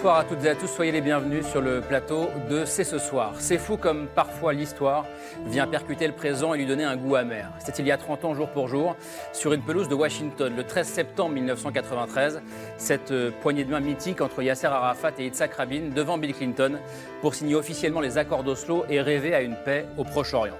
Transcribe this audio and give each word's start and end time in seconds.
Bonsoir 0.00 0.16
à 0.16 0.24
toutes 0.24 0.42
et 0.46 0.48
à 0.48 0.54
tous, 0.54 0.66
soyez 0.66 0.92
les 0.92 1.02
bienvenus 1.02 1.46
sur 1.46 1.60
le 1.60 1.82
plateau 1.82 2.30
de 2.48 2.64
C'est 2.64 2.84
ce 2.84 2.96
soir. 2.96 3.34
C'est 3.38 3.58
fou 3.58 3.76
comme 3.76 4.06
parfois 4.06 4.54
l'histoire 4.54 5.04
vient 5.44 5.66
percuter 5.66 6.06
le 6.06 6.14
présent 6.14 6.54
et 6.54 6.56
lui 6.56 6.64
donner 6.64 6.84
un 6.84 6.96
goût 6.96 7.16
amer. 7.16 7.52
C'était 7.58 7.82
il 7.82 7.88
y 7.88 7.92
a 7.92 7.98
30 7.98 8.24
ans 8.24 8.32
jour 8.32 8.48
pour 8.48 8.66
jour, 8.66 8.96
sur 9.34 9.52
une 9.52 9.60
pelouse 9.60 9.90
de 9.90 9.94
Washington, 9.94 10.54
le 10.56 10.64
13 10.64 10.88
septembre 10.88 11.34
1993, 11.34 12.40
cette 12.78 13.10
euh, 13.10 13.30
poignée 13.42 13.64
de 13.64 13.70
main 13.70 13.80
mythique 13.80 14.22
entre 14.22 14.42
Yasser 14.42 14.68
Arafat 14.68 15.12
et 15.18 15.24
Yitzhak 15.24 15.52
Rabin 15.52 15.90
devant 15.94 16.16
Bill 16.16 16.32
Clinton 16.32 16.78
pour 17.20 17.34
signer 17.34 17.54
officiellement 17.54 18.00
les 18.00 18.16
accords 18.16 18.42
d'Oslo 18.42 18.86
et 18.88 19.02
rêver 19.02 19.34
à 19.34 19.42
une 19.42 19.56
paix 19.66 19.84
au 19.98 20.04
Proche-Orient. 20.04 20.56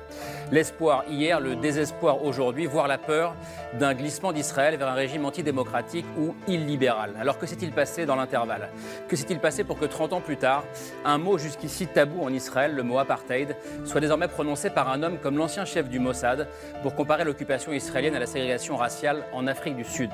L'espoir 0.53 1.05
hier, 1.09 1.39
le 1.39 1.55
désespoir 1.55 2.25
aujourd'hui, 2.25 2.67
voire 2.67 2.89
la 2.89 2.99
peur 2.99 3.37
d'un 3.79 3.95
glissement 3.95 4.33
d'Israël 4.33 4.77
vers 4.77 4.89
un 4.89 4.95
régime 4.95 5.25
antidémocratique 5.25 6.07
ou 6.19 6.35
illibéral. 6.49 7.15
Alors 7.21 7.39
que 7.39 7.47
s'est-il 7.47 7.71
passé 7.71 8.05
dans 8.05 8.17
l'intervalle? 8.17 8.69
Que 9.07 9.15
s'est-il 9.15 9.39
passé 9.39 9.63
pour 9.63 9.79
que 9.79 9.85
30 9.85 10.13
ans 10.13 10.21
plus 10.21 10.37
tard, 10.37 10.65
un 11.05 11.19
mot 11.19 11.39
jusqu'ici 11.39 11.87
tabou 11.87 12.25
en 12.25 12.33
Israël, 12.33 12.75
le 12.75 12.83
mot 12.83 12.99
apartheid, 12.99 13.55
soit 13.85 14.01
désormais 14.01 14.27
prononcé 14.27 14.71
par 14.71 14.91
un 14.91 15.05
homme 15.05 15.19
comme 15.19 15.39
l'ancien 15.39 15.65
chef 15.65 15.89
du 15.89 16.01
Mossad 16.01 16.49
pour 16.83 16.97
comparer 16.97 17.23
l'occupation 17.23 17.73
israélienne 17.73 18.17
à 18.17 18.19
la 18.19 18.27
ségrégation 18.27 18.77
raciale 18.77 19.23
en 19.33 19.47
Afrique 19.47 19.77
du 19.77 19.85
Sud? 19.85 20.11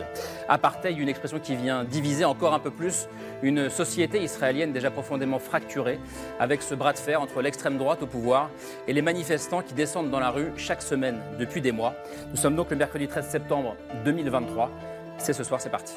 Apartheid, 0.50 0.98
une 0.98 1.08
expression 1.08 1.38
qui 1.38 1.56
vient 1.56 1.82
diviser 1.84 2.26
encore 2.26 2.52
un 2.52 2.58
peu 2.58 2.70
plus 2.70 3.08
une 3.42 3.70
société 3.70 4.22
israélienne 4.22 4.72
déjà 4.72 4.90
profondément 4.90 5.38
fracturée, 5.38 5.98
avec 6.38 6.60
ce 6.60 6.74
bras 6.74 6.92
de 6.92 6.98
fer 6.98 7.22
entre 7.22 7.40
l'extrême 7.40 7.78
droite 7.78 8.02
au 8.02 8.06
pouvoir 8.06 8.50
et 8.86 8.92
les 8.92 9.02
manifestants 9.02 9.62
qui 9.62 9.72
descendent 9.72 10.10
dans 10.10 10.20
la 10.20 10.25
rue 10.30 10.52
chaque 10.56 10.82
semaine 10.82 11.20
depuis 11.38 11.60
des 11.60 11.72
mois. 11.72 11.94
Nous 12.30 12.36
sommes 12.36 12.56
donc 12.56 12.70
le 12.70 12.76
mercredi 12.76 13.08
13 13.08 13.26
septembre 13.26 13.76
2023. 14.04 14.70
C'est 15.18 15.32
ce 15.32 15.44
soir, 15.44 15.60
c'est 15.60 15.70
parti. 15.70 15.94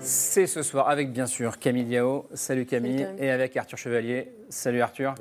C'est 0.00 0.46
ce 0.46 0.62
soir 0.62 0.88
avec 0.88 1.12
bien 1.12 1.26
sûr 1.26 1.58
Camille 1.58 1.84
Diao. 1.84 2.26
Salut 2.32 2.64
Camille. 2.64 3.06
Et 3.18 3.30
avec 3.30 3.56
Arthur 3.56 3.76
Chevalier. 3.76 4.32
Salut 4.48 4.80
Arthur. 4.80 5.14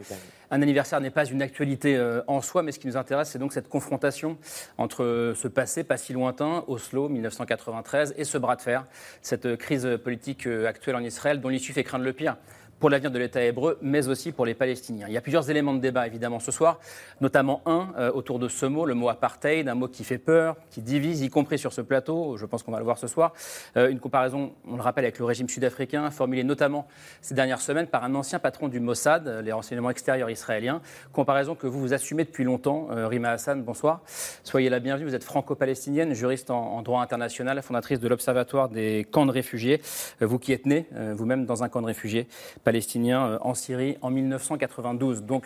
Un 0.50 0.62
anniversaire 0.62 1.02
n'est 1.02 1.10
pas 1.10 1.26
une 1.26 1.42
actualité 1.42 1.98
euh, 1.98 2.22
en 2.28 2.42
soi, 2.42 2.64
mais 2.64 2.72
ce 2.72 2.80
qui 2.80 2.88
nous 2.88 2.96
intéresse, 2.96 3.32
c'est 3.32 3.40
donc 3.40 3.52
cette 3.52 3.68
confrontation 3.68 4.38
entre 4.78 5.34
ce 5.36 5.48
passé 5.50 5.84
pas 5.84 5.98
si 5.98 6.14
lointain, 6.14 6.64
Oslo 6.68 7.10
1993, 7.10 8.14
et 8.18 8.24
ce 8.24 8.38
bras 8.38 8.56
de 8.56 8.62
fer, 8.62 8.86
cette 9.22 9.58
crise 9.58 10.00
politique 10.02 10.48
euh, 10.48 10.68
actuelle 10.68 10.96
en 10.96 11.04
Israël 11.04 11.42
dont 11.42 11.50
l'issue 11.50 11.74
fait 11.74 11.84
craindre 11.84 12.06
le 12.06 12.14
pire 12.14 12.38
pour 12.80 12.90
l'avenir 12.90 13.12
de 13.12 13.20
l'État 13.20 13.42
hébreu, 13.42 13.78
mais 13.82 14.08
aussi 14.08 14.32
pour 14.32 14.46
les 14.46 14.54
Palestiniens. 14.54 15.08
Il 15.08 15.14
y 15.14 15.18
a 15.18 15.22
plusieurs 15.22 15.50
éléments 15.50 15.74
de 15.74 15.80
débat, 15.80 16.06
évidemment, 16.06 16.40
ce 16.40 16.52
soir, 16.52 16.80
notamment 17.22 17.62
un 17.66 17.90
euh, 17.98 18.12
autour 18.12 18.40
de 18.40 18.48
ce 18.48 18.66
mot, 18.66 18.86
le 18.86 18.94
mot 18.94 19.10
apartheid, 19.10 19.68
un 19.68 19.76
mot 19.76 19.88
qui 19.88 20.04
fait 20.04 20.18
peur, 20.18 20.56
qui 20.70 20.82
divise, 20.82 21.22
y 21.22 21.30
compris 21.30 21.58
sur 21.58 21.74
ce 21.74 21.82
plateau, 21.82 22.38
je 22.38 22.46
pense 22.46 22.64
qu'on 22.64 22.72
va 22.72 22.78
le 22.78 22.84
voir 22.84 22.98
ce 22.98 23.08
soir. 23.08 23.34
Euh, 23.78 23.90
une 23.90 24.00
comparaison, 24.00 24.54
on 24.68 24.76
le 24.76 24.82
rappelle, 24.82 25.06
avec 25.06 25.18
le 25.18 25.26
régime 25.26 25.50
sud-africain, 25.50 26.10
formulée 26.12 26.44
notamment 26.44 26.88
ces 27.22 27.34
dernières 27.34 27.62
semaines 27.62 27.88
par 27.88 28.04
un 28.04 28.14
ancien 28.14 28.40
patron 28.40 28.68
du 28.68 28.80
Mossad, 28.80 29.28
les 29.44 29.52
renseignements 29.52 29.90
extérieurs 29.90 30.30
israéliens. 30.30 30.82
Comparaison 31.14 31.56
que 31.56 31.68
vous 31.68 31.80
vous 31.80 31.94
assumez 31.94 32.26
depuis 32.26 32.44
longtemps. 32.44 32.90
Euh, 32.92 33.08
Rima 33.08 33.32
Hassan, 33.32 33.64
bonsoir. 33.64 34.02
Soyez 34.44 34.70
la 34.70 34.80
bienvenue. 34.80 35.08
Vous 35.08 35.16
êtes 35.16 35.24
franco-palestinienne, 35.24 36.14
juriste 36.14 36.52
en, 36.52 36.74
en, 36.74 36.82
droit 36.84 37.02
international, 37.02 37.62
fondatrice 37.62 38.00
de 38.00 38.08
l'Observatoire 38.08 38.70
des 38.70 39.06
camps 39.10 39.26
de 39.26 39.32
réfugiés. 39.32 39.82
vous 40.22 40.38
qui 40.38 40.54
êtes 40.54 40.66
née 40.66 40.86
vous-même 40.92 41.46
dans 41.46 41.64
un 41.64 41.70
camp 41.70 41.82
de 41.82 41.88
réfugiés 41.88 42.28
palestiniens 42.68 43.26
euh, 43.26 43.38
en 43.40 43.54
Syrie 43.54 43.98
en 44.02 44.10
1992. 44.10 45.24
Donc, 45.24 45.46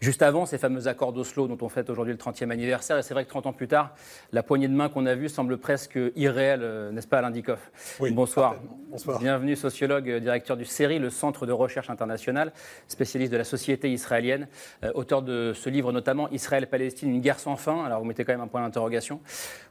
Juste 0.00 0.20
avant 0.22 0.44
ces 0.44 0.58
fameux 0.58 0.88
accords 0.88 1.12
d'Oslo 1.12 1.48
dont 1.48 1.56
on 1.62 1.68
fête 1.68 1.88
aujourd'hui 1.88 2.12
le 2.12 2.18
30e 2.18 2.50
anniversaire, 2.50 2.98
et 2.98 3.02
c'est 3.02 3.14
vrai 3.14 3.24
que 3.24 3.30
30 3.30 3.46
ans 3.46 3.52
plus 3.52 3.68
tard, 3.68 3.94
la 4.32 4.42
poignée 4.42 4.68
de 4.68 4.74
main 4.74 4.88
qu'on 4.88 5.06
a 5.06 5.14
vue 5.14 5.28
semble 5.28 5.56
presque 5.56 5.98
irréelle, 6.16 6.60
euh, 6.62 6.92
n'est-ce 6.92 7.06
pas 7.06 7.18
Alain 7.18 7.30
Dikoff 7.30 7.70
oui, 8.00 8.10
Bonsoir. 8.10 8.56
Bonsoir. 8.90 9.18
Bienvenue, 9.18 9.56
sociologue, 9.56 10.08
euh, 10.10 10.20
directeur 10.20 10.56
du 10.56 10.64
CERI, 10.64 10.98
le 10.98 11.10
Centre 11.10 11.46
de 11.46 11.52
recherche 11.52 11.88
internationale, 11.88 12.52
spécialiste 12.88 13.32
de 13.32 13.36
la 13.38 13.44
société 13.44 13.90
israélienne, 13.90 14.48
euh, 14.84 14.92
auteur 14.94 15.22
de 15.22 15.52
ce 15.54 15.70
livre 15.70 15.92
notamment 15.92 16.30
Israël-Palestine, 16.30 17.10
une 17.10 17.20
guerre 17.20 17.40
sans 17.40 17.56
fin. 17.56 17.84
Alors 17.84 18.00
vous 18.00 18.04
mettez 18.04 18.24
quand 18.24 18.32
même 18.32 18.40
un 18.40 18.48
point 18.48 18.62
d'interrogation. 18.62 19.20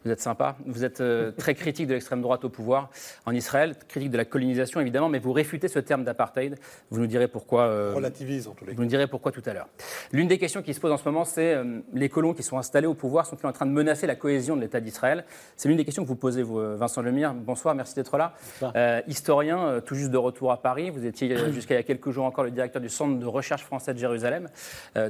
Vous 0.03 0.11
êtes 0.11 0.21
sympa. 0.21 0.55
Vous 0.65 0.83
êtes 0.83 1.01
euh, 1.01 1.31
très 1.37 1.55
critique 1.55 1.87
de 1.87 1.93
l'extrême 1.93 2.21
droite 2.21 2.45
au 2.45 2.49
pouvoir 2.49 2.89
en 3.25 3.33
Israël, 3.33 3.75
critique 3.87 4.11
de 4.11 4.17
la 4.17 4.25
colonisation 4.25 4.79
évidemment, 4.79 5.09
mais 5.09 5.19
vous 5.19 5.33
réfutez 5.33 5.67
ce 5.67 5.79
terme 5.79 6.03
d'apartheid. 6.03 6.57
Vous 6.91 6.99
nous 6.99 7.07
direz 7.07 7.27
pourquoi. 7.27 7.63
Euh, 7.63 7.93
Relativise 7.95 8.47
en 8.47 8.51
tous 8.51 8.65
les 8.65 8.71
cas. 8.71 8.77
Vous 8.77 8.83
nous 8.83 8.89
direz 8.89 9.07
pourquoi 9.07 9.31
tout 9.31 9.43
à 9.45 9.53
l'heure. 9.53 9.67
L'une 10.15 10.29
des 10.29 10.37
questions 10.37 10.61
qui 10.61 10.73
se 10.73 10.79
pose 10.79 10.93
en 10.93 10.97
ce 10.97 11.03
moment, 11.03 11.25
c'est 11.25 11.55
euh, 11.55 11.81
les 11.91 12.07
colons 12.07 12.33
qui 12.33 12.41
sont 12.41 12.57
installés 12.57 12.87
au 12.87 12.93
pouvoir 12.93 13.25
sont-ils 13.25 13.47
en 13.47 13.51
train 13.51 13.65
de 13.65 13.71
menacer 13.71 14.07
la 14.07 14.15
cohésion 14.15 14.55
de 14.55 14.61
l'État 14.61 14.79
d'Israël? 14.79 15.25
C'est 15.57 15.67
l'une 15.67 15.75
des 15.75 15.83
questions 15.83 16.03
que 16.03 16.07
vous 16.07 16.15
posez, 16.15 16.41
vous, 16.41 16.57
euh, 16.57 16.77
Vincent 16.77 17.01
Lemire. 17.01 17.33
Bonsoir, 17.33 17.75
merci 17.75 17.95
d'être 17.95 18.17
là. 18.17 18.33
Euh, 18.77 19.01
historien, 19.09 19.59
euh, 19.67 19.81
tout 19.81 19.93
juste 19.93 20.11
de 20.11 20.17
retour 20.17 20.53
à 20.53 20.61
Paris. 20.61 20.89
Vous 20.89 21.05
étiez 21.05 21.35
jusqu'à 21.51 21.73
il 21.73 21.77
y 21.79 21.81
a 21.81 21.83
quelques 21.83 22.11
jours 22.11 22.23
encore 22.23 22.45
le 22.45 22.51
directeur 22.51 22.81
du 22.81 22.87
Centre 22.87 23.19
de 23.19 23.25
recherche 23.25 23.63
français 23.63 23.93
de 23.93 23.99
Jérusalem, 23.99 24.47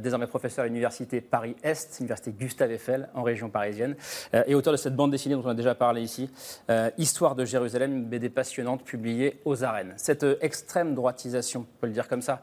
désormais 0.01 0.25
professeur 0.25 0.63
à 0.63 0.67
l'Université 0.67 1.21
Paris-Est, 1.21 1.99
Université 1.99 2.31
Gustave 2.31 2.71
Eiffel, 2.71 3.07
en 3.13 3.21
région 3.21 3.49
parisienne, 3.49 3.95
et 4.47 4.55
auteur 4.55 4.73
de 4.73 4.77
cette 4.77 4.95
bande 4.95 5.11
dessinée 5.11 5.35
dont 5.35 5.43
on 5.45 5.49
a 5.49 5.53
déjà 5.53 5.75
parlé 5.75 6.01
ici, 6.01 6.31
Histoire 6.97 7.35
de 7.35 7.45
Jérusalem, 7.45 7.93
une 7.93 8.05
BD 8.05 8.29
passionnante 8.29 8.83
publiée 8.83 9.39
aux 9.45 9.63
arènes. 9.63 9.93
Cette 9.97 10.25
extrême 10.41 10.95
droitisation, 10.95 11.61
on 11.61 11.79
peut 11.81 11.87
le 11.87 11.93
dire 11.93 12.07
comme 12.07 12.21
ça, 12.21 12.41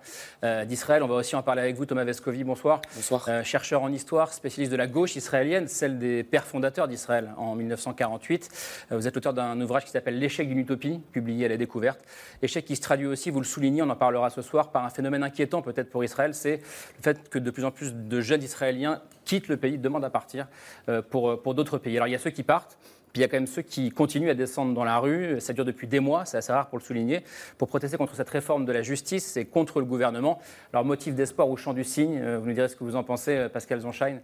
d'Israël, 0.66 1.02
on 1.02 1.08
va 1.08 1.16
aussi 1.16 1.34
en 1.34 1.42
parler 1.42 1.62
avec 1.62 1.76
vous, 1.76 1.86
Thomas 1.86 2.04
Vescovi. 2.04 2.44
Bonsoir. 2.52 2.82
Bonsoir. 2.94 3.24
Euh, 3.28 3.42
chercheur 3.44 3.80
en 3.80 3.90
histoire, 3.90 4.30
spécialiste 4.34 4.70
de 4.70 4.76
la 4.76 4.86
gauche 4.86 5.16
israélienne, 5.16 5.68
celle 5.68 5.98
des 5.98 6.22
pères 6.22 6.44
fondateurs 6.44 6.86
d'Israël 6.86 7.30
en 7.38 7.54
1948. 7.54 8.50
Euh, 8.92 8.96
vous 8.98 9.08
êtes 9.08 9.14
l'auteur 9.14 9.32
d'un 9.32 9.58
ouvrage 9.62 9.86
qui 9.86 9.90
s'appelle 9.90 10.18
L'échec 10.18 10.46
d'une 10.46 10.58
utopie, 10.58 11.00
publié 11.12 11.46
à 11.46 11.48
la 11.48 11.56
découverte. 11.56 12.00
Échec 12.42 12.66
qui 12.66 12.76
se 12.76 12.82
traduit 12.82 13.06
aussi, 13.06 13.30
vous 13.30 13.41
le 13.41 13.46
soulignez, 13.46 13.80
on 13.80 13.88
en 13.88 13.96
parlera 13.96 14.28
ce 14.28 14.42
soir, 14.42 14.70
par 14.70 14.84
un 14.84 14.91
phénomène 14.91 15.22
inquiétant 15.22 15.62
peut-être 15.62 15.88
pour 15.88 16.04
Israël, 16.04 16.34
c'est 16.34 16.58
le 16.58 17.02
fait 17.02 17.30
que 17.30 17.38
de 17.38 17.50
plus 17.50 17.64
en 17.64 17.70
plus 17.70 17.94
de 17.94 18.20
jeunes 18.20 18.42
Israéliens 18.42 19.00
quittent 19.24 19.48
le 19.48 19.56
pays, 19.56 19.78
demandent 19.78 20.04
à 20.04 20.10
partir 20.10 20.46
euh, 20.91 21.00
pour, 21.00 21.41
pour 21.41 21.54
d'autres 21.54 21.78
pays. 21.78 21.96
Alors 21.96 22.08
il 22.08 22.12
y 22.12 22.16
a 22.16 22.18
ceux 22.18 22.28
qui 22.28 22.42
partent, 22.42 22.76
puis 23.12 23.20
il 23.20 23.22
y 23.22 23.24
a 23.24 23.28
quand 23.28 23.36
même 23.36 23.46
ceux 23.46 23.62
qui 23.62 23.90
continuent 23.90 24.30
à 24.30 24.34
descendre 24.34 24.72
dans 24.72 24.84
la 24.84 24.98
rue. 24.98 25.38
Ça 25.40 25.52
dure 25.52 25.66
depuis 25.66 25.86
des 25.86 26.00
mois, 26.00 26.24
c'est 26.24 26.38
assez 26.38 26.52
rare 26.52 26.68
pour 26.68 26.78
le 26.78 26.84
souligner, 26.84 27.22
pour 27.58 27.68
protester 27.68 27.98
contre 27.98 28.14
cette 28.14 28.30
réforme 28.30 28.64
de 28.64 28.72
la 28.72 28.80
justice 28.80 29.36
et 29.36 29.44
contre 29.44 29.80
le 29.80 29.84
gouvernement. 29.84 30.40
Alors, 30.72 30.84
motif 30.84 31.14
d'espoir 31.14 31.50
ou 31.50 31.56
chant 31.58 31.74
du 31.74 31.84
cygne, 31.84 32.18
euh, 32.22 32.38
vous 32.38 32.46
nous 32.46 32.54
direz 32.54 32.68
ce 32.68 32.76
que 32.76 32.84
vous 32.84 32.96
en 32.96 33.02
pensez, 33.02 33.36
euh, 33.36 33.48
Pascal 33.50 33.80
Zonshine. 33.80 34.20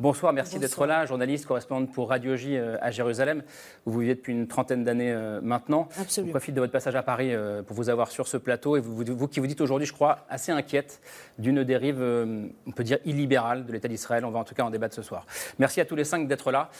Bonsoir, 0.00 0.32
merci 0.32 0.58
d'être 0.58 0.86
là, 0.86 1.06
journaliste, 1.06 1.46
correspondante 1.46 1.92
pour 1.92 2.08
Radio 2.08 2.34
J 2.34 2.56
euh, 2.56 2.76
à 2.80 2.90
Jérusalem, 2.90 3.42
où 3.86 3.92
vous 3.92 4.00
vivez 4.00 4.14
depuis 4.14 4.32
une 4.32 4.48
trentaine 4.48 4.84
d'années 4.84 5.14
maintenant. 5.42 5.88
Absolument. 6.00 6.28
Je 6.28 6.32
profite 6.32 6.54
de 6.54 6.60
votre 6.60 6.72
passage 6.72 6.96
à 6.96 7.02
Paris 7.02 7.32
pour 7.66 7.76
vous 7.76 7.88
avoir 7.88 8.10
sur 8.10 8.26
ce 8.26 8.36
plateau 8.36 8.76
et 8.76 8.80
vous, 8.80 9.28
qui 9.28 9.40
vous 9.40 9.46
dites 9.46 9.60
aujourd'hui, 9.60 9.86
je 9.86 9.92
crois, 9.92 10.26
assez 10.28 10.50
inquiète 10.50 11.00
d'une 11.38 11.62
dérive, 11.64 12.00
on 12.00 12.70
peut 12.70 12.84
dire, 12.84 12.98
illibérale 13.04 13.66
de 13.66 13.72
l'État 13.72 13.88
d'Israël. 13.88 14.24
On 14.24 14.30
va 14.30 14.38
en 14.38 14.44
tout 14.44 14.54
cas 14.54 14.64
en 14.64 14.70
débattre 14.70 14.94
ce 14.94 15.02
soir. 15.02 15.26
Merci 15.58 15.80
à 15.80 15.84
tous 15.84 15.96
les 15.96 16.04
cinq 16.04 16.26
d'être 16.26 16.50
là 16.50 16.70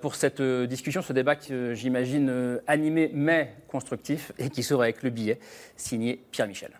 pour 0.00 0.14
cette 0.14 0.42
discussion, 0.42 1.02
ce 1.02 1.12
débat 1.12 1.36
que 1.36 1.74
j'imagine 1.74 2.60
animé 2.66 3.10
mais 3.12 3.54
constructif 3.68 4.32
et 4.38 4.50
qui 4.50 4.62
sera 4.62 4.84
avec 4.84 5.02
le 5.02 5.10
billet 5.10 5.38
signé 5.76 6.20
Pierre 6.30 6.48
Michel. 6.48 6.70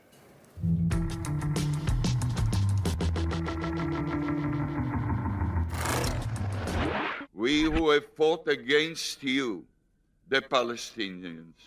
We 7.44 7.56
who 7.74 7.90
have 7.90 8.06
fought 8.16 8.44
against 8.48 9.22
you, 9.22 9.48
the 10.30 10.40
Palestinians, 10.40 11.58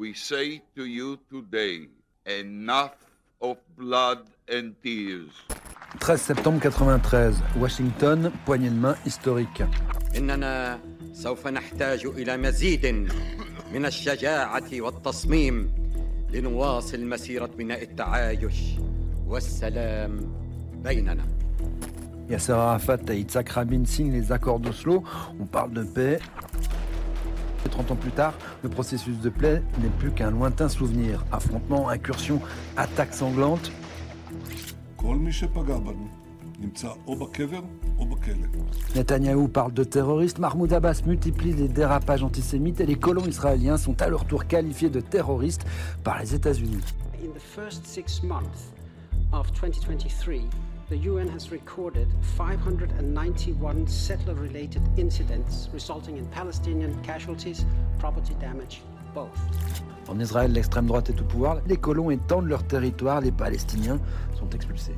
we 0.00 0.08
say 0.14 0.62
to 0.76 0.84
you 0.84 1.18
today, 1.28 1.88
enough 2.26 2.94
of 3.40 3.56
blood 3.76 4.20
and 4.48 4.66
tears. 4.84 5.32
13 5.98 6.16
septembre 6.16 6.70
93, 6.70 7.42
Washington, 7.56 8.30
poignée 8.46 8.70
de 8.70 8.76
main 8.76 8.94
historique. 9.04 9.62
إننا 10.16 10.80
سوف 11.12 11.46
نحتاج 11.46 12.06
إلى 12.06 12.36
مزيد 12.36 12.86
من 13.72 13.86
الشجاعة 13.86 14.70
والتصميم 14.72 15.72
لنواصل 16.30 17.04
مسيرة 17.04 17.46
بناء 17.46 17.82
التعايش 17.82 18.60
والسلام 19.26 20.34
بيننا. 20.84 21.39
Yasser 22.30 22.52
Arafat 22.52 22.98
et 23.08 23.18
Yitzhak 23.18 23.48
Rabin 23.48 23.84
signent 23.84 24.12
les 24.12 24.30
accords 24.30 24.60
d'Oslo. 24.60 25.02
On 25.40 25.46
parle 25.46 25.72
de 25.72 25.82
paix. 25.82 26.20
30 27.70 27.90
ans 27.90 27.96
plus 27.96 28.10
tard, 28.10 28.34
le 28.62 28.68
processus 28.68 29.18
de 29.18 29.28
paix 29.30 29.62
n'est 29.80 29.88
plus 29.98 30.10
qu'un 30.10 30.30
lointain 30.30 30.68
souvenir. 30.68 31.24
Affrontements, 31.32 31.88
incursions, 31.88 32.40
attaques 32.76 33.14
sanglantes. 33.14 33.72
Netanyahou 38.94 39.48
parle 39.48 39.72
de 39.72 39.84
terroristes, 39.84 40.38
Mahmoud 40.38 40.72
Abbas 40.72 41.02
multiplie 41.06 41.52
les 41.52 41.68
dérapages 41.68 42.22
antisémites 42.22 42.80
et 42.80 42.86
les 42.86 42.96
colons 42.96 43.26
israéliens 43.26 43.76
sont 43.76 44.00
à 44.02 44.08
leur 44.08 44.24
tour 44.24 44.46
qualifiés 44.46 44.90
de 44.90 45.00
terroristes 45.00 45.64
par 46.04 46.20
les 46.20 46.34
États-Unis. 46.34 46.84
In 47.22 47.32
the 47.32 47.40
first 47.40 47.86
six 47.86 48.22
months 48.22 48.72
of 49.32 49.50
2023, 49.52 50.42
the 50.90 50.96
UN 50.96 51.28
has 51.28 51.52
recorded 51.52 52.08
591 52.36 53.86
settler-related 53.86 54.82
incidents 54.96 55.68
resulting 55.72 56.16
in 56.16 56.26
Palestinian 56.26 57.00
casualties, 57.04 57.64
property 58.00 58.34
damage, 58.40 58.82
both. 59.14 59.38
En 60.08 60.18
Israël, 60.18 60.52
l'extrême 60.52 60.86
droite 60.86 61.10
est 61.10 61.20
au 61.20 61.24
pouvoir. 61.24 61.58
Les 61.68 61.76
colons 61.76 62.10
étendent 62.10 62.48
leur 62.48 62.64
territoire. 62.64 63.20
Les 63.20 63.30
Palestiniens 63.30 64.00
sont 64.36 64.50
expulsés. 64.50 64.96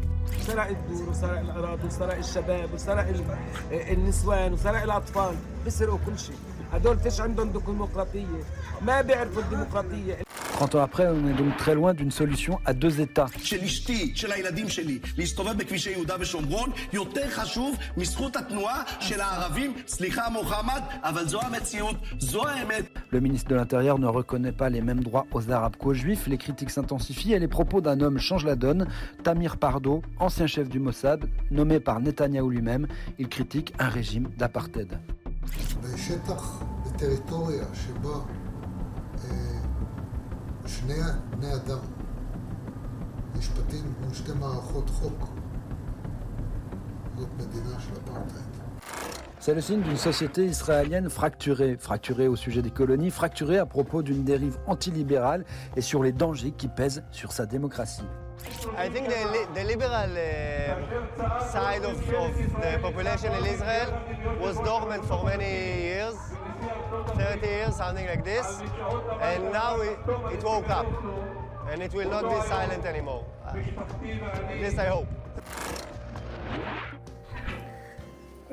Trente 10.53 10.75
ans 10.75 10.83
après, 10.83 11.07
on 11.09 11.29
est 11.29 11.35
donc 11.35 11.57
très 11.57 11.75
loin 11.75 11.93
d'une 11.93 12.11
solution 12.11 12.61
à 12.65 12.73
deux 12.73 13.01
États. 13.01 13.27
Le 23.11 23.21
ministre 23.21 23.51
de 23.51 23.55
l'Intérieur 23.55 23.99
ne 23.99 24.07
reconnaît 24.07 24.53
pas 24.53 24.71
les 24.71 24.81
mêmes 24.81 25.03
droits 25.03 25.27
aux 25.33 25.51
Arabes 25.51 25.77
qu'aux 25.77 25.95
Juifs. 25.95 26.27
Les 26.27 26.39
critiques 26.39 26.71
s'intensifient 26.71 27.35
et 27.35 27.39
les 27.39 27.49
propos 27.49 27.81
d'un 27.81 28.01
homme 28.01 28.19
changent 28.19 28.47
la 28.47 28.57
donne. 28.57 28.87
Tamir 29.25 29.57
Pardo, 29.57 30.03
ancien 30.19 30.47
chef 30.47 30.69
du 30.69 30.79
Mossad, 30.79 31.29
nommé 31.51 31.81
par 31.81 32.01
Netanyahou 32.01 32.49
lui-même, 32.49 32.87
il 33.19 33.29
critique 33.29 33.75
un 33.79 33.89
régime 33.89 34.31
d'apartheid. 34.39 34.99
C'est 49.41 49.55
le 49.55 49.61
signe 49.61 49.83
d'une 49.83 49.97
société 49.97 50.45
israélienne 50.47 51.11
fracturée, 51.11 51.77
fracturée 51.77 52.29
au 52.29 52.37
sujet 52.37 52.63
des 52.63 52.71
colonies, 52.71 53.11
fracturée 53.11 53.59
à 53.59 53.67
propos 53.67 54.03
d'une 54.03 54.23
dérive 54.23 54.57
antilibérale 54.69 55.45
et 55.77 55.81
sur 55.81 56.05
les 56.05 56.13
dangers 56.13 56.53
qui 56.53 56.69
pèsent 56.69 57.03
sur 57.11 57.33
sa 57.33 57.45
démocratie. 57.45 58.05
I 58.77 58.89
think 58.89 59.09
the, 59.09 59.49
the 59.55 59.65
liberal 59.65 59.93
uh, 59.93 61.49
side 61.49 61.85
of, 61.85 61.97
of 62.13 62.37
the 62.37 62.79
population 62.81 63.33
in 63.33 63.45
Israel 63.47 64.01
was 64.41 64.57
dormant 64.59 65.05
for 65.05 65.25
many 65.25 65.83
years, 65.83 66.15
30 67.15 67.47
years, 67.47 67.77
something 67.77 68.07
like 68.07 68.25
this, 68.25 68.61
and 69.21 69.53
now 69.53 69.81
it, 69.81 69.99
it 70.33 70.43
woke 70.45 70.71
up, 70.71 70.87
and 71.71 71.83
it 71.83 71.93
will 71.93 72.11
not 72.11 72.23
be 72.29 72.49
silent 72.49 72.85
anymore. 72.85 73.25
At 73.47 74.61
least 74.61 74.79
I 74.79 74.87
hope. 74.87 75.09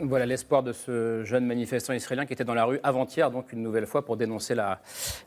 Voilà 0.02 0.26
l'espoir 0.26 0.64
de 0.64 0.72
ce 0.72 1.24
jeune 1.26 1.46
manifestant 1.46 1.94
israélien 1.94 2.26
qui 2.26 2.32
était 2.32 2.46
dans 2.46 2.54
la 2.54 2.64
rue 2.64 2.80
avant-hier, 2.84 3.32
donc 3.32 3.52
une 3.52 3.62
nouvelle 3.62 3.86
fois 3.86 4.06
pour 4.06 4.16
dénoncer 4.16 4.56
la, 4.56 4.80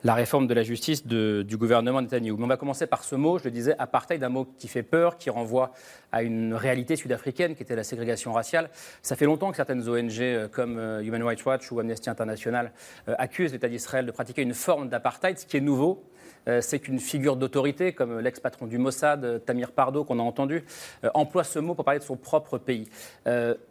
la 0.02 0.14
réforme 0.14 0.46
de 0.46 0.54
la 0.54 0.62
justice 0.62 1.06
du 1.06 1.56
gouvernement 1.56 2.00
Netanyahu. 2.00 2.36
Mais 2.38 2.44
on 2.44 2.48
va 2.48 2.56
commencer 2.56 2.86
par 2.86 3.04
ce 3.04 3.14
mot, 3.14 3.38
je 3.38 3.44
le 3.44 3.50
disais, 3.50 3.74
apartheid, 3.78 4.22
un 4.24 4.28
mot 4.30 4.46
qui 4.58 4.68
fait 4.68 4.82
peur, 4.82 5.18
qui 5.18 5.28
renvoie 5.28 5.72
à 6.10 6.22
une 6.22 6.54
réalité 6.54 6.96
sud-africaine 6.96 7.54
qui 7.54 7.62
était 7.62 7.76
la 7.76 7.84
ségrégation 7.84 8.32
raciale. 8.32 8.70
Ça 9.02 9.16
fait 9.16 9.26
longtemps 9.26 9.50
que 9.50 9.56
certaines 9.56 9.88
ONG 9.88 10.20
euh, 10.20 10.48
comme 10.48 10.78
euh, 10.78 11.02
Human 11.02 11.22
Rights 11.22 11.44
Watch 11.44 11.70
ou 11.70 11.80
Amnesty 11.80 12.08
International 12.08 12.72
euh, 13.08 13.14
accusent 13.18 13.52
l'État 13.52 13.68
d'Israël 13.68 14.06
de 14.06 14.10
pratiquer 14.10 14.42
une 14.42 14.54
forme 14.54 14.88
d'apartheid, 14.88 15.38
ce 15.38 15.46
qui 15.46 15.56
est 15.56 15.60
nouveau. 15.60 16.04
Euh, 16.48 16.60
c'est 16.60 16.80
qu'une 16.80 16.98
figure 16.98 17.36
d'autorité, 17.36 17.92
comme 17.92 18.18
l'ex-patron 18.18 18.66
du 18.66 18.78
Mossad, 18.78 19.24
euh, 19.24 19.38
Tamir 19.38 19.70
Pardo, 19.70 20.04
qu'on 20.04 20.18
a 20.18 20.22
entendu, 20.22 20.64
euh, 21.04 21.10
emploie 21.14 21.44
ce 21.44 21.58
mot 21.60 21.74
pour 21.74 21.84
parler 21.84 22.00
de 22.00 22.04
son 22.04 22.16
propre 22.16 22.58
pays. 22.58 22.88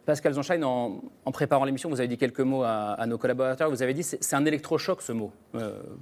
Pascal 0.06 0.32
Zonschein, 0.34 0.62
en, 0.62 1.00
préparant 1.32 1.64
l'émission, 1.64 1.88
vous 1.88 2.00
avez 2.00 2.08
dit 2.08 2.18
quelques 2.18 2.40
mots 2.40 2.62
à, 2.62 3.04
nos 3.06 3.18
collaborateurs. 3.18 3.70
Vous 3.70 3.82
avez 3.82 3.94
dit 3.94 4.02
c'est 4.02 4.34
un 4.34 4.44
électrochoc, 4.44 5.02
ce 5.02 5.12
mot, 5.12 5.32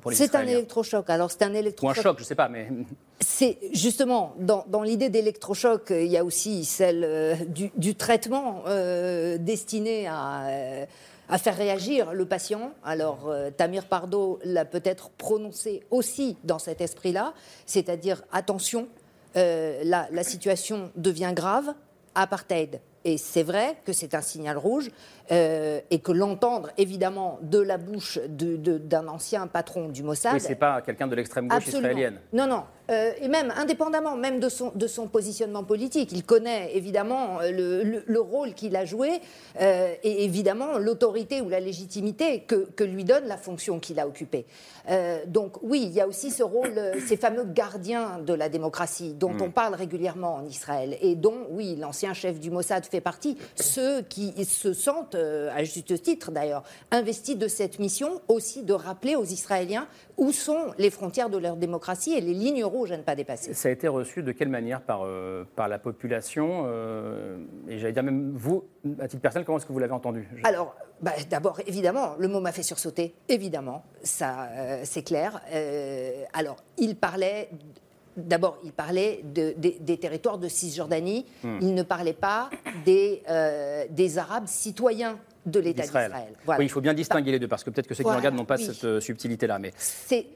pour 0.00 0.10
les 0.10 0.16
C'est 0.16 0.34
un 0.34 0.46
électrochoc. 0.46 1.08
Alors, 1.10 1.30
c'est 1.30 1.42
un 1.42 1.54
électrochoc. 1.54 1.96
Ou 1.96 1.98
un 1.98 2.02
choc, 2.02 2.16
je 2.18 2.22
ne 2.22 2.26
sais 2.26 2.34
pas, 2.34 2.48
mais. 2.48 2.68
C'est 3.22 3.58
justement, 3.74 4.34
dans, 4.38 4.82
l'idée 4.82 5.10
d'électrochoc, 5.10 5.90
il 5.90 6.06
y 6.06 6.16
a 6.16 6.24
aussi 6.24 6.64
celle 6.64 7.36
du, 7.76 7.94
traitement 7.94 8.64
destiné 9.38 10.06
à 10.08 10.46
à 11.30 11.38
faire 11.38 11.56
réagir 11.56 12.12
le 12.12 12.26
patient. 12.26 12.72
Alors, 12.84 13.28
euh, 13.28 13.50
Tamir 13.50 13.86
Pardo 13.86 14.38
l'a 14.44 14.64
peut-être 14.64 15.10
prononcé 15.10 15.82
aussi 15.90 16.36
dans 16.44 16.58
cet 16.58 16.80
esprit-là, 16.80 17.34
c'est-à-dire 17.66 18.22
attention, 18.32 18.88
euh, 19.36 19.82
la 19.84 20.24
situation 20.24 20.90
devient 20.96 21.32
grave, 21.34 21.72
apartheid. 22.14 22.80
Et 23.04 23.16
c'est 23.16 23.42
vrai 23.42 23.76
que 23.84 23.92
c'est 23.92 24.14
un 24.14 24.20
signal 24.20 24.58
rouge. 24.58 24.90
Euh, 25.32 25.80
et 25.90 26.00
que 26.00 26.10
l'entendre 26.10 26.70
évidemment 26.76 27.38
de 27.42 27.60
la 27.60 27.78
bouche 27.78 28.18
d'un 28.26 29.06
ancien 29.06 29.46
patron 29.46 29.88
du 29.88 30.02
Mossad. 30.02 30.34
Oui, 30.34 30.40
c'est 30.40 30.56
pas 30.56 30.82
quelqu'un 30.82 31.06
de 31.06 31.14
l'extrême 31.14 31.46
gauche 31.46 31.68
israélienne. 31.68 32.18
Non, 32.32 32.48
non. 32.48 32.64
Euh, 32.90 33.12
et 33.20 33.28
même 33.28 33.52
indépendamment 33.56 34.16
même 34.16 34.40
de 34.40 34.48
son, 34.48 34.72
de 34.74 34.88
son 34.88 35.06
positionnement 35.06 35.62
politique, 35.62 36.10
il 36.10 36.24
connaît 36.24 36.74
évidemment 36.74 37.38
euh, 37.42 38.02
le, 38.04 38.20
rôle 38.20 38.54
qu'il 38.54 38.74
a 38.74 38.84
joué 38.84 39.20
et 39.60 40.24
évidemment 40.24 40.78
l'autorité 40.78 41.40
ou 41.40 41.48
la 41.48 41.60
légitimité 41.60 42.40
que, 42.40 42.68
que, 42.74 42.82
lui 42.82 43.04
donne 43.04 43.26
la 43.26 43.36
fonction 43.36 43.78
qu'il 43.78 44.00
a 44.00 44.06
occupée. 44.06 44.46
donc 45.26 45.62
oui, 45.62 45.82
il 45.84 45.92
y 45.92 46.00
a 46.00 46.08
aussi 46.08 46.30
ce 46.30 46.42
rôle, 46.42 46.80
ces 47.06 47.16
fameux 47.16 47.44
gardiens 47.44 48.18
de 48.18 48.34
la 48.34 48.48
démocratie 48.48 49.14
dont 49.14 49.32
hmm. 49.32 49.42
on 49.42 49.50
parle 49.50 49.74
régulièrement 49.74 50.34
en 50.34 50.44
Israël 50.44 50.98
et 51.00 51.14
dont, 51.14 51.46
oui, 51.50 51.76
l'ancien 51.76 52.12
chef 52.14 52.40
du 52.40 52.50
Mossad 52.50 52.84
fait 52.84 53.00
partie, 53.00 53.38
ceux 53.54 54.02
qui 54.02 54.44
se 54.44 54.72
sentent 54.72 55.16
euh, 55.20 55.50
à 55.54 55.62
juste 55.64 56.02
titre 56.02 56.30
d'ailleurs, 56.30 56.62
investi 56.90 57.36
de 57.36 57.48
cette 57.48 57.78
mission 57.78 58.20
aussi 58.28 58.62
de 58.62 58.72
rappeler 58.72 59.16
aux 59.16 59.24
Israéliens 59.24 59.86
où 60.16 60.32
sont 60.32 60.72
les 60.78 60.90
frontières 60.90 61.30
de 61.30 61.38
leur 61.38 61.56
démocratie 61.56 62.12
et 62.12 62.20
les 62.20 62.34
lignes 62.34 62.64
rouges 62.64 62.92
à 62.92 62.96
ne 62.96 63.02
pas 63.02 63.14
dépasser. 63.14 63.54
Ça 63.54 63.68
a 63.68 63.72
été 63.72 63.88
reçu 63.88 64.22
de 64.22 64.32
quelle 64.32 64.48
manière 64.48 64.80
par, 64.82 65.02
euh, 65.04 65.44
par 65.56 65.68
la 65.68 65.78
population 65.78 66.64
euh, 66.66 67.38
Et 67.68 67.78
j'allais 67.78 67.92
dire 67.92 68.02
même 68.02 68.32
vous, 68.34 68.64
à 68.98 69.08
titre 69.08 69.22
personnel, 69.22 69.44
comment 69.44 69.58
est-ce 69.58 69.66
que 69.66 69.72
vous 69.72 69.78
l'avez 69.78 69.92
entendu? 69.92 70.28
Alors, 70.44 70.74
bah, 71.00 71.12
d'abord, 71.30 71.60
évidemment, 71.66 72.14
le 72.18 72.28
mot 72.28 72.40
m'a 72.40 72.52
fait 72.52 72.62
sursauter, 72.62 73.14
évidemment, 73.28 73.84
ça 74.02 74.48
c'est 74.84 75.02
clair. 75.02 75.40
alors, 76.34 76.56
il 76.76 76.96
parlait 76.96 77.48
D'abord, 78.26 78.58
il 78.64 78.72
parlait 78.72 79.20
des 79.24 79.96
territoires 79.98 80.38
de 80.38 80.48
Cisjordanie. 80.48 81.26
Hmm. 81.42 81.58
Il 81.60 81.74
ne 81.74 81.82
parlait 81.82 82.12
pas 82.12 82.50
des, 82.84 83.22
euh, 83.28 83.84
des 83.90 84.18
Arabes 84.18 84.46
citoyens 84.46 85.18
de 85.46 85.60
l'État 85.60 85.82
d'Israël. 85.82 86.12
Oui, 86.46 86.56
il 86.60 86.68
faut 86.68 86.80
bien 86.80 86.94
distinguer 86.94 87.32
les 87.32 87.38
deux, 87.38 87.48
parce 87.48 87.64
que 87.64 87.70
peut-être 87.70 87.86
que 87.86 87.94
ceux 87.94 88.04
qui 88.04 88.10
regardent 88.10 88.36
n'ont 88.36 88.44
pas 88.44 88.58
cette 88.58 88.84
euh, 88.84 89.00
subtilité-là. 89.00 89.58
Mais... 89.58 89.72
C'est 89.76 90.26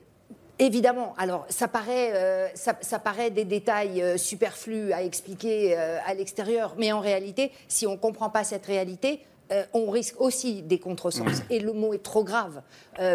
Évidemment, 0.60 1.14
alors 1.18 1.46
ça 1.48 1.66
paraît, 1.66 2.12
euh, 2.14 2.46
ça, 2.54 2.98
paraît 3.00 3.32
des 3.32 3.44
détails 3.44 4.16
superflus 4.16 4.92
à 4.92 5.02
expliquer 5.02 5.74
à 5.74 6.14
l'extérieur, 6.14 6.76
mais 6.78 6.92
en 6.92 7.00
réalité, 7.00 7.50
si 7.66 7.88
on 7.88 7.92
ne 7.92 7.96
comprend 7.96 8.30
pas 8.30 8.44
cette 8.44 8.64
réalité, 8.66 9.24
on 9.72 9.90
risque 9.90 10.20
aussi 10.20 10.62
des 10.62 10.78
contresens. 10.78 11.40
Hmm. 11.40 11.46
Et 11.50 11.58
le 11.58 11.72
mot 11.72 11.92
est 11.92 12.04
trop 12.04 12.22
grave, 12.22 12.62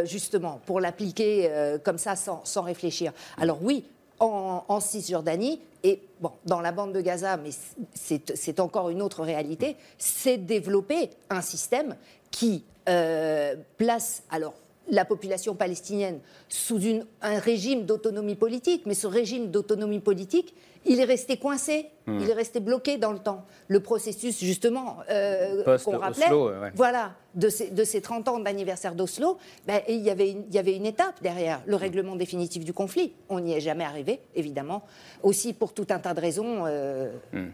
justement, 0.03 0.59
pour 0.65 0.81
l'appliquer 0.81 1.49
comme 1.85 1.97
ça 1.97 2.17
sans, 2.17 2.43
sans, 2.43 2.63
réfléchir. 2.63 3.13
Alors 3.38 3.63
oui, 3.63 3.85
en, 4.19 4.79
Cisjordanie, 4.79 5.61
et 5.83 6.01
dans 6.45 6.61
la 6.61 6.71
bande 6.71 6.93
de 6.93 7.01
Gaza, 7.01 7.38
mais 7.38 7.51
c'est 7.93 8.59
encore 8.59 8.89
une 8.89 9.01
autre 9.01 9.23
réalité, 9.23 9.77
c'est 9.97 10.38
développer 10.38 11.09
un 11.29 11.41
système 11.41 11.95
qui 12.31 12.63
euh, 12.89 13.55
place 13.77 14.23
alors 14.29 14.53
la 14.89 15.05
population 15.05 15.55
palestinienne 15.55 16.19
sous 16.47 16.79
un 17.21 17.39
régime 17.39 17.85
d'autonomie 17.85 18.35
politique, 18.35 18.83
mais 18.85 18.93
ce 18.93 19.07
régime 19.07 19.51
d'autonomie 19.51 19.99
politique, 19.99 20.53
il 20.86 21.00
est 21.00 21.05
resté 21.05 21.38
coincé, 21.38 21.88
hmm. 22.07 22.19
il 22.21 22.29
est 22.29 22.33
resté 22.33 22.59
bloqué 22.59 22.98
dans 22.98 23.12
le 23.12 23.19
temps. 23.19 23.45
Le 23.67 23.79
processus, 23.79 24.39
justement, 24.39 24.98
euh, 25.09 25.77
qu'on 25.83 25.98
rappelait, 25.98 26.29
voilà, 26.75 27.13
de 27.36 27.50
ces, 27.50 27.69
de 27.69 27.83
ces 27.83 28.01
30 28.01 28.27
ans 28.27 28.39
d'anniversaire 28.39 28.95
d'Oslo, 28.95 29.38
ben, 29.67 29.81
il, 29.88 30.01
y 30.01 30.09
avait 30.09 30.31
une, 30.31 30.43
il 30.48 30.55
y 30.55 30.59
avait 30.59 30.75
une 30.75 30.86
étape 30.86 31.21
derrière, 31.21 31.62
le 31.65 31.75
règlement 31.75 32.15
définitif 32.15 32.63
du 32.63 32.74
conflit. 32.74 33.13
On 33.29 33.39
n'y 33.39 33.53
est 33.53 33.62
jamais 33.62 33.83
arrivé, 33.83 34.21
évidemment, 34.36 34.83
aussi 35.24 35.53
pour 35.53 35.74
tout 35.74 35.88
un 35.89 36.00
tas 36.00 36.13
de 36.13 36.21
raisons. 36.21 36.65
Euh, 36.65 37.12
hmm 37.33 37.50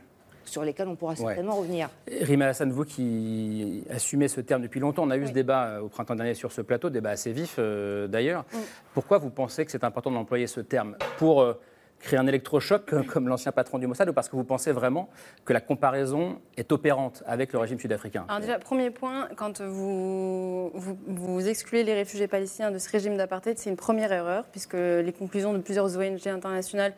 sur 0.46 0.64
lesquels 0.64 0.88
on 0.88 0.96
pourra 0.96 1.16
certainement 1.16 1.56
revenir. 1.56 1.90
Rima 2.22 2.48
Hassan, 2.48 2.72
vous 2.72 2.86
qui 2.86 3.84
assumez 3.90 4.28
ce 4.28 4.42
terme 4.42 4.62
depuis 4.62 4.80
longtemps, 4.80 5.04
on 5.04 5.10
a 5.10 5.18
eu 5.18 5.28
ce 5.28 5.32
débat 5.32 5.66
euh, 5.66 5.82
au 5.82 5.90
printemps 5.90 6.16
dernier 6.16 6.34
sur 6.34 6.52
ce 6.52 6.62
plateau, 6.62 6.90
débat 6.90 7.12
assez 7.12 7.32
vif 7.32 7.56
euh, 7.60 8.08
d'ailleurs. 8.08 8.46
Pourquoi 8.94 9.18
vous 9.18 9.30
pensez 9.30 9.66
que 9.66 9.72
c'est 9.72 9.84
important 9.84 10.12
d'employer 10.12 10.48
ce 10.48 10.62
terme? 10.62 10.96
Pour 11.18 11.42
euh, 11.42 11.54
créer 12.06 12.20
un 12.20 12.28
électrochoc 12.28 12.94
comme 13.08 13.28
l'ancien 13.28 13.52
patron 13.52 13.80
du 13.80 13.88
Mossad 13.88 14.08
ou 14.08 14.14
parce 14.14 14.30
que 14.30 14.36
vous 14.36 14.44
pensez 14.44 14.72
vraiment 14.72 15.10
que 15.44 15.54
la 15.54 15.60
comparaison 15.60 16.40
est 16.56 16.72
opérante 16.72 17.24
avec 17.26 17.52
le 17.52 17.60
régime 17.60 17.80
sud-africain? 17.80 18.26
Alors 18.30 18.42
déjà, 18.42 18.60
premier 18.60 18.92
point, 18.92 19.28
quand 19.36 19.60
vous, 19.62 20.72
vous, 20.74 21.48
excluez 21.48 21.84
les 21.84 21.96
réfugiés 21.96 22.28
palestiniens 22.28 22.72
de 22.72 22.78
ce 22.78 22.90
régime 22.90 23.18
d'apartheid, 23.18 23.58
c'est 23.58 23.70
une 23.70 23.76
première 23.76 24.12
erreur, 24.12 24.46
puisque 24.52 24.74
les 24.76 25.14
conclusions 25.18 25.54
de 25.54 25.60
plusieurs 25.60 25.98
ONG 25.98 26.28
internationales 26.28 26.94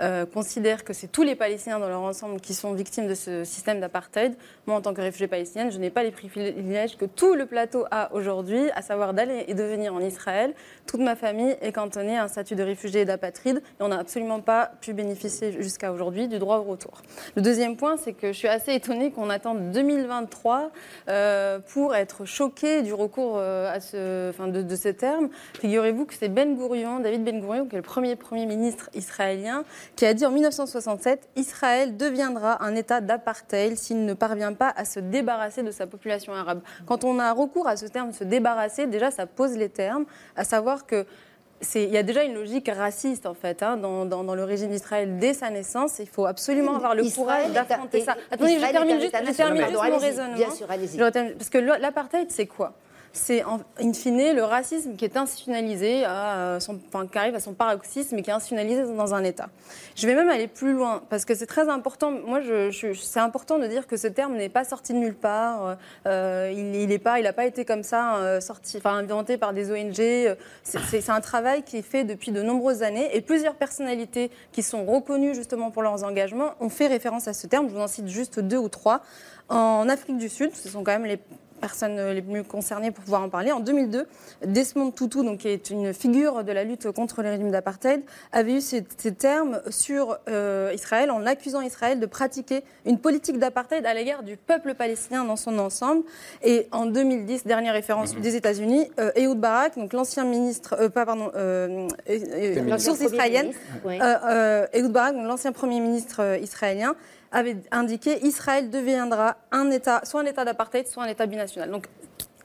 euh, 0.00 0.26
considèrent 0.26 0.84
que 0.84 0.92
c'est 0.92 1.08
tous 1.08 1.22
les 1.22 1.34
Palestiniens 1.34 1.78
dans 1.78 1.88
leur 1.88 2.00
ensemble 2.00 2.40
qui 2.40 2.54
sont 2.54 2.72
victimes 2.72 3.06
de 3.06 3.14
ce 3.14 3.44
système 3.44 3.80
d'apartheid. 3.80 4.34
Moi, 4.66 4.76
en 4.76 4.80
tant 4.80 4.94
que 4.94 5.00
réfugiée 5.00 5.28
palestinienne, 5.28 5.70
je 5.70 5.78
n'ai 5.78 5.90
pas 5.90 6.02
les 6.02 6.10
privilèges 6.10 6.96
que 6.96 7.04
tout 7.04 7.34
le 7.34 7.46
plateau 7.46 7.84
a 7.90 8.12
aujourd'hui, 8.14 8.70
à 8.74 8.82
savoir 8.82 9.14
d'aller 9.14 9.44
et 9.48 9.54
de 9.54 9.62
venir 9.62 9.94
en 9.94 10.00
Israël. 10.00 10.54
Toute 10.86 11.00
ma 11.00 11.16
famille 11.16 11.56
est 11.60 11.72
cantonnée 11.72 12.16
à 12.16 12.24
un 12.24 12.28
statut 12.28 12.54
de 12.54 12.62
réfugié 12.62 13.02
et 13.02 13.04
d'apatride, 13.04 13.58
et 13.58 13.82
on 13.82 13.88
n'a 13.88 13.98
absolument 13.98 14.40
pas 14.40 14.72
pu 14.80 14.92
bénéficier 14.92 15.52
jusqu'à 15.52 15.92
aujourd'hui 15.92 16.28
du 16.28 16.38
droit 16.38 16.58
au 16.58 16.64
retour. 16.64 17.02
Le 17.36 17.42
deuxième 17.42 17.76
point, 17.76 17.96
c'est 17.96 18.12
que 18.12 18.28
je 18.28 18.38
suis 18.38 18.48
assez 18.48 18.74
étonnée 18.74 19.10
qu'on 19.10 19.30
attende 19.30 19.70
2023 19.72 20.70
euh, 21.08 21.58
pour 21.72 21.94
être 21.94 22.24
choqué 22.24 22.82
du 22.82 22.94
recours 22.94 23.34
euh, 23.36 23.72
à 23.72 23.80
ce, 23.80 24.30
enfin 24.30 24.48
de, 24.48 24.62
de, 24.62 24.76
ce 24.76 24.88
terme. 24.88 25.28
Figurez-vous 25.60 26.06
que 26.06 26.14
c'est 26.14 26.28
Ben 26.28 26.56
Gurion, 26.56 27.00
David 27.00 27.24
Ben 27.24 27.40
Gurion, 27.40 27.66
qui 27.66 27.74
est 27.74 27.78
le 27.78 27.82
premier 27.82 28.16
Premier 28.16 28.46
ministre 28.46 28.90
israélien, 28.94 29.64
qui 29.96 30.06
a 30.06 30.14
dit 30.14 30.26
en 30.26 30.30
1967 30.30 31.28
Israël 31.36 31.96
deviendra 31.96 32.62
un 32.64 32.74
État 32.74 33.00
d'apartheid 33.00 33.76
s'il 33.76 34.04
ne 34.04 34.14
parvient 34.14 34.52
pas 34.52 34.72
à 34.76 34.84
se 34.84 35.00
débarrasser 35.00 35.62
de 35.62 35.70
sa 35.70 35.86
population 35.86 36.32
arabe. 36.32 36.60
Quand 36.86 37.04
on 37.04 37.18
a 37.18 37.32
recours 37.32 37.68
à 37.68 37.76
ce 37.76 37.86
terme 37.86 38.12
se 38.12 38.24
débarrasser, 38.24 38.86
déjà 38.86 39.10
ça 39.10 39.26
pose 39.26 39.56
les 39.56 39.68
termes, 39.68 40.04
à 40.36 40.44
savoir 40.44 40.86
que 40.86 41.06
il 41.74 41.90
y 41.90 41.96
a 41.96 42.02
déjà 42.02 42.24
une 42.24 42.34
logique 42.34 42.68
raciste 42.68 43.26
en 43.26 43.34
fait 43.34 43.62
hein, 43.62 43.76
dans, 43.76 44.04
dans, 44.04 44.34
le 44.34 44.44
régime 44.44 44.70
d'Israël 44.70 45.18
dès 45.18 45.34
sa 45.34 45.50
naissance. 45.50 45.98
Il 46.00 46.08
faut 46.08 46.26
absolument 46.26 46.74
avoir 46.74 46.94
le 46.94 47.04
courage 47.04 47.52
d'affronter 47.52 48.00
ça. 48.00 48.16
Attendez, 48.30 48.58
je 48.58 48.66
termine 48.66 49.00
juste, 49.00 49.16
je 49.24 49.32
termine 49.32 49.62
juste 49.68 49.90
mon 49.90 49.98
raisonnement. 49.98 51.12
Parce 51.38 51.50
que 51.50 51.58
l'apartheid, 51.58 52.30
c'est 52.30 52.46
quoi? 52.46 52.74
C'est 53.12 53.42
in 53.42 53.92
fine 53.92 54.34
le 54.34 54.42
racisme 54.42 54.96
qui 54.96 55.04
est 55.04 55.16
institutionnalisé, 55.16 56.04
à 56.04 56.58
son, 56.60 56.78
enfin, 56.88 57.06
qui 57.06 57.18
arrive 57.18 57.34
à 57.34 57.40
son 57.40 57.52
paroxysme 57.52 58.16
et 58.16 58.22
qui 58.22 58.30
est 58.30 58.32
institutionnalisé 58.32 58.82
dans 58.94 59.14
un 59.14 59.24
État. 59.24 59.48
Je 59.94 60.06
vais 60.06 60.14
même 60.14 60.28
aller 60.28 60.48
plus 60.48 60.72
loin 60.72 61.02
parce 61.10 61.24
que 61.24 61.34
c'est 61.34 61.46
très 61.46 61.68
important. 61.68 62.10
Moi, 62.10 62.40
je, 62.40 62.92
c'est 62.94 63.20
important 63.20 63.58
de 63.58 63.66
dire 63.66 63.86
que 63.86 63.96
ce 63.96 64.06
terme 64.06 64.34
n'est 64.36 64.48
pas 64.48 64.64
sorti 64.64 64.92
de 64.92 64.98
nulle 64.98 65.14
part. 65.14 65.76
Euh, 66.06 66.52
il 66.54 66.88
n'a 66.88 66.98
pas, 66.98 67.20
il 67.20 67.32
pas 67.32 67.46
été 67.46 67.64
comme 67.64 67.82
ça 67.82 68.16
euh, 68.16 68.40
sorti, 68.40 68.80
inventé 68.84 69.36
par 69.36 69.52
des 69.52 69.70
ONG. 69.70 70.36
C'est 70.62 71.10
un 71.10 71.20
travail 71.20 71.62
qui 71.62 71.78
est 71.78 71.82
fait 71.82 72.04
depuis 72.04 72.30
de 72.30 72.42
nombreuses 72.42 72.82
années 72.82 73.14
et 73.14 73.20
plusieurs 73.20 73.54
personnalités 73.54 74.30
qui 74.52 74.62
sont 74.62 74.84
reconnues 74.84 75.34
justement 75.34 75.70
pour 75.70 75.82
leurs 75.82 76.04
engagements 76.04 76.54
ont 76.60 76.68
fait 76.68 76.86
référence 76.86 77.28
à 77.28 77.32
ce 77.32 77.46
terme. 77.46 77.68
Je 77.68 77.74
vous 77.74 77.80
en 77.80 77.88
cite 77.88 78.08
juste 78.08 78.40
deux 78.40 78.58
ou 78.58 78.68
trois. 78.68 79.02
En 79.48 79.88
Afrique 79.88 80.18
du 80.18 80.28
Sud, 80.28 80.54
ce 80.54 80.68
sont 80.68 80.82
quand 80.82 80.92
même 80.92 81.04
les 81.04 81.18
personnes 81.62 82.10
les 82.10 82.20
mieux 82.22 82.42
concernées 82.42 82.90
pour 82.90 83.04
pouvoir 83.04 83.22
en 83.22 83.28
parler. 83.28 83.52
En 83.52 83.60
2002, 83.60 84.06
Desmond 84.44 84.90
Tutu, 84.90 85.24
donc, 85.24 85.38
qui 85.38 85.48
est 85.48 85.70
une 85.70 85.94
figure 85.94 86.42
de 86.44 86.52
la 86.52 86.64
lutte 86.64 86.90
contre 86.90 87.22
les 87.22 87.30
régimes 87.30 87.52
d'apartheid, 87.52 88.02
avait 88.32 88.54
eu 88.54 88.60
ces, 88.60 88.82
termes 88.82 89.62
sur 89.70 90.18
euh, 90.28 90.72
Israël 90.74 91.10
en 91.10 91.24
accusant 91.24 91.60
Israël 91.60 92.00
de 92.00 92.06
pratiquer 92.06 92.64
une 92.84 92.98
politique 92.98 93.38
d'apartheid 93.38 93.86
à 93.86 93.94
l'égard 93.94 94.22
du 94.24 94.36
peuple 94.36 94.74
palestinien 94.74 95.24
dans 95.24 95.36
son 95.36 95.58
ensemble. 95.58 96.02
Et 96.42 96.66
en 96.72 96.86
2010, 96.86 97.46
dernière 97.46 97.74
référence 97.74 98.14
mhm. 98.14 98.22
des 98.22 98.36
États-Unis, 98.36 98.90
euh, 98.98 99.12
Ehud 99.16 99.38
Barak, 99.38 99.78
donc 99.78 99.92
l'ancien 99.92 100.24
ministre, 100.24 100.76
euh, 100.80 100.88
pas 100.88 101.06
pardon, 101.06 101.30
source 102.78 103.00
israélienne, 103.00 103.52
Ehud 104.72 104.92
Barak, 104.92 105.14
l'ancien 105.14 105.52
premier 105.52 105.80
ministre 105.80 106.38
israélien, 106.42 106.96
avait 107.32 107.56
indiqué 107.70 108.24
Israël 108.24 108.70
deviendra 108.70 109.36
un 109.50 109.70
État, 109.70 110.02
soit 110.04 110.20
un 110.20 110.26
État 110.26 110.44
d'apartheid, 110.44 110.86
soit 110.86 111.04
un 111.04 111.08
État 111.08 111.26
binational. 111.26 111.70
Donc 111.70 111.88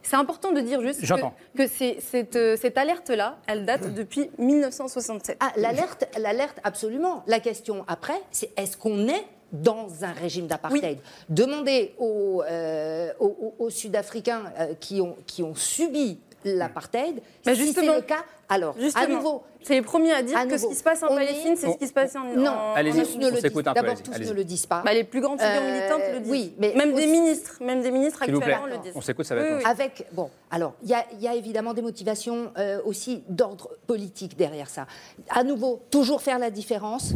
c'est 0.07 0.15
important 0.15 0.53
de 0.53 0.61
dire 0.61 0.81
juste 0.81 1.01
que, 1.01 1.57
que 1.57 1.67
cette, 1.99 2.35
euh, 2.37 2.55
cette 2.55 2.77
alerte-là, 2.77 3.37
elle 3.45 3.65
date 3.65 3.93
depuis 3.93 4.29
1967. 4.37 5.37
Ah, 5.41 5.51
l'alerte, 5.57 6.07
l'alerte, 6.17 6.57
absolument. 6.63 7.23
La 7.27 7.41
question 7.41 7.83
après, 7.89 8.19
c'est 8.31 8.51
est-ce 8.57 8.77
qu'on 8.77 9.09
est 9.09 9.25
dans 9.51 10.05
un 10.05 10.13
régime 10.13 10.47
d'apartheid? 10.47 10.99
Demandez 11.27 11.93
aux, 11.97 12.41
euh, 12.49 13.11
aux, 13.19 13.69
Sud-Africains 13.69 14.43
euh, 14.57 14.73
qui, 14.79 15.01
ont, 15.01 15.17
qui 15.25 15.43
ont 15.43 15.55
subi 15.55 16.19
l'apartheid. 16.55 17.21
Mais 17.45 17.55
si 17.55 17.73
c'est 17.73 17.85
le 17.85 18.01
cas, 18.01 18.23
alors, 18.49 18.75
à 18.95 19.07
nouveau, 19.07 19.43
c'est 19.61 19.73
les 19.73 19.81
premiers 19.81 20.13
à 20.13 20.23
dire 20.23 20.47
que 20.47 20.57
ce 20.57 20.67
qui 20.67 20.75
se 20.75 20.83
passe 20.83 21.03
en 21.03 21.09
Palestine, 21.09 21.55
c'est 21.57 21.69
ce 21.69 21.77
qui 21.77 21.87
se 21.87 21.93
passe 21.93 22.15
en 22.15 22.23
Non, 22.23 22.73
allez-y, 22.75 22.93
on, 22.93 23.19
ne 23.19 23.29
le 23.29 23.41
dit. 23.41 23.63
D'abord, 23.63 24.01
tous 24.01 24.19
ne 24.19 24.31
le 24.31 24.43
disent 24.45 24.65
pas. 24.65 24.81
Bah, 24.83 24.93
les 24.93 25.03
plus 25.03 25.19
grandes 25.19 25.41
figures 25.41 25.61
euh, 25.61 25.71
militantes 25.71 26.13
le 26.13 26.19
disent. 26.21 26.31
Oui, 26.31 26.53
mais 26.57 26.73
même 26.75 26.93
des 26.93 27.07
ministres, 27.07 27.57
même 27.61 27.81
des 27.81 27.91
ministres 27.91 28.23
actuellement 28.23 28.65
le 28.65 28.77
disent. 28.77 28.93
On 28.95 29.01
s'écoute, 29.01 29.25
ça 29.25 29.35
va 29.35 29.41
être. 29.41 29.67
Avec 29.67 30.05
bon, 30.13 30.29
alors 30.49 30.73
il 30.83 30.89
y, 30.89 31.27
a 31.27 31.35
évidemment 31.35 31.73
des 31.73 31.81
motivations 31.81 32.51
euh, 32.57 32.79
aussi 32.85 33.23
d'ordre 33.27 33.69
politique 33.85 34.37
derrière 34.37 34.69
ça. 34.69 34.87
À 35.29 35.43
nouveau, 35.43 35.81
toujours 35.91 36.21
faire 36.21 36.39
la 36.39 36.49
différence. 36.49 37.13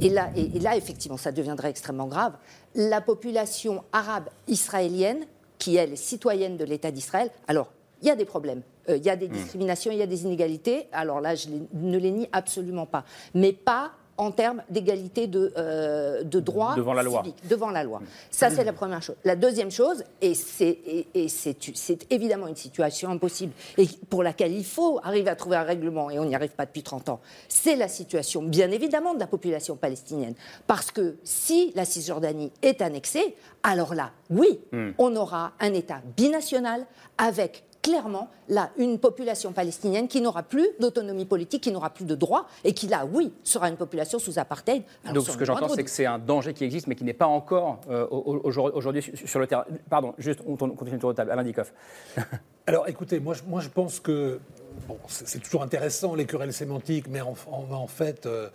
Et 0.00 0.08
là, 0.08 0.30
et 0.34 0.58
là, 0.58 0.76
effectivement, 0.76 1.16
ça 1.16 1.30
deviendrait 1.30 1.70
extrêmement 1.70 2.08
grave. 2.08 2.32
La 2.74 3.00
population 3.00 3.84
arabe 3.92 4.28
israélienne, 4.48 5.24
qui 5.58 5.76
elle 5.76 5.92
est 5.92 5.96
citoyenne 5.96 6.56
de 6.56 6.64
l'État 6.64 6.90
d'Israël, 6.90 7.30
alors 7.46 7.68
il 8.00 8.08
y 8.08 8.10
a 8.10 8.16
des 8.16 8.24
problèmes. 8.24 8.62
Euh, 8.88 8.96
il 8.96 9.04
y 9.04 9.10
a 9.10 9.16
des 9.16 9.28
hmm. 9.28 9.32
discriminations, 9.32 9.92
il 9.92 9.98
y 9.98 10.02
a 10.02 10.06
des 10.06 10.24
inégalités. 10.24 10.88
Alors 10.92 11.20
là, 11.20 11.34
je 11.34 11.48
ne 11.72 11.98
les 11.98 12.10
nie 12.10 12.28
absolument 12.32 12.86
pas. 12.86 13.04
Mais 13.34 13.52
pas 13.52 13.92
en 14.18 14.30
termes 14.30 14.62
d'égalité 14.68 15.26
de, 15.26 15.52
euh, 15.56 16.22
de 16.22 16.40
droits 16.40 16.74
devant 16.76 16.92
la 16.92 17.02
loi. 17.02 17.22
devant 17.48 17.70
la 17.70 17.82
loi. 17.82 18.00
Ça, 18.30 18.50
c'est 18.50 18.64
la 18.64 18.72
première 18.72 19.02
chose. 19.02 19.16
La 19.24 19.36
deuxième 19.36 19.70
chose, 19.70 20.04
et 20.20 20.34
c'est 20.34 22.06
évidemment 22.10 22.46
une 22.46 22.56
situation 22.56 23.10
impossible 23.10 23.52
et 23.78 23.86
pour 24.10 24.22
laquelle 24.22 24.52
il 24.52 24.64
faut 24.64 25.00
arriver 25.02 25.30
à 25.30 25.36
trouver 25.36 25.56
un 25.56 25.62
règlement, 25.62 26.10
et 26.10 26.18
on 26.18 26.24
n'y 26.24 26.34
arrive 26.34 26.50
pas 26.50 26.66
depuis 26.66 26.82
30 26.82 27.08
ans, 27.08 27.20
c'est 27.48 27.76
la 27.76 27.88
situation, 27.88 28.42
bien 28.42 28.70
évidemment, 28.70 29.14
de 29.14 29.20
la 29.20 29.26
population 29.26 29.76
palestinienne. 29.76 30.34
Parce 30.66 30.90
que 30.90 31.16
si 31.24 31.72
la 31.74 31.84
Cisjordanie 31.84 32.52
est 32.62 32.82
annexée, 32.82 33.34
alors 33.62 33.94
là, 33.94 34.12
oui, 34.30 34.60
hmm. 34.72 34.90
on 34.98 35.16
aura 35.16 35.52
un 35.58 35.72
État 35.72 36.00
binational 36.16 36.86
avec 37.18 37.64
clairement 37.82 38.28
là 38.48 38.70
une 38.78 38.98
population 38.98 39.52
palestinienne 39.52 40.08
qui 40.08 40.20
n'aura 40.20 40.42
plus 40.42 40.68
d'autonomie 40.80 41.24
politique, 41.26 41.62
qui 41.64 41.72
n'aura 41.72 41.90
plus 41.90 42.04
de 42.04 42.14
droits 42.14 42.46
et 42.64 42.72
qui 42.72 42.86
là, 42.86 43.06
oui, 43.10 43.32
sera 43.42 43.68
une 43.68 43.76
population 43.76 44.18
sous 44.18 44.38
apartheid. 44.38 44.84
Donc 45.12 45.26
ce 45.26 45.36
que 45.36 45.44
j'entends, 45.44 45.68
c'est 45.68 45.84
que 45.84 45.90
c'est 45.90 46.06
un 46.06 46.18
danger 46.18 46.54
qui 46.54 46.64
existe, 46.64 46.86
mais 46.86 46.94
qui 46.94 47.04
n'est 47.04 47.12
pas 47.12 47.26
encore 47.26 47.80
euh, 47.90 48.06
aujourd'hui 48.08 49.02
sur 49.24 49.40
le 49.40 49.46
terrain. 49.46 49.64
Pardon, 49.90 50.14
juste 50.18 50.40
on 50.46 50.56
continue 50.56 50.92
le 50.92 50.98
tour 50.98 51.10
de 51.10 51.16
table. 51.16 51.30
Alain 51.30 51.42
Dikoff. 51.42 51.72
Alors 52.66 52.88
écoutez, 52.88 53.18
moi, 53.18 53.34
moi 53.46 53.60
je 53.60 53.68
pense 53.68 53.98
que 53.98 54.40
Bon, 54.88 54.98
c'est 55.06 55.40
toujours 55.40 55.62
intéressant 55.62 56.14
les 56.14 56.24
querelles 56.24 56.52
sémantiques, 56.52 57.06
mais 57.08 57.20
en, 57.20 57.34
en, 57.50 57.86
fait, 57.86 58.26
euh, 58.26 58.48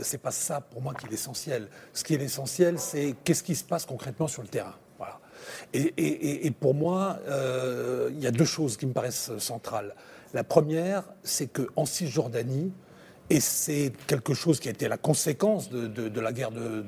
c'est 0.00 0.22
pas 0.22 0.30
ça 0.30 0.60
pour 0.60 0.80
moi 0.80 0.94
qui 0.94 1.06
est 1.06 1.10
l'essentiel. 1.10 1.68
Ce 1.92 2.04
qui 2.04 2.14
est 2.14 2.18
l'essentiel, 2.18 2.78
c'est 2.78 3.14
qu'est-ce 3.24 3.42
qui 3.42 3.54
se 3.54 3.64
passe 3.64 3.84
concrètement 3.84 4.28
sur 4.28 4.42
le 4.42 4.48
terrain. 4.48 4.74
Et, 5.72 6.50
pour 6.60 6.74
moi, 6.74 7.18
euh, 7.28 8.10
il 8.12 8.22
y 8.22 8.26
a 8.26 8.30
deux 8.30 8.44
choses 8.44 8.76
qui 8.76 8.86
me 8.86 8.92
paraissent 8.92 9.30
centrales. 9.38 9.94
La 10.34 10.44
première, 10.44 11.04
c'est 11.22 11.46
qu'en 11.46 11.84
Cisjordanie, 11.86 12.72
et 13.28 13.40
c'est 13.40 13.92
quelque 14.06 14.34
chose 14.34 14.60
qui 14.60 14.68
a 14.68 14.70
été 14.70 14.88
la 14.88 14.98
conséquence 14.98 15.68
de, 15.68 16.20
la 16.20 16.32
guerre 16.32 16.52
de, 16.52 16.82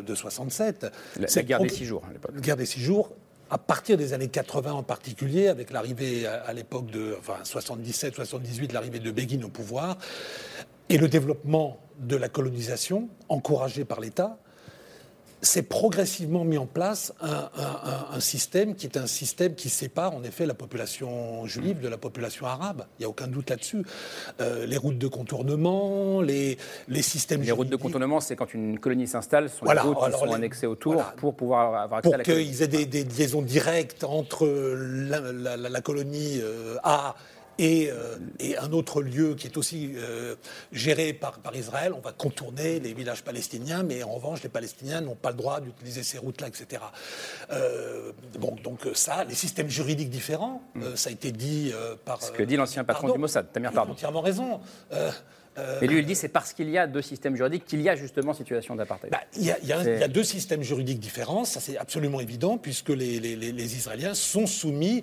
de, 0.00 0.14
67. 0.14 0.86
La, 1.18 1.42
guerre 1.42 1.60
des 1.60 1.68
six 1.68 1.84
jours, 1.84 2.04
à 2.08 2.12
l'époque. 2.12 2.32
La 2.34 2.40
guerre 2.40 2.56
des 2.56 2.66
six 2.66 2.80
jours, 2.80 3.10
à 3.50 3.58
partir 3.58 3.96
des 3.96 4.12
années 4.12 4.28
80 4.28 4.72
en 4.72 4.82
particulier, 4.84 5.48
avec 5.48 5.72
l'arrivée 5.72 6.26
à, 6.26 6.52
l'époque 6.52 6.86
de 6.86 7.16
enfin, 7.18 7.42
77-78, 7.44 8.72
l'arrivée 8.72 9.00
de 9.00 9.10
Begin 9.10 9.42
au 9.42 9.48
pouvoir, 9.48 9.98
et 10.88 10.98
le 10.98 11.08
développement 11.08 11.80
de 11.98 12.16
la 12.16 12.28
colonisation, 12.28 13.08
encouragé 13.28 13.84
par 13.84 14.00
l'État, 14.00 14.38
c'est 15.42 15.62
progressivement 15.62 16.44
mis 16.44 16.58
en 16.58 16.66
place 16.66 17.12
un, 17.22 18.20
système 18.20 18.74
qui 18.74 18.86
est 18.86 18.98
un 18.98 19.06
système 19.06 19.54
qui 19.54 19.68
sépare 19.70 20.14
en 20.14 20.22
effet 20.22 20.44
la 20.44 20.54
population 20.54 21.46
juive 21.46 21.80
de 21.80 21.88
la 21.88 21.96
population 21.96 22.46
arabe. 22.46 22.84
Il 22.98 23.02
n'y 23.02 23.06
a 23.06 23.08
aucun 23.08 23.26
doute 23.26 23.48
là-dessus. 23.48 23.82
Euh, 24.40 24.66
les 24.66 24.76
routes 24.76 24.98
de 24.98 25.08
contournement, 25.08 26.20
les, 26.20 26.58
les 26.88 27.02
systèmes. 27.02 27.42
Les 27.42 27.52
routes 27.52 27.70
de 27.70 27.76
contournement, 27.76 28.20
c'est 28.20 28.36
quand 28.36 28.52
une 28.52 28.78
colonie 28.78 29.06
s'installe, 29.06 29.48
ce 29.48 29.58
sont 29.58 29.64
les 29.64 29.78
routes 29.78 29.98
qui 30.04 30.18
sont 30.18 30.32
annexées 30.32 30.66
autour 30.66 31.02
pour 31.16 31.34
pouvoir 31.34 31.74
avoir 31.82 31.98
accès 31.98 32.08
pour 32.08 32.14
à 32.14 32.18
la 32.18 32.24
colonie. 32.24 32.44
Pour 32.44 32.56
qu'ils 32.58 32.62
aient 32.62 32.86
des, 32.86 33.04
liaisons 33.04 33.42
directes 33.42 34.04
entre 34.04 34.46
la, 34.46 35.80
colonie 35.80 36.40
euh, 36.42 36.76
Euh, 37.60 38.16
et, 38.38 38.56
un 38.58 38.72
autre 38.72 39.02
lieu 39.02 39.34
qui 39.34 39.46
est 39.46 39.56
aussi 39.56 39.92
euh, 39.96 40.34
géré 40.72 41.12
par, 41.12 41.38
par, 41.38 41.54
Israël, 41.54 41.92
on 41.94 42.00
va 42.00 42.12
contourner 42.12 42.80
les 42.80 42.94
villages 42.94 43.22
palestiniens, 43.22 43.82
mais 43.82 44.02
en 44.02 44.12
revanche, 44.12 44.42
les 44.42 44.48
Palestiniens 44.48 45.00
n'ont 45.00 45.14
pas 45.14 45.30
le 45.30 45.36
droit 45.36 45.60
d'utiliser 45.60 46.02
ces 46.02 46.18
routes-là, 46.18 46.48
etc. 46.48 46.82
Euh, 47.52 48.12
bon, 48.38 48.56
donc 48.62 48.88
ça, 48.94 49.24
les 49.24 49.34
systèmes 49.34 49.68
juridiques 49.68 50.10
différents, 50.10 50.62
mm. 50.74 50.96
ça 50.96 51.10
a 51.10 51.12
été 51.12 51.32
dit 51.32 51.72
par... 52.04 52.22
Ce 52.22 52.32
que 52.32 52.42
dit 52.42 52.56
l'ancien 52.56 52.84
patron 52.84 53.12
du 53.12 53.18
Mossad, 53.18 53.52
Tamir 53.52 53.72
Pardon. 53.72 53.92
entièrement 53.92 54.20
raison. 54.20 54.60
Mais 55.80 55.86
lui, 55.86 55.98
il 55.98 56.06
dit 56.06 56.14
c'est 56.14 56.28
parce 56.28 56.54
qu'il 56.54 56.70
y 56.70 56.78
a 56.78 56.86
deux 56.86 57.02
systèmes 57.02 57.36
juridiques 57.36 57.66
qu'il 57.66 57.82
y 57.82 57.88
a 57.88 57.94
justement 57.94 58.32
situation 58.32 58.76
d'apartheid. 58.76 59.10
Bah, 59.10 59.20
il, 59.36 59.44
y 59.44 59.72
a, 59.72 60.08
deux 60.08 60.24
systèmes 60.24 60.62
juridiques 60.62 61.00
différents, 61.00 61.44
ça 61.44 61.60
c'est 61.60 61.76
absolument 61.76 62.20
évident, 62.20 62.56
puisque 62.56 62.88
les, 62.88 63.20
les 63.20 63.76
Israéliens 63.76 64.14
sont 64.14 64.46
soumis 64.46 65.02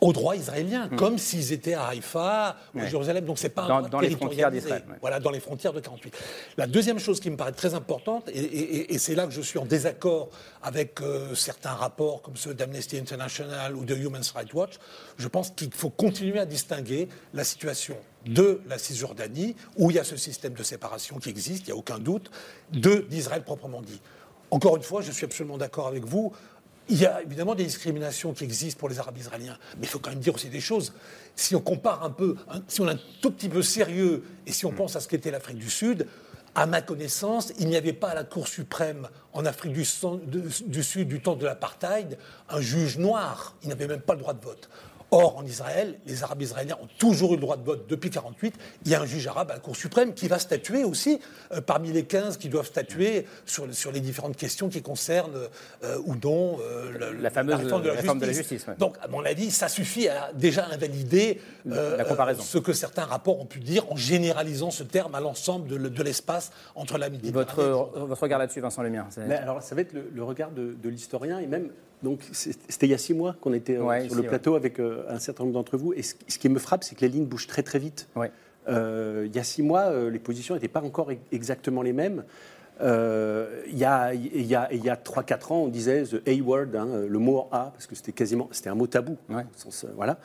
au 0.00 0.12
droit 0.12 0.36
israélien, 0.36 0.86
hmm. 0.86 0.96
comme 0.96 1.18
s'ils 1.18 1.52
étaient 1.52 1.74
à 1.74 1.86
Haïfa 1.86 2.56
ou 2.74 2.80
à 2.80 2.86
Jérusalem. 2.86 3.24
Donc 3.24 3.38
c'est 3.38 3.48
pas 3.48 3.62
un 3.62 3.82
dans, 3.82 3.88
dans 3.88 4.00
les 4.00 4.10
frontières 4.10 4.50
d'Israël. 4.50 4.84
Voilà, 5.00 5.20
dans 5.20 5.30
les 5.30 5.40
frontières 5.40 5.72
de 5.72 5.80
48. 5.80 6.14
La 6.56 6.66
deuxième 6.66 6.98
chose 6.98 7.20
qui 7.20 7.30
me 7.30 7.36
paraît 7.36 7.52
très 7.52 7.74
importante, 7.74 8.28
et, 8.32 8.98
c'est 8.98 9.14
là 9.14 9.26
que 9.26 9.32
je 9.32 9.40
suis 9.40 9.58
en 9.58 9.64
désaccord 9.64 10.28
avec 10.62 11.00
euh, 11.00 11.34
certains 11.34 11.72
rapports 11.72 12.22
comme 12.22 12.36
ceux 12.36 12.54
d'Amnesty 12.54 12.98
International 12.98 13.76
ou 13.76 13.84
de 13.84 13.94
Human 13.94 14.22
Rights 14.34 14.54
Watch, 14.54 14.74
je 15.16 15.28
pense 15.28 15.50
qu'il 15.50 15.72
faut 15.72 15.90
continuer 15.90 16.38
à 16.38 16.46
distinguer 16.46 17.08
la 17.34 17.44
situation 17.44 17.96
de 18.26 18.60
la 18.68 18.78
Cisjordanie, 18.78 19.54
où 19.76 19.90
il 19.90 19.96
y 19.96 20.00
a 20.00 20.04
ce 20.04 20.16
système 20.16 20.52
de 20.52 20.62
séparation 20.62 21.18
qui 21.18 21.30
existe, 21.30 21.64
il 21.64 21.66
n'y 21.66 21.72
a 21.72 21.76
aucun 21.76 21.98
doute, 21.98 22.30
de 22.72 23.06
d'Israël 23.08 23.42
proprement 23.42 23.80
dit. 23.80 24.00
Encore 24.50 24.76
une 24.76 24.82
fois, 24.82 25.02
je 25.02 25.12
suis 25.12 25.24
absolument 25.24 25.58
d'accord 25.58 25.86
avec 25.86 26.04
vous. 26.04 26.32
Il 26.90 26.98
y 26.98 27.06
a 27.06 27.22
évidemment 27.22 27.54
des 27.54 27.64
discriminations 27.64 28.32
qui 28.32 28.44
existent 28.44 28.78
pour 28.78 28.88
les 28.88 28.98
Arabes 28.98 29.18
israéliens, 29.18 29.58
mais 29.76 29.82
il 29.82 29.88
faut 29.88 29.98
quand 29.98 30.10
même 30.10 30.20
dire 30.20 30.34
aussi 30.34 30.48
des 30.48 30.60
choses. 30.60 30.94
Si 31.36 31.54
on 31.54 31.60
compare 31.60 32.02
un 32.02 32.10
peu, 32.10 32.36
hein, 32.48 32.62
si 32.66 32.80
on 32.80 32.88
est 32.88 32.92
un 32.92 33.00
tout 33.20 33.30
petit 33.30 33.50
peu 33.50 33.62
sérieux, 33.62 34.24
et 34.46 34.52
si 34.52 34.64
on 34.64 34.72
pense 34.72 34.96
à 34.96 35.00
ce 35.00 35.08
qu'était 35.08 35.30
l'Afrique 35.30 35.58
du 35.58 35.68
Sud, 35.68 36.06
à 36.54 36.66
ma 36.66 36.80
connaissance, 36.80 37.52
il 37.58 37.68
n'y 37.68 37.76
avait 37.76 37.92
pas 37.92 38.08
à 38.08 38.14
la 38.14 38.24
Cour 38.24 38.48
suprême 38.48 39.08
en 39.32 39.44
Afrique 39.44 39.74
du, 39.74 39.84
du 40.66 40.82
Sud 40.82 41.08
du 41.08 41.20
temps 41.20 41.36
de 41.36 41.44
l'apartheid 41.44 42.18
un 42.48 42.60
juge 42.60 42.98
noir. 42.98 43.54
Il 43.62 43.68
n'avait 43.68 43.86
même 43.86 44.00
pas 44.00 44.14
le 44.14 44.20
droit 44.20 44.32
de 44.32 44.42
vote. 44.42 44.68
Or, 45.10 45.38
en 45.38 45.46
Israël, 45.46 45.98
les 46.06 46.22
Arabes 46.22 46.42
israéliens 46.42 46.76
ont 46.82 46.88
toujours 46.98 47.32
eu 47.32 47.36
le 47.36 47.40
droit 47.40 47.56
de 47.56 47.64
vote 47.64 47.86
depuis 47.88 48.10
1948. 48.10 48.54
Il 48.84 48.90
y 48.90 48.94
a 48.94 49.00
un 49.00 49.06
juge 49.06 49.26
arabe 49.26 49.50
à 49.50 49.54
la 49.54 49.60
Cour 49.60 49.74
suprême 49.74 50.12
qui 50.12 50.28
va 50.28 50.38
statuer 50.38 50.84
aussi, 50.84 51.18
euh, 51.52 51.62
parmi 51.62 51.92
les 51.92 52.04
15 52.04 52.36
qui 52.36 52.50
doivent 52.50 52.66
statuer 52.66 53.24
sur, 53.46 53.72
sur 53.74 53.90
les 53.90 54.00
différentes 54.00 54.36
questions 54.36 54.68
qui 54.68 54.82
concernent 54.82 55.48
euh, 55.82 55.98
ou 56.04 56.14
non 56.22 56.58
euh, 56.60 57.14
la, 57.18 57.30
fameuse 57.30 57.56
réforme 57.56 58.18
de 58.18 58.26
la 58.26 58.32
justice. 58.32 58.66
Donc, 58.78 58.96
à 59.00 59.08
mon 59.08 59.24
avis, 59.24 59.50
ça 59.50 59.68
suffit 59.68 60.08
à 60.08 60.30
déjà 60.34 60.66
invalider 60.66 61.40
ce 61.64 62.58
que 62.58 62.74
certains 62.74 63.04
rapports 63.04 63.40
ont 63.40 63.46
pu 63.46 63.60
dire 63.60 63.90
en 63.90 63.96
généralisant 63.96 64.70
ce 64.70 64.82
terme 64.82 65.14
à 65.14 65.20
l'ensemble 65.20 65.68
de, 65.68 66.02
l'espace 66.02 66.52
entre 66.74 66.98
la 66.98 67.08
Méditerranée. 67.08 67.46
Votre, 67.46 67.98
votre 68.04 68.22
regard 68.22 68.38
là-dessus, 68.38 68.60
Vincent 68.60 68.82
Lemire 68.82 69.06
Alors, 69.40 69.62
ça 69.62 69.74
va 69.74 69.80
être 69.80 69.94
le, 69.94 70.22
regard 70.22 70.50
de, 70.50 70.74
de 70.74 70.88
l'historien 70.88 71.38
et 71.38 71.46
même 71.46 71.70
donc 72.02 72.20
c'était 72.32 72.86
il 72.86 72.90
y 72.90 72.94
a 72.94 72.98
six 72.98 73.14
mois 73.14 73.36
qu'on 73.40 73.52
était 73.52 73.76
euh, 73.76 74.06
sur 74.06 74.16
le 74.16 74.22
plateau 74.22 74.54
avec 74.54 74.78
euh, 74.78 75.04
un 75.08 75.18
certain 75.18 75.44
nombre 75.44 75.54
d'entre 75.54 75.76
vous. 75.76 75.92
Et 75.94 76.02
ce, 76.02 76.14
qui 76.38 76.48
me 76.48 76.58
frappe, 76.58 76.84
c'est 76.84 76.94
que 76.94 77.00
les 77.00 77.08
lignes 77.08 77.26
bougent 77.26 77.46
très 77.46 77.62
très 77.62 77.78
vite. 77.78 78.08
Euh, 78.68 79.24
il 79.26 79.34
y 79.34 79.38
a 79.38 79.44
six 79.44 79.62
mois, 79.62 79.92
les 80.10 80.18
positions 80.18 80.54
n'étaient 80.54 80.68
pas 80.68 80.82
encore 80.82 81.10
exactement 81.32 81.82
les 81.82 81.92
mêmes. 81.92 82.24
il 82.80 83.78
y 83.78 83.84
a, 83.84 84.14
il 84.14 84.46
y 84.46 84.54
a, 84.54 84.68
il 84.72 84.84
y 84.84 84.90
a 84.90 84.96
3-4 84.96 85.52
ans, 85.52 85.56
on 85.62 85.68
disait 85.68 86.04
the 86.04 86.28
A 86.28 86.42
word, 86.42 86.68
hein, 86.74 86.88
le 87.08 87.18
mot 87.18 87.48
A, 87.50 87.70
parce 87.72 87.86
que 87.86 87.94
c'était 87.94 88.12
quasiment, 88.12 88.48
c'était 88.52 88.70
un 88.70 88.74
mot 88.74 88.86
tabou. 88.86 89.16
voilà. 89.96 90.18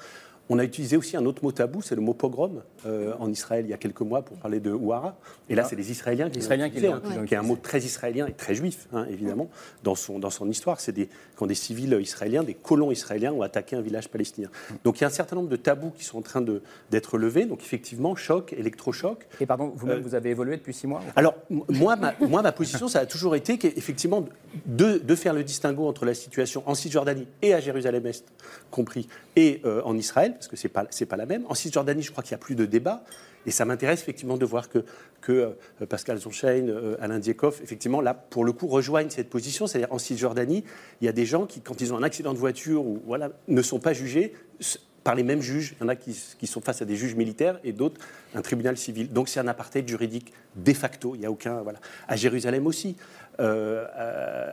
On 0.50 0.60
a 0.60 0.64
utilisé 0.64 0.98
aussi 0.98 1.16
un 1.16 1.26
autre 1.26 1.44
mot 1.44 1.52
tabou, 1.52 1.82
c'est 1.82 1.96
le 1.96 2.02
mot 2.02 2.14
pogrom 2.14 2.64
euh, 2.86 3.14
en 3.18 3.32
Israël 3.32 3.66
il 3.66 3.70
y 3.70 3.74
a 3.74 3.78
quelques 3.78 4.02
mois 4.02 4.24
pour 4.24 4.38
parler 4.38 4.60
de 4.60 4.72
Ouara. 4.72 5.16
Et 5.50 5.56
là, 5.56 5.64
ah. 5.66 5.70
c'est 5.70 5.78
les 5.78 5.90
Israéliens 5.90 6.30
qui 6.30 6.40
l'ont 6.40 6.68
utilisé, 6.68 6.88
hein, 6.88 7.26
qui 7.26 7.34
est 7.34 7.38
un 7.38 7.44
mot 7.44 7.56
très 7.56 7.80
israélien 7.80 8.28
et 8.28 8.34
très 8.34 8.54
juif, 8.54 8.88
hein, 8.92 9.06
évidemment, 9.10 9.50
dans 9.84 9.96
son, 9.96 10.20
dans 10.20 10.30
son 10.30 10.50
histoire. 10.50 10.82
C'est 10.82 10.92
des, 10.92 11.08
quand 11.38 11.48
des 11.48 11.56
civils 11.56 11.98
israéliens, 12.02 12.44
des 12.44 12.56
colons 12.56 12.92
israéliens 12.92 13.32
ont 13.32 13.42
attaqué 13.42 13.78
un 13.78 13.82
village 13.82 14.10
palestinien. 14.10 14.50
Donc 14.84 15.00
il 15.00 15.02
y 15.02 15.04
a 15.06 15.08
un 15.08 15.12
certain 15.12 15.38
nombre 15.38 15.50
de 15.50 15.56
tabous 15.56 15.92
qui 15.92 16.04
sont 16.04 16.18
en 16.18 16.22
train 16.22 16.44
d'être 16.92 17.18
levés. 17.18 17.46
Donc 17.46 17.62
effectivement, 17.62 18.16
choc, 18.16 18.54
électrochoc. 18.54 19.26
Et 19.40 19.46
pardon, 19.46 19.72
vous-même, 19.76 20.00
euh, 20.00 20.02
vous 20.02 20.16
avez 20.16 20.32
évolué 20.32 20.58
depuis 20.58 20.74
six 20.74 20.88
mois 20.88 21.02
Alors, 21.16 21.36
moi 21.50 21.96
ma, 21.96 22.14
moi, 22.20 22.42
ma 22.42 22.52
position, 22.52 22.88
ça 22.90 23.00
a 23.00 23.06
toujours 23.06 23.36
été 23.36 23.58
qu'effectivement, 23.58 24.26
de, 24.66 24.98
de, 24.98 25.16
faire 25.16 25.34
le 25.34 25.44
distinguo 25.44 25.88
entre 25.88 26.06
la 26.06 26.14
situation 26.14 26.64
en 26.66 26.76
Cisjordanie 26.76 27.28
et 27.42 27.54
à 27.54 27.60
Jérusalem-Est, 27.60 28.26
compris, 28.72 29.08
et 29.36 29.62
euh, 29.66 29.82
en 29.86 29.98
Israël, 29.98 30.33
parce 30.34 30.48
que 30.48 30.56
ce 30.56 30.68
n'est 30.68 30.72
pas, 30.72 30.86
pas 30.86 31.18
la 31.18 31.26
même. 31.26 31.46
En 31.48 31.54
Cisjordanie, 31.54 32.02
je 32.02 32.12
crois 32.12 32.24
qu'il 32.24 32.36
n'y 32.36 32.42
a 32.42 32.44
plus 32.44 32.56
de 32.56 32.66
débat. 32.66 33.04
Et 33.46 33.52
ça 33.52 33.66
m'intéresse 33.66 34.02
effectivement 34.02 34.38
de 34.38 34.46
voir 34.46 34.70
que, 34.70 34.86
que 35.22 35.56
euh, 35.82 35.86
Pascal 35.86 36.18
Zonchein, 36.18 36.68
euh, 36.68 36.96
Alain 37.02 37.20
Diekhoff, 37.20 37.62
effectivement, 37.62 38.02
là, 38.02 38.14
pour 38.14 38.46
le 38.46 38.54
coup, 38.54 38.68
rejoignent 38.68 39.10
cette 39.10 39.30
position. 39.30 39.68
C'est-à-dire 39.68 39.92
en 39.92 40.00
Cisjordanie, 40.00 40.64
il 41.02 41.06
y 41.06 41.08
a 41.10 41.12
des 41.12 41.26
gens 41.26 41.46
qui, 41.46 41.62
quand 41.62 41.82
ils 41.82 41.94
ont 41.94 41.98
un 41.98 42.04
accident 42.04 42.34
de 42.34 42.38
voiture, 42.38 42.86
ou, 42.86 43.02
voilà, 43.06 43.32
ne 43.48 43.62
sont 43.62 43.80
pas 43.80 43.94
jugés 43.94 44.34
par 45.04 45.16
les 45.16 45.24
mêmes 45.24 45.42
juges. 45.42 45.76
Il 45.80 45.84
y 45.84 45.86
en 45.86 45.90
a 45.90 45.96
qui, 45.96 46.18
qui 46.40 46.48
sont 46.48 46.62
face 46.62 46.82
à 46.82 46.86
des 46.86 46.96
juges 46.96 47.16
militaires 47.16 47.60
et 47.64 47.74
d'autres 47.74 48.00
un 48.36 48.42
tribunal 48.42 48.78
civil. 48.78 49.12
Donc 49.12 49.30
c'est 49.30 49.40
un 49.40 49.48
apartheid 49.48 49.88
juridique 49.88 50.34
de 50.56 50.74
facto. 50.74 51.16
Il 51.16 51.20
n'y 51.20 51.26
a 51.26 51.32
aucun. 51.32 51.62
Voilà. 51.62 51.80
À 52.08 52.16
Jérusalem 52.16 52.66
aussi. 52.68 52.96
Euh, 53.40 53.86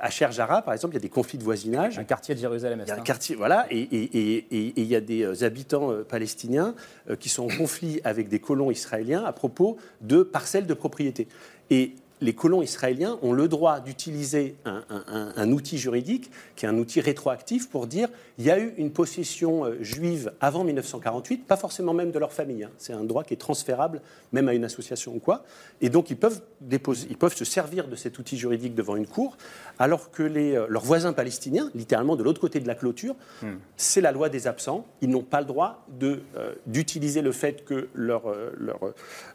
à 0.01 0.11
Cher 0.11 0.33
Jara, 0.33 0.63
par 0.63 0.73
exemple, 0.73 0.95
il 0.95 0.97
y 0.97 1.01
a 1.01 1.03
des 1.03 1.09
conflits 1.09 1.39
de 1.39 1.45
voisinage. 1.45 1.99
Un 1.99 2.05
quartier 2.05 2.35
de 2.35 2.41
Jérusalem. 2.41 2.83
Il 2.85 2.89
y 2.89 2.93
a 2.93 2.97
un 2.97 3.01
quartier, 3.01 3.37
voilà, 3.37 3.67
et, 3.71 3.81
et, 3.81 4.47
il 4.51 4.85
y 4.85 4.97
a 4.97 5.01
des 5.01 5.23
euh, 5.23 5.45
habitants 5.45 5.93
euh, 5.93 6.03
palestiniens 6.03 6.75
qui 7.19 7.29
sont 7.29 7.45
en 7.45 7.57
conflit 7.57 8.01
avec 8.05 8.29
des 8.29 8.39
colons 8.39 8.71
israéliens 8.71 9.25
à 9.25 9.33
propos 9.33 9.77
de 10.01 10.23
parcelles 10.23 10.67
de 10.67 10.75
propriété. 10.75 11.29
Et 11.71 11.95
les 12.21 12.35
colons 12.35 12.63
israéliens 12.63 13.19
ont 13.23 13.33
le 13.33 13.49
droit 13.49 13.81
d'utiliser 13.81 14.57
un, 14.65 15.53
outil 15.53 15.79
juridique, 15.79 16.31
qui 16.57 16.67
est 16.67 16.69
un 16.69 16.77
outil 16.77 17.01
rétroactif, 17.01 17.69
pour 17.71 17.87
dire 17.87 18.09
il 18.39 18.45
y 18.45 18.51
a 18.51 18.59
eu 18.59 18.75
une 18.77 18.91
possession 18.91 19.65
euh, 19.65 19.77
juive 19.81 20.33
avant 20.41 20.65
1948, 20.65 21.47
pas 21.47 21.57
forcément 21.57 21.95
même 21.95 22.11
de 22.11 22.19
leur 22.19 22.33
famille. 22.33 22.65
Hein. 22.65 22.71
C'est 22.79 22.93
un 22.93 23.05
droit 23.05 23.25
qui 23.25 23.35
est 23.35 23.39
transférable 23.39 24.01
même 24.33 24.49
à 24.49 24.55
une 24.55 24.65
association 24.65 25.15
ou 25.15 25.19
quoi. 25.19 25.45
Et 25.81 25.89
donc 25.89 26.11
ils 26.11 26.17
peuvent, 26.17 26.41
déposer, 26.61 27.07
ils 27.11 27.17
peuvent 27.17 27.35
se 27.35 27.45
servir 27.45 27.89
de 27.89 27.97
cet 27.97 28.19
outil 28.19 28.37
juridique 28.37 28.75
devant 28.75 28.97
une 28.97 29.07
cour, 29.07 29.37
alors 29.79 30.11
que 30.11 30.23
les, 30.23 30.57
euh, 30.57 30.67
leurs 30.69 30.85
voisins 30.85 31.13
palestiniens, 31.13 31.71
littéralement 31.75 32.17
de 32.17 32.23
l'autre 32.23 32.41
côté 32.41 32.61
de 32.61 32.67
la 32.67 32.75
clôture, 32.75 33.15
hmm. 33.43 33.55
c'est 33.77 34.01
la 34.01 34.13
loi 34.13 34.29
des 34.29 34.47
absents. 34.47 34.87
Ils 35.01 35.09
n'ont 35.09 35.23
pas 35.23 35.41
le 35.41 35.47
droit 35.47 35.87
euh, 36.03 36.19
d'utiliser 36.67 37.23
le 37.23 37.33
fait 37.33 37.65
que 37.65 37.89
leur, 37.95 38.23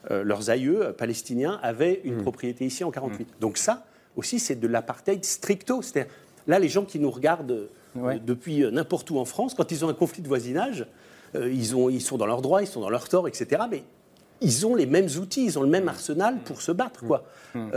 leurs 0.09 0.49
aïeux 0.49 0.93
palestiniens 0.97 1.59
avaient 1.61 2.01
une 2.03 2.17
hmm. 2.17 2.21
propriété 2.21 2.65
en 2.83 2.91
48. 2.91 3.23
Mm. 3.23 3.31
Donc 3.39 3.57
ça 3.57 3.85
aussi, 4.15 4.39
c'est 4.39 4.55
de 4.55 4.67
l'apartheid 4.67 5.23
stricto. 5.25 5.81
C'est-à-dire, 5.81 6.11
là, 6.47 6.59
les 6.59 6.69
gens 6.69 6.85
qui 6.85 6.99
nous 6.99 7.11
regardent 7.11 7.69
euh, 7.97 8.17
depuis 8.25 8.63
euh, 8.63 8.71
n'importe 8.71 9.09
où 9.11 9.17
en 9.17 9.25
France, 9.25 9.53
quand 9.53 9.71
ils 9.71 9.83
ont 9.83 9.89
un 9.89 9.93
conflit 9.93 10.21
de 10.21 10.27
voisinage, 10.27 10.85
euh, 11.35 11.51
ils, 11.51 11.75
ont, 11.75 11.89
ils 11.89 12.01
sont 12.01 12.17
dans 12.17 12.25
leurs 12.25 12.41
droits, 12.41 12.61
ils 12.61 12.67
sont 12.67 12.81
dans 12.81 12.89
leur 12.89 13.09
tort, 13.09 13.27
etc. 13.27 13.63
Mais 13.69 13.83
ils 14.41 14.65
ont 14.65 14.75
les 14.75 14.85
mêmes 14.85 15.07
outils, 15.19 15.45
ils 15.45 15.59
ont 15.59 15.63
le 15.63 15.69
même 15.69 15.87
arsenal 15.87 16.37
pour 16.43 16.61
se 16.61 16.71
battre, 16.71 17.05
quoi. 17.05 17.23
Mm. 17.53 17.69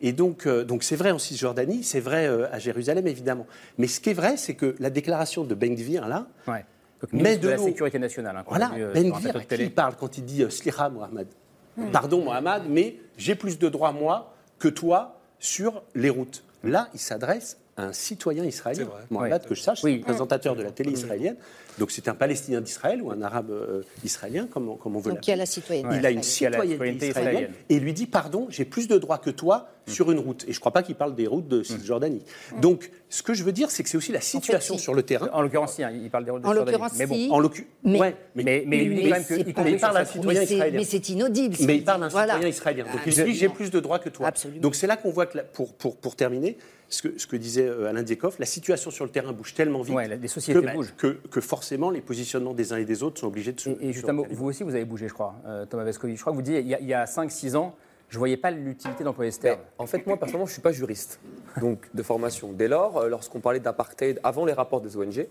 et 0.00 0.12
donc, 0.12 0.48
donc 0.48 0.82
c'est 0.82 0.96
vrai 0.96 1.12
en 1.12 1.20
Cisjordanie, 1.20 1.84
c'est 1.84 2.00
vrai 2.00 2.26
à 2.26 2.58
Jérusalem 2.58 3.06
évidemment. 3.06 3.46
Mais 3.78 3.86
ce 3.86 4.00
qui 4.00 4.10
est 4.10 4.14
vrai, 4.14 4.36
c'est 4.36 4.54
que 4.54 4.74
la 4.80 4.90
déclaration 4.90 5.44
de 5.44 5.54
Ben 5.54 5.72
Gvir 5.76 6.08
là, 6.08 6.26
ouais. 6.48 6.64
mais 7.12 7.36
de, 7.36 7.48
la 7.48 7.58
sécurité 7.58 8.00
nationale. 8.00 8.36
Hein, 8.36 8.44
voilà, 8.44 8.72
Ben 8.92 9.12
Gvir, 9.12 9.36
à 9.36 9.40
qui 9.44 9.62
il 9.62 9.72
parle 9.72 9.94
quand 9.94 10.18
il 10.18 10.24
dit 10.24 10.44
Sliha 10.50 10.88
Mohamed 10.88 11.28
Mm. 11.76 11.90
Pardon, 11.90 12.24
Mohamed, 12.24 12.62
mais 12.68 12.96
j'ai 13.16 13.34
plus 13.34 13.58
de 13.58 13.68
droits, 13.68 13.92
moi, 13.92 14.34
que 14.60 14.68
toi, 14.68 15.20
sur 15.40 15.82
les 15.96 16.10
routes. 16.10 16.44
Là, 16.62 16.88
il 16.94 17.00
s'adresse 17.00 17.58
un 17.76 17.92
citoyen 17.92 18.44
israélien. 18.44 18.88
Mohamed, 19.10 19.46
que 19.46 19.54
je 19.54 19.62
sache, 19.62 19.82
oui. 19.84 19.98
présentateur 19.98 20.56
de 20.56 20.62
la 20.62 20.70
télé 20.70 20.92
israélienne. 20.92 21.36
Donc 21.78 21.90
c'est 21.90 22.08
un 22.08 22.14
Palestinien 22.14 22.60
d'Israël 22.60 23.00
ou 23.00 23.10
un 23.10 23.22
Arabe 23.22 23.50
euh, 23.50 23.82
israélien, 24.04 24.46
comme, 24.46 24.68
on 24.68 24.98
veut 24.98 25.12
Donc 25.12 25.26
il 25.26 25.32
a 25.32 25.36
la 25.36 25.46
citoyenneté. 25.46 25.96
Il 25.96 26.06
a 26.06 26.10
une 26.10 26.22
citoyenneté 26.22 27.08
israélienne, 27.08 27.52
et 27.68 27.76
il 27.76 27.82
lui 27.82 27.94
dit 27.94 28.06
pardon, 28.06 28.46
j'ai 28.50 28.64
plus 28.64 28.88
de 28.88 28.98
droits 28.98 29.18
que 29.18 29.30
toi 29.30 29.68
mm. 29.86 29.90
sur 29.90 30.10
une 30.10 30.18
route. 30.18 30.44
Et 30.44 30.52
je 30.52 30.56
ne 30.56 30.60
crois 30.60 30.72
pas 30.72 30.82
qu'il 30.82 30.94
parle 30.94 31.14
des 31.14 31.26
routes 31.26 31.48
de. 31.48 31.62
Cisjordanie. 31.62 32.22
Donc 32.60 32.90
ce 33.08 33.22
que 33.22 33.34
je 33.34 33.44
veux 33.44 33.52
dire, 33.52 33.70
c'est 33.70 33.82
que 33.82 33.88
c'est 33.88 33.96
aussi 33.96 34.12
la 34.12 34.20
situation 34.20 34.76
sur 34.76 34.94
le 34.94 35.02
terrain. 35.02 35.28
En 35.32 35.42
l'occurrence, 35.42 35.78
il 35.78 36.10
parle 36.10 36.24
des 36.24 36.30
routes 36.32 36.42
de 36.42 36.48
Cisjordanie. 36.48 36.98
Mais 36.98 37.06
bon, 37.06 37.32
en 37.32 37.38
l'occurrence, 37.38 37.70
mais, 37.84 38.14
mais, 38.34 38.64
mais, 38.66 38.84
il 38.84 39.02
quand 39.02 39.64
même 39.64 39.74
qu'il 39.74 39.78
parle 39.78 39.94
d'un 39.94 40.04
citoyen 40.04 40.42
israélien. 40.42 40.78
Mais 40.78 40.84
c'est 40.84 41.08
inaudible. 41.08 41.56
Mais 41.60 41.76
il 41.76 41.84
parle 41.84 42.00
d'un 42.02 42.10
citoyen 42.10 42.48
israélien. 42.48 42.84
Donc 42.84 43.00
il 43.06 43.24
dit 43.24 43.34
j'ai 43.34 43.48
plus 43.48 43.70
de 43.70 43.80
droits 43.80 43.98
que 43.98 44.08
toi. 44.08 44.30
Donc 44.56 44.74
c'est 44.74 44.86
là 44.86 44.96
qu'on 44.96 45.10
voit 45.10 45.26
que 45.26 45.38
pour, 45.52 45.72
pour, 45.74 45.96
pour 45.96 46.16
terminer, 46.16 46.58
ce 46.90 47.02
que, 47.02 47.18
ce 47.18 47.26
que, 47.26 47.36
disait 47.36 47.66
euh, 47.66 47.88
Alain 47.88 48.02
Diekhoff, 48.02 48.38
la 48.38 48.46
situation 48.46 48.90
sur 48.90 49.04
le 49.04 49.10
terrain 49.10 49.32
bouge 49.32 49.54
tellement 49.54 49.82
vite 49.82 49.96
les 50.20 50.28
sociétés 50.28 50.60
que, 50.60 50.74
bougent. 50.74 50.94
Que, 50.96 51.18
que, 51.30 51.40
forcément 51.40 51.90
les 51.90 52.00
positionnements 52.00 52.52
des 52.52 52.72
uns 52.72 52.76
et 52.76 52.84
des 52.84 53.02
autres 53.02 53.20
sont 53.20 53.28
obligés 53.28 53.52
de 53.52 53.60
se. 53.60 53.70
Et, 53.80 53.92
justement, 53.92 54.24
vous 54.30 54.46
aussi, 54.46 54.64
vous 54.64 54.74
avez 54.74 54.84
bougé, 54.84 55.08
je 55.08 55.14
crois, 55.14 55.36
euh, 55.46 55.64
Thomas 55.66 55.84
Vescovi. 55.84 56.16
Je 56.16 56.20
crois 56.20 56.32
que 56.32 56.36
vous 56.36 56.42
dites, 56.42 56.56
il 56.60 56.86
y 56.86 56.94
a, 56.94 57.00
a 57.00 57.04
5-6 57.04 57.56
ans, 57.56 57.76
je 58.08 58.16
ne 58.16 58.18
voyais 58.18 58.36
pas 58.36 58.50
l'utilité 58.50 59.04
d'employer 59.04 59.30
ce 59.30 59.38
terme. 59.38 59.60
En 59.78 59.86
fait, 59.86 60.04
moi, 60.04 60.16
personnellement, 60.16 60.46
je 60.46 60.50
ne 60.50 60.54
suis 60.54 60.62
pas 60.62 60.72
juriste, 60.72 61.20
donc 61.60 61.88
de 61.94 62.02
formation. 62.02 62.52
Dès 62.52 62.66
lors, 62.66 62.96
euh, 62.96 63.08
lorsqu'on 63.08 63.40
parlait 63.40 63.60
d'apartheid 63.60 64.18
avant 64.24 64.44
les 64.44 64.52
rapports 64.52 64.80
des 64.80 64.96
ONG, 64.96 65.26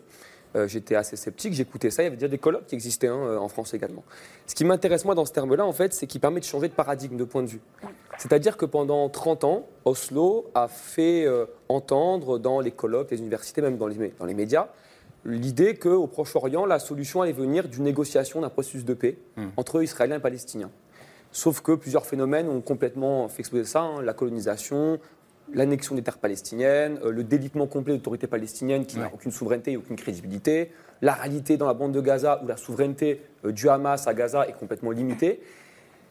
euh, 0.56 0.68
j'étais 0.68 0.96
assez 0.96 1.16
sceptique, 1.16 1.54
j'écoutais 1.54 1.90
ça, 1.90 2.02
il 2.04 2.06
y 2.06 2.08
avait 2.08 2.16
déjà 2.16 2.28
des 2.28 2.38
colloques 2.38 2.66
qui 2.66 2.76
existaient 2.76 3.08
hein, 3.08 3.38
en 3.38 3.48
France 3.48 3.74
également. 3.74 4.04
Ce 4.48 4.56
qui 4.56 4.66
m'intéresse 4.66 5.06
moi 5.06 5.16
dans 5.16 5.26
ce 5.26 5.34
terme-là, 5.34 5.66
en 5.66 5.74
fait, 5.74 5.94
c'est 5.94 6.08
qu'il 6.08 6.22
permet 6.22 6.40
de 6.40 6.46
changer 6.46 6.68
de 6.68 6.74
paradigme, 6.74 7.18
de 7.18 7.24
point 7.24 7.44
de 7.44 7.48
vue. 7.48 7.62
C'est-à-dire 8.18 8.58
que 8.58 8.66
pendant 8.66 9.08
30 9.10 9.44
ans, 9.44 9.68
Oslo 9.86 10.50
a 10.56 10.68
fait 10.68 11.26
entendre 11.70 12.40
dans 12.40 12.60
les 12.60 12.72
colloques, 12.72 13.12
les 13.12 13.20
universités, 13.20 13.62
même 13.62 13.78
dans 13.78 13.88
les, 13.88 14.14
dans 14.20 14.26
les 14.26 14.34
médias, 14.34 14.70
l'idée 15.26 15.76
qu'au 15.76 16.08
Proche-Orient, 16.08 16.66
la 16.66 16.80
solution 16.80 17.22
allait 17.22 17.32
venir 17.32 17.68
d'une 17.68 17.84
négociation 17.84 18.42
d'un 18.42 18.50
processus 18.50 18.86
de 18.86 18.94
paix 18.94 19.18
hmm. 19.38 19.48
entre 19.58 19.84
Israéliens 19.84 20.18
et 20.18 20.22
Palestiniens. 20.22 20.72
Sauf 21.32 21.62
que 21.62 21.74
plusieurs 21.74 22.06
phénomènes 22.06 22.50
ont 22.50 22.62
complètement 22.62 23.28
fait 23.30 23.42
exploser 23.42 23.66
ça. 23.66 23.82
hein. 23.82 24.02
la 24.02 24.14
colonisation, 24.14 25.00
l'annexion 25.54 25.96
des 25.96 26.02
terres 26.02 26.18
palestiniennes, 26.18 27.00
euh, 27.04 27.12
le 27.12 27.24
délitement 27.24 27.68
complet 27.68 27.94
de 27.94 27.98
l'autorité 27.98 28.28
palestinienne 28.28 28.86
qui 28.86 28.98
n'a 28.98 29.10
aucune 29.14 29.32
souveraineté 29.32 29.74
et 29.74 29.78
aucune 29.78 29.96
crédibilité, 29.96 30.72
la 31.02 31.14
réalité 31.14 31.58
dans 31.58 31.68
la 31.68 31.74
bande 31.74 31.92
de 31.92 32.02
Gaza 32.02 32.42
où 32.44 32.48
la 32.48 32.58
souveraineté 32.58 33.22
euh, 33.46 33.52
du 33.52 33.70
Hamas 33.70 34.08
à 34.08 34.14
Gaza 34.14 34.48
est 34.48 34.54
complètement 34.54 34.92
limitée. 34.92 35.42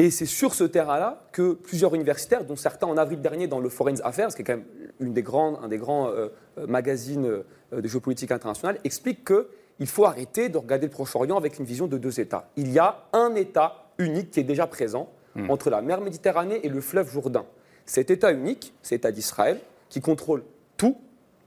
Et 0.01 0.11
c'est 0.13 0.27
sur 0.27 0.55
ce 0.55 0.63
terrain-là 0.63 1.25
que 1.33 1.55
plusieurs 1.55 1.93
universitaires, 1.95 2.45
dont 2.45 2.55
certains 2.55 2.87
en 2.87 2.97
avril 2.97 3.21
dernier 3.21 3.49
dans 3.49 3.59
le 3.59 3.69
Foreign 3.69 3.97
Affairs, 4.05 4.29
qui 4.29 4.43
est 4.43 4.45
quand 4.45 4.57
même 4.57 4.67
une 5.01 5.13
des 5.13 5.23
grandes, 5.23 5.59
un 5.61 5.69
des 5.69 5.77
grands 5.77 6.09
euh, 6.09 6.29
magazines 6.69 7.27
euh, 7.27 7.81
de 7.81 7.89
géopolitique 7.89 8.31
internationale, 8.31 8.79
expliquent 8.85 9.25
qu'il 9.25 9.89
faut 9.89 10.05
arrêter 10.05 10.49
de 10.51 10.57
regarder 10.57 10.87
le 10.87 10.93
Proche-Orient 10.93 11.37
avec 11.37 11.59
une 11.59 11.65
vision 11.65 11.89
de 11.89 11.99
deux 11.99 12.21
États. 12.21 12.49
Il 12.57 12.71
y 12.71 12.79
a 12.79 13.07
un 13.13 13.35
État 13.35 13.91
unique 13.99 14.31
qui 14.31 14.41
est 14.41 14.45
déjà 14.45 14.67
présent 14.67 15.11
entre 15.49 15.71
la 15.71 15.83
mer 15.83 16.01
Méditerranée 16.01 16.59
et 16.65 16.69
le 16.69 16.81
fleuve 16.81 17.13
Jourdain. 17.13 17.45
Cet 17.89 18.11
État 18.11 18.33
unique, 18.33 18.75
c'est 18.83 18.97
l'État 18.97 19.11
d'Israël, 19.11 19.59
qui 19.89 20.03
contrôle 20.03 20.45
tout 20.77 20.99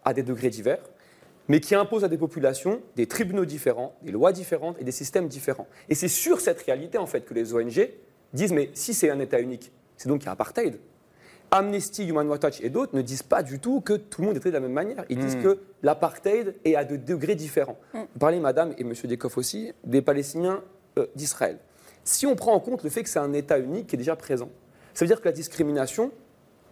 à 0.03 0.11
des 0.11 0.23
degrés 0.23 0.49
divers, 0.49 0.81
mais 1.47 1.59
qui 1.59 1.75
impose 1.75 2.03
à 2.03 2.07
des 2.07 2.17
populations 2.17 2.81
des 2.95 3.05
tribunaux 3.05 3.45
différents, 3.45 3.95
des 4.01 4.11
lois 4.11 4.31
différentes 4.31 4.75
et 4.81 4.83
des 4.83 4.91
systèmes 4.91 5.27
différents. 5.27 5.67
Et 5.87 5.93
c'est 5.93 6.07
sur 6.07 6.41
cette 6.41 6.59
réalité, 6.63 6.97
en 6.97 7.05
fait, 7.05 7.25
que 7.25 7.35
les 7.35 7.53
ONG 7.53 7.91
disent, 8.33 8.53
mais 8.53 8.71
si 8.73 8.95
c'est 8.95 9.11
un 9.11 9.19
État 9.19 9.39
unique, 9.39 9.71
c'est 9.97 10.09
donc 10.09 10.21
qu'il 10.21 10.25
y 10.25 10.29
a 10.29 10.31
apartheid. 10.31 10.79
Amnesty, 11.51 12.07
Human 12.07 12.27
Rights 12.27 12.43
Watch 12.43 12.61
et 12.61 12.71
d'autres 12.71 12.95
ne 12.95 13.03
disent 13.03 13.21
pas 13.21 13.43
du 13.43 13.59
tout 13.59 13.79
que 13.81 13.93
tout 13.93 14.21
le 14.21 14.27
monde 14.27 14.35
est 14.35 14.39
traité 14.39 14.57
de 14.57 14.63
la 14.63 14.67
même 14.67 14.73
manière. 14.73 15.05
Ils 15.09 15.19
disent 15.19 15.35
que 15.35 15.59
l'apartheid 15.83 16.55
est 16.65 16.75
à 16.75 16.83
des 16.85 16.97
degrés 16.97 17.35
différents. 17.35 17.77
Vous 17.93 18.19
parlez, 18.19 18.39
madame, 18.39 18.73
et 18.79 18.83
monsieur 18.83 19.07
Dekoff 19.07 19.37
aussi, 19.37 19.73
des 19.83 20.01
Palestiniens 20.01 20.63
euh, 20.97 21.05
d'Israël. 21.13 21.59
Si 22.03 22.25
on 22.25 22.35
prend 22.35 22.53
en 22.53 22.59
compte 22.59 22.83
le 22.83 22.89
fait 22.89 23.03
que 23.03 23.09
c'est 23.09 23.19
un 23.19 23.33
État 23.33 23.59
unique 23.59 23.85
qui 23.85 23.95
est 23.95 23.99
déjà 23.99 24.15
présent, 24.15 24.49
ça 24.95 25.05
veut 25.05 25.07
dire 25.07 25.21
que 25.21 25.25
la 25.25 25.33
discrimination, 25.33 26.11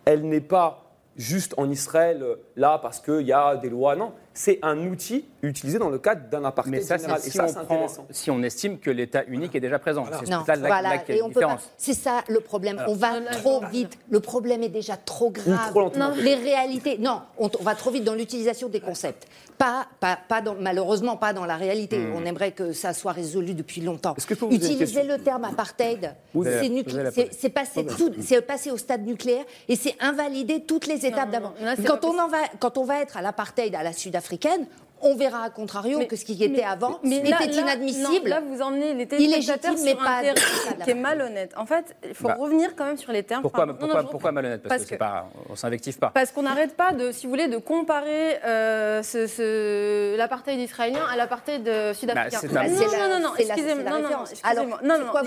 elle 0.06 0.28
n'est 0.28 0.42
pas 0.42 0.84
juste 1.16 1.54
en 1.58 1.70
Israël, 1.70 2.24
euh, 2.24 2.36
là, 2.56 2.80
parce 2.82 3.00
qu'il 3.00 3.22
y 3.22 3.34
a 3.34 3.56
des 3.58 3.70
lois. 3.70 3.96
Non, 3.96 4.14
c'est 4.42 4.58
un 4.62 4.78
outil 4.88 5.26
utilisé 5.44 5.80
dans 5.80 5.90
le 5.90 6.00
cadre 6.00 6.30
d'un 6.30 6.46
apartheid 6.46 6.72
Mais 6.76 6.82
ça, 6.82 6.96
général. 6.96 7.20
c'est 7.20 7.28
Et 7.28 7.32
si, 7.32 7.38
ça, 7.38 7.44
on 7.44 7.48
c'est 7.50 7.64
prend- 7.66 7.88
si 8.10 8.32
on 8.32 8.42
estime 8.42 8.80
que 8.80 8.90
l'État 8.90 9.26
unique 9.28 9.54
est 9.54 9.60
déjà 9.60 9.80
présent. 9.80 10.06
C'est 10.24 10.32
Non, 10.32 10.46
ça 10.46 10.56
la, 10.56 10.68
voilà, 10.68 10.98
différence. 11.00 11.70
C'est 11.78 11.94
ça 11.94 12.24
le 12.30 12.40
problème. 12.40 12.82
on 12.88 12.94
va 12.94 13.20
trop 13.34 13.62
vite. 13.70 13.98
Le 14.10 14.22
problème 14.22 14.64
est 14.64 14.70
déjà 14.70 14.96
trop 14.96 15.30
grave. 15.30 15.70
trop 15.72 15.82
lentement. 15.82 16.12
Les 16.16 16.36
réalités, 16.36 16.98
non, 16.98 17.22
on, 17.38 17.50
on 17.60 17.64
va 17.64 17.76
trop 17.76 17.92
vite 17.92 18.06
dans 18.06 18.16
l'utilisation 18.16 18.70
des 18.70 18.80
concepts. 18.80 19.28
Pas, 19.58 19.88
pas, 20.00 20.18
pas 20.30 20.40
dans- 20.40 20.56
malheureusement 20.58 21.18
pas 21.18 21.34
dans 21.34 21.44
la 21.46 21.58
réalité. 21.58 22.00
On 22.16 22.24
aimerait 22.24 22.54
que 22.54 22.72
ça 22.72 22.94
soit 22.94 23.12
résolu 23.12 23.54
depuis 23.54 23.82
longtemps. 23.82 24.16
Utiliser 24.52 25.04
le 25.04 25.18
terme 25.18 25.44
apartheid, 25.44 26.16
c'est 26.34 26.72
c'est- 27.12 27.30
c'est 27.38 27.50
passé 27.50 27.86
c'est 28.22 28.42
passé 28.42 28.72
au 28.72 28.78
stade 28.78 29.06
nucléaire 29.06 29.44
et 29.68 29.76
c'est 29.76 29.96
invalider 30.00 30.62
toutes 30.62 30.88
les 30.88 31.06
étapes 31.06 31.26
non, 31.26 31.32
d'avant. 31.32 31.54
non, 31.62 31.74
c'est 31.76 31.84
Quand 31.86 32.06
on 32.06 32.18
en 32.20 32.30
va, 32.30 32.38
quand 32.60 32.78
on 32.78 32.86
va 32.86 33.02
être 33.02 33.18
à 33.18 33.22
l'apartheid 33.22 33.76
à 33.76 33.84
la 33.84 33.92
sud-africaine. 34.30 34.68
On 35.02 35.16
verra 35.16 35.44
à 35.44 35.50
contrario 35.50 36.00
Mais- 36.00 36.08
que 36.08 36.16
ce 36.16 36.26
qui 36.26 36.34
était 36.34 36.48
mais- 36.50 36.64
avant 36.64 37.00
mais 37.04 37.18
était 37.20 37.30
là- 37.30 37.40
là- 37.40 37.46
inadmissible. 37.46 38.30
non, 38.30 38.36
Là, 38.36 38.42
vous 38.42 38.62
emmenez 38.62 38.94
les 38.94 39.08
téléspectateurs 39.08 39.76
mais 39.84 39.92
sur 39.92 39.98
pas 39.98 40.18
un 40.18 40.22
terrain 40.22 40.36
qui 40.84 40.90
est 40.90 40.94
malhonnête. 40.94 41.54
En 41.58 41.66
fait, 41.66 41.96
il 42.08 42.14
faut 42.14 42.28
Bah, 42.28 42.36
revenir 42.38 42.76
quand 42.76 42.86
même 42.86 42.98
sur 42.98 43.12
les 43.12 43.24
termes. 43.24 43.42
Pourquoi. 43.42 43.66
Non, 43.66 43.74
pourquoi, 43.76 44.02
non, 44.02 44.08
je 44.08 44.12
pourquoi 44.12 44.32
malhonnête? 44.32 44.62
Parce, 44.64 44.80
Parce 44.82 44.90
que, 44.90 44.96
pas, 44.96 45.30
on 45.50 45.56
s'invective 45.56 45.98
pas. 45.98 46.12
Parce 46.14 46.32
qu'on 46.32 46.42
n'arrête 46.44 46.76
pas 46.76 46.92
de, 46.94 47.12
si 47.12 47.26
vous 47.26 47.30
voulez, 47.32 47.48
de 47.48 47.58
comparer 47.58 48.40
euh, 48.46 49.02
ce- 49.04 49.28
ce- 49.28 50.18
l'apartheid 50.18 50.60
israélien 50.60 51.04
à 51.12 51.16
l'apartheid 51.16 51.68
euh, 51.68 51.94
sud-africain. 51.94 52.40
Bah, 52.54 52.68
non, 52.68 52.74
non, 52.76 53.10
non, 53.10 53.20
non, 53.30 53.36
excusez-moi, 53.38 53.90
non, 53.92 54.02
non. 54.10 54.24
Alors, 54.44 54.66
non, 54.84 55.00
non, 55.00 55.22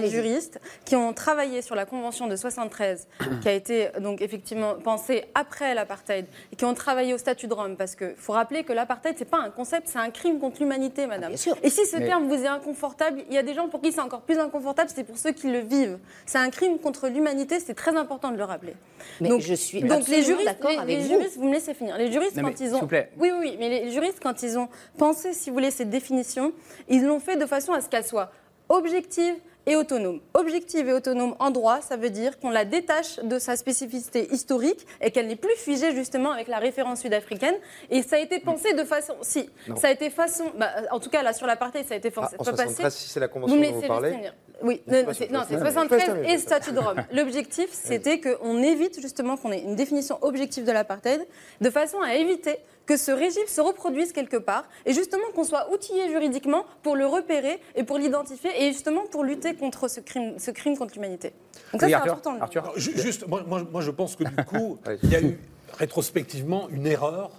les 0.00 0.08
juristes 0.08 0.60
qui 0.84 0.96
ont 0.96 1.12
travaillé 1.12 1.60
sur 1.62 1.74
la 1.74 1.84
convention 1.84 2.26
de 2.26 2.36
73, 2.36 3.06
qui 3.42 3.48
a 3.48 3.52
été 3.52 3.90
donc 4.00 4.22
effectivement 4.22 4.74
pensée 4.74 5.24
après 5.34 5.74
l'apartheid, 5.74 6.26
et 6.52 6.56
qui 6.56 6.64
ont 6.64 6.74
travaillé 6.74 7.12
au 7.14 7.18
statut 7.18 7.46
de 7.46 7.54
Rome, 7.54 7.76
parce 7.76 7.94
qu'il 7.94 8.14
faut 8.16 8.32
rappeler 8.32 8.64
que 8.64 8.72
l'apartheid, 8.72 8.85
c'est 9.16 9.24
pas 9.24 9.38
un 9.38 9.50
concept, 9.50 9.88
c'est 9.88 9.98
un 9.98 10.10
crime 10.10 10.38
contre 10.38 10.60
l'humanité, 10.60 11.06
madame. 11.06 11.28
bien 11.30 11.36
sûr. 11.36 11.56
Et 11.62 11.70
si 11.70 11.86
ce 11.86 11.96
Mais- 11.96 12.06
terme 12.06 12.26
vous 12.28 12.34
est 12.42 12.46
inconfortable, 12.46 13.22
il 13.28 13.34
y 13.34 13.38
a 13.38 13.42
des 13.42 13.54
gens 13.54 13.68
pour 13.68 13.80
qui 13.80 13.92
c'est 13.92 14.00
encore 14.00 14.22
plus 14.22 14.38
inconfortable, 14.38 14.90
c'est 14.94 15.04
pour 15.04 15.18
ceux 15.18 15.32
qui 15.32 15.48
le 15.50 15.60
vivent. 15.60 15.98
C'est 16.26 16.38
un 16.38 16.50
crime 16.50 16.78
contre 16.78 17.08
l'humanité, 17.08 17.58
c'est 17.60 17.74
très 17.74 17.96
important 17.96 18.30
de 18.30 18.36
le 18.36 18.44
rappeler. 18.44 18.74
Mais 19.20 19.38
je 19.40 19.54
suis 19.54 19.82
donc 19.82 20.08
les 20.08 20.22
juristes, 20.22 20.44
d'accord 20.46 20.70
les, 20.70 20.76
avec 20.78 20.96
les 20.96 21.02
vous. 21.02 21.08
juristes, 21.08 21.36
vous 21.36 21.48
me 21.48 21.52
laissez 21.54 21.74
finir. 21.74 21.96
Les 21.98 22.10
juristes, 22.12 22.36
Non, 22.36 22.42
mais, 22.44 22.50
quand 22.52 22.60
ils 22.60 22.66
s'il 22.66 22.74
ont, 22.76 22.80
vous 22.80 22.86
plaît. 22.86 23.10
oui, 23.18 23.30
oui, 23.32 23.38
oui, 23.40 23.56
mais 23.58 23.68
les 23.68 23.90
juristes, 23.92 24.18
quand 24.22 24.42
ils 24.42 24.58
ont 24.58 24.68
pensé, 24.98 25.32
si 25.32 25.50
vous 25.50 25.54
voulez, 25.56 25.70
cette 25.70 25.90
définition, 25.90 26.52
ils 26.88 27.04
l'ont 27.04 27.20
fait 27.20 27.36
de 27.36 27.46
façon 27.46 27.72
à 27.72 27.80
ce 27.80 27.88
qu'elle 27.88 28.04
soit 28.06 28.30
objective 28.68 29.34
et 29.66 29.76
autonome. 29.76 30.20
Objective 30.34 30.88
et 30.88 30.92
autonome 30.92 31.34
en 31.38 31.50
droit, 31.50 31.80
ça 31.80 31.96
veut 31.96 32.10
dire 32.10 32.38
qu'on 32.38 32.50
la 32.50 32.64
détache 32.64 33.18
de 33.18 33.38
sa 33.38 33.56
spécificité 33.56 34.32
historique 34.32 34.86
et 35.00 35.10
qu'elle 35.10 35.26
n'est 35.26 35.36
plus 35.36 35.56
figée 35.56 35.92
justement 35.94 36.30
avec 36.30 36.48
la 36.48 36.58
référence 36.58 37.00
sud-africaine. 37.00 37.56
Et 37.90 38.02
ça 38.02 38.16
a 38.16 38.18
été 38.20 38.38
pensé 38.38 38.74
de 38.74 38.84
façon, 38.84 39.14
si, 39.22 39.50
ça 39.76 39.88
a 39.88 39.90
été 39.90 40.10
façon, 40.10 40.44
bah, 40.56 40.70
en 40.90 41.00
tout 41.00 41.10
cas 41.10 41.22
là 41.22 41.32
sur 41.32 41.46
l'apartheid, 41.46 41.86
ça 41.86 41.94
a 41.94 41.96
été 41.96 42.12
Ah, 42.16 42.20
pensé. 42.20 42.36
en 42.38 42.44
pas 42.44 42.52
passé. 42.52 42.64
73, 42.66 42.94
si 42.94 43.08
c'est 43.08 43.20
la 43.20 43.28
convention 43.28 43.56
dont 43.56 43.72
vous 43.72 43.82
parlez. 43.82 44.16
Oui, 44.62 44.82
c'est 44.86 44.92
le 44.92 44.98
non, 45.00 45.06
poste. 45.06 45.18
c'est 45.18 45.30
Non, 45.30 45.40
mais 45.50 45.58
73 45.58 45.98
laisse-moi 46.00 46.32
et 46.32 46.38
statut 46.38 46.72
de 46.72 46.78
Rome. 46.78 47.04
L'objectif, 47.12 47.68
c'était 47.72 48.20
qu'on 48.20 48.62
évite 48.62 49.00
justement 49.00 49.36
qu'on 49.36 49.52
ait 49.52 49.60
une 49.60 49.76
définition 49.76 50.18
objective 50.22 50.64
de 50.64 50.72
l'apartheid, 50.72 51.26
de 51.60 51.70
façon 51.70 52.00
à 52.00 52.14
éviter 52.14 52.56
que 52.86 52.96
ce 52.96 53.10
régime 53.10 53.46
se 53.48 53.60
reproduise 53.60 54.12
quelque 54.12 54.36
part, 54.36 54.64
et 54.86 54.92
justement 54.92 55.24
qu'on 55.34 55.44
soit 55.44 55.72
outillé 55.72 56.08
juridiquement 56.08 56.64
pour 56.82 56.94
le 56.96 57.04
repérer 57.04 57.60
et 57.74 57.82
pour 57.82 57.98
l'identifier, 57.98 58.50
et 58.62 58.72
justement 58.72 59.02
pour 59.10 59.24
lutter 59.24 59.54
contre 59.54 59.88
ce 59.88 60.00
crime, 60.00 60.38
ce 60.38 60.52
crime 60.52 60.76
contre 60.78 60.94
l'humanité. 60.94 61.32
Donc 61.72 61.80
ça, 61.80 61.86
Oui, 61.88 61.92
c'est 61.92 62.08
important. 62.08 62.36
Arthur. 62.40 62.72
Juste, 62.76 63.26
moi, 63.26 63.80
je 63.80 63.90
pense 63.90 64.14
que 64.16 64.24
du 64.24 64.36
coup, 64.46 64.78
il 65.02 65.10
y 65.10 65.16
a 65.16 65.20
eu 65.20 65.38
rétrospectivement 65.78 66.68
une 66.70 66.86
erreur 66.86 67.30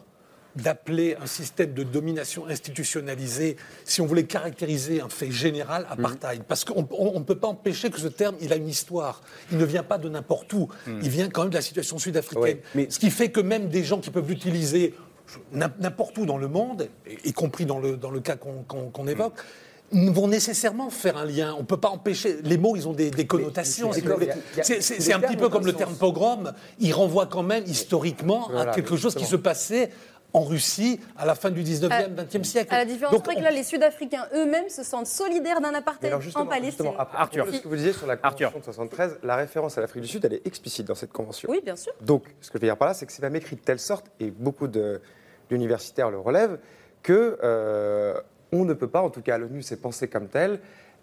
d'appeler 0.62 1.15
un 1.22 1.26
système 1.28 1.74
de 1.74 1.84
domination 1.84 2.46
institutionnalisée, 2.48 3.58
si 3.86 4.02
on 4.02 4.06
voulait 4.06 4.26
caractériser 4.26 5.02
un 5.02 5.10
fait 5.10 5.32
général, 5.32 5.86
apartheid. 5.89 6.43
Parce 6.43 6.65
qu'on 6.65 6.88
on- 6.91 7.12
on 7.15 7.20
ne 7.20 7.24
peut 7.26 7.38
pas 7.38 7.48
empêcher 7.48 7.89
que 7.89 8.00
ce 8.00 8.08
terme, 8.08 8.36
il 8.41 8.52
a 8.54 8.56
une 8.56 8.67
histoire. 8.70 9.22
Il 9.52 9.58
ne 9.58 9.65
vient 9.65 9.84
pas 9.84 9.98
de 9.98 10.10
n'importe 10.10 10.52
où. 10.54 10.67
Il 10.88 11.10
vient 11.10 11.30
quand 11.30 11.41
même 11.41 11.50
de 11.52 11.56
la 11.56 11.62
situation 11.62 11.98
sud-africaine. 11.98 12.58
Mais 12.76 12.88
ce 12.89 13.00
qui 13.00 13.10
fait 13.10 13.30
que 13.30 13.39
même 13.41 13.70
des 13.70 13.84
gens 13.84 14.00
qui 14.00 14.10
peuvent 14.10 14.28
l'utiliser 14.28 14.93
n'im- 15.54 15.74
n'importe 15.80 16.17
où 16.17 16.26
dans 16.26 16.38
le 16.38 16.48
monde, 16.48 16.88
y 17.24 17.34
compris 17.34 17.65
dans 17.65 17.80
le, 17.80 17.98
dans 17.98 18.12
le 18.12 18.20
cas 18.20 18.36
qu'on 18.36 18.63
qu'on 18.63 19.08
évoque, 19.08 19.34
vont 19.91 20.28
nécessairement 20.28 20.89
faire 20.89 21.15
un 21.15 21.24
lien. 21.26 21.54
On 21.58 21.62
ne 21.62 21.65
peut 21.65 21.78
pas 21.78 21.88
empêcher. 21.89 22.38
Les 22.43 22.58
mots, 22.58 22.76
ils 22.76 22.88
ont 22.89 22.93
des, 22.93 23.10
des 23.10 23.26
connotations. 23.26 23.89
C'est- 24.63 25.13
un 25.13 25.20
petit 25.20 25.38
peu 25.38 25.48
comme 25.50 25.65
le 25.65 25.72
terme 25.74 25.96
pogrom. 25.96 26.52
Il 26.80 26.93
renvoie 26.93 27.26
quand 27.26 27.43
même 27.43 27.63
historiquement 27.65 28.48
Voilà, 28.52 28.72
à 28.72 28.76
quelque 28.76 28.98
chose 28.98 29.15
qui 29.15 29.24
se 29.26 29.38
passait 29.38 29.91
en 30.34 30.44
Russie 30.44 31.00
à 31.18 31.26
la 31.26 31.36
fin 31.36 31.50
du 31.50 31.63
19e, 31.63 32.13
20e 32.16 32.44
siècle. 32.44 32.74
À 32.74 32.80
la 32.80 32.86
différence 32.86 33.13
Donc, 33.13 33.24
près 33.24 33.36
que 33.36 33.42
là, 33.42 33.52
les 33.52 33.63
Sud-Africains 33.63 34.28
eux-mêmes 34.34 34.70
se 34.70 34.84
sentent 34.84 35.08
solidaires 35.08 35.62
d'un 35.62 35.74
apartheid 35.74 36.12
alors 36.12 36.22
en 36.36 36.46
Palestine. 36.46 36.86
propos 36.86 37.02
Arthur. 37.13 37.48
ce 37.52 37.60
que 37.60 37.68
vous 37.68 37.76
disiez 37.76 37.94
sur 37.94 38.08
la 38.08 38.18
convention 38.18 38.48
Arthur. 38.48 38.60
de 38.60 38.63
73, 38.66 39.20
la 39.24 39.36
référence 39.36 39.78
à 39.78 39.82
l'Afrique 39.82 40.04
du 40.04 40.08
Sud, 40.10 40.26
elle 40.26 40.34
est 40.34 40.46
explicite 40.46 40.88
dans 40.88 40.96
cette 40.96 41.12
convention. 41.12 41.50
Oui, 41.50 41.62
bien 41.63 41.76
sûr. 41.76 41.94
Donc, 42.02 42.24
ce 42.42 42.50
que 42.50 42.58
je 42.58 42.62
veux 42.62 42.68
dire 42.68 42.78
par 42.78 42.90
là, 42.90 42.94
c'est 42.94 43.06
que 43.06 43.12
c'est 43.12 43.22
même 43.22 43.36
écrit 43.36 43.56
de 43.56 43.62
telle 43.62 43.80
sorte, 43.80 44.08
et 44.20 44.32
beaucoup 44.32 44.68
d'universitaires 45.50 46.12
le 46.12 46.20
relèvent, 46.20 46.60
que 47.04 47.40
euh, 47.44 48.20
on 48.52 48.66
ne 48.66 48.74
peut 48.74 48.88
pas, 48.88 49.02
en 49.02 49.10
tout 49.10 49.22
cas 49.22 49.36
à 49.36 49.38
l'ONU, 49.38 49.62
c'est 49.62 49.82
pensé 49.82 50.08
comme 50.08 50.28
tel. 50.28 50.60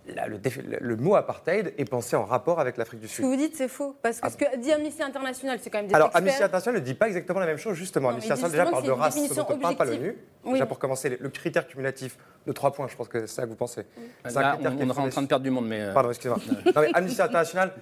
La- 0.06 0.26
le, 0.28 0.38
défi- 0.38 0.62
le 0.62 0.96
mot 0.96 1.14
apartheid 1.16 1.72
est 1.78 1.84
pensé 1.88 2.14
en 2.16 2.24
rapport 2.24 2.60
avec 2.60 2.76
l'Afrique 2.76 3.00
du 3.00 3.08
Ce 3.08 3.14
Sud. 3.16 3.24
que 3.24 3.30
vous 3.30 3.36
dites, 3.36 3.56
c'est 3.56 3.68
faux. 3.68 3.96
Parce 4.02 4.20
que 4.20 4.30
ce 4.30 4.36
que 4.36 4.56
dit 4.58 4.70
Amnesty 4.72 5.02
International, 5.02 5.58
c'est 5.62 5.70
quand 5.70 5.78
même 5.78 5.86
des 5.86 5.94
Alors, 5.94 6.08
experts. 6.08 6.22
Amnesty 6.22 6.42
International 6.42 6.80
ne 6.80 6.84
dit 6.86 6.94
pas 6.94 7.06
exactement 7.08 7.40
la 7.40 7.46
même 7.46 7.56
chose, 7.56 7.74
justement. 7.76 8.08
Non, 8.08 8.14
Amnesty 8.16 8.32
International 8.32 8.66
déjà 8.66 8.70
parle 8.72 8.84
de 8.84 8.90
race, 8.90 9.28
ce 9.28 9.34
dont 9.34 9.46
on 9.48 9.58
parle 9.58 9.76
pas 9.76 9.84
l'ONU. 9.86 10.16
Oui. 10.44 10.52
Déjà 10.52 10.66
pour 10.66 10.78
commencer, 10.78 11.08
le- 11.08 11.18
le 11.20 11.28
critère 11.30 11.66
cumulatif 11.66 12.18
de 12.46 12.52
trois 12.52 12.72
points, 12.72 12.86
je 12.88 12.96
pense 12.96 13.08
que 13.08 13.20
c'est 13.26 13.34
ça 13.34 13.42
que 13.44 13.48
vous 13.48 13.54
pensez. 13.56 13.82
C'est 14.26 14.36
un 14.36 14.40
Là, 14.42 14.58
on, 14.60 14.66
on 14.66 14.78
est 14.80 14.90
en 14.90 15.08
train 15.08 15.22
de 15.22 15.26
perdre 15.26 15.44
du 15.44 15.50
monde, 15.50 15.68
mais. 15.68 15.80
euh, 15.80 15.92
Pardon, 15.94 16.10
excusez-moi. 16.10 16.38
Amnesty 16.94 17.22
International 17.22 17.72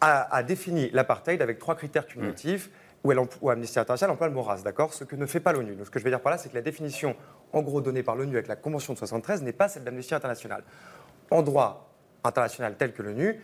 a, 0.00 0.34
a 0.34 0.42
défini 0.42 0.90
l'apartheid 0.92 1.42
avec 1.42 1.58
trois 1.58 1.74
critères 1.74 2.06
cumulatifs 2.06 2.70
où, 3.04 3.12
elle 3.12 3.18
empl- 3.18 3.36
où 3.42 3.50
Amnesty 3.50 3.78
International 3.78 4.14
emploie 4.14 4.28
le 4.28 4.34
mot 4.34 4.42
race, 4.42 4.62
d'accord? 4.62 4.94
Ce 4.94 5.04
que 5.04 5.14
ne 5.14 5.26
fait 5.26 5.40
pas 5.40 5.52
l'ONU. 5.52 5.74
Donc, 5.74 5.86
ce 5.86 5.90
que 5.90 5.98
je 5.98 6.04
veux 6.04 6.10
dire 6.10 6.20
par 6.20 6.32
là, 6.32 6.38
c'est 6.38 6.48
que 6.48 6.54
la 6.54 6.62
définition, 6.62 7.14
en 7.52 7.62
gros, 7.62 7.80
donnée 7.82 8.02
par 8.02 8.16
l'ONU 8.16 8.34
avec 8.34 8.48
la 8.48 8.56
Convention 8.56 8.94
de 8.94 8.98
73 8.98 9.42
n'est 9.42 9.52
pas 9.52 9.68
celle 9.68 9.84
d'Amnesty 9.84 10.14
International. 10.14 10.62
En 11.30 11.42
droit 11.42 11.90
international 12.24 12.74
tel 12.76 12.92
que 12.92 13.02
l'ONU, 13.02 13.40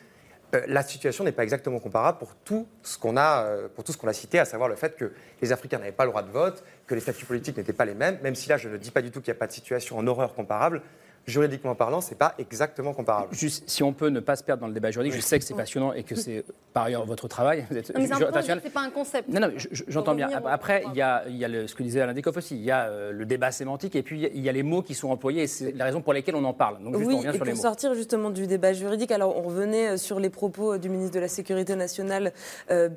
euh, 0.54 0.62
la 0.66 0.82
situation 0.82 1.24
n'est 1.24 1.32
pas 1.32 1.44
exactement 1.44 1.78
comparable 1.78 2.18
pour 2.18 2.34
tout 2.34 2.66
ce 2.82 2.98
qu'on 2.98 3.16
a, 3.16 3.44
euh, 3.44 3.68
pour 3.74 3.84
tout 3.84 3.92
ce 3.92 3.96
qu'on 3.96 4.08
a 4.08 4.12
cité, 4.12 4.38
à 4.38 4.44
savoir 4.44 4.68
le 4.68 4.76
fait 4.76 4.96
que 4.96 5.12
les 5.40 5.52
Africains 5.52 5.78
n'avaient 5.78 5.92
pas 5.92 6.04
le 6.04 6.10
droit 6.10 6.22
de 6.22 6.30
vote, 6.30 6.62
que 6.86 6.94
les 6.94 7.00
statuts 7.00 7.24
politiques 7.24 7.56
n'étaient 7.56 7.72
pas 7.72 7.84
les 7.84 7.94
mêmes, 7.94 8.18
même 8.22 8.34
si 8.34 8.48
là 8.48 8.56
je 8.56 8.68
ne 8.68 8.76
dis 8.76 8.90
pas 8.90 9.02
du 9.02 9.10
tout 9.10 9.20
qu'il 9.20 9.32
n'y 9.32 9.36
a 9.36 9.40
pas 9.40 9.46
de 9.46 9.52
situation 9.52 9.98
en 9.98 10.06
horreur 10.06 10.34
comparable. 10.34 10.82
Juridiquement 11.26 11.74
parlant, 11.74 12.00
c'est 12.00 12.16
pas 12.16 12.34
exactement 12.38 12.92
comparable. 12.92 13.28
Juste, 13.32 13.68
si 13.68 13.82
on 13.82 13.92
peut 13.92 14.08
ne 14.08 14.20
pas 14.20 14.36
se 14.36 14.42
perdre 14.42 14.62
dans 14.62 14.66
le 14.66 14.72
débat 14.74 14.90
juridique, 14.90 15.14
je 15.14 15.20
sais 15.20 15.38
que 15.38 15.44
c'est 15.44 15.54
passionnant 15.54 15.92
et 15.92 16.02
que 16.02 16.14
c'est 16.14 16.44
par 16.72 16.84
ailleurs 16.84 17.04
votre 17.04 17.28
travail. 17.28 17.64
Vous 17.70 17.76
êtes 17.76 17.92
mais 17.96 18.06
c'est 18.06 18.70
pas 18.70 18.80
un 18.80 18.90
concept. 18.90 19.28
Non, 19.28 19.40
non, 19.40 19.52
j'entends 19.88 20.14
bien. 20.14 20.28
Après, 20.46 20.84
il 20.88 20.96
y 20.96 21.02
a, 21.02 21.24
il 21.28 21.36
y 21.36 21.44
a 21.44 21.48
le, 21.48 21.66
ce 21.66 21.74
que 21.74 21.82
disait 21.82 22.00
Alain 22.00 22.14
Descoff 22.14 22.36
aussi. 22.36 22.56
Il 22.56 22.62
y 22.62 22.70
a 22.70 22.86
euh, 22.86 23.12
le 23.12 23.24
débat 23.24 23.52
sémantique 23.52 23.94
et 23.96 24.02
puis 24.02 24.30
il 24.34 24.40
y 24.40 24.48
a 24.48 24.52
les 24.52 24.62
mots 24.62 24.82
qui 24.82 24.94
sont 24.94 25.10
employés 25.10 25.42
et 25.42 25.46
c'est 25.46 25.72
la 25.72 25.84
raison 25.84 26.00
pour 26.00 26.12
laquelle 26.12 26.34
on 26.36 26.44
en 26.44 26.52
parle. 26.52 26.82
Donc, 26.82 26.96
juste, 26.96 27.08
oui, 27.08 27.16
on 27.18 27.30
et 27.30 27.32
sur 27.32 27.44
pour 27.44 27.56
sortir 27.56 27.94
justement 27.94 28.30
du 28.30 28.46
débat 28.46 28.72
juridique, 28.72 29.10
alors 29.10 29.36
on 29.36 29.42
revenait 29.42 29.90
euh, 29.90 29.96
sur 29.96 30.18
les 30.18 30.30
propos 30.30 30.78
du 30.78 30.88
ministre 30.88 31.14
de 31.14 31.20
la 31.20 31.28
Sécurité 31.28 31.76
nationale, 31.76 32.32
euh, 32.70 32.88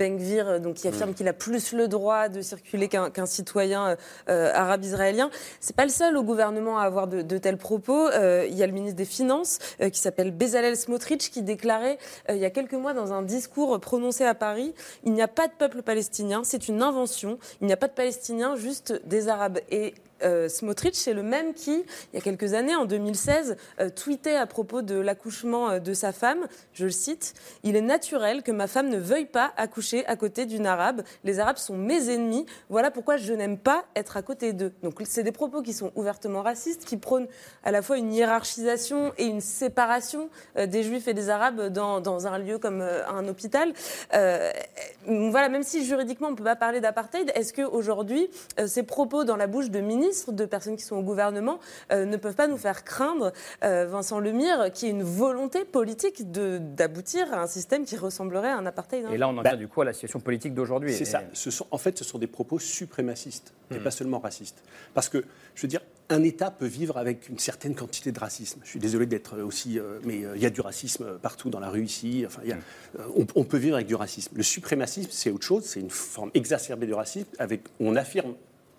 donc 0.60 0.76
qui 0.76 0.88
affirme 0.88 1.12
mm. 1.12 1.14
qu'il 1.14 1.28
a 1.28 1.34
plus 1.34 1.74
le 1.74 1.88
droit 1.88 2.30
de 2.30 2.42
circuler 2.42 2.88
qu'un 2.88 3.26
citoyen 3.26 3.98
arabe 4.28 4.84
israélien. 4.84 5.30
C'est 5.60 5.76
pas 5.76 5.84
le 5.84 5.90
seul 5.90 6.18
au 6.18 6.24
gouvernement 6.24 6.80
à 6.80 6.84
avoir 6.84 7.08
de, 7.08 7.22
de 7.22 7.38
tels 7.38 7.58
propos. 7.58 8.10
Il 8.16 8.56
y 8.56 8.64
a 8.64 8.68
le 8.68 8.74
ministre 8.74 8.98
des 8.98 9.06
Finances 9.06 9.60
qui 9.80 10.00
s'appelle 10.00 10.32
Bezalel 10.32 10.78
Smotrich 10.78 11.32
qui 11.32 11.42
déclarait 11.42 11.98
il 12.30 12.38
y 12.38 12.46
a 12.46 12.50
quelques 12.50 12.74
mois 12.74 12.94
dans 12.94 13.14
un 13.14 13.22
discours 13.22 13.80
prononcé 13.80 14.24
à 14.24 14.34
Paris 14.34 14.74
il 15.04 15.14
n'y 15.14 15.22
a 15.22 15.28
pas 15.28 15.48
de 15.48 15.54
peuple 15.54 15.82
palestinien, 15.82 16.44
c'est 16.44 16.68
une 16.68 16.82
invention. 16.82 17.38
Il 17.62 17.68
n'y 17.68 17.74
a 17.74 17.78
pas 17.78 17.88
de 17.88 17.94
Palestiniens, 17.94 18.56
juste 18.56 19.02
des 19.06 19.28
Arabes. 19.28 19.60
Et 19.70 19.94
euh, 20.24 20.48
Smotrich, 20.48 20.96
c'est 20.96 21.14
le 21.14 21.24
même 21.24 21.54
qui, 21.54 21.84
il 22.14 22.16
y 22.16 22.18
a 22.18 22.22
quelques 22.22 22.54
années, 22.54 22.76
en 22.76 22.86
2016, 22.86 23.58
euh, 23.80 23.90
tweetait 23.90 24.36
à 24.36 24.46
propos 24.46 24.82
de 24.82 24.96
l'accouchement 24.96 25.70
euh, 25.70 25.80
de 25.80 25.94
sa 25.94 26.12
femme, 26.12 26.48
je 26.74 26.86
le 26.86 26.92
cite, 26.92 27.34
Il 27.64 27.76
est 27.76 27.82
naturel 27.82 28.44
que 28.44 28.52
ma 28.52 28.68
femme 28.68 28.90
ne 28.90 28.98
veuille 28.98 29.26
pas 29.26 29.52
accoucher 29.58 30.06
à 30.06 30.16
côté 30.16 30.46
d'une 30.46 30.66
arabe. 30.66 31.04
Les 31.24 31.40
arabes 31.40 31.58
sont 31.58 31.78
mes 31.78 32.10
ennemis. 32.10 32.46
Voilà 32.70 32.92
pourquoi 32.92 33.18
je 33.18 33.34
n'aime 33.34 33.58
pas 33.58 33.86
être 33.96 34.18
à 34.18 34.22
côté 34.22 34.54
d'eux. 34.54 34.72
Donc 34.84 35.02
c'est 35.06 35.24
des 35.24 35.32
propos 35.32 35.62
qui 35.62 35.74
sont 35.74 35.92
ouvertement 35.96 36.42
racistes, 36.42 36.86
qui 36.86 36.98
prônent 36.98 37.28
à 37.64 37.72
la 37.72 37.82
fois 37.82 37.98
une 37.98 38.14
hiérarchisation 38.14 39.14
et 39.18 39.26
une 39.26 39.42
séparation 39.42 40.30
des 40.56 40.84
juifs 40.84 41.08
et 41.08 41.14
des 41.14 41.30
arabes 41.30 41.68
dans, 41.68 42.00
dans 42.00 42.28
un 42.28 42.38
lieu 42.38 42.58
comme 42.58 42.82
un 42.82 43.28
hôpital. 43.28 43.74
voilà, 44.12 45.50
même 45.50 45.64
si 45.64 45.86
juridiquement 45.86 46.28
on 46.28 46.32
ne 46.32 46.36
peut 46.36 46.44
pas 46.44 46.56
parler 46.56 46.80
d'apartheid, 46.80 47.32
est-ce 47.36 47.54
qu'aujourd'hui, 47.54 48.30
ces 48.66 48.84
propos 48.84 49.24
dans 49.24 49.36
la 49.36 49.48
bouche 49.48 49.70
de 49.70 49.80
ministres 49.80 50.05
de 50.32 50.46
personnes 50.46 50.76
qui 50.76 50.84
sont 50.84 50.96
au 50.96 51.02
gouvernement, 51.02 51.60
euh, 51.92 52.06
ne 52.06 52.18
peuvent 52.18 52.36
pas 52.36 52.48
nous 52.48 52.58
faire 52.58 52.84
craindre, 52.84 53.32
euh, 53.64 53.86
Vincent 53.88 54.20
Lemire, 54.20 54.72
qui 54.74 54.88
ait 54.88 54.92
une 54.92 55.04
volonté 55.04 55.66
politique 55.66 56.32
d'aboutir 56.32 57.34
à 57.34 57.42
un 57.42 57.48
système 57.48 57.86
qui 57.86 57.98
ressemblerait 57.98 58.50
à 58.50 58.58
un 58.58 58.66
apartheid. 58.66 59.06
Hein. 59.06 59.12
Et 59.12 59.18
là, 59.18 59.28
on 59.28 59.38
en 59.38 59.42
vient 59.42 59.52
bah, 59.52 59.58
du 59.58 59.68
coup 59.68 59.82
à 59.82 59.86
la 59.86 59.94
situation 59.94 60.20
politique 60.20 60.54
d'aujourd'hui. 60.54 60.94
C'est 60.94 61.06
ça. 61.06 61.24
Ce 61.34 61.52
sont, 61.52 61.68
en 61.72 61.78
fait, 61.78 61.98
ce 61.98 62.04
sont 62.04 62.18
des 62.18 62.28
propos 62.28 62.60
suprémacistes 62.60 63.54
et 63.72 63.76
hmm. 63.76 63.84
pas 63.84 63.92
seulement 63.92 64.20
racistes. 64.20 64.64
Parce 64.94 65.10
que, 65.10 65.24
je 65.56 65.62
veux 65.62 65.68
dire, 65.68 65.82
un 66.10 66.22
État 66.24 66.52
peut 66.52 66.68
vivre 66.68 66.98
avec 66.98 67.30
une 67.30 67.40
certaine 67.40 67.74
quantité 67.74 68.12
de 68.12 68.20
racisme. 68.20 68.60
Je 68.64 68.70
suis 68.70 68.80
désolé 68.80 69.08
d'être 69.08 69.40
aussi, 69.40 69.80
euh, 69.80 70.00
mais 70.04 70.24
il 70.36 70.42
y 70.42 70.46
a 70.46 70.52
du 70.52 70.62
racisme 70.62 71.18
partout 71.20 71.50
dans 71.50 71.60
la 71.60 71.70
rue 71.70 71.84
ici. 71.84 72.24
Enfin, 72.28 72.42
y 72.46 72.52
a, 72.52 72.56
hmm. 72.56 73.26
on, 73.36 73.44
peut 73.44 73.58
vivre 73.58 73.76
avec 73.76 73.88
du 73.88 73.96
racisme. 73.96 74.36
Le 74.36 74.44
suprémacisme, 74.44 75.10
c'est 75.12 75.32
autre 75.32 75.46
chose. 75.46 75.64
C'est 75.66 75.80
une 75.80 75.90
forme 75.90 76.32
exacerbée 76.34 76.88
de 76.88 76.94
racisme 76.94 77.30
avec, 77.40 77.62
on 77.80 77.96
affirme 77.96 78.36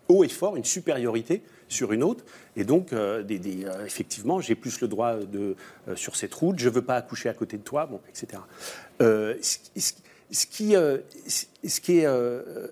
haut 0.08 0.24
et 0.24 0.28
fort 0.28 0.56
une 0.56 0.64
supériorité 0.64 1.42
sur 1.68 1.92
une 1.92 2.02
autre. 2.02 2.24
Et 2.56 2.64
donc, 2.64 2.92
euh, 2.92 3.22
euh, 3.28 3.86
effectivement, 3.86 4.40
j'ai 4.40 4.54
plus 4.54 4.80
le 4.80 4.88
droit 4.88 5.16
de, 5.16 5.56
euh, 5.88 5.96
sur 5.96 6.16
cette 6.16 6.34
route, 6.34 6.58
je 6.58 6.68
ne 6.68 6.74
veux 6.74 6.82
pas 6.82 6.96
accoucher 6.96 7.28
à 7.28 7.34
côté 7.34 7.56
de 7.56 7.62
toi, 7.62 7.86
bon, 7.86 8.00
etc. 8.08 8.42
Ce, 10.32 10.44
qui, 10.44 10.74
ce 10.74 11.80
qui 11.80 11.98
est 12.00 12.06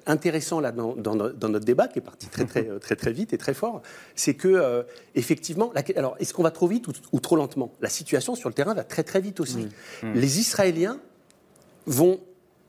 intéressant 0.07 0.59
là 0.59 0.73
dans, 0.73 1.15
notre 1.15 1.65
débat, 1.65 1.87
qui 1.87 2.01
est 2.01 2.03
parti 2.03 2.27
très 2.27 2.47
très 2.47 2.65
très 2.81 2.97
très 2.97 3.13
vite 3.13 3.33
et 3.33 3.39
très 3.39 3.55
fort, 3.55 3.81
c'est 4.17 4.35
que 4.35 4.85
effectivement, 5.15 5.73
alors 5.95 6.17
est-ce 6.19 6.35
qu'on 6.35 6.43
va 6.43 6.51
trop 6.51 6.67
vite 6.67 6.87
ou, 7.13 7.21
trop 7.21 7.37
lentement? 7.37 7.73
La 7.81 7.91
situation 7.91 8.35
sur 8.35 8.49
le 8.49 8.55
terrain 8.55 8.75
va 8.75 8.83
très 8.83 9.05
très 9.05 9.21
vite 9.21 9.39
aussi. 9.39 9.69
Mmh. 10.03 10.09
Mmh. 10.09 10.13
Les 10.15 10.41
Israéliens 10.41 10.99
vont 11.87 12.19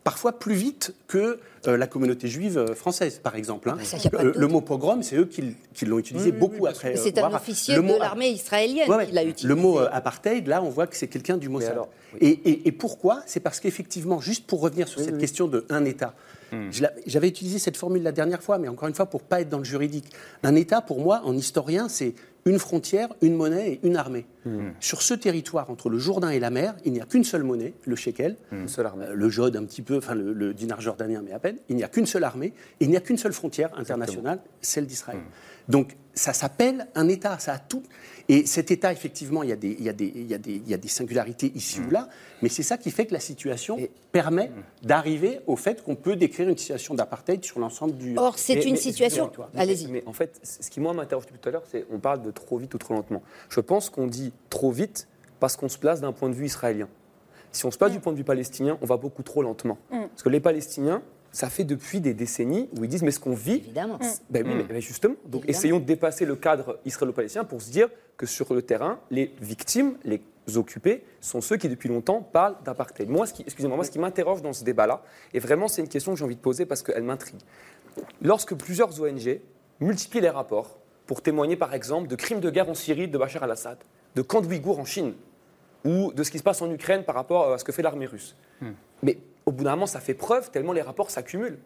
parfois 0.06 0.38
plus 0.38 0.54
vite 0.54 0.94
que 1.08 1.40
euh, 1.68 1.78
la 1.78 1.88
communauté 1.88 2.28
juive 2.28 2.60
euh, 2.60 2.76
française, 2.76 3.20
par 3.22 3.36
exemple. 3.36 3.72
Hein. 3.72 3.78
Euh, 4.14 4.34
le 4.36 4.48
mot 4.48 4.62
pogrom, 4.62 5.02
c'est 5.02 5.18
eux 5.18 5.26
qui, 5.26 5.86
l'ont 5.86 5.98
utilisé 5.98 6.32
beaucoup 6.32 6.68
après. 6.68 6.96
C'est 6.96 7.18
un 7.18 7.34
officier 7.34 7.76
de 7.76 8.00
l'armée 8.00 8.30
israélienne 8.30 8.88
qui 9.06 9.12
l'a 9.12 9.24
utilisé. 9.24 9.48
Le 9.48 9.56
mot 9.56 9.80
apartheid, 9.80 10.48
là, 10.48 10.62
on 10.62 10.70
voit 10.70 10.88
que 10.88 10.96
c'est 10.96 11.08
quelqu'un 11.08 11.38
du 11.38 11.50
Mossad. 11.50 11.76
et, 12.22 12.72
pourquoi? 12.72 13.24
C'est 13.26 13.40
parce 13.42 13.60
qu'effectivement, 13.60 14.22
juste 14.22 14.46
pour 14.46 14.62
revenir 14.62 14.88
sur 14.88 15.02
cette 15.02 15.18
question 15.18 15.48
de 15.48 15.66
un 15.70 15.84
État, 15.86 16.14
hmm. 16.52 16.70
j'avais 17.08 17.28
utilisé 17.28 17.58
cette 17.58 17.76
formule 17.76 18.04
la 18.04 18.12
dernière 18.12 18.44
fois, 18.44 18.60
mais 18.60 18.68
encore 18.68 18.88
une 18.88 18.94
fois, 18.94 19.08
pour 19.08 19.24
pas 19.24 19.42
être 19.42 19.50
dans 19.50 19.58
le 19.58 19.64
juridique. 19.64 20.06
Un 20.44 20.56
État, 20.56 20.82
pour 20.82 21.02
moi, 21.02 21.22
en 21.26 21.36
historien, 21.36 21.90
c'est 21.90 22.14
une 22.46 22.60
frontière, 22.60 23.10
une 23.22 23.36
monnaie 23.36 23.74
et 23.74 23.80
une 23.84 23.98
armée. 23.98 24.28
Hmm. 24.46 24.70
Sur 24.80 25.02
ce 25.02 25.16
territoire, 25.16 25.72
entre 25.72 25.90
le 25.90 25.98
Jourdain 25.98 26.30
et 26.30 26.40
la 26.40 26.52
mer, 26.52 26.76
il 26.86 26.94
n'y 26.94 27.02
a 27.02 27.06
qu'une 27.06 27.24
seule 27.24 27.44
monnaie, 27.44 27.74
le 27.86 27.96
shekel, 27.96 28.38
hmm. 28.52 28.66
euh, 28.78 29.14
le 29.16 29.30
jode 29.30 29.56
un 29.56 29.66
petit 29.66 29.82
peu, 29.82 29.98
enfin 29.98 30.14
le, 30.14 30.54
dinar 30.54 30.80
jordanien, 30.80 31.24
mais 31.26 31.34
à 31.34 31.40
peine. 31.40 31.58
Il 31.70 31.76
n'y 31.76 31.84
a 31.84 31.88
qu'une 31.88 32.06
seule 32.06 32.24
armée 32.24 32.54
et 32.80 32.86
il 32.86 32.90
n'y 32.92 32.98
a 32.98 33.02
qu'une 33.02 33.18
seule 33.18 33.34
frontière 33.34 33.72
internationale, 33.78 34.40
celle 34.62 34.86
d'Israël. 34.86 35.22
Donc 35.70 35.98
ça 36.14 36.34
s'appelle 36.34 36.88
un 36.94 37.08
État, 37.08 37.40
ça 37.40 37.54
a 37.54 37.58
tout. 37.58 37.82
Et 38.28 38.46
cet 38.46 38.72
État, 38.72 38.92
effectivement, 38.92 39.44
il 39.44 39.50
y 39.50 39.54
a 39.54 39.56
des, 39.56 39.76
il 39.78 39.84
y 39.84 39.90
a 39.90 39.94
des, 39.94 40.12
il 40.16 40.28
y 40.28 40.34
a 40.34 40.38
des, 40.38 40.54
il 40.56 40.68
y 40.68 40.74
a 40.74 40.78
des 40.78 40.88
singularités 40.88 41.52
ici 41.54 41.80
ou 41.80 41.92
là, 41.92 42.10
mais 42.42 42.50
c'est 42.50 42.64
ça 42.64 42.78
qui 42.78 42.90
fait 42.90 43.06
que 43.06 43.14
la 43.14 43.20
situation 43.20 43.78
permet 44.12 44.52
d'arriver 44.82 45.40
au 45.46 45.56
fait 45.56 45.84
qu'on 45.84 45.96
peut 45.96 46.16
décrire 46.16 46.50
une 46.50 46.58
situation 46.58 46.96
d'apartheid 46.96 47.44
sur 47.46 47.60
l'ensemble 47.60 47.96
du. 47.98 48.18
Or, 48.18 48.40
c'est 48.40 48.66
une 48.66 48.78
situation. 48.78 49.32
Allez-y. 49.56 49.88
Mais 49.88 50.04
en 50.06 50.14
fait, 50.14 50.40
ce 50.44 50.70
qui 50.70 50.80
moi 50.80 50.94
m'interroge 50.94 51.26
depuis 51.26 51.40
tout 51.40 51.50
à 51.50 51.52
l'heure, 51.52 51.66
c'est 51.70 51.86
on 51.92 52.00
parle 52.00 52.24
de 52.24 52.32
trop 52.32 52.58
vite 52.58 52.74
ou 52.74 52.78
trop 52.78 52.96
lentement. 52.96 53.22
Je 53.50 53.60
pense 53.60 53.90
qu'on 53.90 54.08
dit 54.08 54.34
trop 54.50 54.72
vite 54.72 55.08
parce 55.40 55.56
qu'on 55.56 55.70
se 55.70 55.78
place 55.78 56.02
d'un 56.02 56.12
point 56.12 56.30
de 56.30 56.36
vue 56.36 56.46
israélien. 56.46 56.88
Si 57.52 57.66
on 57.66 57.72
se 57.72 57.78
place 57.78 57.92
du 57.92 58.00
point 58.00 58.12
de 58.12 58.18
vue 58.18 58.24
palestinien, 58.24 58.78
on 58.82 58.86
va 58.86 58.98
beaucoup 58.98 59.24
trop 59.24 59.42
lentement. 59.42 59.78
Mm. 59.92 60.08
Parce 60.10 60.24
que 60.24 60.30
les 60.30 60.40
Palestiniens, 60.40 61.02
ça 61.36 61.50
fait 61.50 61.66
depuis 61.66 62.00
des 62.00 62.14
décennies 62.14 62.70
où 62.78 62.86
ils 62.86 62.90
disent 62.90 63.04
mais 63.04 63.12
ce 63.12 63.20
qu'on 63.20 63.34
vit, 63.34 63.56
évidemment, 63.56 64.00
ben 64.30 64.48
oui, 64.48 64.66
mais, 64.70 64.80
justement, 64.80 65.16
donc 65.26 65.44
essayons 65.50 65.80
de 65.80 65.84
dépasser 65.84 66.24
le 66.26 66.38
cadre 66.38 66.80
israélo-palestinien 66.86 67.44
pour 67.44 67.62
se 67.62 67.70
dire 67.70 67.90
que 68.16 68.26
sur 68.26 68.54
le 68.54 68.62
terrain, 68.62 69.00
les 69.12 69.36
victimes, 69.42 69.98
les 70.06 70.22
occupés, 70.56 71.04
sont 71.20 71.42
ceux 71.42 71.58
qui 71.58 71.68
depuis 71.68 71.90
longtemps 71.90 72.22
parlent 72.22 72.56
d'apartheid. 72.64 73.10
Moi, 73.10 73.28
ce 73.28 73.34
qui, 73.34 73.42
excusez-moi, 73.42 73.76
moi, 73.76 73.84
ce 73.84 73.92
qui 73.92 74.00
m'interroge 74.00 74.42
dans 74.42 74.54
ce 74.54 74.64
débat-là, 74.64 75.04
et 75.34 75.40
vraiment 75.40 75.68
c'est 75.68 75.82
une 75.82 75.90
question 75.90 76.14
que 76.14 76.18
j'ai 76.18 76.24
envie 76.24 76.38
de 76.38 76.42
poser 76.42 76.66
parce 76.66 76.82
qu'elle 76.82 77.04
m'intrigue. 77.04 77.42
Lorsque 78.22 78.56
plusieurs 78.56 79.02
ONG 79.02 79.42
multiplient 79.82 80.22
les 80.22 80.30
rapports 80.30 80.78
pour 81.06 81.22
témoigner 81.22 81.58
par 81.58 81.74
exemple 81.74 82.08
de 82.08 82.16
crimes 82.16 82.40
de 82.40 82.50
guerre 82.50 82.70
en 82.70 82.76
Syrie 82.76 83.10
de 83.10 83.18
Bachar 83.18 83.44
al-Assad, 83.44 83.78
de 84.16 84.22
camps 84.22 84.40
de 84.40 84.48
Ouïghours 84.48 84.80
en 84.80 84.86
Chine, 84.86 85.14
ou 85.84 86.14
de 86.14 86.24
ce 86.24 86.32
qui 86.32 86.38
se 86.38 86.44
passe 86.44 86.62
en 86.62 86.72
Ukraine 86.72 87.04
par 87.04 87.16
rapport 87.16 87.52
à 87.52 87.58
ce 87.58 87.66
que 87.66 87.74
fait 87.74 87.82
l'armée 87.82 88.06
russe. 88.06 88.38
Hmm. 88.62 88.72
Mais 89.04 89.18
au 89.46 89.52
bout 89.52 89.64
d'un 89.64 89.72
moment, 89.72 89.86
ça 89.86 90.00
fait 90.00 90.14
preuve 90.14 90.52
tellement 90.52 90.74
les 90.74 90.82
rapports 90.82 91.12
s'accumulent. 91.12 91.60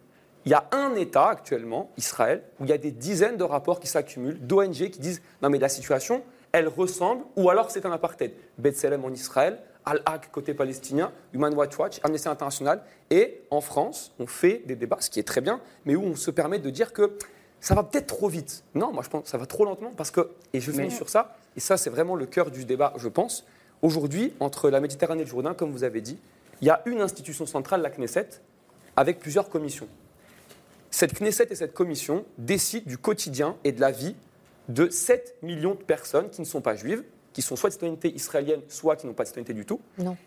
Il 0.45 0.51
y 0.51 0.53
a 0.53 0.67
un 0.71 0.95
État 0.95 1.27
actuellement, 1.27 1.91
Israël, 1.97 2.43
où 2.59 2.63
il 2.63 2.69
y 2.69 2.73
a 2.73 2.77
des 2.77 2.91
dizaines 2.91 3.37
de 3.37 3.43
rapports 3.43 3.79
qui 3.79 3.87
s'accumulent, 3.87 4.39
d'ONG 4.39 4.89
qui 4.89 4.99
disent 4.99 5.21
non 5.41 5.49
mais 5.49 5.59
la 5.59 5.69
situation, 5.69 6.23
elle 6.51 6.67
ressemble, 6.67 7.23
ou 7.35 7.49
alors 7.49 7.69
c'est 7.71 7.85
un 7.85 7.91
apartheid. 7.91 8.31
Bethlehem 8.57 9.03
en 9.03 9.11
Israël, 9.11 9.59
Al-Haq 9.85 10.31
côté 10.31 10.53
palestinien, 10.53 11.11
Human 11.33 11.53
Rights 11.57 11.77
Watch, 11.77 11.99
Amnesty 12.03 12.27
International, 12.29 12.81
et 13.09 13.41
en 13.49 13.61
France, 13.61 14.13
on 14.19 14.27
fait 14.27 14.63
des 14.65 14.75
débats, 14.75 14.97
ce 14.99 15.09
qui 15.09 15.19
est 15.19 15.27
très 15.27 15.41
bien, 15.41 15.61
mais 15.85 15.95
où 15.95 16.03
on 16.03 16.15
se 16.15 16.31
permet 16.31 16.59
de 16.59 16.69
dire 16.69 16.93
que 16.93 17.17
ça 17.59 17.75
va 17.75 17.83
peut-être 17.83 18.07
trop 18.07 18.29
vite. 18.29 18.63
Non, 18.75 18.93
moi 18.93 19.03
je 19.03 19.09
pense 19.09 19.23
que 19.23 19.29
ça 19.29 19.37
va 19.37 19.45
trop 19.45 19.65
lentement, 19.65 19.91
parce 19.95 20.11
que, 20.11 20.31
et 20.53 20.59
je 20.59 20.71
finis 20.71 20.91
sur 20.91 21.09
ça, 21.09 21.35
et 21.55 21.59
ça 21.59 21.77
c'est 21.77 21.89
vraiment 21.89 22.15
le 22.15 22.25
cœur 22.25 22.51
du 22.51 22.65
débat, 22.65 22.93
je 22.97 23.09
pense, 23.09 23.45
aujourd'hui, 23.81 24.33
entre 24.39 24.69
la 24.69 24.79
Méditerranée 24.79 25.21
et 25.21 25.25
le 25.25 25.29
Jourdain, 25.29 25.53
comme 25.53 25.71
vous 25.71 25.83
avez 25.83 26.01
dit, 26.01 26.17
il 26.61 26.67
y 26.67 26.71
a 26.71 26.81
une 26.85 27.01
institution 27.01 27.45
centrale, 27.45 27.81
la 27.81 27.89
Knesset, 27.89 28.29
avec 28.95 29.19
plusieurs 29.19 29.49
commissions. 29.49 29.87
Cette 30.91 31.13
Knesset 31.19 31.47
et 31.51 31.55
cette 31.55 31.73
commission 31.73 32.25
décident 32.37 32.85
du 32.87 32.97
quotidien 32.97 33.55
et 33.63 33.71
de 33.71 33.79
la 33.79 33.91
vie 33.91 34.15
de 34.67 34.89
7 34.89 35.37
millions 35.41 35.75
de 35.75 35.83
personnes 35.83 36.29
qui 36.29 36.41
ne 36.41 36.45
sont 36.45 36.61
pas 36.61 36.75
juives, 36.75 37.03
qui 37.31 37.43
sont 37.43 37.55
soit 37.55 37.69
de 37.69 37.73
citoyenneté 37.73 38.13
israélienne, 38.13 38.61
soit 38.67 38.95
qui 38.95 39.05
n'ont 39.05 39.13
pas 39.13 39.23
de 39.23 39.27
citoyenneté 39.27 39.53
du 39.53 39.65
tout. 39.65 39.79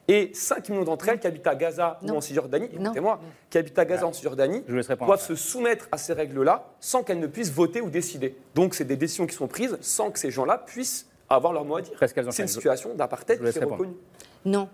Et 0.09 0.31
5 0.35 0.69
millions 0.69 0.85
d'entre 0.85 1.09
elles 1.09 1.19
qui 1.19 1.27
habitent 1.27 1.47
à 1.47 1.55
Gaza 1.57 1.99
ou 2.03 2.11
en 2.11 2.21
Cisjordanie, 2.21 2.69
écoutez-moi, 2.73 3.21
qui 3.51 3.59
habitent 3.59 3.79
à 3.79 3.85
Gaza 3.85 4.07
ou 4.07 4.11
en 4.11 4.13
Cisjordanie, 4.13 4.65
doivent 5.01 5.21
se 5.21 5.35
soumettre 5.35 5.89
à 5.91 5.99
ces 5.99 6.13
règles-là 6.13 6.71
sans 6.81 7.03
qu'elles 7.03 7.21
ne 7.21 7.27
puissent 7.27 7.53
voter 7.53 7.81
ou 7.81 7.91
décider. 7.91 8.37
Donc 8.55 8.75
c'est 8.75 8.85
des 8.85 8.97
décisions 8.97 9.27
qui 9.27 9.35
sont 9.35 9.49
prises 9.49 9.77
sans 9.81 10.11
que 10.11 10.19
ces 10.19 10.31
gens-là 10.31 10.59
puissent 10.59 11.07
avoir 11.29 11.53
leur 11.53 11.65
mot 11.65 11.77
à 11.77 11.83
dire. 11.83 11.99
C'est 12.31 12.43
une 12.43 12.49
situation 12.49 12.95
d'apartheid 12.95 13.41
qui 13.41 13.59
est 13.59 13.65
reconnue. 13.65 13.97
Non, 14.45 14.69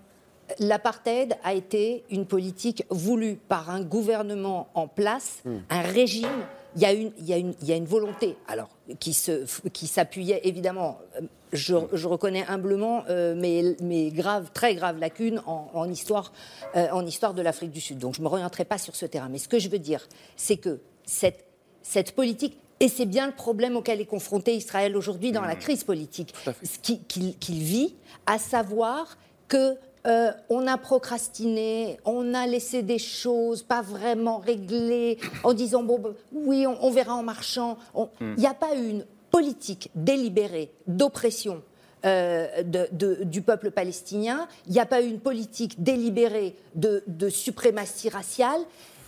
L'apartheid 0.59 1.37
a 1.45 1.55
été 1.55 2.05
une 2.11 2.27
politique 2.27 2.85
voulue 2.91 3.37
par 3.37 3.71
un 3.71 3.83
gouvernement 3.83 4.69
en 4.75 4.89
place, 4.89 5.41
hmm. 5.45 5.57
un 5.71 5.83
régime. 5.83 6.47
Il 6.77 6.83
y, 6.83 6.85
a 6.85 6.93
une, 6.93 7.11
il, 7.19 7.27
y 7.27 7.33
a 7.33 7.39
une, 7.39 7.55
il 7.63 7.69
y 7.69 7.73
a 7.73 7.77
une 7.77 7.87
volonté, 7.87 8.37
alors, 8.47 8.69
qui, 9.01 9.13
s'appuyait 9.13 10.41
évidemment, 10.45 10.99
euh, 11.17 11.23
je, 11.53 11.75
je 11.93 12.07
reconnais 12.07 12.45
humblement, 12.47 13.05
euh, 13.09 13.35
mais, 13.37 13.75
mais 13.81 14.11
grave, 14.11 14.51
très 14.53 14.75
grave 14.75 14.99
lacune 14.99 15.41
en, 15.47 15.71
en 15.73 15.89
histoire, 15.91 16.33
euh, 16.77 16.89
en 16.93 17.05
histoire 17.07 17.35
de 17.35 17.43
l'Afrique 17.43 17.71
du 17.71 17.81
Sud. 17.81 17.99
Donc 17.99 18.15
je 18.15 18.21
ne 18.21 18.25
me 18.25 18.29
reviendrai 18.29 18.65
pas 18.65 18.79
sur 18.79 18.95
ce 18.95 19.07
terrain. 19.07 19.29
Mais 19.31 19.39
ce 19.39 19.49
que 19.49 19.59
je 19.59 19.69
veux 19.69 19.79
dire, 19.79 20.07
c'est 20.37 20.59
que 20.59 20.81
cette, 21.05 21.47
cette 21.83 22.13
politique 22.15 22.59
Et 22.81 22.89
c'est 22.89 23.07
bien 23.07 23.27
le 23.27 23.35
problème 23.35 23.75
auquel 23.77 24.01
est 24.01 24.07
confronté 24.07 24.55
Israël 24.55 24.97
aujourd'hui 24.97 25.33
dans 25.33 25.43
la 25.43 25.55
Mmh. 25.55 25.59
crise 25.59 25.85
politique, 25.85 26.35
qu'il 26.83 27.63
vit, 27.63 27.95
à 28.27 28.39
savoir 28.39 29.17
que 29.49 29.77
euh, 30.07 30.31
on 30.49 30.67
a 30.67 30.77
procrastiné, 30.79 31.99
on 32.05 32.33
a 32.35 32.47
laissé 32.47 32.83
des 32.83 32.99
choses 32.99 33.63
pas 33.63 33.83
vraiment 33.83 34.39
réglées, 34.39 35.19
en 35.45 35.53
disant 35.53 35.83
bon, 35.83 35.99
ben, 35.99 36.15
oui, 36.33 36.67
on, 36.67 36.77
on 36.85 36.91
verra 36.91 37.15
en 37.15 37.23
marchant. 37.23 37.77
On- 37.95 38.09
Il 38.21 38.35
n'y 38.41 38.47
a 38.47 38.55
pas 38.55 38.75
eu 38.77 38.89
une 38.89 39.05
politique 39.31 39.91
délibérée 39.95 40.71
d'oppression. 40.87 41.63
euh, 42.05 42.63
de- 42.63 42.89
de- 42.93 43.25
du 43.25 43.43
peuple 43.43 43.73
palestinien, 43.73 44.47
il 44.69 44.73
n'y 44.73 44.79
a 44.79 44.87
pas 44.87 45.03
eu 45.03 45.09
une 45.09 45.19
politique 45.19 45.83
délibérée 45.83 46.55
de, 46.77 47.03
de 47.09 47.29
suprématie 47.29 48.09
raciale. 48.09 48.61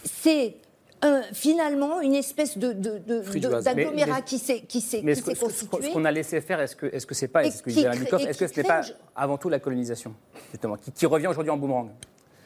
C'est 0.02 0.56
un- 1.02 1.22
finalement 1.32 2.00
une 2.00 2.14
espèce 2.14 2.58
de, 2.58 2.72
d'agglomérat 2.72 4.22
qui 4.22 4.38
s'est 4.38 4.60
qui 4.60 4.80
s'est- 4.80 5.00
Mais 5.02 5.14
qui 5.14 5.20
ce 5.20 5.24
s'est 5.26 5.34
ce 5.34 5.64
ce 5.64 5.92
qu'on 5.92 6.04
a 6.04 6.10
laissé 6.10 6.40
faire, 6.40 6.60
est-ce 6.60 6.76
que 6.76 6.86
est-ce 6.86 7.06
que 7.06 7.14
c'est 7.14 7.28
pas, 7.28 7.44
est-ce 7.44 7.62
que 7.62 7.70
est-ce 7.70 8.38
que 8.38 8.46
ce 8.46 8.60
pas 8.60 8.82
avant 9.16 9.38
tout 9.38 9.48
la 9.48 9.58
colonisation, 9.60 10.14
justement, 10.52 10.76
qui, 10.76 10.92
qui 10.92 11.06
revient 11.06 11.26
aujourd'hui 11.28 11.50
en 11.50 11.56
boomerang? 11.56 11.90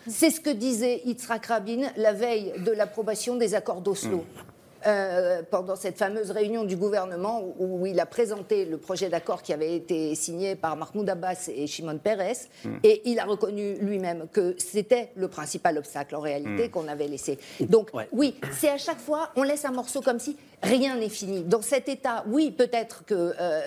C'est 0.06 0.30
ce 0.30 0.40
que 0.40 0.50
disait 0.50 1.00
Yitzhak 1.04 1.46
Rabin 1.46 1.88
la 1.96 2.12
veille 2.12 2.52
de 2.64 2.72
l'approbation 2.72 3.36
des 3.36 3.54
accords 3.54 3.80
d'Oslo. 3.80 4.18
Hmm. 4.18 4.53
Euh, 4.86 5.42
pendant 5.50 5.76
cette 5.76 5.96
fameuse 5.96 6.30
réunion 6.30 6.64
du 6.64 6.76
gouvernement 6.76 7.40
où, 7.58 7.80
où 7.80 7.86
il 7.86 7.98
a 8.00 8.04
présenté 8.06 8.66
le 8.66 8.76
projet 8.76 9.08
d'accord 9.08 9.42
qui 9.42 9.54
avait 9.54 9.74
été 9.74 10.14
signé 10.14 10.56
par 10.56 10.76
Mahmoud 10.76 11.08
Abbas 11.08 11.48
et 11.48 11.66
Shimon 11.66 11.98
Peres, 11.98 12.34
Hmm. 12.64 12.76
et 12.82 13.00
il 13.10 13.18
a 13.18 13.24
reconnu 13.24 13.76
lui-même 13.80 14.26
que 14.30 14.54
c'était 14.58 15.10
le 15.16 15.28
principal 15.28 15.78
obstacle 15.78 16.14
en 16.16 16.20
réalité 16.20 16.68
Hmm. 16.68 16.70
qu'on 16.70 16.88
avait 16.88 17.08
laissé. 17.08 17.38
Donc 17.60 17.90
oui, 18.12 18.34
c'est 18.52 18.68
à 18.68 18.76
chaque 18.78 18.98
fois, 19.00 19.30
on 19.36 19.42
laisse 19.42 19.64
un 19.64 19.72
morceau 19.72 20.02
comme 20.02 20.18
si 20.18 20.36
rien 20.62 20.96
n'est 20.96 21.08
fini. 21.08 21.42
Dans 21.42 21.62
cet 21.62 21.88
État, 21.88 22.24
oui, 22.28 22.50
peut-être 22.50 23.04
que 23.04 23.34
euh, 23.38 23.60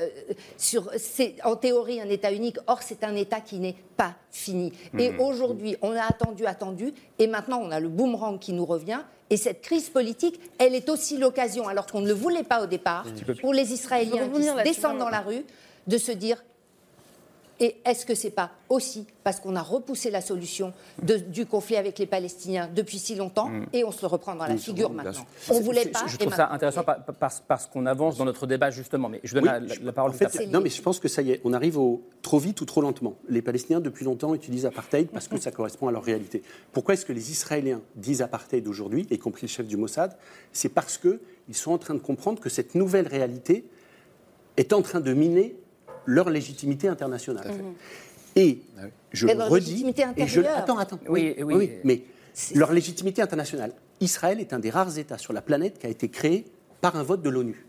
sur, 0.58 0.90
c'est 0.98 1.36
en 1.44 1.56
théorie 1.56 2.02
un 2.02 2.10
État 2.10 2.32
unique, 2.32 2.58
or 2.68 2.82
c'est 2.82 3.04
un 3.04 3.16
État 3.16 3.42
qui 3.42 3.60
n'est 3.60 3.76
pas 3.96 4.14
fini. 4.32 4.74
Et 4.98 5.12
Hmm. 5.12 5.20
aujourd'hui, 5.22 5.76
on 5.82 5.92
a 5.92 6.04
attendu, 6.04 6.46
attendu, 6.46 6.94
et 7.20 7.28
maintenant 7.28 7.60
on 7.62 7.72
a 7.72 7.80
le 7.80 7.90
boomerang 7.90 8.40
qui 8.40 8.54
nous 8.54 8.66
revient. 8.66 9.00
Et 9.30 9.38
cette 9.38 9.62
crise 9.62 9.90
politique, 9.90 10.40
elle 10.58 10.74
est 10.74 10.88
aussi 10.90 11.18
l'occasion, 11.18 11.68
alors 11.68 11.86
qu'on 11.88 12.00
ne 12.02 12.08
le 12.08 12.14
voulait 12.14 12.44
pas 12.44 12.64
au 12.64 12.66
départ, 12.66 13.06
pour 13.42 13.54
les 13.54 13.74
Israéliens 13.74 14.30
qui 14.30 14.64
descendent 14.64 15.00
dans 15.00 15.10
la 15.10 15.22
rue, 15.22 15.44
de 15.88 15.98
se 15.98 16.12
dire 16.12 16.44
et 17.60 17.78
est-ce 17.86 18.06
que 18.06 18.14
c'est 18.16 18.30
pas 18.32 18.52
aussi 18.70 19.06
parce 19.24 19.40
qu'on 19.40 19.56
a 19.56 19.62
repoussé 19.62 20.10
la 20.12 20.22
solution 20.22 20.74
de- 21.02 21.18
du 21.18 21.46
conflit 21.46 21.76
avec 21.76 21.98
les 22.00 22.06
Palestiniens 22.06 22.70
depuis 22.74 23.00
si 23.00 23.16
longtemps 23.16 23.50
Mm. 23.50 23.66
et 23.74 23.84
on 23.84 23.92
se 23.92 24.02
le 24.02 24.08
reprend 24.08 24.36
dans 24.36 24.46
la 24.46 24.54
Oui, 24.54 24.60
figure 24.60 24.90
bien 24.90 25.04
maintenant. 25.04 25.26
On 25.50 25.60
voulait 25.60 25.86
pas. 25.88 26.04
Je 26.08 26.18
trouve 26.18 26.34
ça 26.36 26.50
intéressant 26.52 26.84
par- 26.84 27.04
par- 27.04 27.42
parce 27.48 27.66
qu'on 27.66 27.86
avance 27.86 28.18
dans 28.18 28.26
notre 28.26 28.46
débat 28.48 28.70
justement. 28.72 29.10
Mais 29.10 29.20
je 29.24 29.34
donne 29.34 29.44
Oui, 29.44 29.50
la, 29.50 29.60
la- 29.60 29.76
la 29.82 29.92
parole 29.92 30.12
En 30.12 30.14
fait, 30.14 30.26
tout 30.26 30.38
à 30.38 30.42
fait. 30.42 30.48
non, 30.48 30.62
mais 30.62 30.70
je 30.70 30.82
pense 30.82 31.00
que 31.00 31.08
ça 31.08 31.22
y 31.22 31.32
est, 31.32 31.42
on 31.44 31.54
arrive 31.54 31.78
au 31.78 32.04
trop 32.22 32.40
vite 32.40 32.62
ou 32.62 32.66
trop 32.66 32.82
lentement. 32.82 33.16
Les 33.30 33.42
Palestiniens, 33.42 33.80
depuis 33.80 34.06
longtemps, 34.06 34.36
utilisent 34.36 34.66
apartheid 34.66 35.08
parce 35.10 35.28
que 35.28 35.38
ça 35.40 35.52
correspond 35.52 35.88
à 35.88 35.92
leur 35.92 36.04
réalité. 36.04 36.44
Pourquoi 36.74 36.94
est-ce 36.94 37.06
que 37.06 37.14
les 37.14 37.32
Israéliens 37.32 37.82
disent 37.96 38.22
apartheid 38.22 38.68
aujourd'hui, 38.68 39.08
y 39.10 39.18
compris 39.18 39.44
le 39.44 39.48
chef 39.50 39.66
du 39.68 39.78
Mossad? 39.78 40.16
C'est 40.54 40.70
parce 40.70 40.98
qu'ils 40.98 41.20
sont 41.56 41.72
en 41.72 41.78
train 41.78 41.94
de 41.94 42.00
comprendre 42.00 42.40
que 42.40 42.50
cette 42.50 42.76
nouvelle 42.76 43.08
réalité 43.08 43.66
est 44.58 44.74
en 44.74 44.82
train 44.82 45.00
de 45.00 45.14
miner 45.14 45.56
leur 46.08 46.30
légitimité 46.32 46.88
internationale. 46.88 47.52
Et 48.36 48.62
je 49.12 49.28
Et 49.28 49.34
le 49.34 49.38
leur 49.40 49.50
redis. 49.50 49.66
légitimité 49.72 50.06
et 50.18 50.28
je, 50.28 50.42
attends, 50.42 50.78
attends. 50.80 51.00
Oui, 51.08 51.36
oui. 51.44 51.72
mais 51.84 52.02
leur 52.56 52.72
légitimité 52.72 53.22
internationale. 53.22 53.72
Israël 54.00 54.40
est 54.40 54.54
un 54.54 54.60
des 54.60 54.70
rares 54.70 54.98
États 54.98 55.18
sur 55.18 55.34
la 55.34 55.42
planète 55.42 55.80
qui 55.80 55.88
a 55.88 55.90
été 55.90 56.10
créé 56.10 56.46
par 56.82 56.96
un 56.96 57.04
vote 57.04 57.22
de 57.22 57.30
l'ONU. 57.30 57.66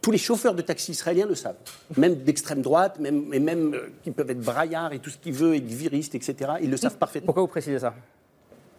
Tous- 0.00 0.10
les 0.10 0.18
chauffeurs 0.18 0.54
de 0.54 0.62
taxi 0.62 0.92
israéliens 0.92 1.26
le 1.26 1.34
savent, 1.34 1.56
même 1.96 2.14
d'extrême 2.16 2.62
droite, 2.62 2.98
même, 3.00 3.32
et 3.34 3.38
même 3.40 3.74
euh, 3.74 3.88
qui 4.02 4.10
peuvent 4.12 4.30
être 4.30 4.40
braillards 4.40 4.92
et 4.92 4.98
tout 5.00 5.10
ce 5.10 5.18
qu'ils 5.18 5.32
veulent, 5.34 5.56
et 5.56 5.60
viristes, 5.60 6.14
etc. 6.14 6.52
Ils 6.62 6.70
le 6.70 6.76
savent 6.76 6.96
parfaitement. 6.98 7.26
Pourquoi 7.26 7.42
vous 7.42 7.48
précisez 7.48 7.78
ça? 7.80 7.94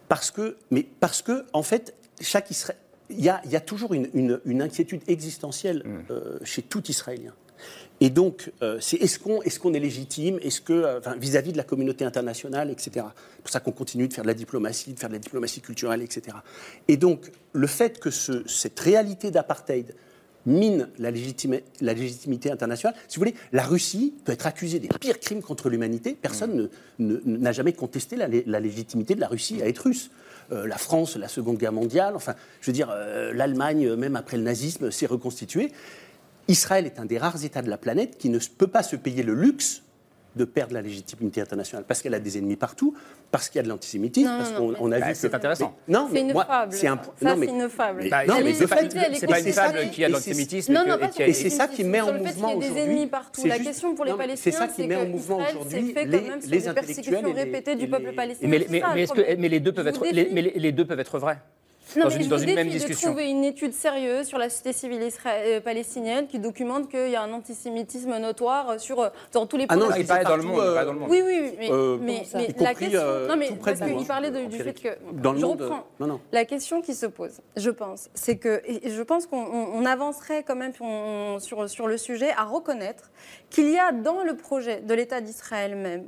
Parce 0.08 0.30
que, 0.30 0.56
mais 0.70 0.84
parce 1.00 1.22
que, 1.22 1.44
en 1.52 1.62
fait, 1.62 1.94
chaque 2.20 2.50
Isra- 2.50 2.74
il 3.10 3.20
y 3.22 3.28
a, 3.28 3.40
il 3.44 3.50
y 3.52 3.56
a 3.56 3.60
toujours 3.60 3.94
une, 3.94 4.08
une- 4.14 4.40
une 4.44 4.62
inquiétude 4.62 5.02
existentielle 5.06 5.84
euh, 6.10 6.38
chez 6.42 6.62
tout 6.62 6.82
Israélien. 6.90 7.32
Et 8.04 8.10
donc, 8.10 8.52
euh, 8.60 8.76
c'est 8.82 8.98
est-ce 8.98 9.18
qu'on 9.18 9.72
est, 9.72 9.80
légitime, 9.80 10.38
est-ce 10.42 10.60
que 10.60 10.74
euh, 10.74 11.00
vis-à-vis 11.18 11.52
de 11.52 11.56
la 11.56 11.62
communauté 11.64 12.04
internationale, 12.04 12.68
etc. 12.70 12.90
C'est 12.96 13.42
pour 13.42 13.50
ça 13.50 13.60
qu'on 13.60 13.72
continue 13.72 14.08
de 14.08 14.12
faire 14.12 14.24
de 14.24 14.28
la 14.28 14.34
diplomatie, 14.34 14.92
de 14.92 14.98
faire 14.98 15.08
de 15.08 15.14
la 15.14 15.18
diplomatie 15.20 15.62
culturelle, 15.62 16.02
etc. 16.02 16.36
Et 16.86 16.98
donc, 16.98 17.30
le 17.54 17.66
fait 17.66 17.98
que 18.00 18.10
ce- 18.10 18.46
cette 18.46 18.78
réalité 18.78 19.30
d'apartheid 19.30 19.94
mine 20.44 20.90
la, 20.98 21.10
légitime- 21.10 21.62
la 21.80 21.94
légitimité 21.94 22.50
internationale. 22.50 22.94
Si 23.08 23.16
vous 23.16 23.20
voulez, 23.20 23.34
la 23.52 23.62
Russie 23.62 24.12
peut 24.26 24.32
être 24.32 24.46
accusée 24.46 24.80
des 24.80 24.88
pires 25.00 25.18
crimes 25.18 25.40
contre 25.40 25.70
l'humanité. 25.70 26.14
Personne 26.20 26.68
ne- 26.98 27.20
ne- 27.24 27.38
n'a 27.38 27.52
jamais 27.52 27.72
contesté 27.72 28.16
la, 28.16 28.28
lé- 28.28 28.44
la 28.46 28.60
légitimité 28.60 29.14
de 29.14 29.20
la 29.22 29.28
Russie 29.28 29.62
à 29.62 29.66
être 29.68 29.78
russe. 29.78 30.10
Euh, 30.52 30.66
la 30.66 30.76
France, 30.76 31.16
la 31.16 31.28
Seconde 31.28 31.56
Guerre 31.56 31.72
mondiale, 31.72 32.14
enfin, 32.14 32.34
je 32.60 32.66
veux 32.66 32.74
dire, 32.74 32.94
l'Allemagne, 33.32 33.94
même 33.94 34.16
après 34.16 34.36
le 34.36 34.42
nazisme, 34.42 34.90
s'est 34.90 35.06
reconstituée. 35.06 35.72
Israël 36.48 36.86
est 36.86 36.98
un 36.98 37.04
des 37.04 37.18
rares 37.18 37.44
États 37.44 37.62
de 37.62 37.70
la 37.70 37.78
planète 37.78 38.18
qui 38.18 38.28
ne 38.28 38.38
peut 38.38 38.66
pas 38.66 38.82
se 38.82 38.96
payer 38.96 39.22
le 39.22 39.34
luxe 39.34 39.82
de 40.36 40.44
perdre 40.44 40.74
la 40.74 40.82
légitimité 40.82 41.40
internationale 41.40 41.84
parce 41.86 42.02
qu'elle 42.02 42.12
a 42.12 42.18
des 42.18 42.36
ennemis 42.38 42.56
partout, 42.56 42.92
parce 43.30 43.48
qu'il 43.48 43.58
y 43.58 43.60
a 43.60 43.62
de 43.62 43.68
l'antisémitisme, 43.68 44.28
parce 44.36 44.50
qu'on 44.50 44.90
a 44.90 44.98
Bah, 44.98 45.06
vu 45.06 45.14
c'est 45.14 45.30
que- 45.30 45.36
intéressant. 45.36 45.76
Mais- 45.86 45.94
non, 45.94 46.06
C'est 46.08 46.12
mais 46.14 46.20
une 46.22 46.32
moi, 46.32 46.44
fable. 46.44 46.72
c'est 46.72 46.86
un- 46.88 46.96
Ça, 46.96 47.36
c'est 47.38 47.46
une 47.46 47.68
fable. 47.68 48.00
mais- 48.02 48.08
Bah, 48.10 48.26
non, 48.26 48.34
c'est- 48.38 48.42
mais 48.42 48.52
c'est 48.54 48.64
de 48.64 48.68
pas, 48.68 48.76
fait, 48.78 49.14
c'est 49.14 49.26
pas 49.28 49.38
une 49.40 49.52
fable 49.52 49.78
qui- 49.92 50.04
a 50.04 50.08
de 50.08 50.12
l'antisémitisme. 50.12 50.72
Non, 50.72 50.84
et 50.84 50.88
non, 50.88 50.96
et 50.96 51.08
qui 51.08 51.12
sur 51.14 51.22
a- 51.22 51.26
le 51.26 51.30
Et 51.30 51.34
c'est 51.34 51.50
ça 51.50 51.68
qui 51.68 51.84
met 51.84 52.00
en 52.00 52.06
sur 52.06 52.14
le 52.14 52.18
fait 52.18 52.24
mouvement 52.34 52.48
qu'il 52.48 52.56
y 52.56 52.58
ait 52.58 52.60
des 52.68 52.72
aujourd'hui. 52.74 52.92
ennemis 52.94 53.06
partout. 53.06 53.40
C'est 53.42 53.48
La 53.48 53.58
question 53.60 53.94
pour 53.94 54.04
les 54.06 54.12
Palestiniens, 54.14 54.36
c'est 54.58 54.58
ça 54.58 54.66
qui 54.68 54.88
met 54.88 54.96
en 54.96 55.06
mouvement 55.06 55.36
aujourd'hui 55.38 55.94
les- 56.48 56.68
intellectuels 56.68 57.26
répétées 57.26 57.76
du 57.76 57.86
peuple 57.88 58.06
les- 58.06 58.12
palestinien. 58.12 58.58
Mais, 59.30 59.38
les 60.58 60.72
deux 60.72 60.84
peuvent 60.84 60.98
être 60.98 61.18
vrais? 61.20 61.38
Non, 61.96 62.04
dans 62.04 62.08
mais 62.08 62.16
une, 62.16 62.22
je 62.24 62.28
dans 62.28 62.36
vous 62.36 62.42
une 62.42 62.46
défie 62.46 62.54
même 62.56 62.66
de 62.68 62.72
discussion. 62.72 63.08
trouver 63.10 63.28
une 63.30 63.44
étude 63.44 63.72
sérieuse 63.72 64.26
sur 64.26 64.38
la 64.38 64.48
société 64.48 64.72
civile 64.72 65.08
euh, 65.26 65.60
palestinienne 65.60 66.26
qui 66.26 66.38
documente 66.38 66.88
qu'il 66.88 67.10
y 67.10 67.16
a 67.16 67.22
un 67.22 67.32
antisémitisme 67.32 68.16
notoire 68.18 68.80
sur, 68.80 69.00
euh, 69.00 69.08
dans 69.32 69.46
tous 69.46 69.56
les 69.56 69.66
Ah 69.68 69.76
non, 69.76 69.88
il 69.96 70.06
pas 70.06 70.24
dans 70.24 70.36
le 70.36 70.42
monde, 70.42 70.60
euh, 70.60 70.84
dans 70.84 70.92
le 70.92 70.98
monde. 70.98 71.08
Oui, 71.10 71.22
oui, 71.24 71.52
mais, 71.58 71.70
Euh, 71.70 71.98
la 72.58 72.70
compris, 72.70 72.74
question. 72.86 73.00
euh, 73.02 73.28
non, 73.28 73.36
mais 73.36 73.48
tout 73.48 73.56
près 73.56 73.74
parce 73.76 73.90
de 73.90 73.96
qu'il 73.96 74.06
parlait 74.06 74.30
de- 74.30 74.46
du 74.46 74.58
fait 74.58 74.72
que. 74.80 74.88
Dans 75.12 75.32
le 75.32 75.38
je 75.38 75.44
monde, 75.46 75.60
reprends. 75.62 75.84
non, 76.00 76.06
non. 76.06 76.20
La 76.32 76.44
question 76.44 76.80
qui 76.80 76.94
se 76.94 77.06
pose, 77.06 77.40
je 77.56 77.70
pense, 77.70 78.08
c'est 78.14 78.36
que. 78.38 78.62
Et 78.66 78.90
je 78.90 79.02
pense 79.02 79.26
qu'on 79.26 79.38
on- 79.44 79.68
on 79.74 79.84
avancerait 79.84 80.42
quand 80.42 80.56
même 80.56 80.72
on- 80.80 81.38
sur, 81.38 81.68
sur 81.68 81.86
le 81.86 81.96
sujet 81.98 82.30
à 82.36 82.44
reconnaître 82.44 83.10
qu'il 83.50 83.68
y 83.70 83.78
a 83.78 83.92
dans 83.92 84.22
le 84.24 84.36
projet 84.36 84.80
de 84.80 84.94
l'État 84.94 85.20
d'Israël 85.20 85.76
même 85.76 86.04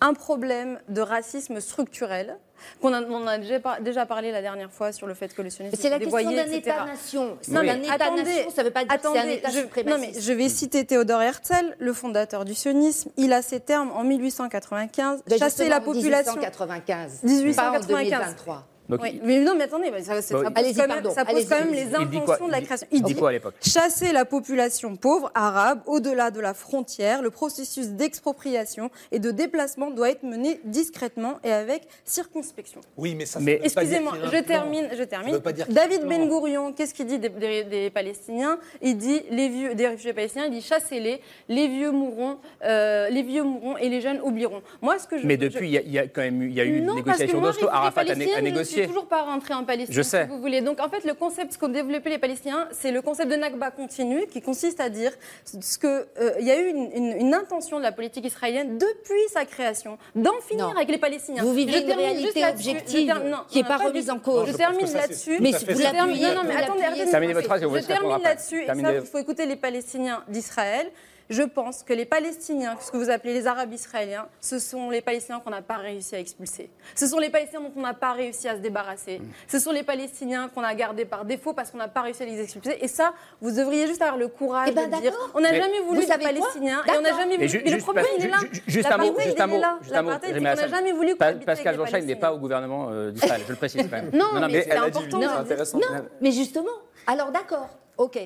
un 0.00 0.14
problème 0.14 0.78
de 0.88 1.00
racisme 1.00 1.60
structurel. 1.60 2.36
qu'on 2.82 2.92
a, 2.92 3.02
on 3.02 3.26
a 3.26 3.38
déjà, 3.38 3.58
par- 3.60 3.80
déjà 3.80 4.04
parlé 4.06 4.30
la 4.32 4.42
dernière 4.42 4.70
fois 4.70 4.92
sur 4.92 5.06
le 5.06 5.14
fait 5.14 5.32
que 5.34 5.40
le 5.42 5.48
sionisme 5.50 5.76
C'est 5.80 5.88
la 5.90 5.98
question 5.98 6.18
d'un. 6.22 6.44
État-nation. 6.52 7.38
Non, 7.48 7.62
mais 7.62 7.70
un 7.70 7.90
attendez, 7.90 8.20
État-nation, 8.22 8.50
ça 8.50 8.62
ne 8.62 8.66
veut 8.66 8.72
pas 8.72 8.84
dire 8.84 8.94
que 8.94 9.00
c'est 9.00 9.08
un 9.08 9.10
attendez, 9.12 9.32
État 9.34 9.48
je, 9.50 9.90
non, 9.90 9.98
mais 9.98 10.12
je 10.20 10.32
vais 10.32 10.48
citer 10.48 10.84
Théodore 10.84 11.22
Herzl, 11.22 11.74
le 11.78 11.92
fondateur 11.92 12.44
du 12.44 12.54
sionisme. 12.54 13.10
Il 13.16 13.32
a 13.32 13.40
ses 13.42 13.60
termes 13.60 13.90
en 13.92 14.04
1895, 14.04 15.22
Ben, 15.26 15.38
chasser 15.38 15.68
la 15.68 15.80
population. 15.80 16.32
1895. 16.34 17.22
1895. 17.22 17.56
Pas 17.56 17.70
en 17.70 17.80
2023. 17.80 18.66
Donc, 18.90 19.00
Oui, 19.02 19.20
mais 19.24 19.40
non, 19.40 19.54
mais 19.56 19.64
attendez, 19.64 19.90
ça, 20.02 20.20
ça- 20.20 20.34
Bon, 20.34 20.42
ça 20.44 20.48
il- 20.50 20.64
pose, 20.64 20.76
quand 20.76 20.80
même, 20.82 20.88
pardon, 20.88 21.10
ça 21.14 21.24
pose 21.24 21.34
allez-y. 21.34 21.48
quand 21.48 21.58
même 21.64 21.72
les 21.74 21.94
intentions 21.94 22.46
de 22.46 22.50
la 22.52 22.58
Il 22.58 22.60
dit- 22.60 22.66
création. 22.66 22.86
il 22.90 23.02
dit 23.02 23.14
quoi 23.14 23.28
à 23.30 23.32
l'époque? 23.32 23.54
Chasser 23.62 24.12
la 24.12 24.24
population 24.24 24.96
pauvre 24.96 25.30
arabe 25.34 25.80
au-delà 25.86 26.30
de 26.30 26.40
la 26.40 26.54
frontière, 26.54 27.22
le 27.22 27.30
processus 27.30 27.88
d'expropriation 27.90 28.90
et 29.12 29.18
de 29.18 29.30
déplacement 29.30 29.90
doit 29.90 30.10
être 30.10 30.22
mené 30.24 30.60
discrètement 30.64 31.38
et 31.44 31.52
avec 31.52 31.82
circonspection. 32.04 32.80
Oui, 32.96 33.14
mais 33.14 33.26
ça, 33.26 33.34
ça 33.34 33.40
Mais- 33.40 33.60
Excusez-moi, 33.62 34.12
je 34.32 34.38
termine, 34.42 34.88
je 34.92 34.96
Ça 34.98 35.06
termine. 35.06 35.38
David. 35.68 36.06
Ben 36.06 36.28
Gourion, 36.28 36.72
qu'est-ce 36.72 36.92
qu'il 36.94 37.06
dit 37.06 37.18
des, 37.18 37.28
des- 37.28 37.64
des 37.64 37.90
Palestiniens? 37.90 38.58
Il 38.82 38.96
dit 38.96 39.22
les 39.30 39.48
vieux, 39.48 39.74
des 39.74 39.86
réfugiés 39.88 40.12
palestiniens, 40.12 40.46
il 40.46 40.52
dit 40.52 40.62
chassez-les, 40.62 41.20
les 41.48 41.68
vieux 41.68 41.90
mourront, 41.92 42.38
euh, 42.64 43.08
les 43.08 43.22
vieux 43.22 43.42
mourront 43.42 43.76
et 43.76 43.88
les 43.88 44.00
jeunes 44.00 44.20
oublieront. 44.22 44.62
Moi, 44.82 44.98
ce 44.98 45.06
que 45.06 45.18
je 45.18 45.26
Mais 45.26 45.36
depuis, 45.36 45.68
il 45.68 45.72
y, 45.72 45.78
a- 45.78 45.82
il 45.82 45.92
y 45.92 45.98
a 45.98 46.06
quand 46.06 46.20
même 46.22 46.42
il 46.42 46.52
y 46.52 46.60
a 46.60 46.64
eu 46.64 46.78
une 46.78 46.86
non, 46.86 46.94
négociation 46.96 47.40
d'Oslo. 47.40 47.68
Arafat 47.70 48.00
a, 48.00 48.04
né- 48.04 48.10
a 48.10 48.14
palestinienne, 48.14 48.44
négocié. 48.44 48.79
Je 48.80 48.82
ne 48.82 48.88
suis 48.88 48.94
toujours 48.94 49.08
pas 49.08 49.22
rentrée 49.22 49.54
en 49.54 49.64
Palestine. 49.64 49.94
Je 49.94 50.02
sais. 50.02 50.24
Si 50.24 50.28
vous 50.28 50.40
voulez. 50.40 50.60
Donc, 50.60 50.80
en 50.80 50.88
fait, 50.88 51.04
le 51.04 51.14
concept 51.14 51.56
qu'ont 51.56 51.68
développé 51.68 52.10
les 52.10 52.18
Palestiniens, 52.18 52.68
c'est 52.72 52.90
le 52.92 53.02
concept 53.02 53.30
de 53.30 53.36
Nakba 53.36 53.70
continu, 53.70 54.26
qui 54.26 54.40
consiste 54.40 54.80
à 54.80 54.88
dire 54.88 55.12
ce 55.44 55.78
que 55.78 55.86
euh, 56.18 56.32
il 56.40 56.46
y 56.46 56.50
a 56.50 56.60
eu 56.60 56.68
une, 56.68 56.90
une- 56.92 57.16
une 57.26 57.34
intention 57.34 57.78
de 57.78 57.82
la 57.82 57.92
politique 57.92 58.24
israélienne 58.24 58.78
depuis 58.78 59.28
sa 59.32 59.44
création 59.44 59.98
d'en 60.14 60.40
finir 60.46 60.68
Non. 60.68 60.76
avec 60.76 60.88
les 60.88 60.98
Palestiniens. 60.98 61.42
Vous 61.42 61.52
vivez 61.54 61.80
une 61.82 61.92
réalité 61.92 62.44
objective 62.44 63.06
termine- 63.06 63.30
non, 63.30 63.38
qui 63.48 63.58
n'est 63.62 63.68
pas 63.68 63.78
du 63.78 63.86
remise 63.86 64.10
en 64.10 64.18
cause. 64.18 64.46
Je 64.46 64.52
je 64.52 64.56
termine 64.56 64.92
là-dessus. 64.92 65.38
Mais 65.40 65.52
si 65.52 65.64
vous. 65.64 65.72
Je 65.72 65.76
termine- 65.82 65.96
l'appuyez, 66.06 66.26
Non, 66.28 66.34
non, 66.34 66.40
vous 66.42 66.48
mais 66.48 66.56
attendez, 66.56 67.10
Terminez 67.10 67.32
votre 67.32 67.46
phrase 67.46 67.60
Je 67.62 67.86
termine 67.86 68.22
là-dessus. 68.22 68.62
et 68.62 68.66
Terminez- 68.66 68.88
ça, 68.88 68.94
Il 68.96 69.06
faut 69.06 69.18
écouter 69.18 69.46
les 69.46 69.56
Palestiniens 69.56 70.22
d'Israël. 70.28 70.90
Je 71.30 71.42
pense 71.42 71.84
que 71.84 71.92
les 71.92 72.04
Palestiniens, 72.06 72.76
ce 72.80 72.90
que 72.90 72.96
vous 72.96 73.08
appelez 73.08 73.32
les 73.34 73.46
Arabes 73.46 73.72
israéliens, 73.72 74.26
ce 74.40 74.58
sont 74.58 74.90
les 74.90 75.00
Palestiniens 75.00 75.38
qu'on 75.38 75.50
n'a 75.50 75.62
pas 75.62 75.76
réussi 75.76 76.16
à 76.16 76.18
expulser. 76.18 76.70
Ce 76.96 77.06
sont 77.06 77.18
les 77.20 77.30
Palestiniens 77.30 77.60
dont 77.60 77.72
on 77.76 77.80
n'a 77.82 77.94
pas 77.94 78.12
réussi 78.12 78.48
à 78.48 78.56
se 78.56 78.60
débarrasser. 78.60 79.20
Ce 79.46 79.60
sont 79.60 79.70
les 79.70 79.84
Palestiniens 79.84 80.48
qu'on 80.52 80.64
a 80.64 80.74
gardés 80.74 81.04
par 81.04 81.24
défaut 81.24 81.52
parce 81.52 81.70
qu'on 81.70 81.78
n'a 81.78 81.86
pas 81.86 82.02
réussi 82.02 82.24
à 82.24 82.26
les 82.26 82.40
expulser. 82.42 82.78
Et 82.80 82.88
ça, 82.88 83.14
vous 83.40 83.52
devriez 83.52 83.86
juste 83.86 84.02
avoir 84.02 84.16
le 84.18 84.26
courage 84.26 84.70
Eh 84.72 84.74
ben, 84.74 84.90
de 84.90 84.96
dire 85.00 85.12
d'accord. 85.12 85.30
on 85.34 85.40
n'a 85.40 85.52
Mais 85.52 85.60
jamais 85.60 85.80
voulu 85.80 86.00
des 86.00 86.06
Palestiniens 86.06 86.82
et 86.84 86.90
on 86.98 87.00
n'a 87.00 87.16
jamais 87.16 87.36
voulu. 87.36 87.48
ju- 87.48 87.58
Mais 87.58 87.70
le 87.70 87.76
juste- 87.76 87.84
problème, 87.84 88.06
il 88.18 88.24
est 88.24 88.28
là. 88.28 88.36
ju- 88.52 88.62
Juste 88.66 88.90
un 88.90 88.98
mot, 88.98 89.04
juste 89.16 89.34
il 89.36 89.40
un 89.40 89.44
est 89.44 89.46
mot, 89.48 89.60
là. 89.60 89.78
juste 89.82 89.94
un 89.94 90.02
mot. 90.02 90.08
L'apartheid, 90.10 90.30
c'est 90.30 90.34
Rémi 90.34 90.46
qu'on 90.56 90.62
n'a 90.62 90.68
jamais 90.68 90.92
voulu 90.92 91.16
Pascal 91.16 91.78
il 92.00 92.06
n'est 92.06 92.16
pas 92.16 92.32
au 92.32 92.38
gouvernement 92.38 92.88
euh, 92.90 93.12
d'Israël, 93.12 93.42
je 93.46 93.50
le 93.52 93.56
précise 93.56 93.82
quand 93.82 93.90
même. 93.96 94.10
Non, 94.12 94.26
mais 94.34 94.48
mais 94.48 94.62
c'est 94.62 94.72
important. 94.72 95.18
Non, 95.18 95.86
mais 96.20 96.32
justement, 96.32 96.66
alors 97.06 97.30
d'accord, 97.30 97.68
ok. 97.98 98.18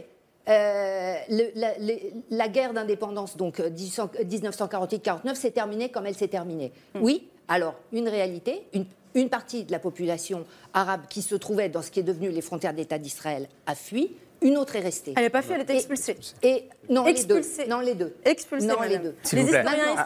Euh, 0.49 1.15
le- 1.31 1.51
la, 1.59 1.79
les- 1.79 2.13
la 2.31 2.49
guerre 2.49 2.75
d'indépendance, 2.75 3.37
donc 3.37 3.61
euh, 3.61 3.71
1800 3.71 4.11
1948-49, 4.29 5.35
s'est 5.35 5.51
terminée 5.53 5.89
comme 5.91 6.07
elle 6.07 6.15
s'est 6.15 6.29
terminée. 6.29 6.73
Oui, 7.01 7.29
alors 7.49 7.75
une 7.93 8.09
réalité, 8.09 8.67
une, 8.75 8.85
une 9.15 9.31
partie 9.31 9.65
de 9.65 9.73
la 9.73 9.79
population 9.79 10.45
arabe 10.75 11.03
qui 11.09 11.23
se 11.23 11.35
trouvait 11.35 11.69
dans 11.71 11.81
ce 11.83 11.91
qui 11.91 12.01
est 12.01 12.05
devenu 12.05 12.29
les 12.31 12.43
frontières 12.43 12.73
de 12.73 12.79
l'État 12.79 12.99
d'Israël 12.99 13.49
a 13.67 13.75
fui, 13.75 14.17
une 14.45 14.57
autre 14.59 14.77
est 14.77 14.81
restée. 14.81 15.15
Elle 15.17 15.25
n'est 15.25 15.31
pas 15.31 15.43
fui, 15.43 15.55
elle 15.55 15.63
était 15.63 15.75
expulsée. 15.75 16.17
Et 16.45 16.69
non, 16.89 17.07
Expulsée. 17.07 17.63
les 17.63 17.65
deux. 17.65 17.71
Non, 17.71 17.81
les 17.81 17.95
deux. 17.95 18.15
Expulsée, 18.25 18.67
Non, 18.67 18.75
madame. 18.79 18.91
les 18.93 18.99
deux. 18.99 19.15
S'il 19.25 19.39
Les 19.39 19.45
vous 19.45 19.51
plaît. 19.51 19.63
Ah, 19.67 19.71
ah, 19.71 19.73
israéliens 19.73 19.95
ah, 19.97 19.99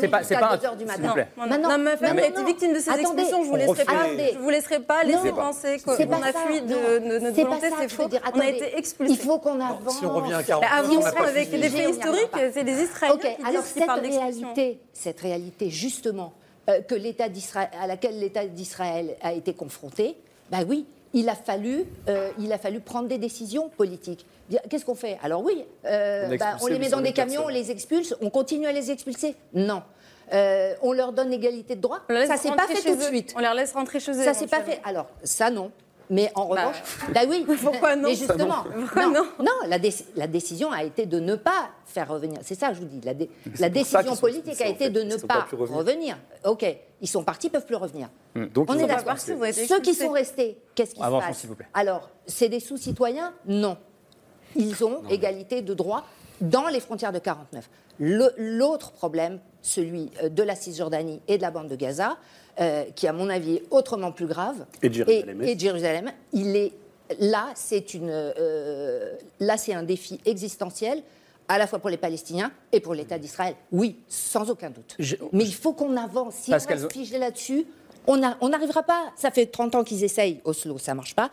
c'est 0.00 0.34
pas- 0.34 0.40
pas 0.40 0.54
un- 0.54 0.56
2 0.56 0.64
heures 0.66 0.76
du 0.76 0.84
matin. 0.86 1.02
vous 1.08 1.12
plaît. 1.12 1.28
Non, 1.36 1.42
non, 1.44 1.48
Maintenant- 1.50 1.68
non, 1.70 1.78
ma 1.84 1.96
femme 1.96 2.18
a 2.18 2.26
été 2.26 2.44
victime 2.44 2.72
de 2.72 2.78
ces 2.80 2.90
attendez. 2.90 3.02
expulsions. 3.22 3.44
Je 3.44 3.48
vous 3.48 3.56
laisserai 3.56 3.84
pas. 3.84 3.92
Je 4.32 4.38
vous 4.38 4.50
laisserai 4.50 4.80
pas 4.80 5.04
laisser 5.04 5.30
penser 5.32 5.78
C'est 5.78 5.84
qu'on 6.06 6.06
pas 6.18 6.26
a 6.26 6.32
ça, 6.32 6.38
fui 6.46 6.60
de, 6.62 6.66
notre 7.20 7.36
volonté. 7.42 7.70
ça 7.70 7.76
C'est 7.80 7.88
faux. 7.88 8.08
On 8.34 8.40
a 8.40 8.48
été 8.48 8.78
expulsés. 8.78 9.12
Il 9.12 9.18
faut 9.18 9.38
qu'on 9.38 9.60
avance. 9.60 9.98
Si 9.98 10.06
on 10.06 10.14
revient 10.14 10.32
à 10.32 10.38
Mais 10.38 10.44
49, 10.44 10.70
on 10.72 10.78
avançons 10.78 11.00
n'a 11.00 11.12
pas 11.12 11.28
avec 11.28 11.50
des 11.50 11.68
faits 11.68 11.90
historiques. 11.90 12.30
pas. 12.30 12.38
C'est 12.52 12.62
les 12.62 12.82
Israéliens 12.82 13.16
qui 13.18 13.26
alors 13.26 13.62
disent 13.62 13.72
qu'ils 13.72 13.80
cette 13.82 13.86
parlent 13.86 14.00
d'expulsion. 14.00 14.54
cette 14.92 15.20
réalité 15.20 15.70
justement 15.70 16.32
euh, 16.70 16.80
que 16.82 16.94
l'État 16.94 17.28
d'Israël, 17.28 17.68
à 17.80 17.86
laquelle 17.86 18.18
l'État 18.18 18.44
d'Israël 18.46 19.16
a 19.22 19.32
été 19.32 19.54
confronté, 19.54 20.16
bah 20.50 20.58
oui, 20.66 20.86
il 21.14 21.28
a 21.28 21.34
fallu, 21.34 21.84
euh, 22.08 22.30
il 22.38 22.52
a 22.52 22.58
fallu 22.58 22.80
prendre 22.80 23.08
des 23.08 23.18
décisions 23.18 23.68
politiques. 23.70 24.26
Qu'est-ce 24.68 24.84
qu'on 24.84 24.94
fait? 24.94 25.18
Alors 25.22 25.42
oui, 25.44 25.64
euh, 25.84 26.28
On 26.30 26.36
bah, 26.36 26.56
on 26.62 26.66
les 26.66 26.78
met 26.78 26.88
dans 26.88 26.98
800 26.98 27.02
des 27.02 27.14
000 27.14 27.14
camions, 27.14 27.42
on 27.44 27.48
les 27.48 27.70
expulse, 27.70 28.14
on 28.20 28.30
continue 28.30 28.66
à 28.66 28.72
les 28.72 28.90
expulser? 28.90 29.34
Non. 29.52 29.82
Euh, 30.32 30.74
on 30.82 30.92
leur 30.92 31.12
donne 31.12 31.30
l'égalité 31.30 31.74
de 31.76 31.80
droit? 31.80 32.00
On 32.08 32.12
les 32.12 32.20
laisse 32.20 32.28
Ça 32.28 32.36
s'est 32.36 32.48
pas 32.50 32.62
rentrer 32.62 32.76
fait 32.76 32.82
chez 32.82 32.90
tout 32.92 32.96
de 32.96 33.02
eux. 33.02 33.06
suite. 33.08 33.34
On 33.36 33.40
les 33.40 33.54
laisse 33.54 33.72
rentrer 33.72 34.00
chez 34.00 34.12
eux. 34.12 34.24
Ça 34.24 34.34
s'est 34.34 34.46
pas 34.46 34.62
fait. 34.62 34.80
Alors, 34.84 35.06
ça 35.24 35.50
non. 35.50 35.70
Mais 36.10 36.30
en 36.34 36.48
Bah, 36.48 36.62
revanche, 36.68 36.82
bah 37.14 37.20
oui. 37.28 37.44
Pourquoi 37.62 37.94
non 37.96 38.08
Mais 38.08 38.14
justement, 38.14 38.64
Pourquoi 38.74 39.06
non 39.08 39.26
non, 39.40 39.52
la, 39.66 39.78
déci- 39.78 40.06
la 40.16 40.26
décision 40.26 40.70
a 40.72 40.82
été 40.84 41.04
de 41.06 41.20
ne 41.20 41.34
pas 41.36 41.68
faire 41.84 42.08
revenir. 42.08 42.38
C'est 42.42 42.54
ça, 42.54 42.72
je 42.72 42.80
vous 42.80 42.86
dis. 42.86 43.00
La, 43.04 43.12
dé- 43.14 43.28
décision 43.70 44.14
sont 44.14 44.20
politique 44.20 44.60
a 44.60 44.66
en 44.66 44.70
été 44.70 44.84
fait. 44.84 44.90
de 44.90 45.02
Ils 45.02 45.08
ne 45.08 45.16
pas 45.16 45.26
pas 45.50 45.56
revenir. 45.56 45.76
revenir. 45.78 46.18
Ok, 46.44 46.64
ils 47.02 47.08
sont 47.08 47.22
partis, 47.24 47.50
peuvent 47.50 47.66
plus 47.66 47.76
revenir. 47.76 48.08
Donc, 48.54 48.70
On 48.70 48.74
ils 48.74 48.84
est 48.84 48.86
d'accord. 48.86 49.18
Ceux 49.18 49.80
qui 49.80 49.94
sont 49.94 50.10
restés, 50.12 50.58
qu'est-ce 50.74 50.92
qui 50.94 51.00
se 51.00 51.04
Avançons, 51.04 51.26
passe 51.26 51.38
s'il 51.38 51.48
vous 51.50 51.56
plaît. 51.56 51.66
Alors, 51.74 52.08
c'est 52.26 52.48
des 52.48 52.60
sous-citoyens 52.60 53.34
Non. 53.46 53.76
Ils 54.56 54.82
ont 54.84 55.02
égalité 55.10 55.60
de 55.62 55.74
droit 55.74 56.04
dans 56.40 56.68
les 56.68 56.80
frontières 56.80 57.12
de 57.12 57.18
49. 57.18 57.68
Le- 57.98 58.32
L'autre 58.38 58.92
problème, 58.92 59.40
celui 59.60 60.10
euh, 60.22 60.28
de 60.28 60.42
la 60.42 60.54
Cisjordanie 60.54 61.20
et 61.28 61.36
de 61.36 61.42
la 61.42 61.50
bande 61.50 61.68
de 61.68 61.76
Gaza, 61.76 62.16
euh, 62.60 62.84
qui 62.94 63.06
à 63.06 63.12
mon 63.12 63.28
avis 63.28 63.56
est 63.56 63.62
autrement 63.70 64.12
plus 64.12 64.26
grave, 64.26 64.66
Et 64.82 64.88
de 64.88 64.94
Jérusalem. 64.94 65.42
et, 65.42 65.50
et 65.50 65.54
de 65.54 65.60
Jérusalem, 65.60 66.10
il 66.32 66.56
est 66.56 66.72
là, 67.20 67.46
c'est 67.54 67.94
une, 67.94 68.10
euh, 68.10 69.14
là, 69.40 69.56
c'est 69.56 69.72
un 69.74 69.82
défi 69.82 70.20
existentiel 70.26 71.02
à 71.48 71.56
la 71.58 71.66
fois 71.66 71.78
pour 71.78 71.88
les 71.90 71.96
Palestiniens 71.96 72.52
et 72.72 72.80
pour 72.80 72.94
l'État 72.94 73.18
d'Israël. 73.18 73.54
Oui, 73.72 73.96
sans 74.08 74.50
aucun 74.50 74.70
doute. 74.70 74.94
Je- 74.98 75.16
Mais 75.32 75.44
il 75.44 75.54
faut 75.54 75.72
qu'on 75.72 75.96
avance. 75.96 76.34
Si 76.34 76.50
on 76.50 76.54
reste 76.54 76.92
figé 76.92 77.16
là-dessus, 77.18 77.64
on 78.06 78.16
n'arrivera 78.16 78.82
pas. 78.82 79.12
Ça 79.16 79.30
fait 79.30 79.46
30 79.46 79.74
ans 79.74 79.84
qu'ils 79.84 80.04
essayent 80.04 80.40
Oslo, 80.44 80.76
ça 80.78 80.94
marche 80.94 81.14
pas. 81.14 81.30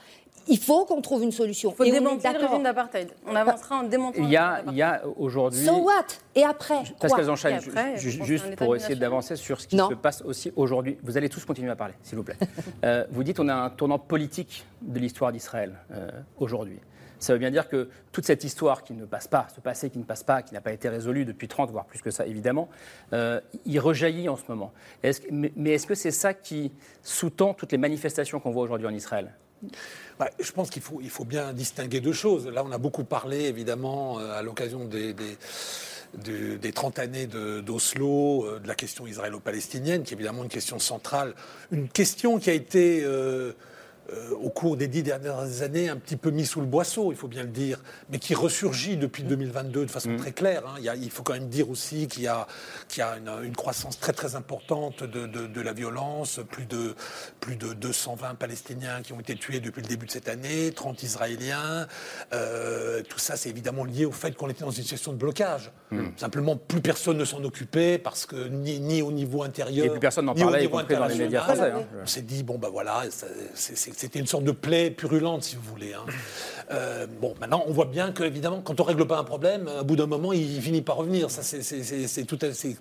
Il 0.48 0.60
faut 0.60 0.86
qu'on 0.86 1.02
trouve 1.02 1.24
une 1.24 1.32
solution. 1.32 1.72
Il 1.72 1.76
faut 1.76 1.84
Et 1.84 1.92
démanteler 1.92 2.34
le 2.34 2.46
régime 2.46 2.64
d'apartheid. 2.64 3.12
On 3.28 3.36
avancera 3.36 3.78
en 3.80 3.84
démantelant 3.84 4.24
Il 4.24 4.28
le 4.28 4.34
y 4.34 4.38
a, 4.38 4.42
d'apartheid. 4.58 4.74
il 4.74 4.78
y 4.78 4.82
a 4.82 5.02
aujourd'hui. 5.18 5.66
So 5.66 5.78
what? 5.78 6.06
Et 6.36 6.44
après? 6.44 6.84
Pascal 7.00 7.26
pense 7.26 8.00
juste 8.02 8.56
pour 8.56 8.76
essayer 8.76 8.96
d'avancer 8.96 9.36
sur 9.36 9.60
ce 9.60 9.68
qui 9.68 9.76
Non. 9.76 9.90
se 9.90 9.96
passe 9.96 10.22
aussi 10.22 10.52
aujourd'hui. 10.56 10.98
Vous 11.04 11.18
allez 11.18 11.30
tous 11.30 11.44
continuer 11.46 11.72
à 11.72 11.76
parler, 11.76 11.94
s'il 12.04 12.18
vous 12.18 12.24
plaît. 12.24 12.38
Euh, 12.84 13.06
vous 13.10 13.24
dites 13.24 13.40
on 13.40 13.48
a 13.48 13.54
un 13.54 13.70
tournant 13.70 13.98
politique 13.98 14.66
de 14.82 15.00
l'histoire 15.00 15.32
d'Israël 15.32 15.74
euh, 15.92 16.10
aujourd'hui. 16.38 16.80
Ça 17.20 17.34
veut 17.34 17.40
bien 17.40 17.50
dire 17.52 17.68
que 17.68 17.90
toute 18.12 18.26
cette 18.26 18.44
histoire 18.44 18.84
qui 18.84 18.94
ne 18.94 19.06
passe 19.06 19.28
pas, 19.28 19.48
ce 19.56 19.62
passé 19.62 19.90
qui 19.90 19.98
ne 19.98 20.04
passe 20.04 20.24
pas, 20.24 20.42
qui 20.42 20.54
n'a 20.54 20.62
pas 20.62 20.72
été 20.72 20.90
résolu 20.90 21.26
depuis 21.26 21.48
30, 21.48 21.72
voire 21.72 21.86
plus 21.86 22.02
que 22.02 22.12
ça 22.12 22.26
évidemment, 22.28 22.70
euh, 23.14 23.40
il 23.66 23.80
rejaillit 23.80 24.30
en 24.30 24.36
ce 24.36 24.44
moment. 24.50 24.72
Mais 25.56 25.72
est-ce 25.72 25.88
que 25.88 25.96
c'est 25.96 26.12
ça 26.12 26.34
qui 26.34 26.72
sous-tend 27.02 27.54
toutes 27.54 27.72
les 27.72 27.78
manifestations 27.78 28.40
qu'on 28.40 28.52
voit 28.52 28.64
aujourd'hui 28.64 28.88
en 28.88 28.94
Israël? 28.94 29.34
Je 30.40 30.52
pense 30.52 30.70
qu'il 30.70 30.82
faut, 30.82 31.00
il 31.02 31.10
faut 31.10 31.26
bien 31.26 31.52
distinguer 31.54 32.00
deux 32.00 32.14
choses. 32.14 32.48
Là, 32.48 32.64
on 32.66 32.72
a 32.72 32.78
beaucoup 32.78 33.04
parlé, 33.04 33.44
évidemment, 33.46 34.20
euh, 34.20 34.32
à 34.38 34.42
l'occasion 34.42 34.86
des, 34.86 35.14
des, 35.14 35.38
du- 36.24 36.58
des 36.58 36.72
30 36.72 37.00
années 37.00 37.28
de- 37.28 37.60
d'Oslo, 37.60 38.46
euh, 38.46 38.60
de 38.60 38.68
la 38.68 38.76
question 38.76 39.06
israélo-palestinienne, 39.08 40.04
qui 40.04 40.14
est 40.14 40.18
évidemment 40.18 40.44
une 40.44 40.50
question 40.50 40.80
centrale. 40.80 41.34
Une 41.72 41.90
question 41.90 42.40
qui 42.40 42.50
a 42.50 42.54
été, 42.54 43.02
euh, 43.04 43.52
euh, 44.14 44.32
au 44.42 44.50
cours 44.50 44.78
des 44.78 44.88
dix 44.88 45.04
dernières 45.04 45.62
années, 45.62 45.90
un 45.90 45.98
petit 45.98 46.16
peu 46.16 46.30
mise 46.30 46.50
sous 46.50 46.60
le 46.62 46.68
boisseau, 46.68 47.12
il 47.12 47.18
faut 47.18 47.28
bien 47.28 47.44
le 47.44 47.50
dire, 47.50 47.82
mais 48.10 48.20
qui 48.20 48.36
ressurgit 48.36 48.98
depuis 48.98 49.24
2022 49.24 49.86
de 49.86 49.92
façon 49.92 50.16
très 50.18 50.32
claire. 50.32 50.64
hein. 50.68 50.76
Il, 50.78 50.84
y 50.84 50.90
a- 50.90 50.96
il 50.96 51.10
faut 51.10 51.24
quand 51.24 51.34
même 51.34 51.50
dire 51.50 51.70
aussi 51.70 52.08
qu'il 52.08 52.24
y 52.24 52.28
a, 52.28 52.46
qu'il 52.88 53.00
y 53.00 53.04
a 53.04 53.18
une, 53.18 53.32
une 53.46 53.56
croissance 53.56 54.00
très 54.00 54.14
très 54.14 54.36
importante 54.36 55.04
de, 55.04 55.26
de- 55.28 55.48
de 55.48 55.62
la 55.62 55.74
violence, 55.74 56.40
plus 56.52 56.66
de, 56.66 56.96
plus 57.40 57.56
de 57.56 57.74
220 57.74 58.36
Palestiniens 58.36 59.02
qui 59.02 59.14
ont 59.14 59.20
été 59.20 59.36
tués 59.36 59.60
depuis 59.60 59.82
le 59.82 59.88
début 59.88 60.06
de 60.06 60.12
cette 60.12 60.30
année, 60.30 60.72
30 60.72 61.02
Israéliens. 61.04 61.88
Euh, 62.34 63.02
tout 63.08 63.20
ça, 63.20 63.36
c'est 63.36 63.50
évidemment 63.50 63.86
lié 63.86 64.06
au 64.06 64.12
fait 64.12 64.32
qu'on 64.36 64.50
était 64.50 64.64
dans 64.64 64.72
une 64.72 64.84
situation 64.84 65.14
de 65.14 65.18
blocage. 65.18 65.72
Simplement, 66.18 66.56
plus 66.58 66.82
personne 66.82 67.18
ne 67.18 67.26
s'en 67.26 67.44
occupait 67.44 67.98
parce 67.98 68.26
que 68.26 68.48
ni, 68.50 68.80
ni 68.80 69.02
au 69.02 69.12
niveau 69.12 69.44
intérieur, 69.44 69.86
Et 69.86 69.90
plus 69.90 70.00
personne 70.00 70.26
n'en 70.26 70.34
ni 70.34 70.42
au 70.42 70.46
parlait, 70.46 70.60
y 70.60 70.62
niveau 70.68 70.78
compris 70.80 70.96
dans 70.96 71.08
les 71.08 71.16
médias 71.26 71.42
français, 71.56 71.72
hein. 71.72 71.88
On 72.04 72.06
s'est 72.06 72.22
dit, 72.22 72.44
bon, 72.44 72.58
ben 72.58 72.70
voilà, 72.70 73.04
c'est- 73.10 73.76
c'était 73.98 74.20
une 74.20 74.28
sorte 74.28 74.44
de 74.44 74.52
plaie 74.52 74.92
purulente, 74.92 75.44
si 75.44 75.56
vous 75.56 75.62
voulez. 75.64 75.94
hein. 75.94 76.06
Euh, 76.72 77.06
bon, 77.22 77.36
maintenant, 77.40 77.64
on 77.68 77.72
voit 77.74 77.86
bien 77.86 78.12
que, 78.12 78.24
évidemment, 78.24 78.62
quand 78.62 78.80
on 78.80 78.84
règle 78.84 79.06
pas 79.06 79.18
un 79.20 79.24
problème, 79.24 79.68
à 79.68 79.84
bout 79.84 79.96
d'un 79.96 80.08
moment, 80.08 80.34
il 80.34 80.62
finit 80.62 80.82
par 80.82 80.96
revenir. 80.98 81.30
Ça, 81.30 81.44
c'est- 81.44 81.62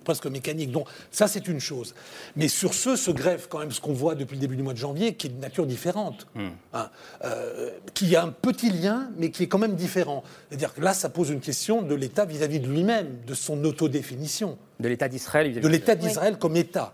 presque 0.03 0.25
mécanique. 0.27 0.71
Donc, 0.71 0.87
ça, 1.11 1.27
c'est 1.27 1.47
une 1.47 1.59
chose. 1.59 1.93
Mais 2.35 2.47
sur 2.47 2.73
ce, 2.73 2.95
se 2.95 3.11
greffe 3.11 3.47
quand 3.47 3.59
même 3.59 3.71
ce 3.71 3.79
qu'on 3.81 3.93
voit 3.93 4.15
depuis 4.15 4.35
le 4.35 4.41
début 4.41 4.55
du 4.55 4.63
mois 4.63 4.73
de 4.73 4.79
janvier, 4.79 5.13
qui 5.13 5.27
est 5.27 5.29
de 5.29 5.39
nature 5.39 5.65
différente. 5.65 6.25
Hein. 6.73 6.89
Euh, 7.23 7.69
qui 7.93 8.15
a 8.15 8.23
un 8.23 8.29
petit 8.29 8.71
lien, 8.71 9.09
mais 9.17 9.29
qui 9.31 9.43
est 9.43 9.47
quand 9.47 9.59
même 9.59 9.75
différent. 9.75 10.23
C'est-à-dire 10.49 10.73
que 10.73 10.81
là, 10.81 10.93
ça 10.93 11.09
pose 11.09 11.29
une 11.29 11.39
question 11.41 11.81
de 11.81 11.93
l'État 11.95 12.25
vis-à-vis 12.25 12.59
de 12.59 12.67
lui-même, 12.67 13.17
de 13.27 13.33
son 13.33 13.63
autodéfinition 13.65 14.57
De 14.79 14.87
l'État 14.89 15.07
d'Israël 15.07 15.47
vis-à-vis 15.47 15.61
de 15.63 15.67
l'État 15.71 15.95
d'Israël 15.95 16.37
comme 16.37 16.55
État. 16.57 16.93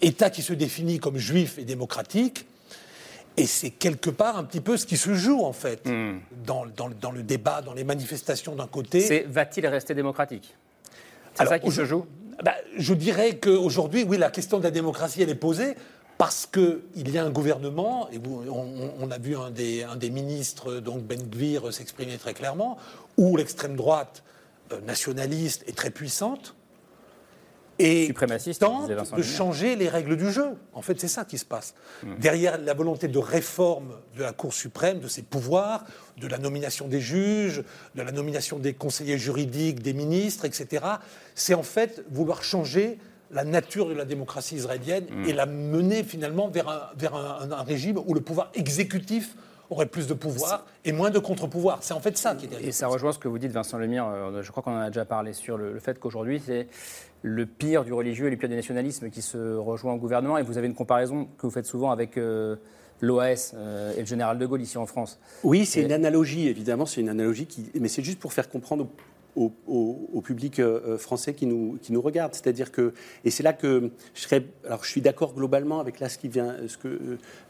État 0.00 0.30
qui 0.30 0.42
se 0.42 0.52
définit 0.52 0.98
comme 0.98 1.16
juif 1.18 1.58
et 1.58 1.64
démocratique. 1.64 2.46
Et 3.38 3.46
c'est 3.46 3.70
quelque 3.70 4.10
part 4.10 4.36
un 4.36 4.44
petit 4.44 4.60
peu 4.60 4.76
ce 4.76 4.84
qui 4.86 4.96
se 4.96 5.14
joue, 5.14 5.44
en 5.44 5.52
fait, 5.52 5.88
dans, 6.44 6.66
dans- 6.66 6.90
dans 7.00 7.10
le 7.10 7.22
débat, 7.22 7.62
dans 7.62 7.72
les 7.74 7.84
manifestations 7.84 8.54
d'un 8.54 8.66
côté. 8.66 9.00
C'est 9.00 9.24
va-t-il 9.28 9.66
rester 9.66 9.94
démocratique? 9.94 10.54
C'est 11.34 11.46
ça 11.46 11.58
qui 11.58 11.70
se 11.70 11.84
joue? 11.84 12.04
bah, 12.42 12.54
Je 12.76 12.94
dirais 12.94 13.38
qu'aujourd'hui, 13.38 14.04
oui, 14.08 14.18
la 14.18 14.30
question 14.30 14.58
de 14.58 14.64
la 14.64 14.70
démocratie, 14.70 15.22
elle 15.22 15.30
est 15.30 15.34
posée 15.36 15.74
parce 16.18 16.46
qu'il 16.46 17.08
y 17.08 17.16
a 17.16 17.24
un 17.24 17.30
gouvernement, 17.30 18.08
et 18.10 18.18
on 18.26 19.08
a 19.10 19.18
vu 19.18 19.36
un 19.36 19.50
des, 19.52 19.84
un 19.84 19.94
des 19.94 20.10
ministres, 20.10 20.74
donc 20.80 21.02
Ben 21.04 21.22
Gvir, 21.22 21.72
s'exprimer 21.72 22.18
très 22.18 22.34
clairement, 22.34 22.76
où 23.16 23.36
l'extrême 23.36 23.76
droite 23.76 24.24
euh, 24.72 24.80
nationaliste 24.80 25.62
est 25.68 25.76
très 25.76 25.90
puissante 25.90 26.56
et 27.78 28.06
tente 28.58 28.88
de 29.16 29.22
changer 29.22 29.76
les 29.76 29.88
règles 29.88 30.16
du 30.16 30.30
jeu. 30.32 30.50
En 30.72 30.82
fait, 30.82 30.98
c'est 31.00 31.08
ça 31.08 31.24
qui 31.24 31.38
se 31.38 31.44
passe. 31.44 31.74
Derrière 32.18 32.58
la 32.58 32.74
volonté 32.74 33.08
de 33.08 33.18
réforme 33.18 33.92
de 34.16 34.22
la 34.22 34.32
Cour 34.32 34.52
suprême, 34.52 34.98
de 35.00 35.08
ses 35.08 35.22
pouvoirs, 35.22 35.84
de 36.20 36.26
la 36.26 36.38
nomination 36.38 36.88
des 36.88 37.00
juges, 37.00 37.62
de 37.94 38.02
la 38.02 38.10
nomination 38.12 38.58
des 38.58 38.74
conseillers 38.74 39.18
juridiques, 39.18 39.80
des 39.82 39.92
ministres, 39.92 40.44
etc., 40.44 40.84
c'est 41.34 41.54
en 41.54 41.62
fait 41.62 42.04
vouloir 42.10 42.42
changer 42.42 42.98
la 43.30 43.44
nature 43.44 43.88
de 43.88 43.94
la 43.94 44.04
démocratie 44.06 44.56
israélienne 44.56 45.06
et 45.26 45.32
la 45.32 45.44
mener 45.46 46.02
finalement 46.02 46.48
vers 46.48 46.68
un, 46.68 46.82
vers 46.96 47.14
un- 47.14 47.38
un- 47.42 47.52
un 47.52 47.62
régime 47.62 47.98
où 48.06 48.14
le 48.14 48.20
pouvoir 48.22 48.50
exécutif 48.54 49.34
aurait 49.70 49.84
plus 49.84 50.06
de 50.06 50.14
pouvoir 50.14 50.64
et 50.86 50.92
moins 50.92 51.10
de 51.10 51.18
contre-pouvoir. 51.18 51.80
C'est 51.82 51.92
en 51.92 52.00
fait 52.00 52.16
ça 52.16 52.34
qui 52.34 52.46
est 52.46 52.48
derrière. 52.48 52.66
Et 52.70 52.72
ça 52.72 52.86
rejoint 52.86 53.12
ce 53.12 53.18
que 53.18 53.28
vous 53.28 53.38
dites, 53.38 53.52
Vincent 53.52 53.76
Lemire. 53.76 54.06
euh, 54.08 54.42
Je 54.42 54.50
crois 54.50 54.62
qu'on 54.62 54.72
en 54.74 54.80
a 54.80 54.86
déjà 54.88 55.04
parlé 55.04 55.34
sur 55.34 55.58
le, 55.58 55.74
le 55.74 55.78
fait 55.78 55.98
qu'aujourd'hui, 56.00 56.40
c'est 56.44 56.68
le 57.22 57.46
pire 57.46 57.84
du 57.84 57.92
religieux 57.92 58.26
et 58.26 58.30
le 58.30 58.36
pire 58.36 58.48
du 58.48 58.54
nationalisme 58.54 59.10
qui 59.10 59.22
se 59.22 59.56
rejoint 59.56 59.94
au 59.94 59.98
gouvernement. 59.98 60.38
Et 60.38 60.42
vous 60.42 60.58
avez 60.58 60.66
une 60.66 60.74
comparaison 60.74 61.26
que 61.38 61.46
vous 61.46 61.50
faites 61.50 61.66
souvent 61.66 61.90
avec 61.90 62.16
euh, 62.16 62.56
l'OAS 63.00 63.52
euh, 63.54 63.94
et 63.96 64.00
le 64.00 64.06
général 64.06 64.38
de 64.38 64.46
Gaulle 64.46 64.62
ici 64.62 64.78
en 64.78 64.86
France. 64.86 65.18
Oui, 65.42 65.66
c'est 65.66 65.80
Et- 65.80 65.84
une 65.84 65.92
analogie, 65.92 66.48
évidemment, 66.48 66.86
c'est 66.86 67.00
une 67.00 67.08
analogie 67.08 67.46
qui. 67.46 67.70
Mais 67.80 67.88
c'est 67.88 68.02
juste 68.02 68.18
pour 68.18 68.32
faire 68.32 68.48
comprendre 68.48 68.88
au, 69.36 69.52
au, 69.68 70.20
public 70.20 70.60
français 70.98 71.32
qui 71.32 71.46
nous, 71.46 71.78
qui 71.80 71.92
nous 71.92 72.02
regarde. 72.02 72.34
C'est-à-dire 72.34 72.72
que, 72.72 72.92
et 73.24 73.30
c'est 73.30 73.44
là 73.44 73.52
que 73.52 73.92
je 74.12 74.22
serais, 74.22 74.44
alors 74.66 74.82
je 74.82 74.90
suis 74.90 75.00
d'accord 75.00 75.32
globalement 75.32 75.78
avec 75.78 76.00
là 76.00 76.08
ce, 76.08 76.18
qui 76.18 76.26
vient, 76.26 76.56
ce, 76.66 76.76
que, 76.76 76.98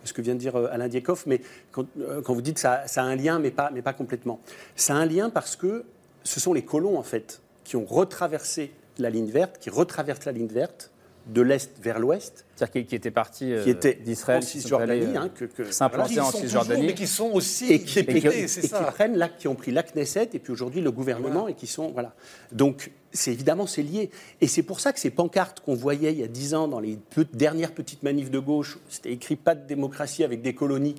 ce 0.05 0.13
que 0.13 0.21
vient 0.21 0.35
de 0.35 0.39
dire 0.39 0.55
Alain 0.55 0.89
Dieckhoff, 0.89 1.25
mais 1.25 1.41
quand, 1.73 1.87
quand 2.25 2.35
vous 2.35 2.43
dites 2.43 2.57
que 2.57 2.61
ça, 2.61 2.83
ça, 2.87 3.03
a 3.03 3.07
un 3.07 3.17
lien, 3.17 3.39
mais 3.39 3.51
pas, 3.51 3.71
mais 3.73 3.81
pas 3.81 3.95
complètement. 3.95 4.39
Ça 4.77 4.95
a 4.95 4.99
un 4.99 5.07
lien 5.07 5.31
parce 5.31 5.57
que 5.57 5.85
ce 6.25 6.41
sont 6.41 6.53
les 6.53 6.63
colons, 6.63 6.99
en 6.99 7.03
fait, 7.03 7.41
qui 7.65 7.77
ont 7.77 7.87
retraversé 7.87 8.71
la 8.99 9.11
ligne 9.11 9.31
verte, 9.31 9.59
qui 9.59 9.71
retraversent 9.71 10.25
la 10.25 10.33
ligne 10.33 10.49
verte 10.49 10.91
de 11.29 11.43
l'est 11.43 11.71
vers 11.81 11.99
l'ouest. 11.99 12.47
C'est-à-dire 12.57 12.87
qui, 12.87 12.95
étaient 12.95 13.11
partis 13.11 13.53
qui 13.63 13.71
étaient 13.71 13.95
d'Israël, 13.95 14.43
en 14.43 14.47
Cisjordanie, 14.47 15.17
hein, 15.17 15.31
que, 15.35 15.45
que 15.45 15.71
s'implanter 15.71 16.21
en 16.21 16.31
Cisjordanie, 16.31 16.87
mais 16.87 16.95
qui 16.95 17.07
sont 17.07 17.31
aussi 17.33 17.73
et 17.73 17.83
qui, 17.83 17.99
et 18.01 18.07
qui, 18.47 18.69
prennent 18.69 19.17
là, 19.17 19.29
qui 19.29 19.47
ont 19.47 19.55
pris 19.55 19.71
la 19.71 19.83
Knesset 19.83 20.31
et 20.33 20.39
puis 20.39 20.53
aujourd'hui 20.53 20.81
le 20.81 20.91
gouvernement 20.91 21.49
et 21.49 21.55
qui 21.55 21.67
sont 21.67 21.91
voilà. 21.91 22.15
Donc 22.53 22.91
c'est 23.13 23.33
évidemment 23.33 23.67
c'est 23.67 23.83
lié 23.83 24.11
et 24.41 24.47
c'est 24.47 24.63
pour 24.63 24.81
ça 24.81 24.93
que 24.93 25.01
ces 25.01 25.11
pancartes 25.11 25.61
qu'on 25.61 25.75
voyait 25.75 26.13
il 26.13 26.19
y 26.19 26.25
a 26.25 26.29
dix 26.29 26.55
ans 26.55 26.67
dans 26.67 26.81
les 26.81 26.99
dernières 27.35 27.73
petites 27.73 28.03
manifs 28.03 28.31
de 28.31 28.39
gauche, 28.39 28.79
c'était 28.89 29.13
écrit 29.13 29.37
pas 29.37 29.55
de 29.55 29.67
démocratie 29.67 30.25
avec 30.25 30.43
des 30.43 30.55
colonies. 30.55 30.95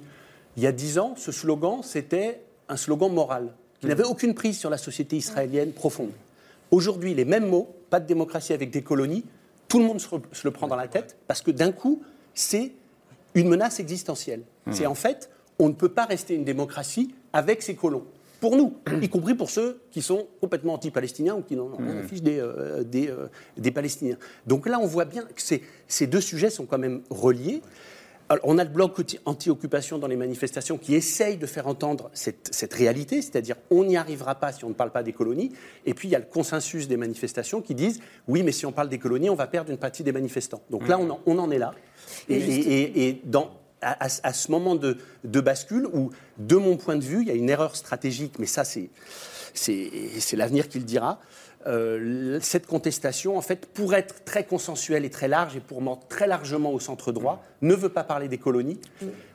Il 0.58 0.64
y 0.64 0.68
a 0.68 0.72
dix 0.72 1.00
ans, 1.00 1.16
ce 1.18 1.32
slogan 1.32 1.82
c'était 1.84 2.42
un 2.68 2.78
slogan 2.78 3.12
moral 3.12 3.50
qui 3.82 3.88
n'avait 3.88 4.04
aucune 4.04 4.36
prise 4.36 4.60
sur 4.60 4.70
la 4.70 4.78
société 4.78 5.16
israélienne 5.16 5.72
profonde. 5.72 6.12
Aujourd'hui, 6.72 7.14
les 7.14 7.26
mêmes 7.26 7.48
mots, 7.48 7.76
pas 7.90 8.00
de 8.00 8.06
démocratie 8.06 8.54
avec 8.54 8.70
des 8.72 8.82
colonies, 8.82 9.26
tout 9.68 9.80
le 9.80 9.86
monde 9.86 10.00
se, 10.00 10.08
le 10.44 10.52
prend 10.52 10.68
dans 10.68 10.76
la 10.76 10.88
tête 10.88 11.18
parce 11.28 11.42
que 11.42 11.52
d'un 11.52 11.72
coup, 11.72 12.02
c'est 12.34 12.74
une 13.36 13.48
menace 13.48 13.80
existentielle. 13.80 14.42
Mmh. 14.66 14.74
C'est 14.74 14.86
en 14.86 14.96
fait, 14.96 15.30
on 15.60 15.70
ne 15.70 15.74
peut 15.74 15.90
pas 15.90 16.06
rester 16.06 16.36
une 16.36 16.44
démocratie 16.44 17.14
avec 17.34 17.62
ces 17.62 17.76
colons. 17.76 18.06
Pour 18.40 18.56
nous, 18.56 18.78
y 19.02 19.10
compris 19.10 19.36
pour 19.36 19.50
ceux 19.50 19.82
qui 19.92 20.02
sont 20.02 20.28
complètement 20.42 20.74
anti-palestiniens 20.74 21.36
ou 21.36 21.42
qui 21.42 21.56
n'en 21.56 21.66
ont 21.66 21.78
rien 21.78 21.98
à 21.98 22.02
mmh. 22.02 22.20
des, 22.20 22.40
euh, 22.40 22.84
des, 22.84 23.10
euh, 23.10 23.28
des, 23.58 23.72
Palestiniens. 23.72 24.18
Donc 24.48 24.68
là, 24.68 24.80
on 24.80 24.88
voit 24.88 25.06
bien 25.06 25.24
que 25.24 25.42
ces 25.88 26.08
deux 26.08 26.22
sujets 26.22 26.50
sont 26.50 26.66
quand 26.66 26.80
même 26.80 27.02
reliés 27.10 27.62
on 28.44 28.58
a 28.58 28.64
le 28.64 28.70
bloc 28.70 29.00
anti-occupation 29.26 29.98
dans 29.98 30.08
les 30.08 30.16
manifestations 30.16 30.78
qui 30.78 30.96
essaye 30.96 31.38
de 31.38 31.46
faire 31.46 31.68
entendre 31.68 32.10
cette, 32.14 32.74
réalité, 32.74 33.22
c'est-à-dire 33.22 33.56
on 33.72 33.84
n'y 33.84 33.98
arrivera 33.98 34.36
pas 34.36 34.52
si 34.52 34.64
on 34.66 34.70
ne 34.70 34.74
parle 34.74 34.92
pas 34.92 35.04
des 35.04 35.14
colonies. 35.14 35.52
Et 35.86 35.94
puis 35.94 36.08
il 36.08 36.12
y 36.12 36.16
a 36.16 36.20
le 36.20 36.26
consensus 36.26 36.88
des 36.88 36.98
manifestations 36.98 37.62
qui 37.62 37.76
disent 37.76 38.00
oui, 38.28 38.44
mais 38.44 38.52
si 38.52 38.66
on 38.66 38.72
parle 38.72 38.90
des 38.90 39.00
colonies, 39.00 39.30
on 39.30 39.36
va 39.36 39.48
perdre 39.48 39.72
une 39.72 39.78
partie 39.78 40.04
des 40.04 40.12
manifestants. 40.12 40.62
Donc 40.70 40.88
là, 40.88 41.00
on 41.00 41.40
en, 41.40 41.52
est 41.52 41.58
là. 41.58 41.74
Et, 42.30 43.22
à, 43.82 44.34
ce 44.34 44.52
moment 44.52 44.76
de, 44.76 44.98
bascule 45.24 45.88
où, 45.94 46.12
de 46.38 46.56
mon 46.56 46.78
point 46.78 46.98
de 46.98 47.04
vue, 47.04 47.22
il 47.22 47.28
y 47.28 47.32
a 47.32 47.36
une 47.36 47.50
erreur 47.50 47.76
stratégique, 47.76 48.34
mais 48.38 48.46
ça, 48.46 48.64
c'est 48.64 48.90
l'avenir 50.34 50.68
qui 50.68 50.80
le 50.80 50.86
dira. 50.86 51.20
Euh, 51.68 52.40
cette 52.42 52.68
contestation, 52.68 53.38
en 53.38 53.42
fait, 53.42 53.66
pour 53.66 53.94
être 53.94 54.24
très 54.24 54.46
consensuelle 54.46 55.04
et 55.04 55.10
très 55.10 55.28
large 55.28 55.58
et 55.58 55.60
pour 55.60 55.82
monter 55.82 56.06
très 56.08 56.28
largement 56.28 56.72
au 56.72 56.80
centre 56.80 57.12
droit, 57.12 57.44
ne 57.62 57.74
veut 57.74 57.90
pas 57.90 58.04
parler 58.04 58.30
des 58.30 58.38
colonies, 58.38 58.80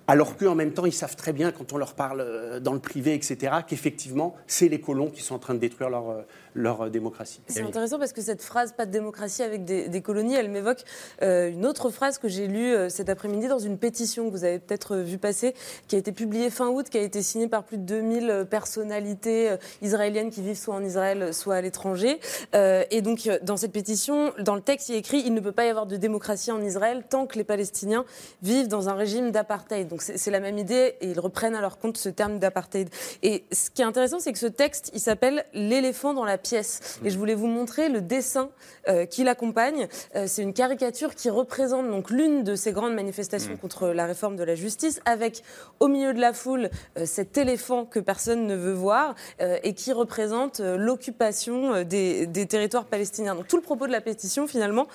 alors 0.07 0.37
qu'en 0.37 0.55
même 0.55 0.73
temps, 0.73 0.85
ils 0.85 0.93
savent 0.93 1.17
très 1.17 1.33
bien, 1.33 1.51
quand 1.51 1.73
on 1.73 1.79
leur 1.79 1.95
parle 1.95 2.21
euh, 2.21 2.61
dans 2.61 2.75
le 2.75 2.79
privé, 2.79 3.15
etc., 3.15 3.55
qu'effectivement, 3.67 4.35
c'est 4.47 4.69
les 4.69 4.81
colons 4.81 5.11
qui 5.11 5.23
sont 5.23 5.35
en 5.35 5.39
train 5.39 5.55
de 5.55 5.59
détruire 5.59 5.89
leur, 5.89 6.11
euh, 6.11 6.23
leur 6.55 6.83
euh, 6.83 6.91
démocratie. 6.91 7.41
C'est 7.47 7.63
intéressant 7.63 7.99
parce 7.99 8.13
que 8.13 8.21
cette 8.21 8.43
phrase, 8.43 8.73
pas 8.73 8.85
de 8.85 8.91
démocratie 8.91 9.43
avec 9.43 9.65
des, 9.65 10.03
colonies, 10.03 10.35
elle 10.35 10.51
m'évoque 10.51 10.85
une 11.23 11.65
autre 11.65 11.89
phrase 11.89 12.19
que 12.19 12.29
j'ai 12.29 12.47
lue 12.47 12.75
cet 12.91 13.09
après-midi 13.09 13.49
dans 13.49 13.59
une 13.59 13.79
pétition 13.79 14.27
que 14.27 14.31
vous 14.31 14.45
avez 14.45 14.59
peut-être 14.59 14.97
vu 14.97 15.17
passer, 15.17 15.55
qui 15.89 15.97
a 15.97 15.99
été 15.99 16.13
publiée 16.13 16.51
fin 16.51 16.69
août, 16.69 16.89
qui 16.91 16.99
a 16.99 17.03
été 17.03 17.23
signée 17.23 17.49
par 17.49 17.65
plus 17.65 17.79
de 17.79 17.85
2000 17.85 18.47
personnalités 18.51 19.55
israéliennes 19.81 20.31
qui 20.31 20.43
vivent 20.43 20.59
soit 20.59 20.75
en 20.75 20.85
Israël, 20.85 21.33
soit 21.33 21.55
à 21.55 21.61
l'étranger. 21.61 22.21
et 22.53 23.03
donc, 23.03 23.31
dans 23.43 23.57
cette 23.57 23.73
pétition, 23.73 24.33
dans 24.41 24.55
le 24.55 24.61
texte, 24.61 24.91
il 24.91 24.97
est 24.97 24.99
écrit 24.99 25.23
il 25.25 25.33
ne 25.33 25.41
peut 25.41 25.53
pas 25.53 25.65
y 25.65 25.69
avoir 25.69 25.87
de 25.87 25.97
démocratie 25.97 26.53
en 26.53 26.63
Israël 26.63 27.05
tant 27.09 27.27
que 27.27 27.39
les 27.39 27.45
Palestiniens 27.45 28.05
vivent 28.43 28.69
dans 28.69 28.89
un 28.89 28.95
régime 28.95 29.31
d'apartheid. 29.31 29.94
Donc 29.95 30.03
c'est 30.03 30.31
la 30.33 30.41
même 30.41 30.59
idée 30.59 30.97
et 31.01 31.07
ils 31.07 31.21
reprennent 31.21 31.55
à 31.55 31.61
leur 31.61 31.79
compte 31.79 31.99
ce 31.99 32.09
terme 32.09 32.41
d'apartheid. 32.41 32.89
Et 33.23 33.45
ce 33.53 33.71
qui 33.71 33.81
est 33.81 33.85
intéressant, 33.85 34.19
c'est 34.19 34.33
que 34.33 34.41
ce 34.41 34.49
texte, 34.49 34.91
il 34.93 34.99
s'appelle 34.99 35.45
L'éléphant 35.53 36.15
dans 36.15 36.25
la 36.25 36.37
pièce. 36.37 36.99
Et 37.05 37.11
je 37.11 37.17
voulais 37.17 37.37
vous 37.37 37.47
montrer 37.47 37.89
le 37.89 38.01
dessin 38.01 38.51
euh, 38.89 39.07
qui 39.07 39.23
l'accompagne. 39.23 39.87
Euh, 40.17 40.25
c'est 40.27 40.43
une 40.43 40.53
caricature 40.53 41.15
qui 41.15 41.31
représente 41.31 41.89
donc 41.89 42.11
l'une 42.11 42.43
de 42.43 42.57
ces 42.57 42.73
grandes 42.73 42.95
manifestations 42.95 43.53
mm. 43.53 43.59
contre 43.59 43.87
la 43.91 44.07
réforme 44.07 44.35
de 44.35 44.43
la 44.43 44.57
justice, 44.57 45.01
avec 45.05 45.45
au 45.79 45.87
milieu 45.87 46.13
de 46.13 46.21
la 46.21 46.33
foule 46.33 46.71
euh, 46.99 47.07
cet 47.07 47.39
éléphant 47.39 47.85
que 47.85 48.01
personne 48.01 48.49
ne 48.49 48.57
veut 48.57 48.73
voir 48.73 49.15
et 49.39 49.75
qui 49.75 49.93
représente 49.93 50.59
l'occupation 50.59 51.85
des, 51.85 52.27
des, 52.27 52.47
territoires 52.47 52.87
palestiniens. 52.87 53.37
Donc 53.37 53.47
tout 53.47 53.57
le 53.57 53.63
propos 53.63 53.87
de 53.87 53.93
la 53.93 54.01
pétition, 54.01 54.49
finalement, 54.49 54.89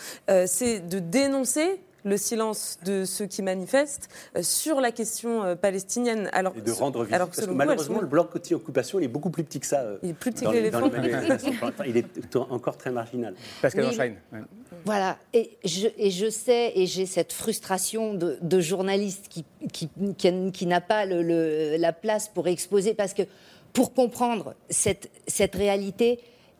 c'est 0.45 0.81
de 0.81 0.99
dénoncer 0.99 1.79
le 2.03 2.17
silence 2.17 2.77
de 2.85 3.05
ceux 3.05 3.25
qui 3.25 3.41
manifestent 3.41 4.09
euh, 4.35 4.43
sur 4.43 4.81
la 4.81 4.91
question 4.91 5.43
euh, 5.43 5.55
palestinienne. 5.55 6.29
Alors, 6.33 6.53
et 6.55 6.61
de 6.61 6.71
rendre 6.71 7.03
visible. 7.03 7.25
parce 7.25 7.45
que 7.45 7.51
malheureusement, 7.51 8.01
le 8.01 8.07
bloc 8.07 8.31
côté-occupation, 8.31 8.99
il 8.99 9.05
est 9.05 9.09
beaucoup 9.09 9.29
plus 9.29 9.43
petit 9.43 9.59
que 9.59 9.65
ça. 9.65 9.81
Euh, 9.81 9.97
il 10.03 10.09
est 10.11 10.13
plus 10.13 10.31
petit 10.31 10.45
que 10.45 10.51
l'éléphant. 10.51 10.89
il 11.85 11.97
est 11.97 12.35
encore 12.35 12.77
très 12.77 12.91
marginal. 12.91 13.35
Pascal 13.61 13.85
oui, 13.85 14.37
Voilà, 14.85 15.17
et 15.33 15.57
je, 15.65 15.87
et 15.97 16.11
je, 16.11 16.29
sais, 16.29 16.71
et 16.75 16.85
j'ai 16.85 17.05
cette 17.05 17.33
frustration 17.33 18.13
de, 18.13 18.37
de 18.41 18.59
journaliste 18.59 19.27
qui, 19.29 19.45
qui, 19.71 19.89
qui, 20.17 20.65
n'a 20.65 20.81
pas 20.81 21.05
le, 21.05 21.77
la 21.77 21.93
place 21.93 22.29
pour 22.29 22.47
exposer, 22.47 22.93
parce 22.93 23.13
que 23.13 23.23
pour 23.73 23.93
comprendre 23.93 24.55
cette, 24.69 25.09
cette 25.27 25.55
réalité, 25.55 26.19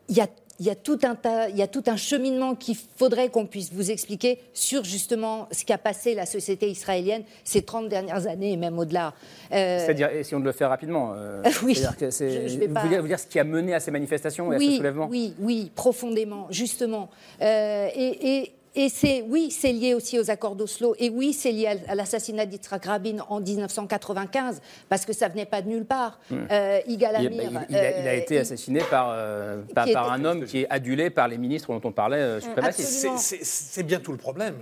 il 0.10 0.18
y 0.18 0.22
a 0.22 0.28
il 0.60 0.66
y 0.66 0.70
a 0.70 0.76
tout 0.76 1.00
un, 1.04 1.16
tas, 1.16 1.50
il 1.50 1.58
y 1.58 1.62
a 1.62 1.68
tout 1.68 1.84
un 1.88 1.96
cheminement 1.96 2.56
qu'il 2.56 2.76
faudrait 2.98 3.30
qu'on 3.30 3.46
puisse 3.46 3.72
vous 3.72 3.92
expliquer 3.92 4.40
sur 4.54 4.84
justement 4.84 5.48
ce 5.52 5.64
qu'a 5.64 5.78
passé 5.78 6.16
la 6.16 6.26
société 6.26 6.70
israélienne 6.70 7.24
ces 7.44 7.62
30 7.62 7.88
dernières 7.88 8.28
années 8.28 8.52
et 8.52 8.58
même 8.58 8.78
au-delà. 8.78 9.14
Euh, 9.52 9.80
C'est-à-dire, 9.80 10.10
si 10.24 10.36
on 10.36 10.40
le 10.40 10.52
fait 10.52 10.66
rapidement, 10.66 11.14
euh, 11.16 11.44
oui, 11.64 11.82
que 11.98 12.10
je, 12.10 12.58
vais 12.58 12.68
pas... 12.68 12.82
vous, 12.82 13.08
dire, 13.08 13.20
ce 13.20 13.28
qui 13.28 13.40
a 13.40 13.44
mené 13.44 13.74
à 13.74 13.80
ces 13.80 13.92
manifestations 13.92 14.52
et 14.52 14.58
à 14.58 14.60
ce 14.60 14.72
soulèvement 14.78 15.08
Oui, 15.10 15.34
oui, 15.40 15.72
profondément, 15.74 16.48
justement. 16.50 17.10
Euh, 17.42 17.88
et, 17.96 18.38
et 18.38 18.52
c'est 18.90 19.24
oui, 19.28 19.52
c'est 19.52 19.72
lié 19.72 19.94
aussi 19.94 20.20
aux 20.20 20.30
accords 20.30 20.56
d'Oslo, 20.56 20.96
et 21.00 21.10
oui, 21.10 21.34
c'est 21.34 21.52
lié 21.52 21.80
à, 21.88 21.96
l'assassinat 21.96 22.46
d'Yitzhak 22.46 22.86
Rabin 22.86 23.18
en 23.28 23.40
1995, 23.40 24.62
parce 24.88 25.06
que 25.06 25.14
ça 25.14 25.28
venait 25.28 25.46
pas 25.46 25.62
de 25.62 25.70
nulle 25.70 25.86
part. 25.86 26.20
Euh, 26.32 26.80
il, 26.88 27.04
a, 27.04 27.20
euh, 27.20 28.14
été 28.14 28.40
assassiné 28.40 28.82
par, 28.90 29.10
euh, 29.12 29.62
par, 29.74 30.12
un 30.12 30.24
homme 30.24 30.46
qui 30.46 30.62
est 30.62 30.70
adulé 30.70 31.10
par 31.10 31.28
les 31.28 31.38
ministres 31.38 31.70
dont 31.70 31.88
on 31.88 31.92
parlait 31.92 32.40
suprématistes. 32.42 33.08
C'est 33.18 33.84
bien 33.84 34.00
tout 34.00 34.12
le 34.12 34.18
problème. 34.18 34.56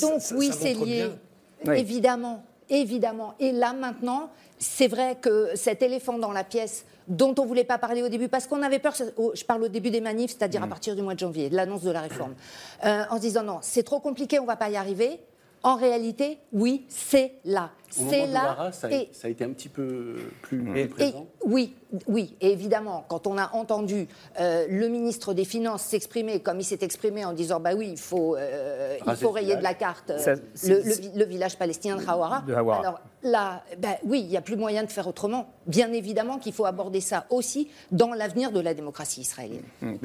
donc 0.00 0.20
oui, 0.36 0.50
c'est 0.52 0.74
lié, 0.74 1.08
évidemment, 1.74 2.44
évidemment. 2.68 3.34
Et 3.40 3.52
là 3.52 3.72
maintenant, 3.72 4.30
c'est 4.60 4.88
vrai 4.88 5.16
que 5.20 5.50
cet 5.56 5.82
éléphant 5.82 6.18
dans 6.18 6.32
la 6.32 6.44
pièce 6.44 6.84
dont 7.08 7.34
on 7.38 7.42
ne 7.42 7.48
voulait 7.48 7.64
pas 7.64 7.78
parler 7.78 8.02
au 8.02 8.08
début, 8.08 8.28
parce 8.28 8.46
qu'on 8.46 8.62
avait 8.62 8.78
peur, 8.78 8.94
je 8.94 9.44
parle 9.44 9.64
au 9.64 9.68
début 9.68 9.90
des 9.90 10.00
manifs, 10.00 10.36
c'est-à-dire 10.38 10.62
à 10.62 10.66
mm. 10.66 10.70
partir 10.70 10.94
du 10.94 11.02
mois 11.02 11.14
de 11.14 11.18
janvier, 11.18 11.50
de 11.50 11.56
l'annonce 11.56 11.82
de 11.82 11.90
la 11.90 12.02
réforme, 12.02 12.34
euh, 12.84 13.02
en 13.10 13.16
se 13.16 13.22
disant 13.22 13.42
non, 13.42 13.58
c'est 13.62 13.82
trop 13.82 13.98
compliqué, 13.98 14.38
on 14.38 14.42
ne 14.42 14.46
va 14.46 14.56
pas 14.56 14.70
y 14.70 14.76
arriver. 14.76 15.18
En 15.62 15.76
réalité, 15.76 16.38
oui, 16.52 16.86
c'est 16.88 17.32
là. 17.44 17.70
C'est 17.90 18.26
là. 18.26 18.70
ça, 18.72 18.86
a, 18.86 18.90
et, 18.90 19.08
ça 19.12 19.28
a 19.28 19.30
été 19.30 19.44
un 19.44 19.50
petit 19.50 19.68
peu 19.68 20.16
plus, 20.42 20.88
présent. 20.88 21.26
oui, 21.44 21.74
oui, 22.06 22.36
et 22.40 22.52
évidemment, 22.52 23.04
quand 23.08 23.26
on 23.26 23.36
a 23.36 23.50
entendu 23.52 24.06
euh, 24.38 24.66
le 24.68 24.88
ministre 24.88 25.34
des 25.34 25.44
Finances 25.44 25.82
s'exprimer 25.82 26.40
comme 26.40 26.60
il 26.60 26.64
s'est 26.64 26.78
exprimé 26.82 27.24
en 27.24 27.32
disant 27.32 27.60
bah 27.60 27.72
oui, 27.76 27.88
il 27.90 27.98
faut, 27.98 28.36
euh, 28.36 28.96
il 29.06 29.16
faut 29.16 29.30
rayer 29.30 29.56
de 29.56 29.62
la 29.62 29.74
carte 29.74 30.12
le, 30.64 31.24
village 31.24 31.58
palestinien 31.58 31.96
de 31.96 32.08
Hawara. 32.08 32.44
Alors 32.48 33.00
là, 33.22 33.64
bah, 33.78 33.96
oui, 34.04 34.20
il 34.20 34.28
n'y 34.28 34.36
a 34.36 34.40
plus 34.40 34.56
moyen 34.56 34.84
de 34.84 34.90
faire 34.90 35.06
autrement. 35.06 35.52
Bien 35.66 35.92
évidemment 35.92 36.38
qu'il 36.38 36.52
faut 36.52 36.64
aborder 36.64 37.00
ça 37.00 37.26
aussi 37.30 37.68
dans 37.90 38.12
l'avenir 38.12 38.52
de 38.52 38.60
la 38.60 38.74
démocratie 38.74 39.20
israélienne. 39.20 39.62
Mmh, 39.82 39.96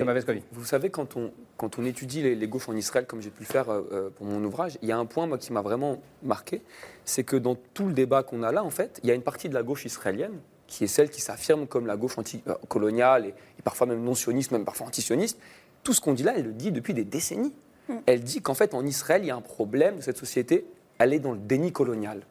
vous 0.51 0.65
savez, 0.65 0.89
quand 0.89 1.15
on, 1.15 1.31
quand 1.57 1.79
on 1.79 1.85
étudie 1.85 2.21
les, 2.21 2.47
gauches 2.47 2.69
en 2.69 2.75
Israël, 2.75 3.05
comme 3.05 3.21
j'ai 3.21 3.29
pu 3.29 3.41
le 3.41 3.47
faire 3.47 3.69
euh, 3.69 4.09
pour 4.15 4.25
mon 4.25 4.43
ouvrage, 4.43 4.77
il 4.81 4.89
y 4.89 4.91
a 4.91 4.97
un 4.97 5.05
point 5.05 5.27
moi, 5.27 5.37
qui 5.37 5.53
m'a 5.53 5.61
vraiment 5.61 5.97
marqué, 6.23 6.61
c'est 7.05 7.23
que 7.23 7.35
dans 7.35 7.55
tout 7.55 7.87
le 7.87 7.93
débat 7.93 8.23
qu'on 8.23 8.43
a 8.43 8.51
là, 8.51 8.63
en 8.63 8.69
fait, 8.69 8.99
il 9.03 9.09
y 9.09 9.11
a 9.11 9.15
une 9.15 9.21
partie 9.21 9.49
de 9.49 9.53
la 9.53 9.63
gauche 9.63 9.85
israélienne 9.85 10.39
qui 10.67 10.83
est 10.83 10.87
celle 10.87 11.09
qui 11.09 11.21
s'affirme 11.21 11.67
comme 11.67 11.85
la 11.85 11.95
gauche 11.95 12.17
anticoloniale 12.17 13.27
et, 13.27 13.29
et 13.29 13.61
parfois 13.63 13.87
même 13.87 14.03
non-sioniste, 14.03 14.51
même 14.51 14.65
parfois 14.65 14.87
antisioniste. 14.87 15.39
Tout 15.83 15.93
ce 15.93 16.01
qu'on 16.01 16.13
dit 16.13 16.23
là, 16.23 16.33
elle 16.35 16.45
le 16.45 16.53
dit 16.53 16.71
depuis 16.71 16.93
des 16.93 17.03
décennies. 17.03 17.53
Mm. 17.87 17.93
Elle 18.07 18.21
dit 18.21 18.41
qu'en 18.41 18.55
fait, 18.55 18.73
en 18.73 18.85
Israël, 18.85 19.23
il 19.23 19.27
y 19.27 19.31
a 19.31 19.35
un 19.35 19.41
problème 19.41 19.97
de 19.97 20.01
cette 20.01 20.17
société, 20.17 20.65
elle 20.97 21.13
est 21.13 21.19
dans 21.19 21.33
le 21.33 21.39
déni 21.39 21.71
colonial. 21.71 22.21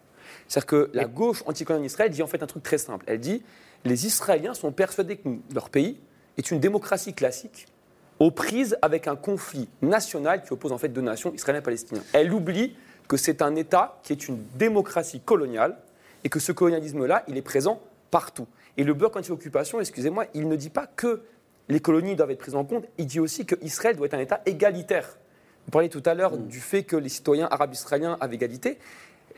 C'est-à-dire 0.48 0.66
que 0.66 0.90
la 0.94 1.04
gauche 1.04 1.42
anticoloniale 1.46 1.84
en 1.84 1.86
Israël 1.86 2.10
dit 2.10 2.22
en 2.22 2.26
fait 2.26 2.42
un 2.42 2.46
truc 2.46 2.62
très 2.62 2.78
simple. 2.78 3.04
Elle 3.08 3.20
dit 3.20 3.42
les 3.84 4.06
Israéliens 4.06 4.54
sont 4.54 4.72
persuadés 4.72 5.16
que 5.16 5.28
leur 5.54 5.70
pays 5.70 6.00
est 6.36 6.50
une 6.50 6.58
démocratie 6.58 7.14
classique 7.14 7.66
aux 8.18 8.30
prises 8.30 8.76
avec 8.80 9.08
un 9.08 9.16
conflit 9.16 9.68
national 9.82 10.42
qui 10.42 10.52
oppose 10.52 10.72
en 10.72 10.78
fait 10.78 10.88
deux 10.88 11.00
nations, 11.00 11.32
israéliennes 11.34 11.62
et 11.62 11.64
palestiniennes. 11.64 12.04
Elle 12.12 12.32
oublie 12.32 12.76
que 13.08 13.16
c'est 13.16 13.42
un 13.42 13.54
État 13.56 14.00
qui 14.02 14.12
est 14.12 14.28
une 14.28 14.42
démocratie 14.56 15.20
coloniale 15.20 15.76
et 16.24 16.28
que 16.28 16.40
ce 16.40 16.52
colonialisme-là, 16.52 17.24
il 17.28 17.36
est 17.36 17.42
présent 17.42 17.80
partout. 18.10 18.46
Et 18.76 18.84
le 18.84 18.94
bloc 18.94 19.16
anti-occupation, 19.16 19.80
excusez-moi, 19.80 20.26
il 20.34 20.48
ne 20.48 20.56
dit 20.56 20.70
pas 20.70 20.86
que 20.86 21.22
les 21.68 21.80
colonies 21.80 22.16
doivent 22.16 22.30
être 22.30 22.38
prises 22.38 22.54
en 22.54 22.64
compte. 22.64 22.84
Il 22.98 23.06
dit 23.06 23.20
aussi 23.20 23.46
qu'Israël 23.46 23.96
doit 23.96 24.06
être 24.06 24.14
un 24.14 24.20
État 24.20 24.40
égalitaire. 24.46 25.18
Vous 25.64 25.70
parliez 25.70 25.88
tout 25.88 26.02
à 26.04 26.14
l'heure 26.14 26.36
du 26.36 26.60
fait 26.60 26.82
que 26.82 26.96
les 26.96 27.08
citoyens 27.08 27.48
arabes 27.50 27.72
israéliens 27.72 28.16
avaient 28.20 28.36
égalité. 28.36 28.78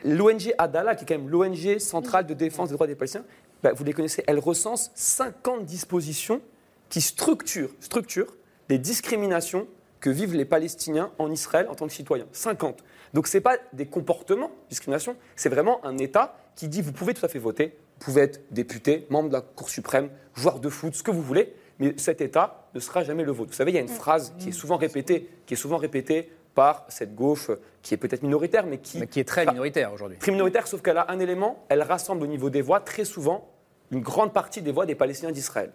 L'ONG 0.04 0.54
Adala, 0.58 0.94
qui 0.94 1.04
est 1.04 1.06
quand 1.06 1.18
même 1.20 1.30
l'ONG 1.30 1.78
centrale 1.78 2.26
de 2.26 2.34
défense 2.34 2.68
des 2.68 2.74
droits 2.74 2.86
des 2.86 2.94
Palestiniens, 2.94 3.24
bah, 3.62 3.72
vous 3.72 3.84
les 3.84 3.92
connaissez, 3.92 4.22
elle 4.26 4.38
recense 4.38 4.90
50 4.94 5.64
dispositions 5.64 6.40
qui 6.88 7.00
structurent, 7.00 7.70
structurent 7.80 8.36
des 8.68 8.78
discriminations 8.78 9.66
que 10.00 10.10
vivent 10.10 10.34
les 10.34 10.44
Palestiniens 10.44 11.10
en 11.18 11.30
Israël 11.30 11.66
en 11.70 11.74
tant 11.74 11.86
que 11.86 11.92
citoyens. 11.92 12.26
50. 12.32 12.84
Donc 13.14 13.26
ce 13.26 13.36
n'est 13.36 13.42
pas 13.42 13.56
des 13.72 13.86
comportements 13.86 14.48
de 14.48 14.68
discrimination, 14.70 15.16
c'est 15.36 15.48
vraiment 15.48 15.84
un 15.84 15.98
État 15.98 16.36
qui 16.54 16.68
dit 16.68 16.82
vous 16.82 16.92
pouvez 16.92 17.14
tout 17.14 17.24
à 17.24 17.28
fait 17.28 17.38
voter, 17.38 17.76
vous 17.98 18.04
pouvez 18.04 18.22
être 18.22 18.40
député, 18.50 19.06
membre 19.10 19.28
de 19.28 19.34
la 19.34 19.40
Cour 19.40 19.70
suprême, 19.70 20.10
joueur 20.34 20.60
de 20.60 20.68
foot, 20.68 20.94
ce 20.94 21.02
que 21.02 21.10
vous 21.10 21.22
voulez, 21.22 21.54
mais 21.78 21.94
cet 21.96 22.20
État 22.20 22.68
ne 22.74 22.80
sera 22.80 23.04
jamais 23.04 23.24
le 23.24 23.32
vôtre. 23.32 23.50
Vous 23.50 23.56
savez, 23.56 23.72
il 23.72 23.74
y 23.74 23.78
a 23.78 23.82
une 23.82 23.88
phrase 23.88 24.34
qui 24.38 24.50
est 24.50 24.52
souvent 24.52 24.76
répétée, 24.76 25.28
qui 25.46 25.54
est 25.54 25.56
souvent 25.56 25.76
répétée 25.76 26.30
par 26.54 26.86
cette 26.88 27.14
gauche 27.14 27.50
qui 27.82 27.94
est 27.94 27.98
peut-être 27.98 28.22
minoritaire, 28.22 28.66
mais 28.66 28.78
qui... 28.78 28.98
Mais 28.98 29.06
qui 29.06 29.20
est 29.20 29.28
très 29.28 29.44
minoritaire 29.44 29.92
aujourd'hui. 29.92 30.18
Très 30.18 30.32
minoritaire, 30.32 30.66
sauf 30.66 30.80
qu'elle 30.80 30.96
a 30.96 31.10
un 31.10 31.20
élément, 31.20 31.64
elle 31.68 31.82
rassemble 31.82 32.22
au 32.22 32.26
niveau 32.26 32.50
des 32.50 32.62
voix 32.62 32.80
très 32.80 33.04
souvent 33.04 33.50
une 33.92 34.00
grande 34.00 34.32
partie 34.32 34.62
des 34.62 34.72
voix 34.72 34.86
des 34.86 34.94
Palestiniens 34.94 35.32
d'Israël. 35.32 35.70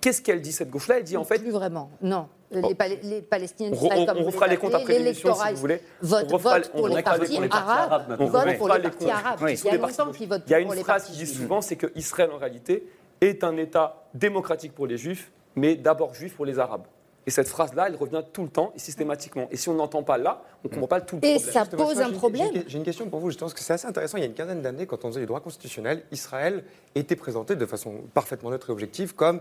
Qu'est-ce 0.00 0.20
qu'elle 0.22 0.40
dit, 0.40 0.52
cette 0.52 0.70
gauche-là? 0.70 0.98
Elle 0.98 1.04
dit 1.04 1.16
en 1.16 1.24
fait... 1.24 1.38
Plus 1.38 1.50
vraiment, 1.50 1.90
non. 2.02 2.28
Les. 2.50 2.74
Pal- 2.74 2.98
les 3.02 3.20
Palestiniens 3.22 3.70
On, 3.70 3.72
d'Israël, 3.72 4.00
on- 4.02 4.06
comme 4.06 4.18
on 4.18 4.24
refera 4.26 4.46
les 4.46 4.52
les 4.52 4.58
comptes 4.58 4.74
après 4.74 4.98
l'émission, 4.98 5.34
si 5.34 5.50
vous 5.54 5.60
voulez. 5.60 5.80
Vote, 6.02 6.26
On 6.30 6.34
refera 6.34 6.54
vote 6.56 6.64
les- 6.64 6.70
pour 6.70 6.82
on 6.82 6.86
les 6.94 7.02
partis 7.02 7.38
les 7.40 7.48
arabes. 7.50 8.16
On 8.20 8.26
Vote 8.26 8.58
pour 8.58 8.68
les 8.68 8.74
les 8.76 8.82
partis 8.82 8.98
comptes. 8.98 9.08
arabes. 9.08 9.38
Il 9.48 9.64
y 9.64 9.68
a 9.68 9.72
les 9.72 9.78
partis 9.78 9.98
longtemps 9.98 10.12
qu'ils 10.12 10.28
votent 10.28 10.42
Il 10.46 10.50
y 10.50 10.54
a 10.54 10.60
pour 10.60 10.72
une 10.72 10.78
les 10.78 10.84
phrase 10.84 11.02
partis 11.04 11.18
qui 11.18 11.24
dit 11.24 11.32
souvent, 11.34 11.60
c'est 11.60 11.76
que 11.76 11.90
Israël, 11.96 12.30
en 12.32 12.36
réalité, 12.38 12.86
est 13.20 13.42
un 13.42 13.56
État 13.56 14.04
démocratique 14.14 14.72
pour 14.74 14.86
les 14.86 14.98
Juifs, 14.98 15.32
mais 15.56 15.74
d'abord 15.74 16.14
juif 16.14 16.34
pour 16.36 16.44
les 16.44 16.58
Arabes. 16.60 16.84
Et 17.26 17.30
cette 17.30 17.48
phrase-là, 17.48 17.86
elle 17.88 17.96
revient 17.96 18.22
tout 18.34 18.42
le 18.42 18.50
temps 18.50 18.70
et 18.76 18.78
systématiquement. 18.78 19.48
Et 19.50 19.56
si 19.56 19.70
on 19.70 19.74
n'entend 19.74 20.02
pas 20.02 20.18
là, 20.18 20.42
on 20.62 20.68
ne 20.68 20.72
comprend 20.74 20.86
pas 20.88 21.00
tout 21.00 21.16
le 21.16 21.26
Et 21.26 21.34
problème. 21.36 21.52
ça 21.54 21.60
Justement, 21.62 21.86
pose 21.86 22.00
un 22.00 22.08
j'ai- 22.08 22.12
problème. 22.12 22.50
j'ai- 22.52 22.64
J'ai 22.68 22.78
une 22.78 22.84
question 22.84 23.08
pour 23.08 23.18
vous, 23.20 23.30
justement, 23.30 23.46
parce 23.48 23.54
que 23.58 23.64
c'est 23.64 23.72
assez 23.72 23.86
intéressant. 23.86 24.18
Il 24.18 24.20
y 24.20 24.24
a 24.24 24.26
une 24.26 24.34
quinzaine 24.34 24.60
d'années, 24.60 24.86
quand 24.86 25.04
on 25.06 25.08
faisait 25.08 25.20
les 25.20 25.26
droits 25.26 25.40
constitutionnels, 25.40 26.02
Israël 26.12 26.62
était 26.94 27.16
présenté 27.16 27.56
de 27.56 27.64
façon 27.66 27.94
parfaitement 28.12 28.50
neutre 28.50 28.68
et 28.68 28.72
objective 28.72 29.14
comme 29.14 29.40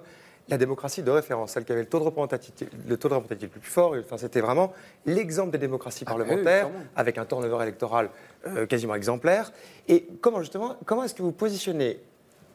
la 0.49 0.57
démocratie 0.57 1.01
de 1.03 1.09
référence, 1.11 1.51
celle 1.51 1.63
qui 1.63 1.71
avait 1.71 1.81
le 1.81 1.87
taux 1.87 1.99
de 1.99 2.03
représentativité 2.03 2.67
le, 2.87 2.97
taux 2.97 3.07
de 3.09 3.13
représentativité 3.13 3.55
le 3.55 3.61
plus 3.61 3.69
fort. 3.71 3.95
Enfin, 3.99 4.17
C'était 4.17 4.41
vraiment 4.41 4.73
l'exemple 5.05 5.51
des 5.51 5.57
démocraties 5.57 6.03
parlementaires, 6.05 6.67
clairement. 6.67 6.85
avec 6.95 7.17
un 7.17 7.25
turnover 7.25 7.63
électoral 7.63 8.09
euh, 8.47 8.65
quasiment 8.65 8.95
exemplaire. 8.95 9.53
Et 9.87 10.05
comment, 10.21 10.39
justement, 10.41 10.75
comment 10.85 11.03
est-ce 11.03 11.13
que 11.15 11.21
vous 11.21 11.31
positionnez 11.31 11.99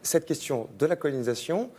cette 0.02 0.26
question 0.26 0.68
de 0.78 0.86
la 0.86 0.96
colonisation, 0.96 1.70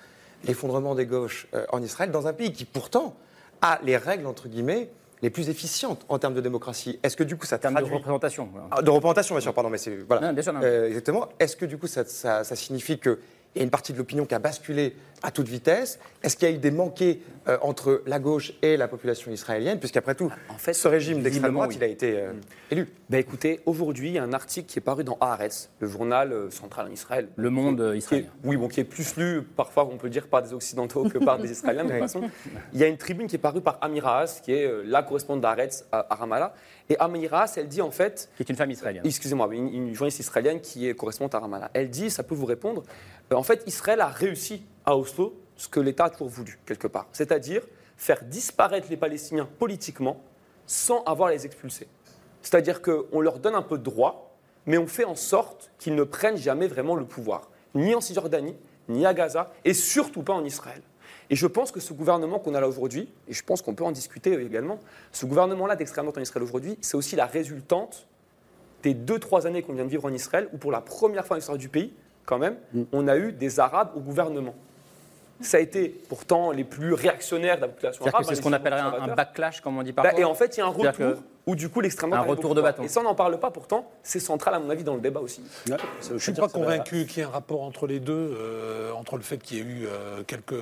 l'effondrement 0.46 0.96
des 0.96 1.06
gauches 1.06 1.48
euh, 1.54 1.66
en 1.72 1.82
Israël, 1.82 2.12
dans 2.12 2.28
un 2.28 2.34
pays 2.34 2.52
qui 2.54 2.66
pourtant 2.66 3.16
a 3.62 3.80
les 3.84 3.98
règles, 3.98 4.26
entre 4.26 4.48
guillemets, 4.48 4.90
les 5.22 5.30
plus 5.30 5.50
efficientes 5.50 6.06
en 6.10 6.18
termes 6.18 6.34
de 6.34 6.42
démocratie? 6.42 6.98
Est-ce 7.04 7.18
que 7.18 7.24
du 7.24 7.36
coup 7.38 7.46
ça 7.46 7.58
En 7.58 7.60
termes 7.60 7.74
de 7.76 7.80
traduit... 7.82 7.98
représentation. 7.98 8.50
voilà. 8.52 8.68
Ah, 8.72 8.82
De 8.82 8.90
représentation, 8.90 9.36
bien 9.36 9.42
sûr, 9.42 9.54
pardon, 9.54 9.70
mais 9.70 9.78
c'est. 9.78 9.96
Voilà. 10.08 10.28
Non, 10.28 10.34
bien 10.34 10.42
sûr, 10.42 10.54
non. 10.54 10.62
Euh, 10.64 10.88
exactement. 10.88 11.30
Est-ce 11.40 11.56
que 11.56 11.66
du 11.66 11.78
coup 11.78 11.88
ça, 11.88 12.04
ça- 12.06 12.44
ça 12.44 12.56
signifie 12.56 12.98
qu'il 13.00 13.18
y 13.56 13.60
a 13.60 13.64
une 13.64 13.70
partie 13.70 13.92
de 13.94 13.98
l'opinion 13.98 14.26
qui 14.26 14.34
a 14.34 14.40
basculé 14.40 14.96
à 15.24 15.32
toute 15.32 15.48
vitesse 15.48 16.00
Est-ce 16.24 16.36
qu'il 16.38 16.48
y 16.50 16.52
a 16.52 16.56
eu 16.56 16.60
des 16.60 16.72
manqués 16.72 17.22
euh, 17.48 17.58
entre 17.62 18.04
la 18.06 18.20
gauche 18.20 18.54
et 18.62 18.78
la 18.78 18.88
population 18.88 19.32
israélienne 19.32 19.80
Puisqu'après 19.80 20.16
tout, 20.16 20.32
En 20.50 20.58
fait, 20.58 20.74
ce 20.74 20.88
régime 20.88 21.22
d'extrême 21.22 21.54
droite, 21.54 21.70
oui. 21.70 21.76
il 21.78 21.84
a 21.84 21.88
été 21.88 22.18
euh, 22.20 22.32
élu. 22.72 22.88
Ben 23.10 23.18
écoutez, 23.20 23.60
aujourd'hui, 23.66 24.10
il 24.10 24.14
y 24.14 24.18
a 24.18 24.24
un 24.24 24.34
article 24.34 24.68
qui 24.68 24.80
est 24.80 24.82
paru 24.82 25.04
dans 25.04 25.18
Haaretz, 25.22 25.70
le 25.80 25.88
journal 25.88 26.32
euh, 26.32 26.50
central 26.52 26.88
en 26.88 26.92
Israël. 26.92 27.28
Le 27.36 27.50
monde 27.50 27.82
est- 27.82 27.98
israélien. 27.98 28.28
oui, 28.44 28.56
bon, 28.58 28.68
qui 28.68 28.80
est 28.80 28.84
plus 28.86 29.16
lu 29.18 29.42
parfois, 29.56 29.86
on 29.92 29.98
peut 29.98 30.10
dire, 30.10 30.28
par 30.28 30.42
des 30.42 30.54
Occidentaux 30.54 31.04
que 31.10 31.18
par 31.18 31.38
des 31.40 31.52
Israéliens, 31.52 31.84
de 31.86 31.90
toute 31.92 32.00
façon. 32.08 32.22
Il 32.74 32.80
y 32.80 32.84
a 32.84 32.88
une 32.88 32.98
tribune 32.98 33.28
qui 33.28 33.36
est 33.36 33.40
parue 33.40 33.62
par 33.62 33.78
Amira 33.82 34.22
Haas, 34.22 34.42
qui 34.44 34.54
est 34.54 34.66
euh, 34.66 34.84
la 34.86 35.04
correspondante 35.04 35.42
d'Haaretz 35.42 35.86
à, 35.92 36.06
à 36.14 36.16
Ramallah. 36.16 36.54
Et 36.90 36.98
Amira 37.00 37.44
Haas, 37.44 37.54
elle 37.58 37.68
dit 37.68 37.82
en 37.82 37.92
fait, 37.92 38.30
Qui 38.38 38.44
est 38.44 38.50
une 38.50 38.56
femme 38.56 38.72
israélienne. 38.72 39.04
excusez-moi, 39.06 39.48
une, 39.54 39.74
une 39.74 39.94
journaliste 39.94 40.20
israélienne 40.20 40.60
qui 40.62 40.88
est 40.88 40.94
correspondante 40.96 41.36
à 41.36 41.40
Ramallah, 41.40 41.70
elle 41.74 41.90
dit, 41.90 42.10
ça 42.10 42.24
peut 42.24 42.36
vous 42.36 42.46
répondre, 42.46 42.84
euh, 43.32 43.36
en 43.36 43.44
fait, 43.44 43.64
Israël 43.68 44.02
a 44.02 44.08
réussi 44.08 44.64
à 44.90 44.98
Oslo 44.98 45.36
ce 45.56 45.68
que 45.68 45.80
l'État 45.80 46.06
a 46.06 46.10
toujours 46.10 46.30
voulu, 46.30 46.60
quelque 46.66 46.88
part. 46.88 47.08
C'est-à-dire 47.12 47.62
faire 47.98 48.24
disparaître 48.24 48.88
les 48.90 48.98
Palestiniens 48.98 49.48
politiquement 49.60 50.22
sans 50.66 51.04
avoir 51.04 51.30
à 51.30 51.32
les 51.32 51.46
expulser. 51.46 51.88
C'est-à-dire 52.42 52.82
qu'on 52.82 53.20
leur 53.20 53.40
donne 53.40 53.56
un 53.56 53.62
peu 53.62 53.78
de 53.78 53.84
droit, 53.84 54.36
mais 54.66 54.78
on 54.78 54.88
fait 54.88 55.04
en 55.04 55.16
sorte 55.16 55.72
qu'ils 55.78 55.96
ne 55.96 56.04
prennent 56.04 56.38
jamais 56.38 56.68
vraiment 56.68 56.96
le 56.96 57.06
pouvoir, 57.06 57.50
ni 57.76 57.94
en 57.94 58.02
Cisjordanie, 58.02 58.56
ni 58.88 59.06
à 59.06 59.14
Gaza, 59.14 59.52
et 59.66 59.74
surtout 59.74 60.24
pas 60.24 60.34
en 60.34 60.46
Israël. 60.46 60.82
Et 61.30 61.36
je 61.36 61.46
pense 61.46 61.72
que 61.72 61.80
ce 61.80 61.94
gouvernement 61.94 62.40
qu'on 62.40 62.56
a 62.56 62.62
là 62.62 62.68
aujourd'hui, 62.68 63.10
et 63.28 63.34
je 63.34 63.44
pense 63.44 63.62
qu'on 63.62 63.76
peut 63.76 63.84
en 63.84 63.92
discuter 63.92 64.34
également, 64.42 64.80
ce 65.12 65.26
gouvernement-là 65.26 65.76
d'extrême 65.76 66.06
droite 66.06 66.18
en 66.18 66.22
Israël 66.22 66.44
aujourd'hui, 66.44 66.78
c'est 66.82 66.96
aussi 66.96 67.16
la 67.16 67.26
résultante 67.26 68.08
des 68.82 68.94
deux, 68.94 69.20
trois 69.20 69.46
années 69.46 69.62
qu'on 69.62 69.74
vient 69.74 69.86
de 69.86 69.90
vivre 69.90 70.06
en 70.06 70.14
Israël, 70.14 70.48
où 70.54 70.58
pour 70.58 70.72
la 70.72 70.82
première 70.82 71.26
fois 71.28 71.36
dans 71.36 71.40
l'histoire 71.40 71.58
du 71.58 71.70
pays, 71.70 71.94
quand 72.26 72.38
même, 72.38 72.58
on 72.94 73.08
a 73.08 73.18
eu 73.18 73.34
des 73.34 73.60
Arabes 73.60 73.92
au 73.96 74.00
gouvernement. 74.00 74.56
Ça 75.42 75.58
a 75.58 75.60
été 75.60 75.88
pourtant 76.10 76.52
les 76.52 76.64
plus 76.64 76.94
réactionnaires 76.94 77.56
de 77.56 77.62
la 77.62 77.68
population 77.70 78.06
arabe. 78.06 78.24
c'est 78.28 78.36
ce 78.36 78.40
hein, 78.40 78.44
qu'on 78.44 78.54
appellerait 78.54 78.82
un, 78.82 79.16
backlash, 79.16 79.62
comme 79.62 79.78
on 79.78 79.84
dit 79.84 79.94
Bah, 79.94 80.04
parfois. 80.04 80.20
et 80.20 80.24
en 80.24 80.34
fait, 80.34 80.58
il 80.58 80.60
y 80.60 80.64
a 80.64 80.66
un 80.66 80.70
retour 80.70 81.16
où 81.50 81.56
du 81.56 81.70
coup 81.70 81.82
l'extrême 81.82 82.12
droite 82.12 82.26
Un 82.26 82.30
retour 82.30 82.54
de 82.56 82.62
bâton. 82.62 82.84
Et 82.84 82.88
ça, 82.88 83.00
on 83.02 83.04
n'en 83.04 83.16
parle 83.16 83.40
pas 83.40 83.52
pourtant. 83.52 83.90
C'est 84.04 84.20
central, 84.20 84.54
à 84.54 84.60
mon 84.60 84.70
avis, 84.70 84.84
dans 84.84 84.96
le 84.96 85.02
débat 85.02 85.20
aussi. 85.20 85.42
Je 85.66 86.14
ne 86.14 86.20
suis 86.20 86.32
pas 86.34 86.48
convaincu 86.48 87.06
qu'il 87.06 87.18
y 87.18 87.22
ait 87.22 87.28
un 87.28 87.32
rapport 87.32 87.62
entre 87.64 87.88
les 87.88 88.00
deux, 88.00 88.14
euh, 88.40 88.92
entre 88.94 89.18
le 89.18 89.24
fait 89.24 89.38
qu'il 89.38 89.58
y 89.58 89.60
ait 89.62 89.64
eu 89.64 89.88
euh, 89.88 90.24
quelques 90.28 90.54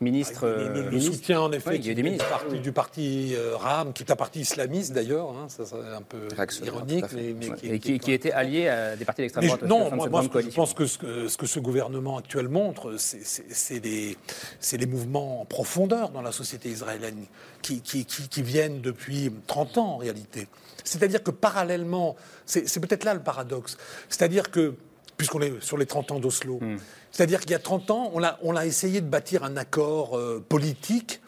Ministre. 0.00 0.46
le, 0.46 0.68
le- 0.68 0.82
le 0.84 0.90
ministre. 0.90 1.12
soutien 1.14 1.40
en 1.40 1.52
effet 1.52 1.70
Oui, 1.70 1.76
il 1.76 1.86
y 1.86 1.90
a 1.90 1.90
qui 1.90 1.94
des 1.94 1.94
du 1.96 2.02
ministres. 2.04 2.28
parti, 2.28 2.58
du 2.60 2.72
parti 2.72 3.34
euh, 3.36 3.56
RAM, 3.56 3.92
qui 3.92 4.02
est 4.02 4.10
un 4.10 4.16
parti 4.16 4.40
islamiste 4.40 4.92
d'ailleurs, 4.94 5.28
hein, 5.30 5.46
ça 5.48 5.64
c'est 5.66 5.74
un 5.76 6.00
peu 6.02 6.18
ironique, 6.64 7.04
mais, 7.14 7.34
mais 7.38 7.50
Ouais, 7.50 7.56
qui, 7.56 7.68
et 7.70 7.78
qui, 7.78 7.98
qui 7.98 8.12
était 8.12 8.32
allié 8.32 8.68
à 8.68 8.96
des 8.96 9.04
partis 9.04 9.20
d'extrême 9.22 9.44
droite. 9.46 9.62
non, 9.62 9.90
moi, 9.94 10.06
je 10.06 10.48
pense 10.54 10.72
que 10.72 10.86
ce, 10.86 10.96
que 10.98 11.28
ce 11.28 11.36
que 11.36 11.46
ce 11.46 11.60
gouvernement 11.60 12.16
actuel 12.16 12.48
montre, 12.48 12.94
c'est- 12.98 13.80
des, 13.80 14.86
mouvements 14.86 15.42
en 15.42 15.44
profondeur 15.44 16.08
dans 16.10 16.22
la 16.22 16.32
société 16.32 16.68
israélienne 16.70 17.24
qui, 17.62 17.80
qui, 17.82 18.04
qui- 18.06 18.28
qui 18.28 18.42
viennent 18.42 18.80
depuis 18.80 19.30
30 19.46 19.78
ans 19.78 19.79
en 19.84 19.96
réalité. 19.96 20.48
C'est-à-dire 20.84 21.22
que 21.22 21.30
parallèlement, 21.30 22.16
c'est 22.46 22.80
peut-être 22.80 23.04
là 23.04 23.14
le 23.14 23.20
paradoxe, 23.20 23.76
c'est-à-dire 24.08 24.50
que, 24.50 24.74
puisqu'on 25.16 25.40
est 25.40 25.60
sur 25.62 25.76
les 25.76 25.86
30 25.86 26.12
ans 26.12 26.18
d'Oslo, 26.20 26.58
Hmm. 26.60 26.76
c'est-à-dire 27.10 27.40
qu'il 27.40 27.50
y 27.50 27.54
a 27.54 27.58
30 27.58 27.90
ans, 27.90 28.10
on 28.14 28.22
a, 28.22 28.38
on 28.42 28.56
a 28.56 28.66
essayé 28.66 29.00
de 29.00 29.06
bâtir 29.06 29.44
un 29.44 29.56
accord 29.56 30.16
euh, 30.16 30.44
politique 30.48 31.20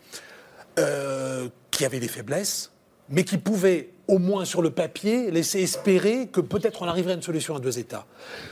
euh, 0.78 1.48
qui 1.70 1.84
avait 1.84 2.00
des 2.00 2.09
faiblesses, 2.09 2.70
mais 3.09 3.24
qui 3.24 3.36
pouvait, 3.36 3.90
au 4.09 4.18
moins 4.18 4.44
sur 4.44 4.62
le 4.62 4.70
papier, 4.70 5.30
laisser 5.30 5.61
espérer 5.61 6.28
que 6.28 6.40
peut-être 6.40 6.82
on 6.82 6.86
arriverait 6.86 7.12
à 7.12 7.16
une 7.16 7.22
solution 7.22 7.57
à 7.57 7.61
deux 7.61 7.78
États. 7.78 8.07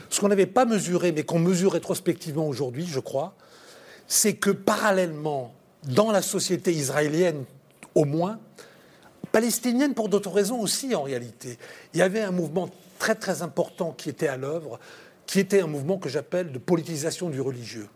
Ce 0.09 0.19
qu'on 0.19 0.27
n'avait 0.27 0.45
pas 0.45 0.65
mesuré, 0.65 1.11
mais 1.11 1.23
qu'on 1.23 1.39
mesure 1.39 1.73
rétrospectivement 1.73 2.47
aujourd'hui, 2.47 2.85
je 2.85 2.99
crois, 2.99 3.33
c'est 4.07 4.33
que 4.33 4.51
parallèlement, 4.51 5.53
dans 5.83 6.11
la 6.11 6.21
société 6.21 6.71
israélienne 6.73 7.45
au 7.95 8.05
moins, 8.05 8.39
palestinienne 9.31 9.93
pour 9.93 10.09
d'autres 10.09 10.31
raisons 10.31 10.59
aussi 10.59 10.93
en 10.95 11.03
réalité, 11.03 11.57
il 11.93 11.99
y 11.99 12.03
avait 12.03 12.21
un 12.21 12.31
mouvement 12.31 12.69
très 12.99 13.15
très 13.15 13.41
important 13.41 13.91
qui 13.91 14.09
était 14.09 14.27
à 14.27 14.37
l'œuvre, 14.37 14.79
qui 15.25 15.39
était 15.39 15.61
un 15.61 15.67
mouvement 15.67 15.97
que 15.97 16.09
j'appelle 16.09 16.51
de 16.51 16.57
politisation 16.59 17.29
du 17.29 17.41
religieux. 17.41 17.87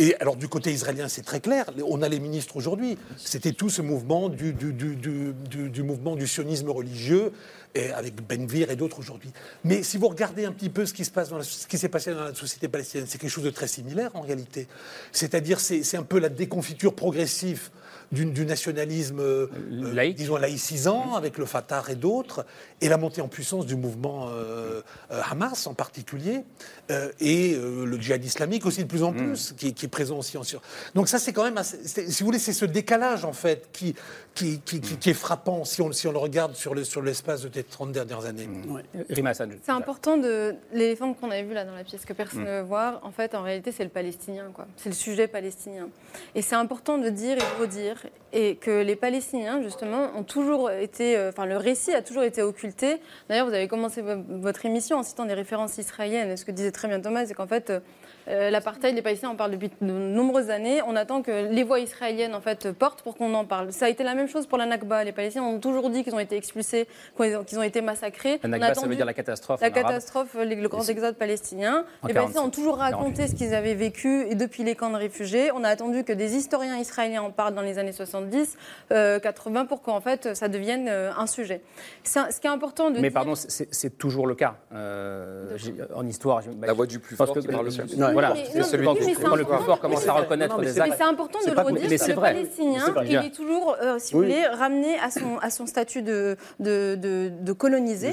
Et 0.00 0.14
alors 0.20 0.36
du 0.36 0.46
côté 0.46 0.70
israélien, 0.72 1.08
c'est 1.08 1.22
très 1.24 1.40
clair. 1.40 1.64
On 1.84 2.02
a 2.02 2.08
les 2.08 2.20
ministres 2.20 2.56
aujourd'hui. 2.56 2.96
C'était 3.16 3.50
tout 3.50 3.68
ce 3.68 3.82
mouvement 3.82 4.28
du, 4.28 4.52
du, 4.52 4.72
du, 4.72 4.94
du- 4.94 5.32
du- 5.50 5.68
du 5.70 5.82
mouvement 5.82 6.14
du 6.14 6.28
sionisme 6.28 6.70
religieux, 6.70 7.32
et 7.74 7.90
avec 7.90 8.14
Ben 8.26 8.46
Gvir 8.46 8.70
et 8.70 8.76
d'autres 8.76 9.00
aujourd'hui. 9.00 9.30
Mais 9.64 9.82
si 9.82 9.98
vous 9.98 10.06
regardez 10.06 10.44
un 10.44 10.52
petit 10.52 10.70
peu 10.70 10.86
ce 10.86 10.94
qui 10.94 11.04
se 11.04 11.10
passe 11.10 11.30
dans 11.30 11.38
la- 11.38 11.42
ce 11.44 11.66
qui 11.66 11.78
s'est 11.78 11.88
passé 11.88 12.14
dans 12.14 12.22
la 12.22 12.34
société 12.34 12.68
palestinienne, 12.68 13.08
c'est 13.08 13.18
quelque 13.18 13.28
chose 13.30 13.42
de 13.44 13.50
très 13.50 13.66
similaire 13.66 14.12
en 14.14 14.20
réalité. 14.20 14.68
C'est-à-dire, 15.10 15.58
c'est 15.58 15.82
c'est 15.82 15.96
un 15.96 16.04
peu 16.04 16.20
la 16.20 16.28
déconfiture 16.28 16.94
progressive 16.94 17.70
du, 18.10 18.24
du 18.26 18.46
nationalisme, 18.46 19.20
euh, 19.20 19.46
Laïque. 19.70 20.16
disons 20.16 20.36
laïcisant, 20.36 21.14
avec 21.14 21.36
le 21.38 21.44
Fatah 21.44 21.82
et 21.90 21.94
d'autres, 21.94 22.46
et 22.80 22.88
la 22.88 22.96
montée 22.96 23.20
en 23.20 23.28
puissance 23.28 23.66
du 23.66 23.76
mouvement 23.76 24.28
euh, 24.30 24.80
euh, 25.10 25.20
Hamas 25.30 25.66
en 25.66 25.74
particulier, 25.74 26.44
euh, 26.90 27.10
et 27.20 27.54
euh, 27.54 27.84
le 27.84 28.00
djihad 28.00 28.24
islamique 28.24 28.64
aussi 28.66 28.82
de 28.84 28.88
plus 28.88 29.02
en 29.02 29.12
plus, 29.12 29.52
qui, 29.56 29.74
qui 29.74 29.86
est 29.86 29.88
présent 29.90 30.16
aussi 30.18 30.38
en 30.38 30.42
Syrie. 30.42 30.62
Donc 30.94 31.08
ça, 31.08 31.18
c'est 31.18 31.32
quand 31.32 31.44
même, 31.44 31.58
assez- 31.58 31.86
si 31.86 32.22
vous 32.22 32.26
voulez, 32.26 32.38
c'est 32.38 32.52
ce 32.52 32.64
décalage 32.64 33.24
en 33.24 33.32
fait 33.34 33.68
qui, 33.72 33.94
qui, 34.34 34.60
qui, 34.60 34.80
qui- 34.80 34.96
qui 34.96 35.10
est 35.10 35.14
frappant 35.14 35.64
si 35.64 35.82
on, 35.82 35.92
si 35.92 36.06
on 36.08 36.12
le 36.12 36.18
regarde 36.18 36.54
sur 36.54 36.74
le- 36.74 36.84
sur 36.84 37.02
l'espace 37.02 37.42
de 37.42 37.50
ces 37.52 37.64
30 37.64 37.92
dernières 37.92 38.24
années. 38.24 38.48
Rima 39.10 39.30
Hassan. 39.30 39.52
C'est 39.64 39.72
important 39.72 40.16
de 40.16 40.54
l'éléphant 40.72 41.12
qu'on 41.12 41.30
avait 41.30 41.42
vu 41.42 41.52
là 41.54 41.64
dans 41.64 41.74
la 41.74 41.84
pièce 41.84 42.04
que 42.04 42.12
personne 42.14 42.44
ne 42.44 42.60
veut 42.60 42.62
voir. 42.62 43.00
En 43.02 43.10
fait, 43.10 43.34
en 43.34 43.42
réalité, 43.42 43.72
c'est 43.72 43.84
le 43.84 43.90
palestinien, 43.90 44.50
quoi. 44.54 44.66
C'est 44.76 44.88
le 44.88 44.94
sujet 44.94 45.28
palestinien. 45.28 45.88
Et 46.34 46.42
c'est 46.42 46.54
important 46.54 46.98
de 46.98 47.08
dire 47.10 47.36
et 47.36 47.40
de 47.40 47.60
redire 47.60 47.96
et 48.32 48.56
que 48.56 48.82
les 48.82 48.96
Palestiniens, 48.96 49.62
justement, 49.62 50.08
ont 50.16 50.22
toujours 50.22 50.70
été, 50.70 51.16
euh, 51.16 51.30
enfin, 51.30 51.46
le 51.46 51.56
récit 51.56 51.94
a 51.94 52.02
toujours 52.02 52.22
été 52.24 52.42
occulté. 52.42 53.00
D'ailleurs, 53.28 53.46
vous 53.46 53.54
avez 53.54 53.68
commencé 53.68 54.02
vo- 54.02 54.22
votre 54.28 54.66
émission 54.66 54.98
en 54.98 55.02
citant 55.02 55.24
des 55.24 55.34
références 55.34 55.78
israéliennes. 55.78 56.30
Et 56.30 56.36
ce 56.36 56.44
que 56.44 56.50
disait 56.52 56.72
très 56.72 56.88
bien 56.88 57.00
Thomas, 57.00 57.24
c'est 57.26 57.34
qu'en 57.34 57.46
fait, 57.46 57.72
euh, 58.28 58.38
Euh, 58.38 58.50
L'apartheid, 58.50 58.94
les 58.94 59.02
Palestiniens 59.02 59.30
en 59.30 59.36
parlent 59.36 59.50
depuis 59.52 59.70
de 59.80 59.86
nombreuses 59.86 60.50
années. 60.50 60.80
On 60.86 60.96
attend 60.96 61.22
que 61.22 61.48
les 61.50 61.64
voix 61.64 61.80
israéliennes 61.80 62.34
en 62.34 62.40
fait 62.40 62.72
portent 62.72 63.02
pour 63.02 63.16
qu'on 63.16 63.34
en 63.34 63.44
parle. 63.44 63.72
Ça 63.72 63.86
a 63.86 63.88
été 63.88 64.04
la 64.04 64.14
même 64.14 64.28
chose 64.28 64.46
pour 64.46 64.58
la 64.58 64.66
Nakba. 64.66 65.04
Les 65.04 65.12
Palestiniens 65.12 65.46
ont 65.46 65.58
toujours 65.58 65.90
dit 65.90 66.04
qu'ils 66.04 66.14
ont 66.14 66.18
été 66.18 66.36
expulsés, 66.36 66.86
qu'ils 67.16 67.58
ont 67.58 67.62
été 67.62 67.80
massacrés. 67.80 68.38
La 68.42 68.48
Nakba, 68.48 68.74
ça 68.74 68.86
veut 68.86 68.96
dire 68.96 69.06
la 69.06 69.14
catastrophe. 69.14 69.60
La 69.60 69.70
catastrophe, 69.70 70.34
le 70.34 70.68
grand 70.68 70.88
exode 70.88 71.16
palestinien. 71.16 71.84
Les 72.06 72.14
Palestiniens 72.14 72.42
ont 72.42 72.50
toujours 72.50 72.78
raconté 72.78 73.26
ce 73.28 73.34
qu'ils 73.34 73.54
avaient 73.54 73.74
vécu 73.74 74.26
et 74.28 74.34
depuis 74.34 74.64
les 74.64 74.74
camps 74.74 74.90
de 74.90 74.96
réfugiés. 74.96 75.50
On 75.54 75.64
a 75.64 75.68
attendu 75.68 76.04
que 76.04 76.12
des 76.12 76.36
historiens 76.36 76.76
israéliens 76.76 77.22
en 77.22 77.30
parlent 77.30 77.54
dans 77.54 77.62
les 77.62 77.78
années 77.78 77.92
70, 77.92 78.56
80 78.90 79.66
pour 79.66 79.82
qu'en 79.82 80.00
fait 80.00 80.34
ça 80.34 80.48
devienne 80.48 80.88
un 80.88 81.26
sujet. 81.26 81.60
Ce 82.04 82.40
qui 82.40 82.46
est 82.46 82.50
important 82.50 82.90
de 82.90 83.00
Mais 83.00 83.10
pardon, 83.10 83.34
c'est 83.36 83.98
toujours 83.98 84.26
le 84.26 84.34
cas 84.34 84.56
euh, 84.72 85.56
en 85.94 86.06
histoire. 86.06 86.42
la 86.60 86.72
voix 86.72 86.86
du 86.86 86.98
plus 86.98 87.16
fort 87.16 87.32
que, 87.32 87.40
qui 87.40 87.48
parle 87.48 87.66
le 87.66 87.72
plus. 87.72 87.96
Voilà, 88.20 88.34
c'est 88.52 88.62
celui 88.62 88.84
quand, 88.84 88.94
quand 89.22 89.36
le 89.36 89.44
plus 89.44 89.64
fort 89.64 89.80
commence 89.80 90.06
à 90.08 90.12
reconnaître 90.12 90.60
des 90.60 90.80
actes. 90.80 90.90
Mais 90.90 90.96
c'est 90.96 91.04
important 91.04 91.38
de 91.40 91.50
le 91.50 91.60
redire. 91.60 92.08
Le 92.08 92.14
Palestinien, 92.14 92.94
il 93.04 93.14
est 93.14 93.34
toujours, 93.34 93.76
euh, 93.80 93.96
si 93.98 94.12
vous 94.12 94.20
voulez, 94.20 94.44
ramené 94.46 94.98
à 94.98 95.10
son, 95.10 95.38
à 95.40 95.50
son 95.50 95.66
statut 95.66 96.02
de, 96.02 96.36
colonisé. 97.52 98.10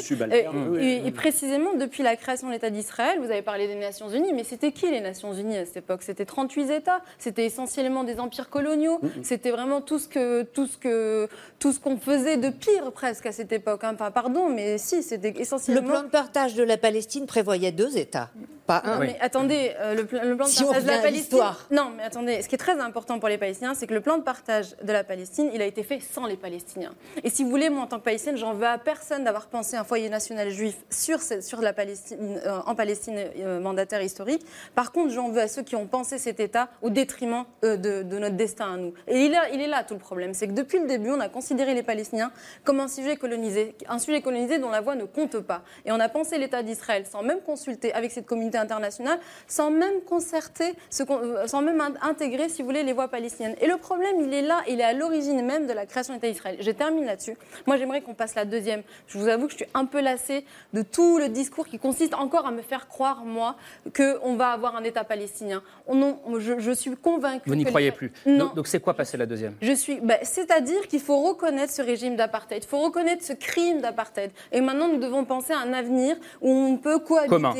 Et, 0.79 1.07
et, 1.07 1.11
précisément, 1.11 1.73
depuis 1.75 2.03
la 2.03 2.15
création 2.15 2.47
de 2.47 2.53
l'État 2.53 2.69
d'Israël, 2.69 3.19
vous 3.19 3.31
avez 3.31 3.41
parlé 3.41 3.67
des 3.67 3.75
Nations 3.75 4.09
Unies, 4.09 4.33
mais 4.33 4.43
c'était 4.43 4.71
qui 4.71 4.89
les 4.89 5.01
Nations 5.01 5.33
Unies 5.33 5.57
à 5.57 5.65
cette 5.65 5.77
époque? 5.77 6.01
C'était 6.03 6.25
38 6.25 6.69
États. 6.71 7.01
C'était 7.17 7.45
essentiellement 7.45 8.03
des 8.03 8.19
empires 8.19 8.49
coloniaux. 8.49 8.99
C'était 9.23 9.51
vraiment 9.51 9.81
tout 9.81 9.99
ce 9.99 10.07
que 10.07 10.43
tout 10.43 10.67
ce 10.67 10.77
que 10.77 11.27
tout 11.59 11.71
ce 11.71 11.79
qu'on 11.79 11.97
faisait 11.97 12.37
de 12.37 12.49
pire 12.49 12.91
presque 12.91 13.25
à 13.25 13.31
cette 13.31 13.51
époque. 13.51 13.83
Hein. 13.83 13.91
Enfin, 13.95 14.11
pardon, 14.11 14.49
mais 14.49 14.77
si, 14.77 15.03
c'était 15.03 15.33
essentiellement. 15.39 15.81
Le 15.81 15.87
plan 15.87 16.03
de 16.03 16.09
partage 16.09 16.55
de 16.55 16.63
la 16.63 16.77
Palestine 16.77 17.25
prévoyait 17.25 17.71
deux 17.71 17.97
États, 17.97 18.29
pas 18.65 18.81
un. 18.85 18.99
Mais 18.99 19.17
attendez, 19.21 19.73
euh, 19.79 19.95
le, 19.95 20.05
plan, 20.05 20.23
de 20.23 20.33
partage 20.33 20.83
de 20.83 20.87
la 20.87 20.99
Palestine. 20.99 21.39
Non, 21.71 21.91
mais 21.95 22.03
attendez, 22.03 22.41
ce 22.41 22.47
qui 22.47 22.55
est 22.55 22.59
très 22.59 22.79
important 22.79 23.19
pour 23.19 23.29
les 23.29 23.37
Palestiniens, 23.37 23.73
c'est 23.75 23.87
que 23.87 23.93
le 23.93 24.01
plan 24.01 24.17
de 24.17 24.23
partage 24.23 24.75
de 24.81 24.91
la 24.91 25.03
Palestine, 25.03 25.49
il 25.53 25.61
a 25.61 25.65
été 25.65 25.83
fait 25.83 25.99
sans 25.99 26.25
les 26.25 26.37
Palestiniens. 26.37 26.93
Et 27.23 27.29
si 27.29 27.43
vous 27.43 27.49
voulez, 27.49 27.69
moi, 27.69 27.83
en 27.83 27.87
tant 27.87 27.99
que 27.99 28.03
Palestinienne, 28.03 28.37
j'en 28.37 28.53
veux 28.53 28.65
à 28.65 28.77
personne 28.77 29.23
d'avoir 29.23 29.47
pensé 29.47 29.75
un 29.75 29.83
foyer 29.83 30.09
national 30.09 30.49
juif 30.49 30.75
sur, 30.89 31.19
sur 31.21 31.61
la 31.61 31.73
Palestine, 31.73 32.41
euh, 32.45 32.59
en 32.65 32.75
Palestine 32.75 33.17
euh, 33.39 33.59
mandataire 33.59 34.01
historique. 34.01 34.45
Par 34.73 34.91
contre, 34.91 35.13
j'en 35.13 35.29
veux 35.29 35.41
à 35.41 35.47
ceux 35.47 35.63
qui 35.63 35.75
ont 35.75 35.87
pensé 35.87 36.17
cet 36.17 36.39
État 36.39 36.69
au 36.81 36.89
détriment 36.89 37.45
de, 37.61 37.75
de, 37.75 38.19
notre 38.19 38.35
destin 38.35 38.73
à 38.73 38.77
nous. 38.77 38.93
Et 39.07 39.25
il 39.25 39.61
est 39.61 39.67
là 39.67 39.83
tout 39.83 39.93
le 39.93 39.99
problème, 39.99 40.33
c'est 40.33 40.47
que 40.47 40.53
depuis 40.53 40.79
le 40.79 40.87
début, 40.87 41.11
on 41.11 41.19
a 41.19 41.29
considéré 41.29 41.73
les 41.73 41.83
Palestiniens 41.83 42.31
comme 42.63 42.79
un 42.79 42.87
sujet 42.87 43.17
colonisé, 43.17 43.75
un 43.87 43.99
sujet 43.99 44.21
colonisé 44.21 44.57
dont 44.57 44.69
la 44.69 44.81
voix 44.81 44.95
ne 44.95 45.05
compte 45.05 45.39
pas. 45.39 45.61
Et 45.85 45.91
on 45.91 45.99
a 45.99 46.09
pensé 46.09 46.37
l'État 46.37 46.63
d'Israël 46.63 47.05
sans 47.05 47.21
même 47.21 47.41
consulter 47.41 47.93
avec 47.93 48.11
cette 48.11 48.25
communauté 48.25 48.54
internationale, 48.57 49.19
sans 49.47 49.71
même 49.71 50.01
concerter, 50.01 50.73
euh, 51.09 51.47
sans 51.47 51.61
même 51.61 51.81
intégrer, 52.01 52.49
si 52.49 52.61
vous 52.61 52.67
voulez, 52.67 52.83
les 52.83 52.93
voix 52.93 53.07
palestiniennes. 53.07 53.55
Et 53.61 53.67
le 53.67 53.77
problème, 53.77 54.17
il 54.21 54.33
est 54.33 54.41
là, 54.41 54.61
il 54.67 54.79
est 54.79 54.83
à 54.83 54.93
l'origine 54.93 55.41
même 55.45 55.67
de 55.67 55.73
la 55.73 55.85
création 55.85 56.13
de 56.13 56.17
l'État 56.17 56.31
d'Israël. 56.31 56.57
Je 56.59 56.71
termine 56.71 57.05
là-dessus. 57.05 57.37
Moi, 57.65 57.77
j'aimerais 57.77 58.01
qu'on 58.01 58.13
passe 58.13 58.35
la 58.35 58.45
deuxième. 58.45 58.83
Je 59.07 59.17
vous 59.17 59.27
avoue 59.27 59.45
que 59.45 59.51
je 59.51 59.57
suis 59.57 59.67
un 59.73 59.85
peu 59.85 60.01
lassée 60.01 60.45
de 60.73 60.81
tout 60.81 61.17
le 61.17 61.29
discours 61.29 61.67
qui 61.67 61.79
consiste 61.79 62.13
encore 62.13 62.45
à 62.45 62.51
me 62.51 62.61
faire 62.61 62.87
croire, 62.87 63.25
moi, 63.25 63.55
qu'on 63.95 64.35
va 64.35 64.49
avoir 64.49 64.75
un 64.75 64.83
État 64.83 65.03
palestinien. 65.03 65.61
Je, 65.87 66.71
suis 66.75 66.95
convaincue. 66.95 67.49
Vous 67.49 67.55
n'y 67.55 67.65
croyez 67.65 67.91
plus. 67.91 68.11
Non. 68.25 68.51
Donc, 68.55 68.67
c'est 68.67 68.79
quoi 68.79 68.93
passer 68.93 69.17
la 69.17 69.25
deuxième? 69.25 69.55
Je 69.61 69.73
suis. 69.73 69.99
Bah, 70.01 70.17
C'est-à-dire 70.23 70.87
qu'il 70.87 70.99
faut 70.99 71.21
reconnaître 71.21 71.73
ce 71.73 71.81
régime 71.81 72.15
d'apartheid. 72.15 72.63
Il 72.63 72.67
faut 72.67 72.79
reconnaître 72.79 73.23
ce 73.23 73.33
crime 73.33 73.81
d'apartheid. 73.81 74.31
Et 74.51 74.61
maintenant, 74.61 74.87
nous 74.87 74.99
devons 74.99 75.25
penser 75.25 75.53
à 75.53 75.59
un 75.59 75.73
avenir 75.73 76.15
où 76.41 76.49
on 76.49 76.77
peut 76.77 76.99
cohabiter. 76.99 77.29
Commun. 77.29 77.53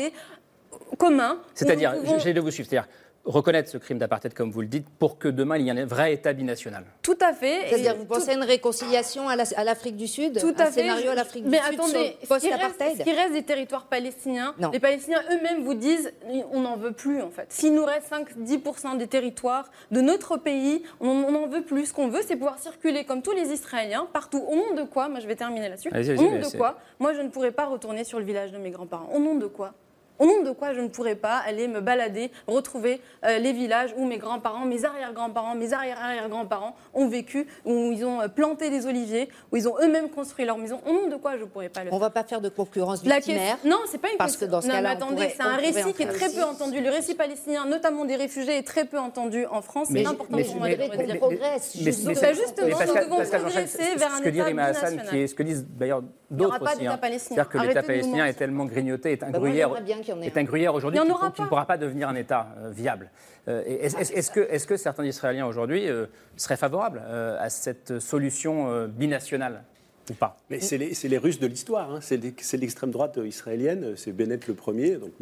Commun. 0.98 1.38
C'est-à-dire, 1.54 1.94
j'ai 2.18 2.32
de 2.32 2.40
vous 2.40 2.50
suivre. 2.50 2.68
C'est-à-dire, 2.68 2.88
reconnaître 3.26 3.68
ce 3.68 3.76
crime 3.78 3.98
d'apartheid, 3.98 4.32
comme 4.32 4.50
vous 4.50 4.60
le 4.60 4.68
dites, 4.68 4.88
pour 4.88 5.18
que 5.18 5.28
demain 5.28 5.58
il 5.58 5.66
y 5.66 5.68
ait 5.68 5.80
un 5.80 5.84
vrai 5.84 6.14
État 6.14 6.32
binational. 6.32 6.84
Tout 7.02 7.18
à 7.20 7.32
fait. 7.32 7.68
C'est-à-dire, 7.68 7.96
vous 7.96 8.04
pensez 8.04 8.30
à 8.30 8.34
une 8.34 8.44
réconciliation 8.44 9.28
à 9.28 9.64
l'Afrique 9.64 9.96
du 9.96 10.06
Sud 10.06 10.38
Tout 10.40 10.54
à 10.58 10.62
un 10.62 10.66
fait. 10.66 10.82
scénario 10.82 11.10
à 11.10 11.14
l'Afrique 11.14 11.44
du 11.44 11.50
Mais 11.50 11.60
Sud 11.62 11.74
attendez, 11.74 12.16
post-apartheid 12.28 12.98
Ce 12.98 13.02
qui 13.02 13.12
reste 13.12 13.32
des 13.32 13.42
territoires 13.42 13.86
palestiniens, 13.86 14.54
les 14.72 14.80
Palestiniens 14.80 15.22
eux-mêmes 15.32 15.64
vous 15.64 15.74
disent 15.74 16.12
on 16.52 16.60
n'en 16.60 16.76
veut 16.76 16.92
plus 16.92 17.20
en 17.20 17.30
fait. 17.30 17.46
S'il 17.52 17.74
nous 17.74 17.84
reste 17.84 18.12
5-10% 18.12 18.96
des 18.96 19.06
territoires 19.08 19.70
de 19.90 20.00
notre 20.00 20.36
pays, 20.36 20.82
on 21.00 21.30
n'en 21.30 21.48
veut 21.48 21.62
plus. 21.62 21.86
Ce 21.86 21.92
qu'on 21.92 22.08
veut, 22.08 22.22
c'est 22.26 22.36
pouvoir 22.36 22.58
circuler 22.58 23.04
comme 23.04 23.22
tous 23.22 23.32
les 23.32 23.52
Israéliens, 23.52 24.06
partout. 24.12 24.44
Au 24.46 24.54
nom 24.54 24.74
de 24.74 24.82
quoi 24.82 25.08
Moi, 25.08 25.20
je 25.20 25.26
vais 25.26 25.36
terminer 25.36 25.68
là-dessus. 25.68 25.88
Au 25.88 26.22
nom 26.22 26.38
de 26.38 26.56
quoi 26.56 26.78
Moi, 27.00 27.12
je 27.14 27.22
ne 27.22 27.28
pourrais 27.28 27.52
pas 27.52 27.66
retourner 27.66 28.04
sur 28.04 28.18
le 28.18 28.24
village 28.24 28.52
de 28.52 28.58
mes 28.58 28.70
grands-parents. 28.70 29.10
Au 29.12 29.18
nom 29.18 29.34
de 29.34 29.46
quoi 29.46 29.74
au 30.18 30.26
nom 30.26 30.42
de 30.42 30.50
quoi 30.50 30.72
je 30.72 30.80
ne 30.80 30.88
pourrais 30.88 31.14
pas 31.14 31.38
aller 31.46 31.68
me 31.68 31.80
balader, 31.80 32.30
retrouver 32.46 33.00
euh, 33.24 33.38
les 33.38 33.52
villages 33.52 33.94
où 33.96 34.06
mes 34.06 34.18
grands-parents, 34.18 34.64
mes 34.64 34.84
arrière-grands-parents, 34.84 35.54
mes 35.54 35.72
arrière-arrière-grands-parents 35.72 36.74
ont 36.94 37.08
vécu, 37.08 37.46
où 37.64 37.92
ils 37.92 38.04
ont 38.04 38.20
euh, 38.20 38.28
planté 38.28 38.70
des 38.70 38.86
oliviers, 38.86 39.28
où 39.52 39.56
ils 39.56 39.68
ont 39.68 39.74
eux-mêmes 39.80 40.10
construit 40.10 40.44
leur 40.44 40.58
maison. 40.58 40.80
Au 40.86 40.92
nom 40.92 41.08
de 41.08 41.16
quoi 41.16 41.36
je 41.36 41.42
ne 41.42 41.46
pourrais 41.46 41.68
pas 41.68 41.80
le 41.80 41.90
faire 41.90 41.92
On 41.92 41.96
ne 41.96 42.00
va 42.00 42.10
pas 42.10 42.24
faire 42.24 42.40
de 42.40 42.48
concurrence 42.48 43.02
victimaire. 43.02 43.58
Non, 43.64 43.78
c'est 43.90 43.98
pas 43.98 44.10
une 44.10 44.18
parce 44.18 44.36
que 44.36 44.44
dans 44.44 44.60
ce 44.60 44.68
cas-là, 44.68 44.90
attendez, 44.90 45.28
c'est 45.34 45.42
un 45.42 45.56
récit 45.56 45.92
qui 45.94 46.02
est 46.02 46.12
très 46.12 46.30
peu 46.30 46.42
entendu. 46.42 46.80
Le 46.80 46.90
récit 46.90 47.14
palestinien, 47.14 47.66
notamment 47.66 48.04
des 48.04 48.16
réfugiés, 48.16 48.58
est 48.58 48.66
très 48.66 48.84
peu 48.84 48.98
entendu 48.98 49.46
en 49.46 49.62
France. 49.62 49.88
C'est 49.90 50.06
important 50.06 50.38
pour 50.38 50.56
moi 50.56 50.68
de 50.68 50.74
le 50.74 51.06
dire. 51.06 51.18
progresse. 51.18 51.76
Justement, 51.76 52.78
nous 52.86 52.94
devons 52.94 53.24
progresser 53.24 53.94
vers 53.96 54.14
un 54.14 54.22
État 54.22 54.44
binational. 54.44 55.28
Ce 55.28 55.34
que 55.34 55.42
disent 55.42 55.66
d'ailleurs 55.68 56.02
d'autres 56.30 56.62
aussi. 56.62 56.86
Hein. 56.86 56.98
C'est-à-dire 57.18 57.48
que 57.48 57.58
l'État 57.58 57.82
palestinien 57.82 58.26
est 58.26 58.34
tellement 58.34 58.64
grignoté, 58.64 59.12
est 59.12 59.22
un 59.22 59.30
gruyère 59.30 59.70
est 60.10 60.36
un. 60.36 60.44
gruyère 60.44 60.74
aujourd'hui 60.74 61.00
qui, 61.00 61.42
ne 61.42 61.46
pourra 61.46 61.66
pas 61.66 61.76
devenir 61.78 62.08
un 62.08 62.14
État 62.14 62.48
euh, 62.58 62.70
viable. 62.70 63.10
Euh, 63.48 63.62
est-ce 63.66 64.30
que, 64.30 64.40
est 64.40 64.66
que, 64.66 64.76
certains 64.76 65.04
Israéliens 65.04 65.46
aujourd'hui 65.46 65.88
euh, 65.88 66.06
seraient 66.36 66.56
favorables 66.56 66.98
à 66.98 67.48
cette 67.50 67.98
solution 68.00 68.86
binationale? 68.88 69.62
Ou 70.10 70.14
pas 70.14 70.36
Mais 70.50 70.60
c'est 70.60 70.78
les, 70.78 70.92
les, 71.04 71.18
Russes 71.18 71.38
de 71.38 71.46
l'histoire. 71.46 71.90
Hein. 71.90 72.00
C'est 72.00 72.56
l'extrême 72.56 72.90
droite 72.90 73.18
israélienne. 73.24 73.94
C'est 73.96 74.12
Bennett 74.12 74.46
le 74.46 74.54
premier. 74.54 74.96
Donc, 74.96 75.12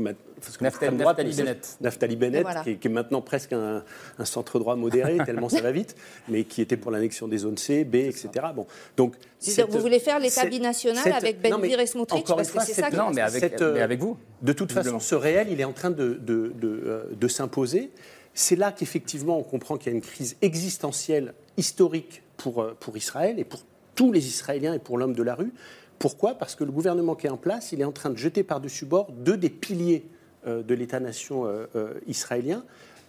parce 0.41 0.57
que 0.57 0.65
Naftali, 0.65 0.97
droite, 0.97 1.19
Naftali 1.19 1.37
Bennett. 1.37 1.77
Naftali 1.81 2.17
Bennett, 2.17 2.47
qui, 2.81 2.89
est, 2.89 2.91
maintenant 2.91 3.21
presque 3.21 3.53
un, 3.53 3.83
centre 4.25 4.59
droit 4.59 4.77
modéré, 4.77 5.19
tellement 5.27 5.49
ça 5.49 5.61
va 5.61 5.73
vite, 5.73 5.97
mais 6.29 6.45
qui 6.45 6.61
était 6.61 6.77
pour 6.77 6.91
l'annexion 6.91 7.29
des 7.29 7.39
zones 7.39 7.59
C, 7.59 7.85
B, 7.85 7.97
etc. 7.97 8.29
Bon, 8.55 8.67
donc, 8.97 9.15
vous 9.69 9.81
voulez 9.81 10.01
faire 10.01 10.19
l'État 10.19 10.47
binational 10.47 11.13
avec 11.13 11.41
Ben 11.41 11.57
Gvir 11.59 11.81
et 11.81 11.87
Smotrich 11.87 12.25
parce 12.27 12.51
que 12.51 12.63
c'est 12.63 12.75
ça 12.75 12.91
Non, 12.91 13.11
mais 13.11 13.21
avec, 13.21 13.61
mais 13.61 13.81
avec, 13.81 14.01
vous. 14.01 14.17
De 14.43 14.53
toute 14.53 14.73
façon, 14.73 15.01
ce 15.01 15.15
réel, 15.15 15.49
il 15.51 15.61
est 15.61 15.65
en 15.65 15.73
train 15.73 15.91
de, 15.91 16.15
de, 16.15 16.53
de, 16.55 16.83
euh, 16.87 17.05
de 17.13 17.29
s'imposer. 17.29 17.91
C'est 18.35 18.57
là 18.57 18.73
qu'effectivement, 18.73 19.39
on 19.39 19.43
comprend 19.43 19.77
qu'il 19.77 19.93
y 19.93 19.95
a 19.95 19.97
une 19.97 20.03
crise 20.03 20.37
existentielle 20.43 21.35
historique 21.57 22.23
pour, 22.37 22.63
euh, 22.63 22.77
pour 22.79 22.97
Israël 22.97 23.39
et 23.39 23.45
pour 23.45 23.61
tous 23.95 24.13
les 24.13 24.27
Israéliens 24.27 24.75
et 24.75 24.79
pour 24.79 24.99
l'homme 24.99 25.15
de 25.15 25.23
la 25.23 25.35
rue. 25.35 25.53
Pourquoi? 25.99 26.35
Parce 26.35 26.55
que 26.55 26.65
le 26.65 26.73
gouvernement 26.73 27.15
qui 27.15 27.27
est 27.27 27.31
en 27.31 27.37
place, 27.37 27.73
il 27.73 27.81
est 27.81 27.85
en 27.85 27.93
train 27.93 28.11
de 28.11 28.19
jeter 28.19 28.43
par-dessus 28.43 28.85
bord 28.85 29.11
deux 29.13 29.37
des 29.37 29.51
piliers 29.51 30.05
euh, 30.47 30.63
de 30.63 30.75
l'État-nation 30.75 31.47
euh, 31.47 31.67
euh, 31.77 31.95
israélien. 32.07 32.65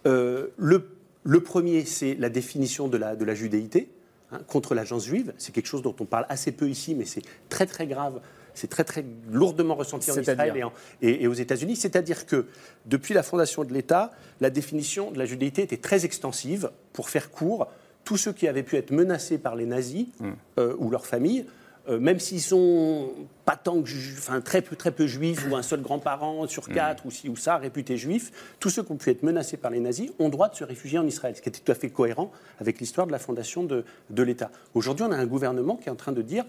Le, 0.06 1.40
premier, 1.44 1.86
c'est 1.86 2.16
la 2.16 2.30
définition 2.30 2.88
de 2.88 2.98
la, 2.98 3.16
de 3.16 3.26
la 3.26 3.34
judéité 3.34 3.90
hein, 4.32 4.40
contre 4.48 4.76
l'agence 4.76 5.06
juive. 5.06 5.34
C'est 5.38 5.52
quelque 5.52 5.68
chose 5.68 5.82
dont 5.82 5.96
on 6.00 6.06
parle 6.06 6.28
assez 6.30 6.52
peu 6.52 6.70
ici, 6.70 6.94
mais 6.94 7.06
c'est 7.06 7.24
très 7.50 7.66
très 7.66 7.88
grave. 7.88 8.22
C'est 8.54 8.70
très 8.70 8.84
très 8.84 9.04
lourdement 9.30 9.76
ressenti 9.76 10.12
en 10.12 10.18
Israël 10.18 10.54
et, 11.02 11.24
et, 11.24 11.28
aux 11.28 11.34
États-Unis. 11.34 11.76
C'est-à-dire 11.76 12.26
que 12.26 12.46
depuis 12.86 13.14
la 13.14 13.24
fondation 13.24 13.66
de 13.66 13.74
l'État, 13.74 14.12
la 14.40 14.50
définition 14.50 15.12
de 15.12 15.18
la 15.18 15.26
judéité 15.26 15.64
était 15.64 15.76
très 15.76 16.06
extensive. 16.06 16.72
Pour 16.94 17.10
faire 17.10 17.32
court, 17.32 17.68
tous 18.06 18.18
ceux 18.18 18.32
qui 18.32 18.48
avaient 18.48 18.64
pu 18.64 18.78
être 18.78 18.92
menacés 18.92 19.38
par 19.38 19.56
les 19.56 19.66
nazis 19.66 20.08
mm. 20.20 20.32
euh, 20.60 20.76
ou 20.78 20.90
leurs 20.90 21.06
familles, 21.06 21.46
euh, 21.88 22.00
même 22.00 22.20
s'ils 22.20 22.42
sont 22.42 23.10
pas 23.44 23.56
tant 23.56 23.82
que, 23.82 23.90
enfin 24.18 24.42
très 24.42 24.62
peu, 24.62 24.76
très 24.76 24.92
peu 24.92 25.06
juifs 25.06 25.46
ou 25.50 25.56
un 25.56 25.62
seul 25.62 25.82
grand-parent 25.82 26.48
sur 26.48 26.70
mm. 26.70 26.74
quatre 26.74 27.06
ou 27.06 27.12
ci 27.12 27.28
ou 27.30 27.36
ça 27.36 27.58
réputé 27.58 27.98
juif, 27.98 28.32
tous 28.60 28.70
ceux 28.70 28.84
qui 28.84 28.92
ont 28.92 28.98
pu 28.98 29.10
être 29.10 29.24
menacés 29.24 29.58
par 29.58 29.72
les 29.72 29.80
nazis 29.80 30.12
ont 30.20 30.30
droit 30.30 30.50
de 30.50 30.56
se 30.56 30.64
réfugier 30.64 30.98
en 30.98 31.06
Israël, 31.06 31.36
ce 31.36 31.42
qui 31.42 31.50
était 31.50 31.60
tout 31.60 31.72
à 31.72 31.76
fait 31.76 31.90
cohérent 31.90 32.32
avec 32.60 32.80
l'histoire 32.80 33.08
de 33.08 33.12
la 33.12 33.20
fondation 33.20 33.64
de, 33.64 33.84
de 34.10 34.24
l'État. 34.24 34.50
Aujourd'hui, 34.74 35.06
on 35.08 35.12
a 35.12 35.18
un 35.18 35.26
gouvernement 35.26 35.76
qui 35.76 35.90
est 35.90 35.92
en 35.92 35.96
train 35.96 36.14
de 36.14 36.22
dire 36.22 36.46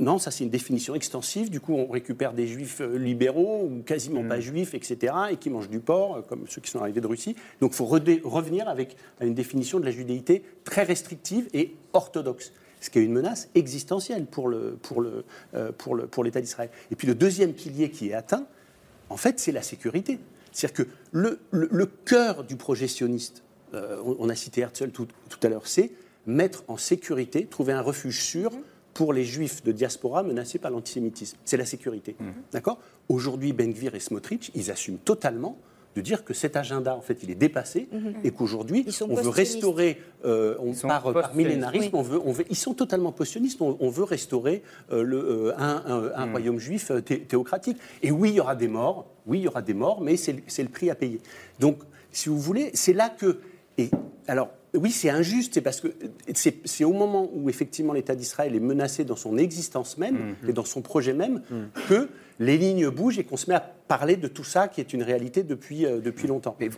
non, 0.00 0.18
ça 0.18 0.30
c'est 0.30 0.44
une 0.44 0.50
définition 0.50 0.94
extensive. 0.94 1.50
Du 1.50 1.60
coup, 1.60 1.74
on 1.74 1.86
récupère 1.86 2.34
des 2.34 2.46
juifs 2.46 2.80
euh, 2.80 2.98
libéraux 2.98 3.64
ou 3.64 3.82
quasiment 3.82 4.22
pas 4.22 4.38
mm. 4.38 4.42
juifs, 4.42 4.74
etc., 4.74 5.14
et 5.30 5.36
qui 5.36 5.50
mangent 5.50 5.70
du 5.70 5.80
porc, 5.80 6.16
euh, 6.16 6.22
comme 6.22 6.46
ceux 6.46 6.60
qui 6.60 6.70
sont 6.70 6.80
arrivés 6.80 7.00
de 7.00 7.06
Russie. 7.06 7.36
Donc, 7.60 7.72
il 7.72 7.76
faut 7.76 7.86
revenir 7.86 8.68
avec 8.68 8.96
une 9.20 9.34
définition 9.34 9.80
de 9.80 9.84
la 9.84 9.90
judéité 9.90 10.44
très 10.64 10.82
restrictive 10.82 11.48
et 11.54 11.74
orthodoxe 11.92 12.52
ce 12.78 12.90
qui 12.90 12.98
est 12.98 13.04
une 13.04 13.12
menace 13.12 13.48
existentielle 13.54 14.26
pour, 14.26 14.48
le, 14.48 14.78
pour, 14.82 15.00
le, 15.00 15.24
euh, 15.54 15.72
pour, 15.76 15.94
le, 15.94 16.06
pour 16.06 16.22
l'État 16.22 16.42
d'Israël. 16.42 16.68
Et 16.90 16.94
puis 16.94 17.08
le 17.08 17.14
deuxième 17.14 17.54
pilier 17.54 17.90
qui 17.90 18.10
est 18.10 18.12
atteint, 18.12 18.46
en 19.08 19.16
fait, 19.16 19.40
c'est 19.40 19.50
la 19.50 19.62
sécurité. 19.62 20.20
C'est-à-dire 20.52 20.84
que 20.84 20.90
le, 21.10 21.40
le, 21.50 21.86
cœur 21.86 22.44
du 22.44 22.56
projet 22.56 22.86
sioniste, 22.86 23.42
on, 23.72 24.28
a 24.28 24.34
cité 24.34 24.60
Herzl 24.60 24.90
tout, 24.90 25.08
tout 25.28 25.38
à 25.42 25.48
l'heure, 25.48 25.66
c'est 25.66 25.90
mettre 26.26 26.64
en 26.68 26.76
sécurité, 26.76 27.46
trouver 27.46 27.72
un 27.72 27.80
refuge 27.80 28.22
sûr 28.22 28.52
mm-hmm 28.52 28.75
pour 28.96 29.12
les 29.12 29.24
juifs 29.24 29.62
de 29.62 29.72
diaspora 29.72 30.22
menacés 30.22 30.58
par 30.58 30.70
l'antisémitisme. 30.70 31.36
C'est 31.44 31.58
la 31.58 31.66
sécurité. 31.66 32.16
Mmh. 32.18 32.24
D'accord? 32.50 32.78
Aujourd'hui, 33.10 33.52
Ben 33.52 33.70
Gvir 33.70 33.94
et 33.94 34.00
Smotrich, 34.00 34.50
ils 34.54 34.70
assument 34.70 34.96
totalement 34.96 35.58
de 35.96 36.00
dire 36.00 36.24
que 36.24 36.32
cet 36.32 36.56
agenda, 36.56 36.96
en 36.96 37.02
fait, 37.02 37.18
il 37.22 37.30
est 37.30 37.34
dépassé 37.34 37.88
Mhm. 37.92 38.14
et 38.24 38.30
qu'aujourd'hui, 38.30 38.84
Ils 38.86 38.92
sont 38.94 39.08
on 39.10 39.14
veut 39.14 39.28
restaurer, 39.28 40.00
euh, 40.24 40.54
on 40.60 40.72
par 40.88 41.34
millénarisme, 41.34 41.90
Oui. 41.92 41.98
on 41.98 42.02
veut, 42.02 42.20
on 42.24 42.32
veut- 42.32 42.44
ils 42.48 42.56
sont 42.56 42.72
totalement 42.74 43.12
post-sionistes, 43.12 43.60
on, 43.60 43.76
on 43.80 43.88
veut 43.90 44.04
restaurer 44.04 44.62
euh, 44.92 45.02
le, 45.02 45.16
euh, 45.18 45.52
un, 45.58 45.82
un- 45.86 46.12
un 46.14 46.30
royaume 46.30 46.58
juif 46.58 46.90
thé- 47.04 47.20
théocratique. 47.20 47.76
Et 48.02 48.10
oui, 48.10 48.30
il 48.30 48.34
y 48.36 48.40
aura 48.40 48.56
des 48.56 48.68
morts, 48.68 49.06
oui, 49.26 49.38
il 49.40 49.44
y 49.44 49.48
aura 49.48 49.60
des 49.62 49.74
morts, 49.74 50.00
mais 50.00 50.16
c'est 50.16 50.32
le- 50.34 50.42
c'est 50.46 50.62
le 50.62 50.68
prix 50.70 50.88
à 50.90 50.94
payer. 50.94 51.20
Donc, 51.60 51.78
si 52.12 52.28
vous 52.30 52.38
voulez, 52.40 52.70
c'est 52.74 52.94
là 52.94 53.10
que. 53.10 53.40
Et, 53.78 53.90
alors, 54.26 54.48
oui, 54.76 54.90
c'est 54.90 55.10
injuste, 55.10 55.54
c'est 55.54 55.60
parce 55.60 55.80
que 55.80 55.88
c'est 56.34 56.84
au 56.84 56.92
moment 56.92 57.28
où 57.32 57.48
effectivement 57.48 57.92
l'État 57.92 58.14
d'Israël 58.14 58.54
est 58.54 58.60
menacé 58.60 59.04
dans 59.04 59.16
son 59.16 59.38
existence 59.38 59.98
même 59.98 60.34
et 60.48 60.52
dans 60.52 60.64
son 60.64 60.82
projet 60.82 61.12
même 61.14 61.42
que 61.88 62.08
les 62.38 62.58
lignes 62.58 62.88
bougent 62.90 63.18
et 63.18 63.24
qu'on 63.24 63.36
se 63.38 63.48
met 63.48 63.56
à 63.56 63.60
parler 63.60 64.16
de 64.16 64.28
tout 64.28 64.44
ça 64.44 64.68
qui 64.68 64.80
est 64.80 64.92
une 64.92 65.02
réalité 65.02 65.42
depuis, 65.42 65.86
euh, 65.86 66.00
depuis 66.00 66.28
longtemps. 66.28 66.56
Mais, 66.60 66.68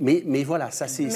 mais, 0.00 0.22
mais 0.26 0.44
voilà, 0.44 0.70
ça 0.70 0.88
c'est 0.88 1.08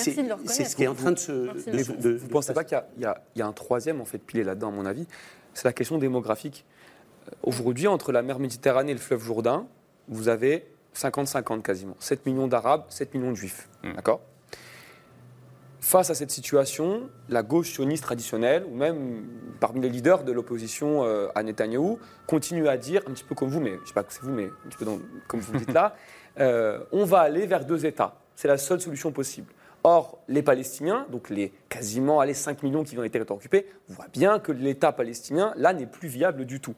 ce 0.65 0.77
qui 0.77 0.85
est 0.85 0.87
en 0.89 0.95
train 0.95 1.13
de 1.13 1.19
se. 1.19 1.33
De 1.33 2.13
Vous 2.17 2.27
ne 2.27 2.31
pensez 2.31 2.53
pas 2.55 2.65
qu'il 2.65 2.79
y 2.99 3.05
a- 3.05 3.23
y, 3.37 3.39
y 3.41 3.43
un 3.43 3.53
troisième 3.53 4.01
en 4.01 4.05
fait 4.07 4.19
pilier 4.19 4.45
là-dedans, 4.45 4.69
à 4.69 4.73
mon 4.73 4.87
avis? 4.87 5.07
C'est 5.53 5.65
la 5.67 5.73
question 5.73 5.99
démographique. 5.99 6.65
Euh, 7.29 7.33
Aujourd'hui, 7.43 7.87
entre 7.87 8.11
la 8.13 8.23
mer 8.23 8.39
Méditerranée 8.39 8.93
et 8.93 8.95
le 8.95 9.01
fleuve 9.01 9.23
Jourdain, 9.25 9.67
vous 10.09 10.29
avez 10.29 10.67
50-50 10.95 11.61
quasiment. 11.63 11.97
7 11.99 12.25
millions 12.27 12.47
d'Arabes, 12.47 12.85
7 12.89 13.13
millions 13.15 13.31
de 13.33 13.37
Juifs. 13.37 13.69
D'accord? 13.83 14.21
Face 15.85 16.09
à 16.09 16.15
cette 16.15 16.31
situation, 16.31 17.11
la 17.29 17.43
gauche 17.43 17.73
sioniste 17.73 18.05
traditionnelle, 18.05 18.65
ou 18.71 18.75
même 18.75 19.23
parmi 19.61 19.83
les 19.83 19.91
leaders 19.91 20.25
de 20.25 20.33
l'opposition 20.33 21.05
euh, 21.05 21.29
à 21.35 21.43
Netanyahou, 21.43 21.99
continue 22.27 22.69
à 22.69 22.79
dire, 22.79 23.03
un 23.07 23.11
petit 23.13 23.23
peu 23.23 23.35
comme 23.35 23.51
vous, 23.51 23.61
mais 23.61 23.75
je 23.77 23.81
ne 23.83 23.87
sais 23.89 23.93
pas 23.93 24.03
que 24.03 24.11
c'est 24.11 24.23
vous, 24.23 24.31
mais 24.33 24.47
un 24.47 24.69
petit 24.71 24.79
peu 24.79 24.87
dans- 24.87 24.99
comme 25.29 25.41
vous 25.41 25.53
le 25.53 25.59
dites 25.59 25.75
là, 25.75 25.95
euh, 26.41 26.79
on 26.91 27.05
va 27.05 27.19
aller 27.21 27.47
vers 27.47 27.67
deux 27.67 27.85
États. 27.85 28.15
C'est 28.35 28.49
la 28.49 28.57
seule 28.57 28.81
solution 28.81 29.13
possible. 29.13 29.53
Or, 29.83 30.21
les 30.27 30.43
Palestiniens, 30.43 31.07
donc 31.11 31.29
les 31.29 31.53
quasiment 31.69 32.19
allez, 32.19 32.33
5 32.33 32.63
millions 32.63 32.83
qui 32.83 32.97
vont 32.97 33.03
les 33.03 33.11
territoires 33.11 33.37
occupés, 33.37 33.67
voient 33.89 34.09
bien 34.11 34.39
que 34.39 34.53
l'État 34.53 34.91
palestinien, 34.91 35.53
là, 35.59 35.75
n'est 35.75 35.85
plus 35.85 36.09
viable 36.09 36.47
du 36.47 36.61
tout. 36.61 36.75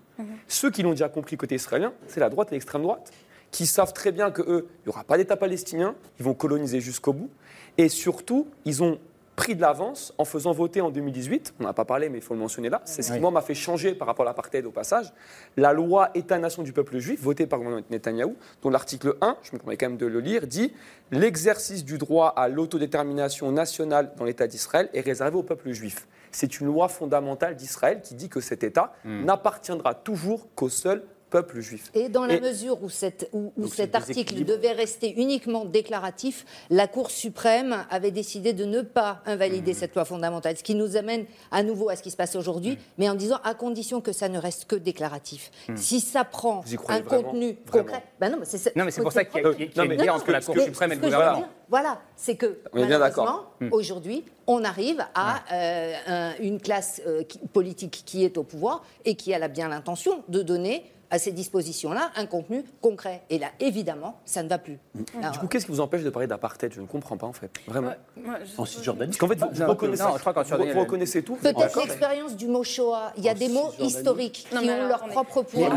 Ceux 0.49 0.73
qui 0.73 0.83
l'ont 0.83 0.91
déjà 0.91 1.09
compris 1.09 1.37
côté 1.37 1.55
israélien, 1.55 1.93
c'est 2.09 2.19
la 2.19 2.29
droite 2.29 2.49
et 2.51 2.57
l'extrême 2.57 2.83
droite, 2.83 3.13
qui 3.53 3.67
savent 3.67 3.93
très 3.93 4.11
bien 4.11 4.33
que 4.33 4.43
eux, 4.43 4.67
il 4.81 4.89
n'y 4.89 4.93
aura 4.93 5.05
pas 5.05 5.17
d'État 5.17 5.37
palestinien, 5.37 5.95
ils 6.19 6.25
vont 6.25 6.35
coloniser 6.35 6.81
jusqu'au 6.81 7.13
bout. 7.13 7.31
Et 7.79 7.89
surtout, 7.89 8.49
ils 8.65 8.83
ont 8.83 8.99
pris 9.37 9.55
de 9.55 9.61
l'avance 9.61 10.15
en 10.17 10.25
faisant 10.25 10.53
voter 10.53 10.81
en 10.81 10.91
2018, 10.91 11.55
on 11.61 11.65
n'en 11.65 11.69
a 11.69 11.75
pas 11.75 11.85
parlé 11.85 12.09
mais 12.09 12.19
il 12.19 12.25
faut 12.25 12.33
le 12.33 12.41
mentionner 12.41 12.71
là, 12.71 12.81
c'est 12.87 13.03
ce 13.03 13.13
qui 13.13 13.21
moi 13.21 13.31
m'a 13.31 13.43
fait 13.43 13.55
changer 13.55 13.95
par 13.95 14.09
rapport 14.09 14.25
à 14.25 14.31
l'apartheid 14.31 14.65
au 14.65 14.71
passage, 14.71 15.13
la 15.59 15.75
loi 15.75 16.11
État-nation 16.15 16.63
du 16.63 16.73
peuple 16.73 16.99
juif 16.99 17.21
votée 17.21 17.47
par 17.47 17.61
Netanyahou, 17.91 18.35
dont 18.63 18.71
l'article 18.71 19.17
1, 19.21 19.37
je 19.43 19.53
me 19.53 19.59
permets 19.59 19.77
quand 19.77 19.91
même 19.91 19.99
de 19.99 20.07
le 20.07 20.21
lire, 20.21 20.47
dit 20.47 20.73
l'exercice 21.13 21.85
du 21.85 21.99
droit 21.99 22.29
à 22.29 22.49
l'autodétermination 22.49 23.53
nationale 23.53 24.13
dans 24.17 24.25
l'État 24.25 24.47
d'Israël 24.47 24.89
est 24.95 25.03
réservé 25.03 25.37
au 25.37 25.43
peuple 25.43 25.71
juif. 25.71 26.09
C'est 26.33 26.61
une 26.61 26.67
loi 26.67 26.89
fondamentale 26.89 27.57
d'Israël 27.57 28.01
qui 28.03 28.15
dit 28.15 28.29
que 28.29 28.41
cet 28.41 28.65
État 28.65 28.95
n'appartiendra 29.05 29.95
toujours 29.95 30.49
qu'au 30.55 30.71
seul 30.71 31.03
peuple 31.31 31.61
juif. 31.61 31.91
Et 31.95 32.09
dans 32.09 32.25
la 32.25 32.35
Et- 32.35 32.41
mesure 32.41 32.83
où, 32.83 32.89
cette- 32.89 33.29
où- 33.33 33.53
où 33.57 33.63
Donc 33.63 33.75
cet 33.75 33.95
article 33.95 34.45
devait 34.45 34.73
rester 34.73 35.13
uniquement 35.21 35.65
déclaratif, 35.65 36.45
la 36.71 36.87
Cour 36.87 37.11
suprême 37.11 37.85
avait 37.91 38.11
décidé 38.11 38.53
de 38.53 38.65
ne 38.65 38.81
pas 38.83 39.23
invalider 39.27 39.73
Mmh. 39.73 39.75
cette 39.75 39.95
loi 39.95 40.05
fondamentale, 40.05 40.57
ce 40.57 40.63
qui 40.63 40.75
nous 40.75 40.97
amène 40.97 41.25
à 41.51 41.63
nouveau 41.63 41.89
à 41.89 41.97
ce 41.97 42.03
qui 42.03 42.11
se 42.11 42.17
passe 42.17 42.37
aujourd'hui, 42.37 42.73
Mmh. 42.73 42.79
mais 42.99 43.09
en 43.09 43.15
disant 43.15 43.39
à 43.45 43.55
condition 43.55 44.01
que 44.01 44.13
ça 44.13 44.29
ne 44.29 44.39
reste 44.39 44.67
que 44.67 44.77
déclaratif. 44.77 45.51
Si 45.75 46.01
ça 46.01 46.25
prend 46.25 46.63
un 46.89 47.01
vraiment 47.01 47.23
contenu 47.23 47.57
Vraiment 47.67 47.85
concret, 47.89 48.05
ben 48.21 48.31
non, 48.31 48.37
mais 48.39 48.45
c'est 48.47 48.75
Non, 48.77 48.85
mais 48.85 48.91
c'est 48.91 49.03
pour 49.03 49.13
ça 49.13 49.25
qu'il 49.25 49.43
y 49.43 49.45
a, 49.47 49.53
qu'il 49.55 49.65
y 49.67 49.81
a 49.81 49.85
Non, 49.85 49.91
une 49.91 50.05
non, 50.07 50.13
entre 50.15 50.31
la 50.31 50.41
Cour 50.41 50.55
suprême 50.59 50.93
et 50.93 50.95
le 50.97 51.01
gouvernement. 51.01 51.47
voilà, 51.69 52.01
c'est 52.17 52.37
que 52.37 52.59
On 52.73 52.79
est 52.79 52.87
bien 52.87 52.99
malheureusement, 52.99 53.25
d'accord. 53.25 53.53
aujourd'hui, 53.73 54.25
on 54.47 54.63
arrive 54.65 55.05
à 55.15 55.43
euh, 55.53 55.95
un- 56.07 56.35
une 56.41 56.61
classe 56.61 57.03
euh, 57.07 57.25
qui- 57.25 57.39
politique 57.53 58.03
qui 58.07 58.25
est 58.25 58.39
au 58.39 58.43
pouvoir 58.45 58.85
et 59.05 59.15
qui 59.17 59.35
a 59.35 59.49
bien 59.49 59.69
l'intention 59.69 60.23
de 60.29 60.43
donner 60.43 60.85
à 61.11 61.19
ces 61.19 61.31
dispositions-là 61.33 62.11
un 62.17 62.27
contenu 62.27 62.65
concret. 62.81 63.23
Et 63.31 63.39
là, 63.39 63.49
évidemment, 63.61 64.19
ça 64.25 64.43
ne 64.43 64.49
va 64.49 64.59
plus. 64.59 64.79
Alors, 65.21 65.33
Du 65.33 65.39
coup, 65.39 65.47
qu'est-ce 65.47 65.67
qui 65.67 65.73
vous 65.73 65.81
empêche 65.81 66.03
de 66.03 66.11
parler 66.11 66.27
d'apartheid? 66.27 66.73
Je 66.73 66.81
ne 66.81 66.87
comprends 66.87 67.17
pas 67.17 67.27
en 67.27 67.33
fait, 67.33 67.51
vraiment. 67.67 67.93
Moi, 68.17 68.39
je- 68.45 68.61
En 68.61 68.65
Cisjordanie. 68.65 69.11
Parce 69.11 69.19
qu'en 69.19 69.29
fait, 69.29 69.39
vous, 69.55 69.61
Non, 69.63 69.69
reconnaissez, 69.71 70.03
non, 70.03 70.15
je 70.17 70.21
crois 70.21 70.33
vous- 70.43 70.73
vous 70.73 70.81
reconnaissez 70.81 71.23
tout. 71.23 71.37
Peut-être 71.37 71.79
l'expérience 71.81 72.37
du 72.37 72.49
mot 72.49 72.65
Shoah. 72.65 73.13
Il 73.17 73.25
y 73.25 73.29
a 73.29 73.35
des 73.35 73.49
mots 73.49 73.73
historiques 73.79 74.47
Non, 74.53 74.61
qui 74.63 74.69
ont 74.69 74.73
alors, 74.73 74.89
leur 74.89 75.05
propre 75.09 75.43
poids. 75.43 75.69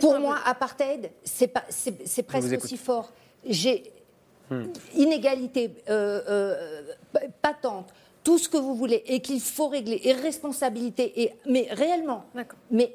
Pour 0.00 0.18
moi, 0.18 0.36
apartheid, 0.44 1.10
c'est 1.24 2.22
presque 2.22 2.62
aussi 2.62 2.76
fort. 2.76 3.12
J'ai 3.48 3.92
Hmm. 4.48 4.66
inégalité 4.94 5.72
euh, 5.90 6.20
euh, 6.28 6.54
patente, 7.42 7.92
tout 8.22 8.38
ce 8.38 8.48
que 8.48 8.56
vous 8.56 8.76
voulez, 8.76 9.02
et 9.08 9.20
qu'il 9.20 9.40
faut 9.40 9.66
régler, 9.66 10.00
et 10.04 10.12
responsabilité, 10.12 11.20
et, 11.20 11.32
mais 11.48 11.66
réellement. 11.72 12.26
D'accord. 12.32 12.58
Mais 12.70 12.94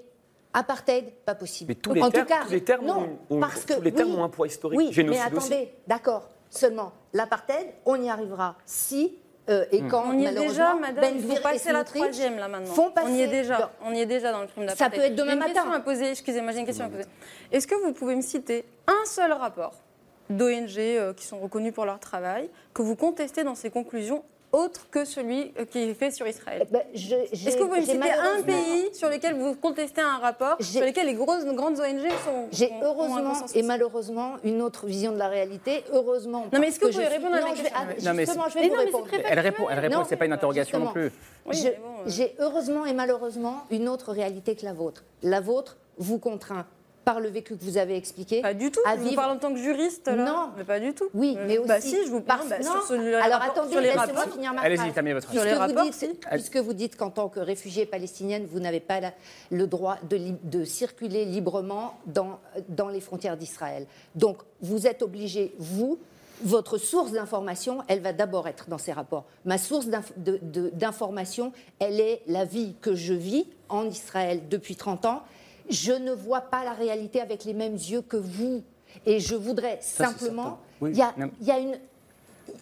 apartheid, 0.53 1.11
pas 1.25 1.35
possible. 1.35 1.69
Mais 1.69 1.75
tous 1.75 1.93
les 1.93 2.01
en 2.01 2.09
termes- 2.09 2.25
tout 2.27 2.33
cas, 2.33 2.43
tous 2.45 2.51
les 2.51 2.63
termes 2.63 2.85
non, 2.85 3.17
ont- 3.29 3.35
ont- 3.35 3.39
parce 3.39 3.63
que 3.65 3.73
tous 3.73 3.81
les 3.81 3.91
termes 3.93 4.11
oui, 4.11 4.17
ont 4.17 4.23
un 4.23 4.29
poids 4.29 4.47
historique. 4.47 4.77
Oui, 4.79 4.91
Génocide 4.91 5.21
mais 5.31 5.37
attendez, 5.37 5.73
d'accord. 5.87 6.29
Seulement, 6.49 6.91
l'apartheid, 7.13 7.67
on 7.85 8.01
y 8.01 8.09
arrivera 8.09 8.55
si 8.65 9.17
euh, 9.49 9.65
et 9.71 9.81
quand 9.87 10.03
On 10.07 10.13
y 10.13 10.21
est 10.21 10.25
malheureusement 10.25 10.49
déjà, 10.49 10.73
madame. 10.75 10.95
Ben 11.01 11.13
Il 11.17 11.35
faut 11.35 11.41
passer 11.41 11.71
la 11.71 11.83
troisième 11.83 12.37
là 12.37 12.47
maintenant. 12.47 12.73
font 12.73 12.91
on 13.03 13.07
y 13.09 13.21
est 13.21 13.27
déjà. 13.27 13.71
On 13.83 13.91
y 13.91 13.99
est 14.01 14.05
déjà 14.05 14.31
dans 14.31 14.41
le 14.41 14.47
crime 14.47 14.67
Ça 14.69 14.75
d'apartheid. 14.75 14.99
peut 15.01 15.05
être 15.07 15.15
demain 15.15 15.33
une 15.33 15.39
matin. 15.39 15.53
question 15.53 15.71
à 15.71 15.79
poser. 15.79 16.09
Excusez-moi, 16.11 16.51
j'ai 16.51 16.59
une 16.59 16.65
question 16.67 16.85
à 16.85 16.89
poser. 16.89 17.05
Est-ce 17.51 17.65
que 17.65 17.75
vous 17.75 17.91
pouvez 17.91 18.15
me 18.15 18.21
citer 18.21 18.65
un 18.87 19.03
seul 19.05 19.31
rapport 19.33 19.73
d'ONG 20.29 20.77
euh, 20.77 21.13
qui 21.13 21.25
sont 21.25 21.39
reconnus 21.39 21.73
pour 21.73 21.85
leur 21.85 21.99
travail 21.99 22.49
que 22.73 22.81
vous 22.83 22.95
contestez 22.95 23.43
dans 23.43 23.55
ces 23.55 23.69
conclusions 23.71 24.23
autre 24.51 24.89
que 24.89 25.05
celui 25.05 25.53
euh, 25.59 25.65
qui 25.65 25.79
est 25.79 25.93
fait 25.93 26.11
sur 26.11 26.27
Israël 26.27 26.67
Ben, 26.71 26.81
je- 26.93 27.15
j'ai- 27.31 27.47
Est-ce 27.49 27.57
que 27.57 27.63
vous 27.63 27.69
pouvez 27.69 27.81
citer 27.85 28.11
un 28.11 28.41
pays 28.41 28.93
sur 28.93 29.09
lequel 29.09 29.35
vous 29.35 29.55
contestez 29.55 30.01
un 30.01 30.17
rapport 30.17 30.55
J'ai- 30.59 30.79
sur 30.79 30.85
lequel 30.85 31.07
les 31.07 31.13
grosses, 31.13 31.45
grandes 31.45 31.79
ONG 31.79 32.09
sont 32.25 32.47
J'ai 32.51 32.69
ont 32.71 32.83
heureusement 32.83 33.33
et 33.55 33.63
malheureusement 33.63 34.33
une 34.43 34.61
autre 34.61 34.85
vision 34.87 35.11
de 35.13 35.17
la 35.17 35.27
réalité. 35.27 35.83
Heureusement. 35.93 36.47
Non, 36.51 36.59
mais 36.59 36.67
est-ce 36.67 36.79
que 36.79 36.85
vous 36.85 36.91
pouvez 36.91 37.05
je- 37.05 37.09
répondre 37.09 37.35
à 37.35 37.41
ma 37.41 37.51
question 37.51 37.79
Non, 38.03 38.13
mais 38.13 38.25
Justement, 38.25 38.49
je 38.49 38.53
vais 38.55 38.61
Mais 38.61 38.67
vous 38.67 38.73
non, 38.75 38.79
mais 38.79 38.85
répondre. 38.85 39.07
c'est 39.11 39.19
très 39.21 39.31
Elle 39.31 39.39
répond, 39.39 39.69
elle 39.69 39.79
répond, 39.79 39.97
Non, 39.99 40.05
c'est 40.07 40.17
pas 40.17 40.25
une 40.25 40.33
interrogation 40.33 40.79
non 40.79 40.91
plus. 40.91 41.11
Oui, 41.45 41.55
Je- 41.55 41.63
mais 41.63 41.79
bon, 41.81 41.87
euh. 41.87 42.03
J'ai 42.07 42.35
heureusement 42.39 42.85
et 42.85 42.93
malheureusement 42.93 43.63
une 43.69 43.87
autre 43.87 44.11
réalité 44.11 44.55
que 44.55 44.65
la 44.65 44.73
vôtre. 44.73 45.03
La 45.23 45.39
vôtre 45.39 45.77
vous 45.97 46.19
contraint 46.19 46.65
par 47.03 47.19
le 47.19 47.29
vécu 47.29 47.55
que 47.55 47.63
vous 47.63 47.77
avez 47.77 47.95
expliqué. 47.95 48.41
Pas 48.41 48.53
du 48.53 48.69
tout. 48.71 48.79
à 48.85 48.95
Je 48.95 49.01
vous 49.01 49.15
parle 49.15 49.31
en 49.31 49.37
tant 49.37 49.51
que 49.53 49.59
juriste 49.59 50.07
là. 50.07 50.15
Non. 50.15 50.49
mais 50.57 50.63
pas 50.63 50.79
du 50.79 50.93
tout. 50.93 51.09
Oui, 51.13 51.35
Euh, 51.37 51.43
mais 51.47 51.57
aussi. 51.57 51.67
Bah 51.67 51.81
si, 51.81 51.97
je 52.05 52.11
vous 52.11 52.21
parle 52.21 52.47
parce- 52.47 52.61
bah, 52.61 52.65
non. 52.65 52.71
sur 52.71 52.83
ce- 52.83 52.93
le 52.93 53.15
Alors 53.17 53.39
rapport- 53.39 53.57
attendez, 53.57 53.71
sur 53.71 53.81
les 53.81 53.91
rapports. 53.91 54.23
finir 54.33 54.53
ma 54.53 54.61
Allez-y, 54.61 54.91
terminez 54.91 55.13
votre 55.15 55.31
Sur 55.31 55.41
phrase. 55.41 55.45
les 55.45 55.51
Puisque 55.51 55.69
vous 55.71 55.75
rapports, 55.77 55.83
dites- 55.91 55.93
si. 55.93 56.29
Puisque 56.31 56.57
vous 56.57 56.73
dites 56.73 56.95
qu'en 56.97 57.09
tant 57.09 57.29
que 57.29 57.39
réfugié 57.39 57.85
palestinienne, 57.85 58.45
vous 58.49 58.59
n'avez 58.59 58.79
pas 58.79 58.99
la- 58.99 59.13
le 59.49 59.67
droit 59.67 59.97
de, 60.09 60.15
li- 60.15 60.35
de 60.43 60.63
circuler 60.63 61.25
librement 61.25 61.95
dans, 62.05 62.39
dans 62.69 62.89
les 62.89 63.01
frontières 63.01 63.37
d'Israël. 63.37 63.85
Donc, 64.15 64.37
vous 64.61 64.85
êtes 64.87 65.01
obligé, 65.01 65.53
vous, 65.57 65.97
votre 66.43 66.77
source 66.77 67.11
d'information, 67.11 67.79
elle 67.87 68.01
va 68.01 68.13
d'abord 68.13 68.47
être 68.47 68.67
dans 68.69 68.77
ces 68.79 68.91
rapports. 68.93 69.25
Ma 69.45 69.57
source 69.57 69.87
d'information, 70.73 71.51
elle 71.79 71.99
est 71.99 72.21
la 72.27 72.45
vie 72.45 72.75
que 72.81 72.95
je 72.95 73.13
vis 73.13 73.45
en 73.69 73.85
Israël 73.85 74.41
depuis 74.49 74.75
30 74.75 75.05
ans. 75.05 75.21
Je 75.69 75.93
ne 75.93 76.11
vois 76.11 76.41
pas 76.41 76.63
la 76.63 76.73
réalité 76.73 77.21
avec 77.21 77.45
les 77.45 77.53
mêmes 77.53 77.75
yeux 77.75 78.01
que 78.01 78.17
vous. 78.17 78.63
Et 79.05 79.19
je 79.19 79.35
voudrais 79.35 79.77
simplement... 79.81 80.59
Il 80.81 80.95
y 80.97 81.01
a, 81.01 81.13
y 81.41 81.51
a 81.51 81.59
une... 81.59 81.77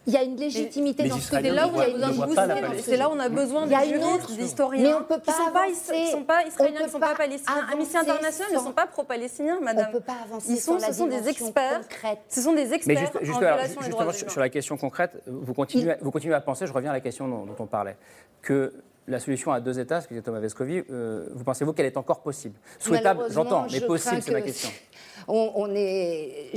Il 0.06 0.14
y 0.14 0.18
a 0.18 0.24
une 0.24 0.36
légitimité 0.36 1.04
les 1.04 1.10
dans 1.10 1.18
ce 1.18 1.32
que 1.32 1.38
C'est 1.38 1.50
là 1.50 1.64
dites, 1.66 1.74
où 1.76 1.82
il 1.82 1.82
y 1.82 1.84
a 1.84 1.88
on 1.98 2.02
a 2.04 2.12
une 2.12 2.12
besoin 2.12 2.12
de 2.12 2.12
ne 2.12 2.16
voient 2.16 2.26
booster, 2.28 2.36
pas 2.36 2.46
la 2.48 2.56
mais 2.56 2.62
Palestine. 2.62 2.86
c'est 2.94 2.98
là 2.98 3.10
où 3.10 3.14
on 3.14 3.20
a 3.20 3.30
besoin 3.30 3.66
Il 3.66 3.72
y 3.72 3.76
a 3.76 3.80
de 3.80 3.86
une 3.86 3.94
juristes, 4.02 4.16
autre- 4.16 4.32
d'historiens. 4.38 4.82
Mais 4.84 4.94
on 4.94 5.04
peut 5.04 5.16
qui 5.20 5.32
pas 5.32 5.68
ils 5.68 5.76
sont 6.12 6.24
pas 6.24 6.44
israéliens, 6.46 6.80
On 6.82 6.82
ils 6.82 6.86
peut 6.86 6.92
sont 6.92 7.00
pas 7.00 7.16
palestiniens. 7.16 7.68
Amnesty 7.72 7.98
International 7.98 8.54
ne 8.54 8.60
sont 8.60 8.72
pas 8.72 8.88
pro-palestiniens, 8.88 9.58
On 9.60 9.64
madame. 9.64 9.88
ne 9.88 9.92
peut 9.92 10.00
pas 10.04 10.18
avancer 10.24 10.52
Ils 10.52 10.58
sont, 10.58 10.78
sur 10.78 10.88
la 10.88 10.94
ce 10.94 11.00
sont 11.00 11.08
des 11.08 11.28
experts. 11.28 11.82
concrète. 11.82 12.20
Ce 12.30 12.42
sont 12.42 12.54
des 12.54 12.66
Mais 12.66 12.76
experts 12.76 13.00
juste, 13.00 13.14
juste 13.22 13.38
en 13.38 13.40
alors, 13.40 13.54
violation 13.58 13.80
des 13.82 13.86
justement, 13.88 14.02
droits 14.12 14.14
sur, 14.30 14.40
la 14.40 14.50
question 14.50 14.78
concrète, 14.78 15.12
vous 15.26 15.54
continuez, 15.54 15.96
vous 16.02 16.12
continuez 16.12 16.36
à 16.36 16.42
penser, 16.42 16.68
je 16.68 16.74
reviens 16.74 16.92
à 16.92 16.94
la 16.94 17.02
question 17.02 17.28
dont, 17.28 17.46
dont 17.46 17.56
on 17.58 17.66
parlait, 17.66 17.98
que 18.42 18.74
la 19.10 19.20
solution 19.20 19.52
à 19.52 19.60
deux 19.60 19.80
États, 19.80 20.02
ce 20.02 20.08
que 20.08 20.14
disait 20.14 20.24
Thomas 20.24 20.40
Vescovi, 20.40 20.84
euh, 20.90 21.28
vous 21.34 21.44
pensez-vous 21.44 21.74
qu'elle 21.74 21.86
est 21.88 21.98
encore 21.98 22.22
possible? 22.22 22.56
Souhaitable, 22.80 23.26
j'entends, 23.32 23.64
mais 23.64 23.80
je 23.80 23.86
possible, 23.86 24.22
c'est 24.22 24.32
ma 24.32 24.42
que- 24.42 24.46
question. 24.48 24.70
On, 25.28 25.52
on 25.56 25.76
est. 25.76 26.52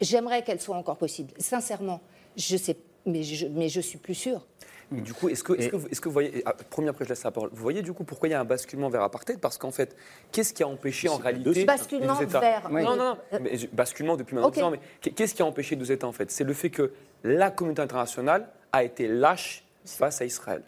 J'aimerais 0.00 0.42
qu'elle 0.44 0.60
soit 0.60 0.76
encore 0.76 0.96
possible. 0.98 1.32
Sincèrement, 1.38 2.00
je 2.36 2.56
sais, 2.56 2.76
mais 3.06 3.22
je, 3.24 3.46
mais 3.46 3.68
je 3.68 3.80
suis 3.80 3.98
plus 3.98 4.14
sûre. 4.14 4.46
Du 4.92 5.14
coup, 5.14 5.28
est-ce 5.30 5.42
que, 5.42 5.54
vous- 5.74 5.88
est-ce 5.88 6.00
que 6.00 6.08
vous 6.08 6.12
voyez, 6.12 6.42
ah, 6.44 6.54
premier 6.68 6.88
après 6.90 7.04
je 7.04 7.08
laisse 7.08 7.24
la 7.24 7.30
parole, 7.30 7.48
vous 7.52 7.62
voyez 7.62 7.80
du 7.80 7.94
coup 7.94 8.04
pourquoi 8.04 8.28
il 8.28 8.32
y 8.32 8.34
a 8.34 8.40
un 8.40 8.44
basculement 8.44 8.90
vers 8.90 9.02
apartheid? 9.02 9.40
Parce 9.40 9.56
qu'en 9.56 9.70
fait, 9.72 9.96
qu'est-ce 10.30 10.52
qui 10.52 10.62
a 10.62 10.68
empêché 10.68 11.08
en 11.08 11.16
réalité 11.16 11.50
deux- 11.62 11.64
Basculement 11.64 12.18
les 12.20 12.26
États 12.26 12.40
vers- 12.40 12.68
Oui. 12.70 12.84
Non, 12.84 12.90
non, 12.96 13.04
non, 13.04 13.16
Euh, 13.32 13.38
mais 13.40 13.52
basculement 13.72 14.16
depuis 14.18 14.34
maintenant 14.34 14.48
ok. 14.50 14.54
deux 14.56 14.62
ans, 14.62 14.70
mais 14.70 14.80
qu'est- 15.00 15.10
qu'est-ce 15.12 15.34
qui 15.34 15.40
a 15.42 15.46
empêché 15.46 15.74
deux 15.76 15.90
États 15.90 16.06
en 16.06 16.12
fait? 16.12 16.30
C'est 16.30 16.44
le 16.44 16.52
fait 16.52 16.68
que 16.70 16.92
la 17.24 17.50
communauté 17.50 17.80
internationale 17.82 18.46
a 18.72 18.84
été 18.84 19.08
lâche 19.08 19.64
face 19.86 20.20
à 20.20 20.26
Israël. 20.26 20.62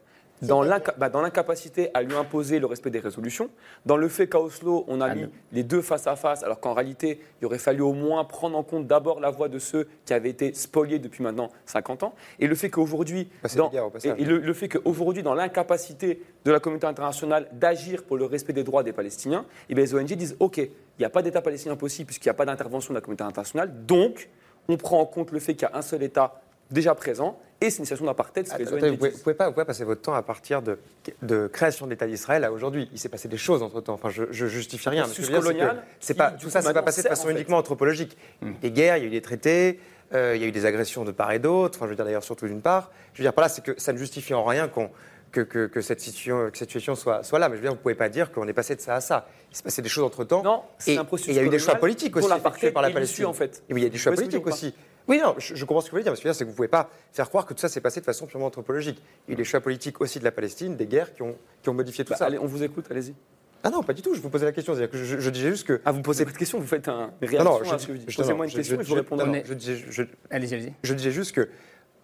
Dans 0.47 0.63
bah, 0.99 1.09
dans 1.09 1.21
l'incapacité 1.21 1.91
à 1.95 2.03
lui 2.03 2.15
imposer 2.15 2.59
le 2.59 2.67
respect 2.67 2.91
des 2.91 2.99
résolutions, 3.01 3.51
dans 3.87 3.97
le 3.97 4.09
fait 4.09 4.29
qu'à 4.29 4.41
Oslo, 4.41 4.85
on 4.89 5.01
a 5.01 5.07
Ah, 5.07 5.15
mis 5.15 5.23
non. 5.23 5.31
les 5.53 5.63
deux 5.63 5.83
face 5.83 6.07
à 6.07 6.17
face, 6.17 6.43
alors 6.43 6.61
qu'en 6.61 6.73
réalité, 6.75 7.21
il 7.41 7.47
aurait 7.47 7.59
fallu 7.59 7.83
au 7.83 7.93
moins 7.93 8.25
prendre 8.25 8.57
en 8.57 8.63
compte 8.63 8.87
d'abord 8.87 9.21
la 9.21 9.31
voix 9.31 9.49
de 9.49 9.59
ceux 9.59 9.89
qui 10.05 10.13
avaient 10.15 10.31
été 10.31 10.55
spoliés 10.55 10.99
depuis 10.99 11.23
maintenant 11.23 11.51
50 11.67 12.03
ans, 12.03 12.15
et 12.39 12.47
le 12.47 12.55
fait 12.55 12.71
qu'aujourd'hui, 12.71 13.29
dans, 13.57 13.71
et- 14.05 14.23
et 14.23 14.25
le, 14.25 14.39
le 14.39 14.53
fait 14.55 14.69
qu'aujourd'hui, 14.69 15.23
dans 15.23 15.35
l'incapacité 15.35 16.23
de 16.45 16.51
la 16.53 16.61
communauté 16.61 16.87
internationale 16.87 17.49
d'agir 17.53 18.05
pour 18.05 18.17
le 18.17 18.25
respect 18.27 18.53
des 18.53 18.65
droits 18.65 18.83
des 18.83 18.93
Palestiniens, 18.93 19.45
eh 19.69 19.75
bien, 19.75 19.85
les 19.85 19.95
ONG 19.95 20.13
disent 20.15 20.37
OK, 20.41 20.59
il 20.59 20.71
n'y 21.01 21.05
a 21.05 21.11
pas 21.11 21.23
d'État 21.23 21.43
palestinien 21.43 21.77
possible 21.77 22.07
puisqu'il 22.07 22.29
n'y 22.29 22.33
a 22.33 22.35
pas 22.35 22.45
d'intervention 22.47 22.93
de 22.93 22.99
la 22.99 23.01
communauté 23.01 23.25
internationale, 23.25 23.73
donc 23.87 24.29
on 24.69 24.77
prend 24.77 25.01
en 25.01 25.07
compte 25.07 25.31
le 25.33 25.41
fait 25.41 25.55
qu'il 25.55 25.69
y 25.69 25.73
a 25.73 25.77
un 25.77 25.83
seul 25.83 26.03
État 26.03 26.41
déjà 26.75 26.95
présent, 26.95 27.39
et 27.61 27.71
c'est 27.71 27.79
une 27.79 27.85
situation 27.85 28.05
d'apartheid, 28.05 28.47
vous 28.47 28.79
vous 28.79 29.19
pouvez 29.23 29.35
pas, 29.35 29.47
vous 29.47 29.53
pouvez 29.53 29.65
pas 29.65 29.65
passer 29.65 29.85
votre 29.85 30.03
temps 30.03 30.13
à 30.13 30.23
partir 30.23 30.61
de, 30.61 30.79
de 31.23 31.47
création 31.47 31.87
de 31.87 31.93
l'État 31.93 32.07
d'Israël 32.07 32.45
à 32.45 32.53
aujourd'hui. 32.53 32.91
Il 32.93 32.99
s'est 32.99 33.09
passé 33.09 33.29
des 33.29 33.39
choses 33.39 33.63
entre 33.63 33.81
temps. 33.81 33.95
Enfin, 33.95 34.11
je, 34.11 34.25
je 34.31 34.47
justifie 34.47 34.91
rien. 34.91 35.07
ce 35.07 35.23
c'est 35.23 35.33
que 35.33 35.39
colonial, 35.39 35.83
c'est 36.01 36.15
pas, 36.15 36.33
tout 36.33 36.51
ça, 36.51 36.61
c'est 36.61 36.75
pas 36.75 36.83
passé 36.83 37.03
de 37.03 37.09
façon 37.09 37.25
en 37.25 37.27
fait. 37.29 37.33
uniquement 37.33 37.57
anthropologique. 37.57 38.19
Des 38.61 38.71
guerres, 38.71 38.99
il 38.99 39.03
y 39.03 39.05
a 39.05 39.07
eu 39.07 39.11
des 39.11 39.23
traités, 39.23 39.81
euh, 40.13 40.37
il 40.37 40.43
y 40.43 40.45
a 40.45 40.49
eu 40.49 40.53
des 40.53 40.67
agressions 40.67 41.05
de 41.05 41.13
part 41.13 41.33
et 41.33 41.39
d'autre. 41.39 41.79
Enfin, 41.79 41.87
je 41.87 41.91
veux 41.91 41.97
dire 41.97 42.05
d'ailleurs 42.05 42.25
surtout 42.25 42.47
d'une 42.47 42.61
part. 42.61 42.91
Je 43.15 43.19
veux 43.19 43.25
dire 43.25 43.33
par 43.33 43.45
là, 43.45 43.49
c'est 43.49 43.65
que 43.65 43.81
ça 43.81 43.93
ne 43.93 43.99
justifie 43.99 44.35
en 44.35 44.45
rien 44.45 44.69
qu'on 44.69 44.91
que, 45.33 45.41
que, 45.41 45.67
que 45.67 45.81
cette 45.81 46.01
situation, 46.01 46.51
que 46.51 46.59
cette 46.59 46.69
situation 46.69 46.95
soit, 46.95 47.23
soit 47.23 47.39
là. 47.39 47.49
Mais 47.49 47.57
je 47.57 47.61
veux 47.61 47.65
dire, 47.65 47.73
vous 47.73 47.79
ne 47.79 47.83
pouvez 47.83 47.95
pas 47.95 48.09
dire 48.09 48.31
qu'on 48.31 48.47
est 48.47 48.53
passé 48.53 48.77
de 48.77 48.81
ça 48.81 48.95
à 48.95 49.01
ça. 49.01 49.27
Il 49.51 49.57
s'est 49.57 49.63
passé 49.63 49.83
des 49.83 49.89
choses 49.89 50.05
entre 50.05 50.25
temps. 50.25 50.43
Non, 50.43 50.63
c'est 50.79 50.95
et, 50.95 50.99
un 50.99 51.03
et 51.03 51.19
il 51.29 51.35
y 51.35 51.39
a 51.39 51.43
eu 51.43 51.49
des 51.49 51.59
choix 51.59 51.77
politiques 51.77 52.15
dont 52.15 52.25
aussi 52.25 52.37
effectués 52.37 52.71
par 52.71 52.83
la 52.83 52.91
Palestine. 52.91 53.27
en 53.27 53.33
fait. 53.33 53.63
Et 53.69 53.75
oui, 53.75 53.81
il 53.81 53.85
y 53.85 53.87
a 53.87 53.91
des 53.91 53.99
choix 53.99 54.13
politiques 54.13 54.47
aussi. 54.47 54.75
Oui, 55.09 55.19
non, 55.23 55.35
je, 55.39 55.55
je 55.55 55.65
comprends 55.65 55.81
ce 55.81 55.87
que 55.87 55.91
vous 55.91 55.95
voulez 55.97 56.03
dire. 56.05 56.13
Mais 56.13 56.17
ce 56.17 56.23
que 56.23 56.33
c'est 56.33 56.45
que 56.45 56.45
vous 56.45 56.53
ne 56.53 56.57
pouvez 56.57 56.69
pas 56.69 56.89
faire 57.13 57.29
croire 57.29 57.45
que 57.47 57.53
tout 57.55 57.61
ça 57.61 57.69
s'est 57.69 57.81
passé 57.81 58.01
de 58.01 58.05
façon 58.07 58.27
purement 58.27 58.47
anthropologique. 58.47 59.03
Il 59.27 59.31
y 59.31 59.33
a 59.33 59.35
eu 59.35 59.37
des 59.37 59.45
choix 59.45 59.61
politiques 59.61 60.01
aussi 60.01 60.19
de 60.19 60.25
la 60.25 60.33
Palestine, 60.33 60.77
des 60.77 60.87
guerres 60.87 61.13
qui 61.15 61.23
ont, 61.23 61.37
qui 61.63 61.69
ont 61.69 61.75
modifié 61.75 62.05
tout 62.05 62.13
Bah, 62.13 62.17
ça. 62.17 62.27
allez, 62.27 62.39
on 62.39 62.47
vous 62.47 62.63
écoute, 62.63 62.87
allez-y. 62.91 63.15
Ah 63.63 63.71
non, 63.71 63.83
pas 63.83 63.93
du 63.95 64.03
tout. 64.03 64.15
Je 64.15 64.21
vous 64.21 64.29
posais 64.31 64.45
la 64.45 64.53
question. 64.53 64.75
Que 64.75 64.97
je, 64.99 65.19
je 65.21 65.31
disais 65.31 65.49
juste 65.51 65.67
que. 65.67 65.81
Ah, 65.85 65.93
vous 65.93 66.03
posez 66.03 66.25
pas 66.25 66.33
de 66.33 66.37
questions, 66.37 66.59
vous 66.59 66.67
faites 66.67 66.89
un, 66.89 67.11
une 67.23 67.31
Non, 67.39 67.45
non, 67.45 67.51
réaction 67.59 67.65
je, 67.71 67.75
à 67.75 67.79
ce 67.79 67.87
que 67.87 67.93
vous 67.93 67.99
dites. 67.99 68.11
je- 68.11 68.17
Posez-moi 68.17 68.47
non, 68.47 68.51
une 68.51 68.57
question 68.57 68.77
je- 68.77 68.81
et 68.81 68.85
je 68.85 68.89
vous 68.89 68.95
répondrai. 68.95 69.27
non, 69.27 69.43
je 69.45 69.55
disais- 69.55 69.85
Allez-y, 70.31 70.55
allez-y. 70.55 70.73
je 70.83 70.95
disais 70.95 71.11
juste 71.11 71.33
que 71.33 71.49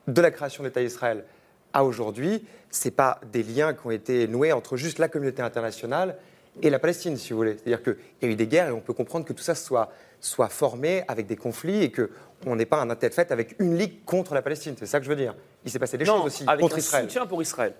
de 0.09 0.21
la 0.23 0.31
création 0.31 0.63
de 0.63 0.69
l'État 0.69 0.81
d'Israël 0.83 1.25
à 1.73 1.85
aujourd'hui, 1.85 2.45
ce 2.71 2.89
n'est 2.89 2.93
pas 2.93 3.21
des 3.33 3.43
liens 3.43 3.75
qui 3.75 3.87
ont 3.87 3.91
été 3.91 4.27
noués 4.27 4.53
entre 4.53 4.77
juste 4.77 4.99
la 4.99 5.09
communauté 5.09 5.43
internationale 5.43 6.17
et 6.63 6.71
la 6.71 6.79
Palestine, 6.79 7.17
si 7.17 7.33
vous 7.33 7.37
voulez. 7.39 7.57
C'est-à-dire 7.59 7.83
qu'il 7.83 7.97
y 8.23 8.27
a 8.27 8.29
eu 8.29 8.35
des 8.37 8.47
guerres 8.47 8.69
et 8.69 8.73
on 8.73 8.81
peut 8.81 8.93
comprendre 8.95 9.25
que 9.25 9.33
tout 9.33 9.43
ça 9.43 9.55
soit, 9.55 9.93
soit 10.21 10.49
formé 10.49 11.03
avec 11.09 11.27
des 11.27 11.37
conflits 11.37 11.83
et 11.83 11.91
qu'on 11.93 12.57
n'ait 12.57 12.67
pas 12.67 12.81
un 12.81 12.95
tête 12.95 13.15
fait 13.15 13.33
avec 13.33 13.57
une 13.59 13.77
ligue 13.77 14.05
contre 14.05 14.35
la 14.35 14.43
Palestine. 14.43 14.75
C'est 14.79 14.87
ça 14.87 14.99
que 14.99 15.05
je 15.05 15.11
veux 15.11 15.17
dire. 15.17 15.35
Il 15.65 15.71
s'est 15.71 15.79
passé 15.79 15.97
des 15.99 16.05
Non, 16.05 16.19
choses 16.19 16.27
aussi 16.27 16.45
avec 16.47 16.61
contre 16.61 16.77
un 16.77 16.79
Israël. 16.79 17.05
soutien 17.05 17.27
pour 17.27 17.43
Israël. 17.43 17.75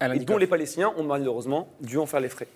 Alain 0.00 0.14
Et 0.14 0.20
dont 0.20 0.36
les 0.36 0.46
Palestiniens 0.46 0.92
ont 0.96 1.04
malheureusement 1.04 1.68
dû 1.80 1.98
en 1.98 2.06
faire 2.06 2.20
les 2.20 2.28
frais. 2.28 2.48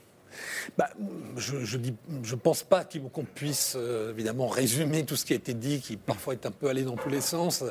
Bah, 0.76 0.91
je 1.36 1.57
ne 1.57 1.91
je 2.22 2.34
pense 2.34 2.62
pas 2.62 2.84
qu'on 2.84 3.24
puisse 3.24 3.74
euh, 3.76 4.11
évidemment 4.11 4.47
résumer 4.49 5.05
tout 5.05 5.16
ce 5.16 5.24
qui 5.24 5.32
a 5.32 5.36
été 5.36 5.55
dit, 5.55 5.80
qui 5.80 5.97
parfois 5.97 6.34
est 6.34 6.45
un 6.45 6.51
peu 6.51 6.68
allé 6.68 6.82
dans 6.82 6.97
tous 6.97 7.09
les 7.09 7.20
sens, 7.22 7.64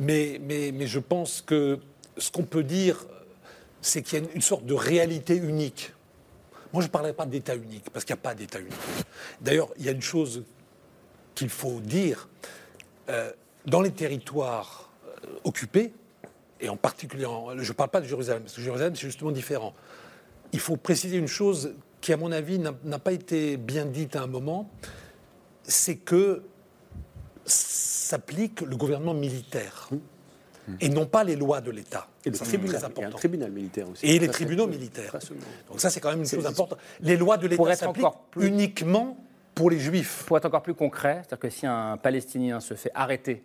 mais, 0.00 0.40
mais, 0.42 0.72
mais 0.72 0.86
je 0.86 0.98
pense 0.98 1.42
que 1.42 1.78
ce 2.18 2.30
qu'on 2.30 2.42
peut 2.42 2.64
dire, 2.64 3.06
c'est 3.80 4.02
qu'il 4.02 4.18
y 4.18 4.22
a 4.22 4.24
une, 4.24 4.34
une 4.34 4.42
sorte 4.42 4.66
de 4.66 4.74
réalité 4.74 5.36
unique. 5.36 5.92
Moi, 6.72 6.82
je 6.82 6.88
ne 6.88 6.92
parlerai 6.92 7.12
pas 7.12 7.26
d'État 7.26 7.54
unique, 7.54 7.88
parce 7.90 8.04
qu'il 8.04 8.14
n'y 8.14 8.20
a 8.20 8.22
pas 8.22 8.34
d'État 8.34 8.58
unique. 8.58 8.72
D'ailleurs, 9.40 9.68
il 9.78 9.84
y 9.84 9.88
a 9.88 9.92
une 9.92 10.02
chose 10.02 10.42
qu'il 11.34 11.48
faut 11.48 11.80
dire. 11.80 12.28
euh, 13.08 13.30
dans 13.66 13.80
les 13.80 13.92
territoires 13.92 14.90
euh, 15.24 15.28
occupés, 15.44 15.92
et 16.60 16.68
en 16.68 16.76
particulier, 16.76 17.26
en- 17.26 17.56
je 17.58 17.68
ne 17.68 17.72
parle 17.76 17.90
pas 17.90 18.00
de 18.00 18.06
Jérusalem, 18.06 18.42
parce 18.42 18.54
que 18.54 18.60
Jérusalem, 18.60 18.94
c'est 18.96 19.02
justement 19.06 19.30
différent. 19.32 19.72
Il 20.52 20.58
faut 20.60 20.76
préciser 20.76 21.16
une 21.16 21.28
chose 21.28 21.74
qui, 22.00 22.12
à 22.12 22.16
mon 22.16 22.32
avis, 22.32 22.58
n'a 22.58 22.98
pas 22.98 23.12
été 23.12 23.56
bien 23.56 23.86
dite 23.86 24.16
à 24.16 24.22
un 24.22 24.26
moment, 24.26 24.68
c'est 25.62 25.96
que 25.96 26.42
s'applique 27.44 28.60
le 28.60 28.76
gouvernement 28.76 29.14
militaire 29.14 29.88
et 30.80 30.88
non 30.88 31.06
pas 31.06 31.24
les 31.24 31.34
lois 31.36 31.60
de 31.60 31.70
l'État. 31.70 32.06
Et 32.24 32.32
Ça, 32.32 32.44
c'est 32.44 32.58
très 32.58 32.74
et 32.74 32.76
un 32.82 32.84
important. 32.86 33.16
tribunal 33.18 33.50
militaire 33.50 33.88
aussi. 33.88 34.06
Et 34.06 34.18
les 34.18 34.28
tribunaux 34.28 34.66
militaires. 34.68 35.16
Donc 35.68 35.80
ça, 35.80 35.90
c'est 35.90 36.00
quand 36.00 36.10
même 36.10 36.20
une 36.20 36.26
chose 36.28 36.46
importante. 36.46 36.78
Les 37.00 37.16
lois 37.16 37.36
de 37.36 37.48
l'État 37.48 37.74
s'appliquent 37.76 38.06
uniquement 38.38 39.16
pour 39.54 39.70
les 39.70 39.78
Juifs. 39.78 40.24
Pour 40.26 40.36
être 40.36 40.46
encore 40.46 40.62
plus 40.62 40.74
concret, 40.74 41.16
c'est-à-dire 41.22 41.38
que 41.38 41.50
si 41.50 41.66
un 41.66 41.96
Palestinien 41.96 42.60
se 42.60 42.74
fait 42.74 42.90
arrêter 42.94 43.42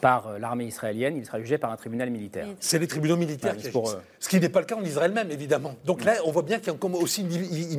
par 0.00 0.28
euh, 0.28 0.38
l'armée 0.38 0.64
israélienne, 0.66 1.16
il 1.16 1.26
sera 1.26 1.40
jugé 1.40 1.58
par 1.58 1.72
un 1.72 1.76
tribunal 1.76 2.08
militaire. 2.10 2.46
C'est 2.60 2.78
les 2.78 2.86
tribunaux 2.86 3.16
militaires 3.16 3.52
Ouais, 3.52 3.58
qui 3.58 3.64
c'est 3.64 3.70
pour 3.72 3.90
eux. 3.90 4.00
Ce 4.20 4.28
qui 4.28 4.38
n'est 4.38 4.48
pas 4.48 4.60
le 4.60 4.66
cas 4.66 4.76
en 4.76 4.84
Israël 4.84 5.12
même, 5.12 5.30
évidemment. 5.30 5.74
Donc 5.84 6.04
là, 6.04 6.14
on 6.24 6.30
voit 6.30 6.42
bien 6.42 6.58
qu'il 6.58 6.68
y 6.68 6.70
a 6.70 6.74
encore 6.74 6.94
aussi, 7.02 7.26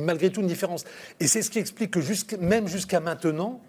malgré 0.00 0.30
tout, 0.30 0.40
une 0.42 0.46
différence. 0.46 0.84
Et 1.18 1.26
c'est 1.26 1.40
ce 1.42 1.50
qui 1.50 1.58
explique 1.58 1.92
que 1.92 2.00
jusqu'- 2.00 2.36
même 2.38 2.68
jusqu'à 2.68 3.00
maintenant, 3.00 3.60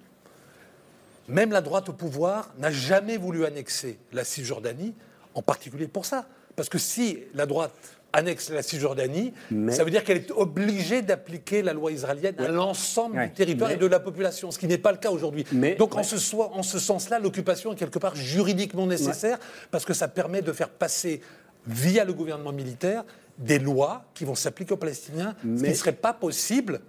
même 1.28 1.52
la 1.52 1.62
droite 1.62 1.88
au 1.90 1.94
pouvoir 1.94 2.54
n'a 2.58 2.72
jamais 2.72 3.18
voulu 3.18 3.46
annexer 3.46 3.98
la 4.12 4.24
Cisjordanie, 4.26 4.94
en 5.34 5.42
particulier 5.42 5.88
pour 5.88 6.06
ça. 6.06 6.28
Parce 6.56 6.70
que 6.70 6.78
si 6.78 7.20
la 7.34 7.46
droite 7.46 7.95
annexe 8.16 8.50
la 8.50 8.62
Cisjordanie, 8.64 9.34
Mais- 9.52 9.72
ça 9.74 9.84
veut 9.84 9.92
dire 9.92 10.04
qu'elle 10.04 10.18
est 10.18 10.32
obligée 10.32 11.02
d'appliquer 11.02 11.62
la 11.62 11.74
loi 11.74 11.92
israélienne 11.92 12.36
à 12.40 12.48
l'ensemble 12.48 13.18
Ouais. 13.18 13.28
du 13.28 13.34
territoire 13.34 13.70
Mais- 13.70 13.76
et 13.76 13.80
de 13.80 13.86
la 13.86 14.00
population, 14.00 14.52
ce 14.52 14.58
qui 14.60 14.68
n'est 14.68 14.78
pas 14.78 14.92
le 14.92 14.98
cas 14.98 15.12
aujourd'hui. 15.12 15.46
Mais- 15.52 15.76
Donc 15.76 15.96
en 15.96 16.04
ce, 16.04 16.18
soi- 16.18 16.52
en 16.54 16.64
ce 16.64 16.80
sens-là, 16.80 17.20
l'occupation 17.20 17.74
est 17.74 17.76
quelque 17.76 18.00
part 18.00 18.16
juridiquement 18.16 18.88
nécessaire 18.88 19.38
parce 19.72 19.86
que 19.86 19.94
ça 19.94 20.08
permet 20.08 20.42
de 20.42 20.52
faire 20.52 20.70
passer, 20.70 21.22
via 21.68 22.06
le 22.06 22.14
gouvernement 22.14 22.52
militaire, 22.54 23.04
des 23.38 23.60
lois 23.60 24.06
qui 24.14 24.24
vont 24.24 24.36
s'appliquer 24.36 24.74
aux 24.74 24.78
Palestiniens, 24.78 25.36
ce 25.42 25.64
qui 25.64 25.70
ne 25.70 25.74
serait 25.74 25.92
pas 25.92 26.14
possible 26.14 26.80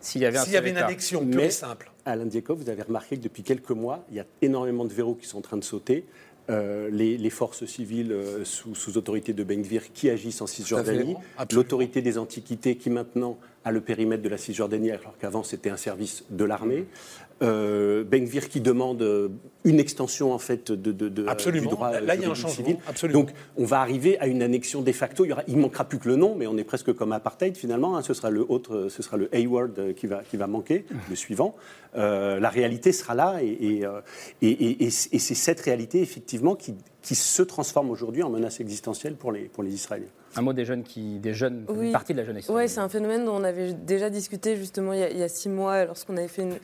S'il 0.00 0.22
y 0.22 0.24
avait 0.24 0.38
un 0.38 0.44
s'il 0.44 0.54
y 0.54 0.56
avait 0.56 0.68
seul 0.70 0.78
une 0.78 0.82
annexion 0.84 1.26
pure 1.26 1.40
et 1.42 1.50
simple. 1.50 1.90
Alain 2.06 2.24
Diekov, 2.24 2.56
vous 2.62 2.70
avez 2.70 2.80
remarqué 2.82 3.18
que 3.18 3.22
depuis 3.22 3.42
quelques 3.42 3.70
mois, 3.70 4.04
il 4.08 4.16
y 4.16 4.20
a 4.20 4.24
énormément 4.40 4.86
de 4.86 4.92
verrous 4.94 5.14
qui 5.16 5.26
sont 5.26 5.36
en 5.38 5.42
train 5.42 5.58
de 5.58 5.64
sauter. 5.64 6.06
Euh, 6.50 6.90
les, 6.90 7.16
les 7.16 7.30
forces 7.30 7.64
civiles 7.64 8.10
euh, 8.10 8.44
sous, 8.44 8.74
sous 8.74 8.98
autorité 8.98 9.32
de 9.32 9.44
Ben-Gvir 9.44 9.92
qui 9.92 10.10
agissent 10.10 10.40
en 10.40 10.48
Cisjordanie, 10.48 11.14
l'autorité 11.52 12.02
des 12.02 12.18
Antiquités 12.18 12.76
qui 12.76 12.90
maintenant 12.90 13.38
a 13.64 13.70
le 13.70 13.80
périmètre 13.80 14.22
de 14.22 14.28
la 14.28 14.36
Cisjordanie 14.36 14.90
alors 14.90 15.16
qu'avant 15.20 15.44
c'était 15.44 15.70
un 15.70 15.76
service 15.76 16.24
de 16.30 16.44
l'armée, 16.44 16.86
euh, 17.42 18.04
Ben-Gvir 18.04 18.48
qui 18.48 18.60
demande 18.60 19.02
euh, 19.02 19.28
une 19.64 19.80
extension 19.80 20.32
en 20.32 20.38
fait 20.38 20.70
de, 20.72 20.92
de- 20.92 21.08
de- 21.08 21.26
Absolument. 21.26 21.68
du 21.70 21.74
droit 21.74 21.90
Là, 22.00 22.14
il 22.14 22.20
y 22.22 22.24
a 22.24 22.30
un 22.30 22.34
juridique 22.34 22.36
changement. 22.36 22.64
civil. 22.66 22.76
Absolument. 22.86 23.20
Donc 23.20 23.30
on 23.56 23.64
va 23.64 23.80
arriver 23.80 24.18
à 24.18 24.26
une 24.26 24.42
annexion 24.42 24.82
de 24.82 24.92
facto. 24.92 25.24
Il, 25.24 25.28
y 25.28 25.32
aura, 25.32 25.42
il 25.48 25.56
manquera 25.56 25.84
plus 25.84 25.98
que 25.98 26.08
le 26.08 26.16
nom, 26.16 26.34
mais 26.36 26.46
on 26.46 26.56
est 26.58 26.64
presque 26.64 26.92
comme 26.92 27.12
apartheid 27.12 27.56
finalement. 27.56 27.96
hein. 27.96 28.02
Ce 28.02 28.12
sera 28.14 28.30
le 28.30 28.44
autre, 28.48 28.88
ce 28.90 29.02
sera 29.02 29.16
le 29.16 29.28
euh, 29.34 29.92
qui 29.94 30.06
va, 30.06 30.22
qui 30.28 30.36
va 30.36 30.46
manquer, 30.46 30.84
le 31.08 31.16
suivant. 31.16 31.54
Euh, 31.96 32.38
la 32.38 32.50
réalité 32.50 32.92
sera 32.92 33.14
là, 33.14 33.36
euh, 33.36 33.40
et- 33.40 34.48
et- 34.48 34.84
et- 34.84 34.86
et 34.86 34.90
c'est 34.90 35.34
cette 35.34 35.60
réalité 35.60 36.00
effectivement 36.02 36.54
qui, 36.54 36.74
qui 37.02 37.14
se 37.14 37.42
transforme 37.42 37.90
aujourd'hui 37.90 38.22
en 38.22 38.30
menace 38.30 38.60
existentielle 38.60 39.14
pour 39.14 39.32
les, 39.32 39.42
pour 39.44 39.62
les 39.62 39.72
Israéliens. 39.74 40.06
Un 40.36 40.42
mot 40.42 40.52
des 40.52 40.64
jeunes, 40.64 40.84
qui, 40.84 41.18
des 41.18 41.34
jeunes, 41.34 41.64
Oui. 41.68 41.86
une 41.86 41.92
partie 41.92 42.12
de 42.12 42.18
la 42.18 42.24
jeunesse. 42.24 42.46
Oui, 42.48 42.68
c'est 42.68 42.78
un 42.80 42.88
phénomène 42.88 43.24
dont 43.24 43.34
on 43.34 43.42
avait 43.44 43.72
déjà 43.72 44.10
discuté 44.10 44.56
justement 44.56 44.92
il 44.92 45.00
y 45.00 45.02
a, 45.02 45.10
il 45.10 45.18
y 45.18 45.22
a 45.24 45.28
six 45.28 45.48
mois 45.48 45.84
lorsqu'on 45.84 46.16
avait 46.16 46.28
fait 46.28 46.42
une, 46.42 46.56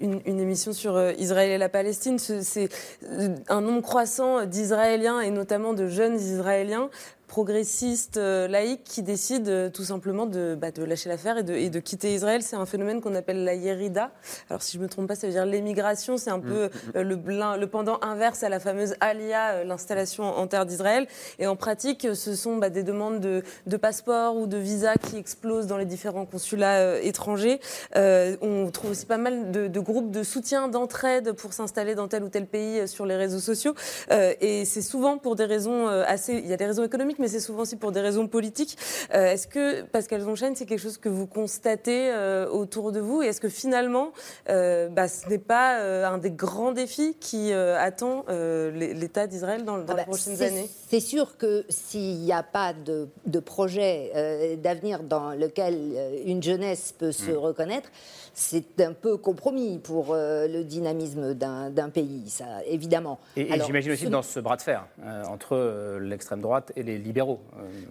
une- 0.00 0.20
une 0.26 0.38
émission 0.40 0.72
sur 0.74 0.96
euh, 0.96 1.12
Israël 1.18 1.50
et 1.50 1.56
la 1.58 1.70
Palestine. 1.70 2.18
Ce- 2.18 2.42
C'est 2.42 2.68
euh, 3.04 3.34
un 3.48 3.62
nombre 3.62 3.80
croissant 3.82 4.44
d'Israéliens 4.44 5.20
et 5.22 5.30
notamment 5.30 5.72
de 5.72 5.86
jeunes 5.88 6.16
Israéliens 6.16 6.90
progressistes, 7.26 8.16
euh, 8.16 8.48
laïcs, 8.48 8.84
qui 8.84 9.02
décident 9.02 9.50
euh, 9.50 9.68
tout 9.70 9.84
simplement 9.84 10.26
de, 10.26 10.56
bah, 10.60 10.70
de 10.70 10.84
lâcher 10.84 11.08
l'affaire 11.08 11.38
et 11.38 11.42
de, 11.42 11.54
et 11.54 11.70
de 11.70 11.80
quitter 11.80 12.14
Israël. 12.14 12.42
C'est 12.42 12.56
un 12.56 12.66
phénomène 12.66 13.00
qu'on 13.00 13.14
appelle 13.14 13.44
la 13.44 13.54
Yerida. 13.54 14.10
Alors 14.48 14.62
si 14.62 14.72
je 14.72 14.78
ne 14.78 14.84
me 14.84 14.88
trompe 14.88 15.08
pas, 15.08 15.14
ça 15.14 15.26
veut 15.26 15.32
dire 15.32 15.46
l'émigration. 15.46 16.16
C'est 16.16 16.30
un 16.30 16.40
peu 16.40 16.70
euh, 16.94 17.02
le, 17.02 17.16
le 17.58 17.66
pendant 17.66 17.98
inverse 18.02 18.42
à 18.42 18.48
la 18.48 18.60
fameuse 18.60 18.94
Alia, 19.00 19.64
l'installation 19.64 20.24
en 20.24 20.46
terre 20.46 20.66
d'Israël. 20.66 21.06
Et 21.38 21.46
en 21.46 21.56
pratique, 21.56 22.06
ce 22.14 22.34
sont 22.34 22.56
bah, 22.56 22.70
des 22.70 22.82
demandes 22.82 23.20
de, 23.20 23.42
de 23.66 23.76
passeport 23.76 24.36
ou 24.36 24.46
de 24.46 24.56
visa 24.56 24.94
qui 24.94 25.16
explosent 25.16 25.66
dans 25.66 25.76
les 25.76 25.84
différents 25.84 26.26
consulats 26.26 26.80
euh, 26.80 27.00
étrangers. 27.02 27.60
Euh, 27.96 28.36
on 28.40 28.70
trouve 28.70 28.92
aussi 28.92 29.06
pas 29.06 29.18
mal 29.18 29.50
de, 29.50 29.66
de 29.66 29.80
groupes 29.80 30.10
de 30.10 30.22
soutien, 30.22 30.68
d'entraide 30.68 31.32
pour 31.32 31.52
s'installer 31.52 31.94
dans 31.94 32.08
tel 32.08 32.22
ou 32.22 32.28
tel 32.28 32.46
pays 32.46 32.80
euh, 32.80 32.86
sur 32.86 33.06
les 33.06 33.16
réseaux 33.16 33.40
sociaux. 33.40 33.74
Euh, 34.10 34.32
et 34.40 34.64
c'est 34.64 34.82
souvent 34.82 35.18
pour 35.18 35.36
des 35.36 35.44
raisons 35.44 35.88
euh, 35.88 36.04
assez... 36.06 36.34
Il 36.34 36.46
y 36.46 36.52
a 36.52 36.56
des 36.56 36.66
raisons 36.66 36.84
économiques, 36.84 37.15
mais 37.18 37.28
c'est 37.28 37.40
souvent 37.40 37.62
aussi 37.62 37.76
pour 37.76 37.92
des 37.92 38.00
raisons 38.00 38.26
politiques. 38.28 38.76
Euh, 39.14 39.32
est-ce 39.32 39.46
que, 39.46 39.82
Pascal 39.82 40.20
Zonchaine, 40.22 40.56
c'est 40.56 40.66
quelque 40.66 40.80
chose 40.80 40.98
que 40.98 41.08
vous 41.08 41.26
constatez 41.26 42.10
euh, 42.12 42.48
autour 42.48 42.92
de 42.92 43.00
vous? 43.00 43.22
Et 43.22 43.26
est-ce 43.26 43.40
que 43.40 43.48
finalement, 43.48 44.12
euh, 44.48 44.88
bah, 44.88 45.08
ce 45.08 45.28
n'est 45.28 45.38
pas 45.38 45.80
euh, 45.80 46.06
un 46.06 46.18
des 46.18 46.30
grands 46.30 46.72
défis 46.72 47.16
qui 47.20 47.52
euh, 47.52 47.78
attend 47.78 48.24
euh, 48.28 48.70
l'É- 48.70 48.94
l'État 48.94 49.26
d'Israël 49.26 49.64
dans, 49.64 49.78
dans 49.78 49.84
Ah 49.88 49.90
les 49.92 49.96
bah, 49.96 50.04
prochaines 50.04 50.42
années? 50.42 50.68
C'est 50.88 51.00
sûr 51.00 51.36
que 51.36 51.64
s'il 51.68 52.18
n'y 52.20 52.32
a 52.32 52.42
pas 52.42 52.72
de, 52.72 53.08
de 53.26 53.38
projet 53.40 54.10
euh, 54.14 54.56
d'avenir 54.56 55.02
dans 55.02 55.30
lequel 55.30 55.78
une 56.24 56.42
jeunesse 56.42 56.92
peut 56.96 57.12
se 57.12 57.30
Mm. 57.30 57.36
reconnaître, 57.36 57.88
c'est 58.34 58.80
un 58.80 58.92
peu 58.92 59.16
compromis 59.16 59.78
pour 59.78 60.08
euh, 60.12 60.46
le 60.46 60.62
dynamisme 60.62 61.34
d'un 61.34 61.88
pays, 61.92 62.28
ça, 62.28 62.44
évidemment. 62.66 63.18
Et, 63.36 63.48
j'imagine 63.64 63.92
aussi 63.92 64.04
ce- 64.04 64.10
dans 64.10 64.22
ce 64.22 64.38
bras 64.40 64.56
de 64.56 64.62
fer 64.62 64.86
euh, 65.04 65.24
entre 65.24 65.56
euh, 65.56 65.98
l'extrême 66.00 66.40
droite 66.40 66.70
et 66.76 66.82
les 66.82 66.98
libéraux. 67.06 67.40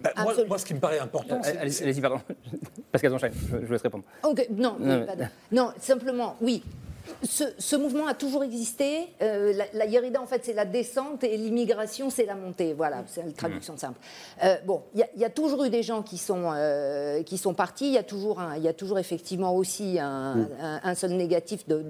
Bah, 0.02 0.10
moi, 0.48 0.58
ce 0.58 0.64
qui 0.64 0.74
me 0.74 0.80
paraît 0.80 0.98
important, 0.98 1.40
c'est... 1.42 1.58
Allez-y, 1.58 2.00
pardon. 2.00 2.20
Pascal 2.92 3.10
Zonchain, 3.10 3.30
je, 3.32 3.56
je 3.60 3.66
vous 3.66 3.72
laisse 3.72 3.82
répondre. 3.82 4.04
non, 4.50 4.76
non, 5.52 5.72
simplement, 5.78 6.36
oui, 6.40 6.62
ce, 7.22 7.76
mouvement 7.76 8.06
a 8.06 8.14
toujours 8.14 8.44
existé. 8.44 9.08
Euh, 9.22 9.52
la, 9.72 9.86
la, 9.86 10.20
en 10.20 10.26
fait, 10.26 10.44
c'est 10.44 10.52
la 10.52 10.64
descente 10.64 11.24
et 11.24 11.36
l'immigration, 11.36 12.10
c'est 12.10 12.26
la 12.26 12.34
montée. 12.34 12.72
Voilà, 12.72 13.04
c'est 13.06 13.24
la 13.24 13.32
traduction 13.32 13.74
mmh. 13.74 13.78
simple. 13.78 14.00
Euh, 14.44 14.56
bon, 14.64 14.82
il 14.94 15.06
y, 15.16 15.24
a 15.24 15.30
toujours 15.30 15.64
eu 15.64 15.70
des 15.70 15.82
gens 15.82 16.02
qui 16.02 16.18
sont, 16.18 16.50
euh, 16.54 17.22
qui 17.22 17.38
sont 17.38 17.54
partis. 17.54 17.86
Il 17.86 17.92
y, 17.92 17.98
a 17.98 18.02
toujours 18.02 18.42
il 18.56 18.62
y 18.62 18.68
a 18.68 18.72
toujours 18.72 18.98
effectivement 18.98 19.54
aussi 19.54 19.98
un, 19.98 20.34
mmh. 20.34 20.94
seul 20.94 21.12
négatif 21.12 21.66
de, 21.68 21.82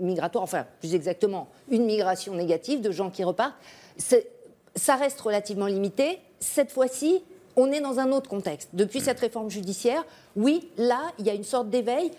migratoire, 0.00 0.44
enfin, 0.44 0.66
plus 0.80 0.94
exactement, 0.94 1.48
une 1.70 1.84
migration 1.84 2.34
négative 2.34 2.80
de 2.80 2.90
gens 2.90 3.10
qui 3.10 3.24
repartent. 3.24 3.56
Ça 3.96 4.94
reste 4.96 5.20
relativement 5.20 5.66
limité. 5.66 6.20
Cette 6.40 6.72
fois-ci, 6.72 7.22
on 7.56 7.72
est 7.72 7.80
dans 7.80 7.98
un 7.98 8.12
autre 8.12 8.28
contexte. 8.28 8.70
Depuis 8.72 9.00
mmh. 9.00 9.04
cette 9.04 9.20
réforme 9.20 9.50
judiciaire, 9.50 10.04
oui, 10.36 10.68
là, 10.76 11.00
il 11.18 11.26
y 11.26 11.30
a 11.30 11.34
une 11.34 11.44
sorte 11.44 11.70
d'éveil 11.70 12.12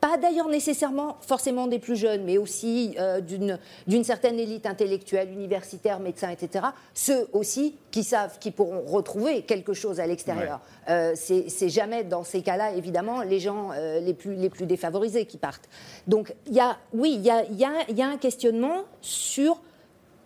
pas 0.00 0.18
d'ailleurs 0.18 0.48
nécessairement 0.48 1.16
forcément 1.20 1.66
des 1.66 1.78
plus 1.78 1.96
jeunes, 1.96 2.24
mais 2.24 2.38
aussi 2.38 2.94
euh, 2.98 3.20
d'une 3.20 4.04
certaine 4.04 4.38
élite 4.38 4.66
intellectuelle, 4.66 5.30
universitaire, 5.32 6.00
médecin, 6.00 6.30
etc. 6.30 6.66
Ceux 6.94 7.28
aussi 7.32 7.76
qui 7.90 8.04
savent 8.04 8.38
qu'ils 8.38 8.52
pourront 8.52 8.82
retrouver 8.82 9.42
quelque 9.42 9.72
chose 9.72 10.00
à 10.00 10.06
l'extérieur. 10.06 10.60
Euh, 10.88 11.14
c'est 11.16 11.68
jamais 11.68 12.04
dans 12.04 12.24
ces 12.24 12.42
cas-là, 12.42 12.72
évidemment, 12.72 13.22
les 13.22 13.40
gens 13.40 13.70
euh, 13.72 14.00
les, 14.00 14.14
plus, 14.14 14.34
les 14.34 14.50
plus 14.50 14.66
défavorisés 14.66 15.24
qui 15.24 15.38
partent. 15.38 15.68
Donc, 16.06 16.34
y 16.50 16.60
a, 16.60 16.76
oui, 16.92 17.14
il 17.14 17.22
y 17.22 17.30
a, 17.30 17.44
y, 17.44 17.64
a, 17.64 17.90
y 17.90 18.02
a 18.02 18.08
un 18.08 18.18
questionnement 18.18 18.84
sur 19.00 19.60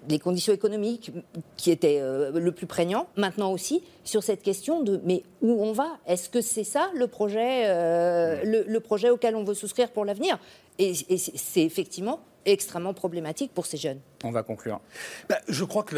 les 0.08 0.18
conditions 0.18 0.52
économiques 0.52 1.12
qui 1.56 1.70
étaient 1.70 1.98
euh, 2.00 2.30
le 2.32 2.52
plus 2.52 2.66
prégnant, 2.66 3.08
maintenant 3.16 3.52
aussi 3.52 3.82
sur 4.04 4.22
cette 4.22 4.42
question 4.42 4.82
de 4.82 5.00
mais 5.04 5.22
où 5.42 5.62
on 5.62 5.72
va? 5.72 5.98
Est-ce 6.06 6.28
que 6.28 6.40
c'est 6.40 6.64
ça 6.64 6.90
le 6.94 7.06
projet, 7.06 7.68
euh, 7.68 8.42
le, 8.44 8.80
projet 8.80 9.10
auquel 9.10 9.36
on 9.36 9.44
veut 9.44 9.54
souscrire 9.54 9.90
pour 9.90 10.04
l'avenir? 10.04 10.38
Et, 10.78 10.94
c'est 10.94 11.62
effectivement 11.62 12.20
extrêmement 12.46 12.94
problématique 12.94 13.52
pour 13.52 13.66
ces 13.66 13.76
jeunes. 13.76 14.00
On 14.24 14.30
va 14.30 14.42
conclure. 14.42 14.80
Ben, 15.28 15.36
je 15.46 15.64
crois 15.64 15.82
que 15.82 15.94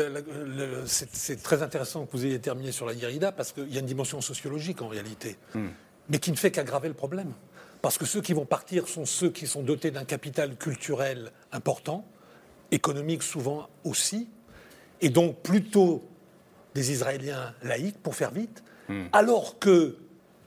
c'est 0.87 1.41
très 1.41 1.63
intéressant 1.63 2.05
que 2.05 2.13
vous 2.13 2.27
ayez 2.27 2.41
terminé 2.41 2.73
sur 2.73 2.85
la 2.85 2.95
Guérida 2.95 3.31
parce 3.31 3.53
qu'il 3.53 3.73
y 3.73 3.77
a 3.77 3.81
une 3.81 3.87
dimension 3.87 4.21
sociologique 4.21 4.83
en 4.83 4.89
réalité, 4.89 5.37
hmm. 5.55 5.69
mais 6.09 6.19
qui 6.19 6.33
ne 6.33 6.37
fait 6.37 6.51
qu'aggraver 6.51 6.89
le 6.89 6.95
problème. 6.95 7.33
Parce 7.81 7.99
que 7.99 8.07
ceux 8.07 8.21
qui 8.21 8.33
vont 8.33 8.47
partir 8.47 8.89
sont 8.89 9.05
ceux 9.05 9.31
qui 9.31 9.47
sont 9.47 9.63
dotés 9.63 9.91
d'un 9.91 10.05
capital 10.05 10.57
culturel 10.57 11.33
important, 11.51 12.05
économique 12.73 13.23
souvent 13.23 13.69
aussi, 13.85 14.29
et 15.01 15.11
donc 15.11 15.37
plutôt 15.43 16.03
des 16.75 16.91
Israéliens 16.91 17.55
laïcs, 17.63 17.99
pour 18.03 18.15
faire 18.15 18.31
vite, 18.31 18.65
hmm. 18.89 19.05
alors 19.13 19.59
que 19.59 19.97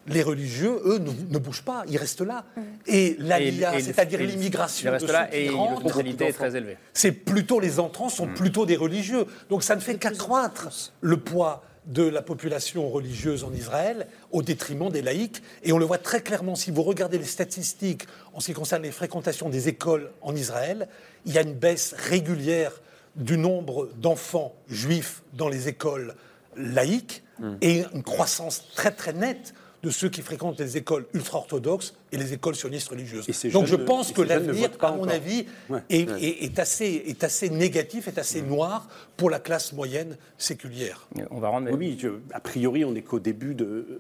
les 0.08 0.22
religieux, 0.22 0.82
eux, 0.86 1.00
ne, 1.00 1.40
bougent 1.40 1.64
pas, 1.64 1.84
ils 1.88 1.98
restent 1.98 2.22
là. 2.22 2.46
Hmm. 2.56 2.62
Et 2.86 3.16
l'AIA, 3.20 3.80
c'est-à-dire 3.80 4.20
l'immigration 4.20 4.92
de 4.92 5.00
ceux 5.00 5.12
là 5.12 5.28
qui 5.28 5.38
et 5.38 5.50
rentrent, 5.50 6.00
est 6.00 6.34
très 6.34 6.56
élevée. 6.56 6.78
C'est 6.94 7.12
plutôt 7.12 7.60
les 7.60 7.80
entrants 7.80 8.10
sont 8.10 8.28
hmm. 8.28 8.34
plutôt 8.34 8.66
des 8.66 8.76
religieux. 8.76 9.26
Donc 9.50 9.64
ça 9.64 9.76
ne 9.76 9.82
fait 9.82 9.96
qu'accroître 9.96 10.92
le 11.02 11.18
poids 11.18 11.64
de 11.88 12.04
la 12.04 12.22
population 12.22 12.90
religieuse 12.90 13.44
en 13.44 13.54
Israël 13.54 14.08
au 14.32 14.42
détriment 14.42 14.90
des 14.90 15.02
laïcs. 15.02 15.42
Et 15.64 15.72
on 15.72 15.78
le 15.78 15.86
voit 15.86 15.98
très 15.98 16.22
clairement 16.22 16.56
si 16.56 16.72
vous 16.72 16.84
regardez 16.84 17.18
les 17.18 17.26
statistiques 17.26 18.04
en 18.34 18.40
ce 18.40 18.48
qui 18.48 18.54
concerne 18.54 18.84
les 18.84 18.92
fréquentations 18.92 19.50
des 19.50 19.68
écoles 19.68 20.12
en 20.22 20.36
Israël. 20.36 20.88
Il 21.26 21.34
y 21.34 21.38
a 21.38 21.42
une 21.42 21.54
baisse 21.54 21.94
régulière 21.98 22.72
du 23.16 23.38
nombre 23.38 23.90
d'enfants 23.98 24.56
juifs 24.68 25.24
dans 25.34 25.48
les 25.48 25.68
écoles 25.68 26.16
laïques 26.58 27.24
hmm. 27.40 27.56
et 27.62 27.86
une 27.94 28.04
croissance 28.04 28.68
très 28.76 28.92
très 28.92 29.14
nette 29.14 29.54
de 29.84 29.90
ceux 29.90 30.10
qui 30.10 30.22
fréquentent 30.22 30.60
les 30.60 30.78
écoles 30.78 31.06
ultra-orthodoxes 31.14 31.94
et 32.12 32.18
les 32.18 32.34
écoles 32.34 32.56
sionistes 32.56 32.90
religieuses. 32.90 33.28
Donc 33.52 33.66
je 33.66 33.76
pense 33.76 34.12
que 34.12 34.22
l'avenir, 34.22 34.70
à 34.82 34.92
mon 34.92 35.08
avis, 35.08 35.46
est, 35.90 36.60
assez, 36.60 37.04
est 37.08 37.24
assez 37.24 37.50
négatif, 37.50 38.08
est 38.08 38.18
assez 38.18 38.42
noir 38.42 38.88
pour 39.18 39.30
la 39.30 39.40
classe 39.40 39.74
moyenne 39.74 40.18
séculière. 40.38 41.08
On 41.32 41.40
va 41.40 41.50
rendre... 41.50 41.72
Oui, 41.72 41.98
a 42.32 42.40
priori, 42.40 42.86
on 42.86 42.92
n'est 42.92 43.02
qu'au 43.02 43.20
début 43.20 43.56
de 43.56 44.00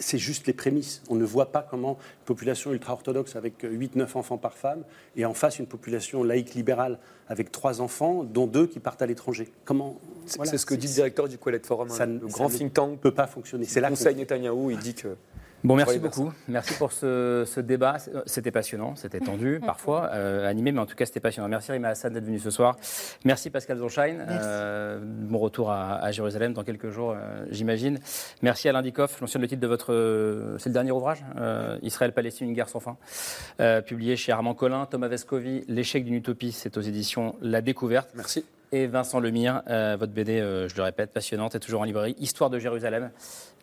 c'est 0.00 0.18
juste 0.18 0.46
les 0.46 0.52
prémices. 0.52 1.02
On 1.08 1.16
ne 1.16 1.24
voit 1.24 1.52
pas 1.52 1.66
comment 1.68 1.92
une 1.92 2.24
population 2.24 2.72
ultra-orthodoxe 2.72 3.36
avec 3.36 3.64
8-9 3.64 4.16
enfants 4.16 4.38
par 4.38 4.54
femme 4.54 4.82
et 5.16 5.24
en 5.24 5.34
face 5.34 5.58
une 5.58 5.66
population 5.66 6.22
laïque 6.22 6.54
libérale 6.54 6.98
avec 7.28 7.52
3 7.52 7.80
enfants, 7.80 8.24
dont 8.24 8.46
2 8.46 8.66
qui 8.66 8.80
partent 8.80 9.02
à 9.02 9.06
l'étranger. 9.06 9.50
Comment 9.64 9.98
C'est 10.26 10.58
ce 10.58 10.66
que 10.66 10.74
dit 10.74 10.86
le 10.86 10.92
directeur 10.92 11.28
du 11.28 11.38
Quelet 11.38 11.60
Forum, 11.64 11.88
ça, 11.88 12.06
le 12.06 12.18
grand 12.18 12.48
think 12.48 12.72
tank. 12.72 12.92
ne 12.92 12.96
peut 12.96 13.14
pas 13.14 13.26
fonctionner. 13.26 13.64
C'est 13.64 13.80
là 13.80 13.88
Conseil 13.90 14.14
Netanyahou, 14.14 14.70
il 14.70 14.78
dit 14.78 14.94
que 14.94 15.16
Bon, 15.64 15.74
merci 15.74 15.98
beaucoup. 15.98 16.32
Merci 16.46 16.74
pour 16.74 16.92
ce, 16.92 17.60
débat. 17.60 17.96
C'était 18.26 18.50
passionnant, 18.50 18.94
c'était 18.94 19.20
tendu 19.20 19.60
parfois, 19.66 20.10
euh, 20.12 20.48
animé, 20.48 20.72
mais 20.72 20.80
en 20.80 20.86
tout 20.86 20.94
cas, 20.94 21.04
c'était 21.04 21.20
passionnant. 21.20 21.48
Merci 21.48 21.72
Rima 21.72 21.88
Hassan 21.88 22.12
d'être 22.12 22.24
venu 22.24 22.38
ce 22.38 22.50
soir. 22.50 22.76
Merci 23.24 23.50
Pascal 23.50 23.78
Zonschein. 23.78 24.18
Euh, 24.28 25.00
bon 25.02 25.38
retour 25.38 25.70
à, 25.70 26.10
Jérusalem 26.12 26.52
dans 26.52 26.64
quelques 26.64 26.90
jours, 26.90 27.12
euh, 27.12 27.44
j'imagine. 27.50 27.98
Merci 28.42 28.68
Alain 28.68 28.82
Dikoff. 28.82 29.16
Je 29.16 29.20
mentionne 29.20 29.42
le 29.42 29.48
titre 29.48 29.60
de 29.60 29.66
votre. 29.66 30.56
c'est 30.58 30.68
le 30.68 30.74
dernier 30.74 30.92
ouvrage 30.92 31.24
Israël-Palestine, 31.82 32.48
une 32.48 32.54
guerre 32.54 32.68
sans 32.68 32.80
fin. 32.80 32.96
publié 33.82 34.16
chez 34.16 34.32
Armand 34.32 34.54
Collin, 34.54 34.86
Thomas 34.86 35.08
Vescovi, 35.08 35.64
L'échec 35.68 36.04
d'une 36.04 36.14
utopie. 36.14 36.52
C'est 36.52 36.76
aux 36.76 36.82
éditions 36.82 37.34
La 37.40 37.60
Découverte. 37.60 38.10
Merci 38.14 38.44
et 38.72 38.86
Vincent 38.86 39.20
Lemire. 39.20 39.62
votre 39.66 40.12
BD, 40.12 40.38
je 40.38 40.76
le 40.76 40.82
répète, 40.82 41.12
passionnante, 41.12 41.54
est 41.54 41.60
toujours 41.60 41.80
en 41.80 41.84
librairie. 41.84 42.16
Histoire 42.18 42.50
de 42.50 42.58
Jérusalem. 42.58 43.10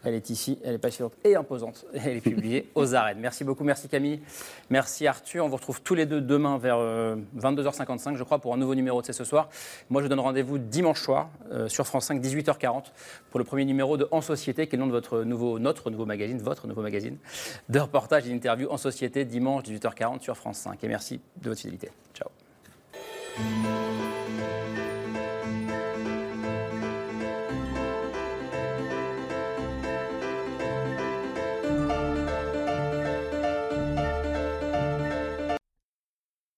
Elle 0.06 0.14
est 0.14 0.30
ici, 0.30 0.60
elle 0.64 0.76
est 0.76 0.80
passionnante 0.80 1.14
et 1.24 1.36
imposante. 1.36 1.84
Elle 1.94 2.18
est 2.18 2.22
publiée 2.22 2.70
aux 2.76 2.94
arènes. 2.94 3.18
Merci 3.20 3.44
beaucoup, 3.44 3.64
merci 3.64 3.88
Camille, 3.88 4.22
merci 4.70 5.08
Arthur. 5.08 5.44
On 5.44 5.50
vous 5.50 5.56
retrouve 5.56 5.82
tous 5.82 5.96
les 5.96 6.06
deux 6.06 6.22
demain 6.22 6.60
vers 6.60 6.78
22h55, 6.78 8.14
euh, 8.14 8.16
je 8.16 8.24
crois, 8.24 8.38
pour 8.38 8.54
un 8.54 8.58
nouveau 8.58 8.76
numéro 8.76 9.02
de 9.02 9.06
C'est 9.08 9.14
ce 9.14 9.24
soir. 9.24 9.50
Moi, 9.90 10.04
je 10.04 10.08
donne 10.08 10.20
rendez-vous 10.20 10.60
dimanche 10.60 11.02
soir 11.02 11.30
euh, 11.52 11.68
sur 11.68 11.88
France 11.88 12.06
5, 12.06 12.22
18h40, 12.22 12.84
pour 13.32 13.40
le 13.40 13.46
premier 13.46 13.66
numéro 13.66 13.98
de 13.98 14.08
En 14.12 14.22
Société, 14.22 14.68
qui 14.68 14.76
est 14.76 14.78
le 14.78 14.84
nom 14.84 14.88
de 14.88 14.94
votre 14.96 15.24
nouveau, 15.24 15.58
notre 15.58 15.90
nouveau 15.90 16.06
magazine, 16.06 16.38
votre 16.38 16.68
nouveau 16.68 16.84
magazine, 16.84 17.18
de 17.70 17.80
reportage 17.80 18.28
et 18.28 18.30
d'interview 18.30 18.70
En 18.70 18.78
Société, 18.78 19.26
dimanche 19.26 19.64
18h40 19.64 20.22
sur 20.22 20.38
France 20.38 20.58
5. 20.60 20.84
Et 20.84 20.88
merci 20.88 21.20
de 21.42 21.50
votre 21.50 21.62
fidélité. 21.62 21.90
Ciao. 22.14 22.30